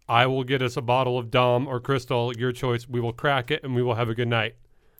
I 0.07 0.27
will 0.27 0.45
get 0.45 0.61
us 0.61 0.77
a 0.77 0.83
bottle 0.83 1.17
of 1.19 1.31
Dom 1.31 1.67
or 1.67 1.81
Cristal, 1.81 2.33
your 2.37 2.53
choice. 2.53 2.87
We 2.87 3.01
will 3.01 3.15
crack 3.15 3.51
it 3.51 3.65
and 3.65 3.75
we 3.75 3.83
will 3.83 3.95
have 3.95 4.11
a 4.11 4.15
good 4.15 4.29
night. 4.29 4.57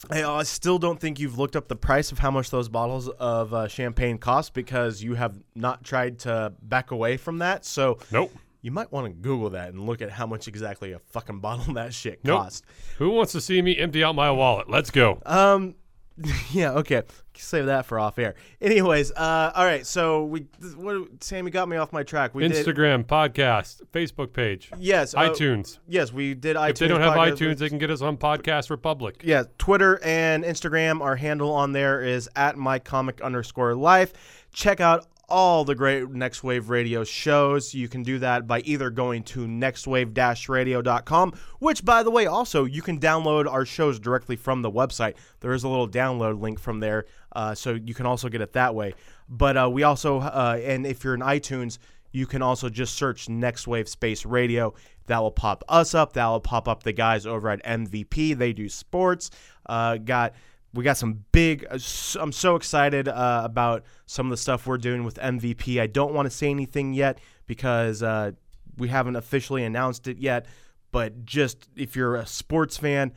I, 0.09 0.23
I 0.23 0.43
still 0.43 0.79
don't 0.79 0.99
think 0.99 1.19
you've 1.19 1.37
looked 1.37 1.55
up 1.55 1.67
the 1.67 1.75
price 1.75 2.11
of 2.11 2.19
how 2.19 2.31
much 2.31 2.49
those 2.49 2.67
bottles 2.67 3.07
of 3.07 3.53
uh, 3.53 3.67
champagne 3.67 4.17
cost 4.17 4.53
because 4.53 5.03
you 5.03 5.13
have 5.13 5.39
not 5.53 5.83
tried 5.83 6.19
to 6.19 6.53
back 6.61 6.91
away 6.91 7.17
from 7.17 7.37
that. 7.39 7.63
So 7.65 7.99
Nope. 8.11 8.31
You 8.65 8.71
might 8.71 8.91
want 8.91 9.05
to 9.05 9.13
Google 9.13 9.51
that 9.51 9.69
and 9.69 9.85
look 9.85 10.01
at 10.01 10.09
how 10.09 10.25
much 10.25 10.47
exactly 10.47 10.91
a 10.91 10.97
fucking 10.97 11.39
bottle 11.41 11.65
of 11.67 11.75
that 11.75 11.93
shit 11.93 12.19
Nope. 12.23 12.41
cost. 12.41 12.65
Who 12.97 13.11
wants 13.11 13.31
to 13.33 13.39
see 13.41 13.61
me 13.61 13.77
empty 13.77 14.03
out 14.03 14.15
my 14.15 14.31
wallet? 14.31 14.67
Let's 14.67 14.89
go. 14.89 15.21
Um, 15.23 15.75
yeah, 16.51 16.71
okay. 16.71 17.03
Save 17.35 17.67
that 17.67 17.85
for 17.85 17.99
off 17.99 18.17
air. 18.17 18.33
Anyways, 18.59 19.11
uh, 19.11 19.51
all 19.53 19.65
right. 19.65 19.85
So 19.85 20.23
we, 20.23 20.47
what, 20.77 21.23
Sammy 21.23 21.51
got 21.51 21.69
me 21.69 21.77
off 21.77 21.93
my 21.93 22.01
track. 22.01 22.33
We 22.33 22.47
did, 22.47 22.65
Instagram, 22.65 23.03
podcast, 23.03 23.83
Facebook 23.93 24.33
page, 24.33 24.71
yes, 24.79 25.13
uh, 25.13 25.19
iTunes. 25.19 25.77
Yes, 25.87 26.11
we 26.11 26.33
did. 26.33 26.55
iTunes 26.55 26.69
If 26.71 26.79
they 26.79 26.87
don't 26.87 27.01
have 27.01 27.13
podcast. 27.13 27.33
iTunes, 27.33 27.57
they 27.57 27.69
can 27.69 27.77
get 27.77 27.91
us 27.91 28.01
on 28.01 28.17
Podcast 28.17 28.71
Republic. 28.71 29.21
yeah, 29.23 29.43
Twitter 29.59 29.99
and 30.03 30.43
Instagram. 30.43 31.01
Our 31.01 31.17
handle 31.17 31.51
on 31.51 31.71
there 31.73 32.01
is 32.01 32.27
at 32.35 32.57
my 32.57 32.79
comic 32.79 33.21
underscore 33.21 33.75
life. 33.75 34.13
Check 34.53 34.79
out 34.79 35.05
all 35.29 35.65
the 35.65 35.75
great 35.75 36.09
Next 36.09 36.43
Wave 36.43 36.69
Radio 36.69 37.03
shows. 37.03 37.73
You 37.73 37.87
can 37.87 38.03
do 38.03 38.19
that 38.19 38.47
by 38.47 38.59
either 38.61 38.89
going 38.89 39.23
to 39.23 39.47
nextwave-radio.com, 39.47 41.33
which, 41.59 41.85
by 41.85 42.03
the 42.03 42.11
way, 42.11 42.25
also 42.25 42.65
you 42.65 42.81
can 42.81 42.99
download 42.99 43.51
our 43.51 43.65
shows 43.65 43.99
directly 43.99 44.35
from 44.35 44.61
the 44.61 44.71
website. 44.71 45.15
There 45.39 45.53
is 45.53 45.63
a 45.63 45.69
little 45.69 45.89
download 45.89 46.39
link 46.39 46.59
from 46.59 46.79
there, 46.79 47.05
uh, 47.33 47.55
so 47.55 47.73
you 47.73 47.93
can 47.93 48.05
also 48.05 48.29
get 48.29 48.41
it 48.41 48.53
that 48.53 48.75
way. 48.75 48.93
But 49.27 49.57
uh, 49.57 49.69
we 49.71 49.83
also, 49.83 50.19
uh, 50.19 50.59
and 50.63 50.85
if 50.85 51.03
you're 51.03 51.15
in 51.15 51.21
iTunes, 51.21 51.77
you 52.11 52.25
can 52.25 52.41
also 52.41 52.69
just 52.69 52.95
search 52.95 53.27
Next 53.27 53.67
Wave 53.67 53.89
Space 53.89 54.25
Radio. 54.25 54.73
That 55.07 55.19
will 55.19 55.31
pop 55.31 55.63
us 55.67 55.93
up. 55.93 56.13
That 56.13 56.25
will 56.27 56.39
pop 56.39 56.67
up 56.67 56.83
the 56.83 56.93
guys 56.93 57.25
over 57.25 57.49
at 57.49 57.63
MVP. 57.63 58.37
They 58.37 58.53
do 58.53 58.69
sports. 58.69 59.31
Uh, 59.65 59.97
got 59.97 60.33
we 60.75 60.83
got 60.83 60.97
some 60.97 61.25
big. 61.31 61.65
uh, 61.69 61.79
I'm 62.19 62.31
so 62.31 62.55
excited 62.55 63.07
uh, 63.07 63.41
about 63.43 63.83
some 64.05 64.27
of 64.27 64.31
the 64.31 64.37
stuff 64.37 64.67
we're 64.67 64.77
doing 64.77 65.03
with 65.03 65.15
MVP. 65.15 65.81
I 65.81 65.87
don't 65.87 66.13
want 66.13 66.25
to 66.25 66.29
say 66.29 66.49
anything 66.49 66.93
yet 66.93 67.19
because 67.47 68.03
uh, 68.03 68.31
we 68.77 68.89
haven't 68.89 69.15
officially 69.15 69.63
announced 69.63 70.07
it 70.07 70.17
yet. 70.17 70.45
But 70.91 71.25
just 71.25 71.69
if 71.75 71.95
you're 71.95 72.15
a 72.15 72.25
sports 72.25 72.77
fan, 72.77 73.13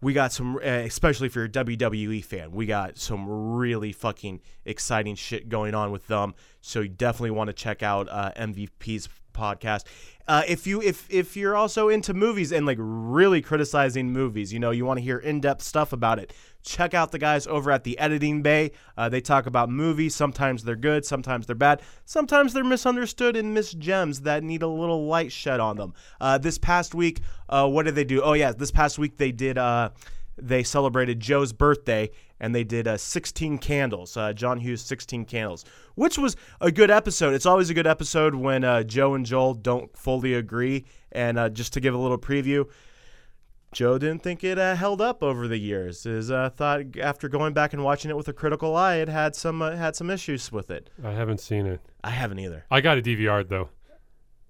we 0.00 0.12
got 0.12 0.32
some, 0.32 0.56
uh, 0.56 0.60
especially 0.60 1.26
if 1.26 1.34
you're 1.34 1.46
a 1.46 1.48
WWE 1.48 2.24
fan, 2.24 2.52
we 2.52 2.66
got 2.66 2.98
some 2.98 3.28
really 3.28 3.92
fucking 3.92 4.40
exciting 4.64 5.14
shit 5.14 5.48
going 5.48 5.74
on 5.74 5.90
with 5.90 6.06
them. 6.06 6.34
So 6.60 6.80
you 6.80 6.88
definitely 6.88 7.32
want 7.32 7.48
to 7.48 7.54
check 7.54 7.82
out 7.82 8.08
uh, 8.08 8.32
MVP's 8.36 9.08
podcast. 9.38 9.84
Uh, 10.26 10.42
if 10.46 10.66
you 10.66 10.82
if 10.82 11.10
if 11.10 11.36
you're 11.36 11.56
also 11.56 11.88
into 11.88 12.12
movies 12.12 12.52
and 12.52 12.66
like 12.66 12.76
really 12.80 13.40
criticizing 13.40 14.12
movies, 14.12 14.52
you 14.52 14.58
know, 14.58 14.70
you 14.70 14.84
want 14.84 14.98
to 14.98 15.02
hear 15.02 15.18
in 15.18 15.40
depth 15.40 15.62
stuff 15.62 15.92
about 15.92 16.18
it. 16.18 16.34
Check 16.68 16.92
out 16.92 17.12
the 17.12 17.18
guys 17.18 17.46
over 17.46 17.70
at 17.70 17.82
the 17.84 17.98
Editing 17.98 18.42
Bay. 18.42 18.72
Uh, 18.94 19.08
they 19.08 19.22
talk 19.22 19.46
about 19.46 19.70
movies. 19.70 20.14
Sometimes 20.14 20.64
they're 20.64 20.76
good, 20.76 21.06
sometimes 21.06 21.46
they're 21.46 21.56
bad, 21.56 21.80
sometimes 22.04 22.52
they're 22.52 22.62
misunderstood 22.62 23.36
and 23.36 23.54
missed 23.54 23.78
gems 23.78 24.20
that 24.20 24.44
need 24.44 24.62
a 24.62 24.68
little 24.68 25.06
light 25.06 25.32
shed 25.32 25.60
on 25.60 25.78
them. 25.78 25.94
Uh, 26.20 26.36
this 26.36 26.58
past 26.58 26.94
week, 26.94 27.20
uh, 27.48 27.66
what 27.66 27.86
did 27.86 27.94
they 27.94 28.04
do? 28.04 28.20
Oh 28.20 28.34
yeah, 28.34 28.52
this 28.52 28.70
past 28.70 28.98
week 28.98 29.16
they 29.16 29.32
did. 29.32 29.56
Uh, 29.56 29.90
they 30.36 30.62
celebrated 30.62 31.20
Joe's 31.20 31.54
birthday 31.54 32.10
and 32.38 32.54
they 32.54 32.64
did 32.64 32.86
uh, 32.86 32.98
16 32.98 33.56
candles, 33.58 34.16
uh, 34.16 34.34
John 34.34 34.60
Hughes 34.60 34.82
16 34.82 35.24
candles, 35.24 35.64
which 35.94 36.18
was 36.18 36.36
a 36.60 36.70
good 36.70 36.90
episode. 36.90 37.32
It's 37.32 37.46
always 37.46 37.70
a 37.70 37.74
good 37.74 37.86
episode 37.86 38.34
when 38.34 38.62
Joe 38.86 39.14
and 39.14 39.24
Joel 39.24 39.54
don't 39.54 39.96
fully 39.96 40.34
agree. 40.34 40.84
And 41.10 41.54
just 41.56 41.72
to 41.72 41.80
give 41.80 41.94
a 41.94 41.98
little 41.98 42.18
preview, 42.18 42.68
Joe 43.72 43.98
didn't 43.98 44.22
think 44.22 44.42
it 44.42 44.58
uh, 44.58 44.74
held 44.74 45.00
up 45.00 45.22
over 45.22 45.46
the 45.46 45.58
years. 45.58 46.04
His 46.04 46.30
uh, 46.30 46.50
thought 46.50 46.96
after 47.00 47.28
going 47.28 47.52
back 47.52 47.72
and 47.72 47.84
watching 47.84 48.10
it 48.10 48.16
with 48.16 48.28
a 48.28 48.32
critical 48.32 48.74
eye, 48.74 48.96
it 48.96 49.08
had 49.08 49.36
some 49.36 49.60
uh, 49.60 49.76
had 49.76 49.94
some 49.94 50.10
issues 50.10 50.50
with 50.50 50.70
it. 50.70 50.90
I 51.04 51.12
haven't 51.12 51.40
seen 51.40 51.66
it. 51.66 51.80
I 52.02 52.10
haven't 52.10 52.38
either. 52.38 52.64
I 52.70 52.80
got 52.80 52.98
a 52.98 53.02
DVR 53.02 53.46
though. 53.46 53.68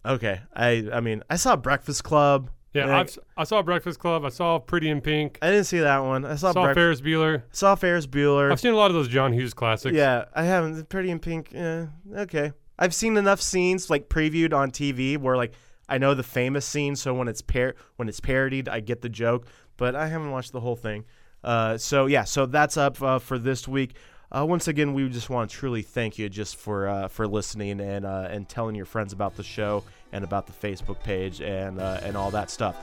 Okay, 0.07 0.41
I 0.55 0.89
I 0.93 1.01
mean 1.01 1.23
I 1.29 1.37
saw 1.37 1.57
Breakfast 1.57 2.05
Club. 2.05 2.51
Yeah, 2.75 2.99
I've, 3.01 3.19
I 3.37 3.45
saw 3.45 3.63
Breakfast 3.63 3.99
Club. 3.99 4.25
I 4.25 4.29
saw 4.29 4.59
Pretty 4.59 4.89
in 4.91 5.01
Pink. 5.01 5.39
I 5.43 5.51
didn't 5.51 5.65
see 5.65 5.79
that 5.81 5.99
one. 6.01 6.25
I 6.25 6.37
saw, 6.37 6.53
saw 6.53 6.65
Break- 6.65 6.75
Ferris 6.75 7.01
Bueller. 7.01 7.43
saw 7.51 7.75
Ferris 7.75 8.07
Bueller. 8.07 8.53
I've 8.53 8.61
seen 8.61 8.73
a 8.73 8.77
lot 8.77 8.91
of 8.91 8.95
those 8.95 9.09
John 9.09 9.33
Hughes 9.33 9.55
classics. 9.55 9.97
Yeah, 9.97 10.27
I 10.35 10.45
haven't. 10.45 10.89
Pretty 10.89 11.11
in 11.11 11.19
Pink. 11.19 11.51
Yeah, 11.53 11.87
okay. 12.15 12.53
I've 12.79 12.95
seen 12.95 13.17
enough 13.17 13.41
scenes 13.41 13.91
like 13.91 14.09
previewed 14.09 14.55
on 14.55 14.71
TV 14.71 15.19
where 15.19 15.37
like 15.37 15.53
I 15.89 15.99
know 15.99 16.15
the 16.15 16.23
famous 16.23 16.67
scene, 16.67 16.97
so 16.97 17.15
when 17.15 17.29
it's 17.29 17.43
par- 17.43 17.75
when 17.97 18.09
it's 18.09 18.21
parodied, 18.21 18.69
I 18.69 18.81
get 18.81 19.01
the 19.01 19.09
joke. 19.09 19.47
But 19.77 19.95
I 19.95 20.09
haven't 20.09 20.31
watched 20.31 20.53
the 20.53 20.61
whole 20.61 20.77
thing. 20.77 21.05
Uh, 21.43 21.79
so 21.79 22.07
yeah, 22.07 22.25
so 22.25 22.47
that's 22.47 22.77
up 22.77 23.01
uh, 23.01 23.19
for 23.19 23.39
this 23.39 23.67
week. 23.69 23.95
Uh, 24.31 24.45
once 24.45 24.69
again, 24.69 24.93
we 24.93 25.09
just 25.09 25.31
want 25.31 25.49
to 25.49 25.57
truly 25.57 25.81
thank 25.81 26.19
you 26.19 26.29
just 26.29 26.57
for 26.57 26.89
uh, 26.89 27.09
for 27.09 27.27
listening 27.27 27.81
and 27.81 28.05
uh, 28.05 28.29
and 28.31 28.49
telling 28.49 28.75
your 28.75 28.85
friends 28.85 29.13
about 29.13 29.37
the 29.37 29.43
show 29.43 29.83
and 30.13 30.25
about 30.25 30.47
the 30.47 30.53
Facebook 30.53 31.03
page 31.03 31.41
and 31.41 31.81
uh, 31.81 32.01
and 32.03 32.17
all 32.17 32.31
that 32.31 32.51
stuff. 32.51 32.77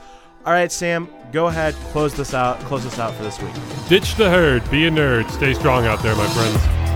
All 0.44 0.52
right, 0.52 0.70
Sam, 0.70 1.08
go 1.32 1.46
ahead, 1.46 1.74
close 1.92 2.14
this 2.14 2.32
out. 2.32 2.58
Close 2.60 2.84
this 2.84 2.98
out 2.98 3.14
for 3.14 3.22
this 3.22 3.40
week. 3.40 3.52
Ditch 3.88 4.14
the 4.14 4.30
herd. 4.30 4.68
Be 4.70 4.86
a 4.86 4.90
nerd. 4.90 5.30
Stay 5.30 5.54
strong 5.54 5.86
out 5.86 6.02
there, 6.02 6.14
my 6.14 6.26
friends. 6.28 6.95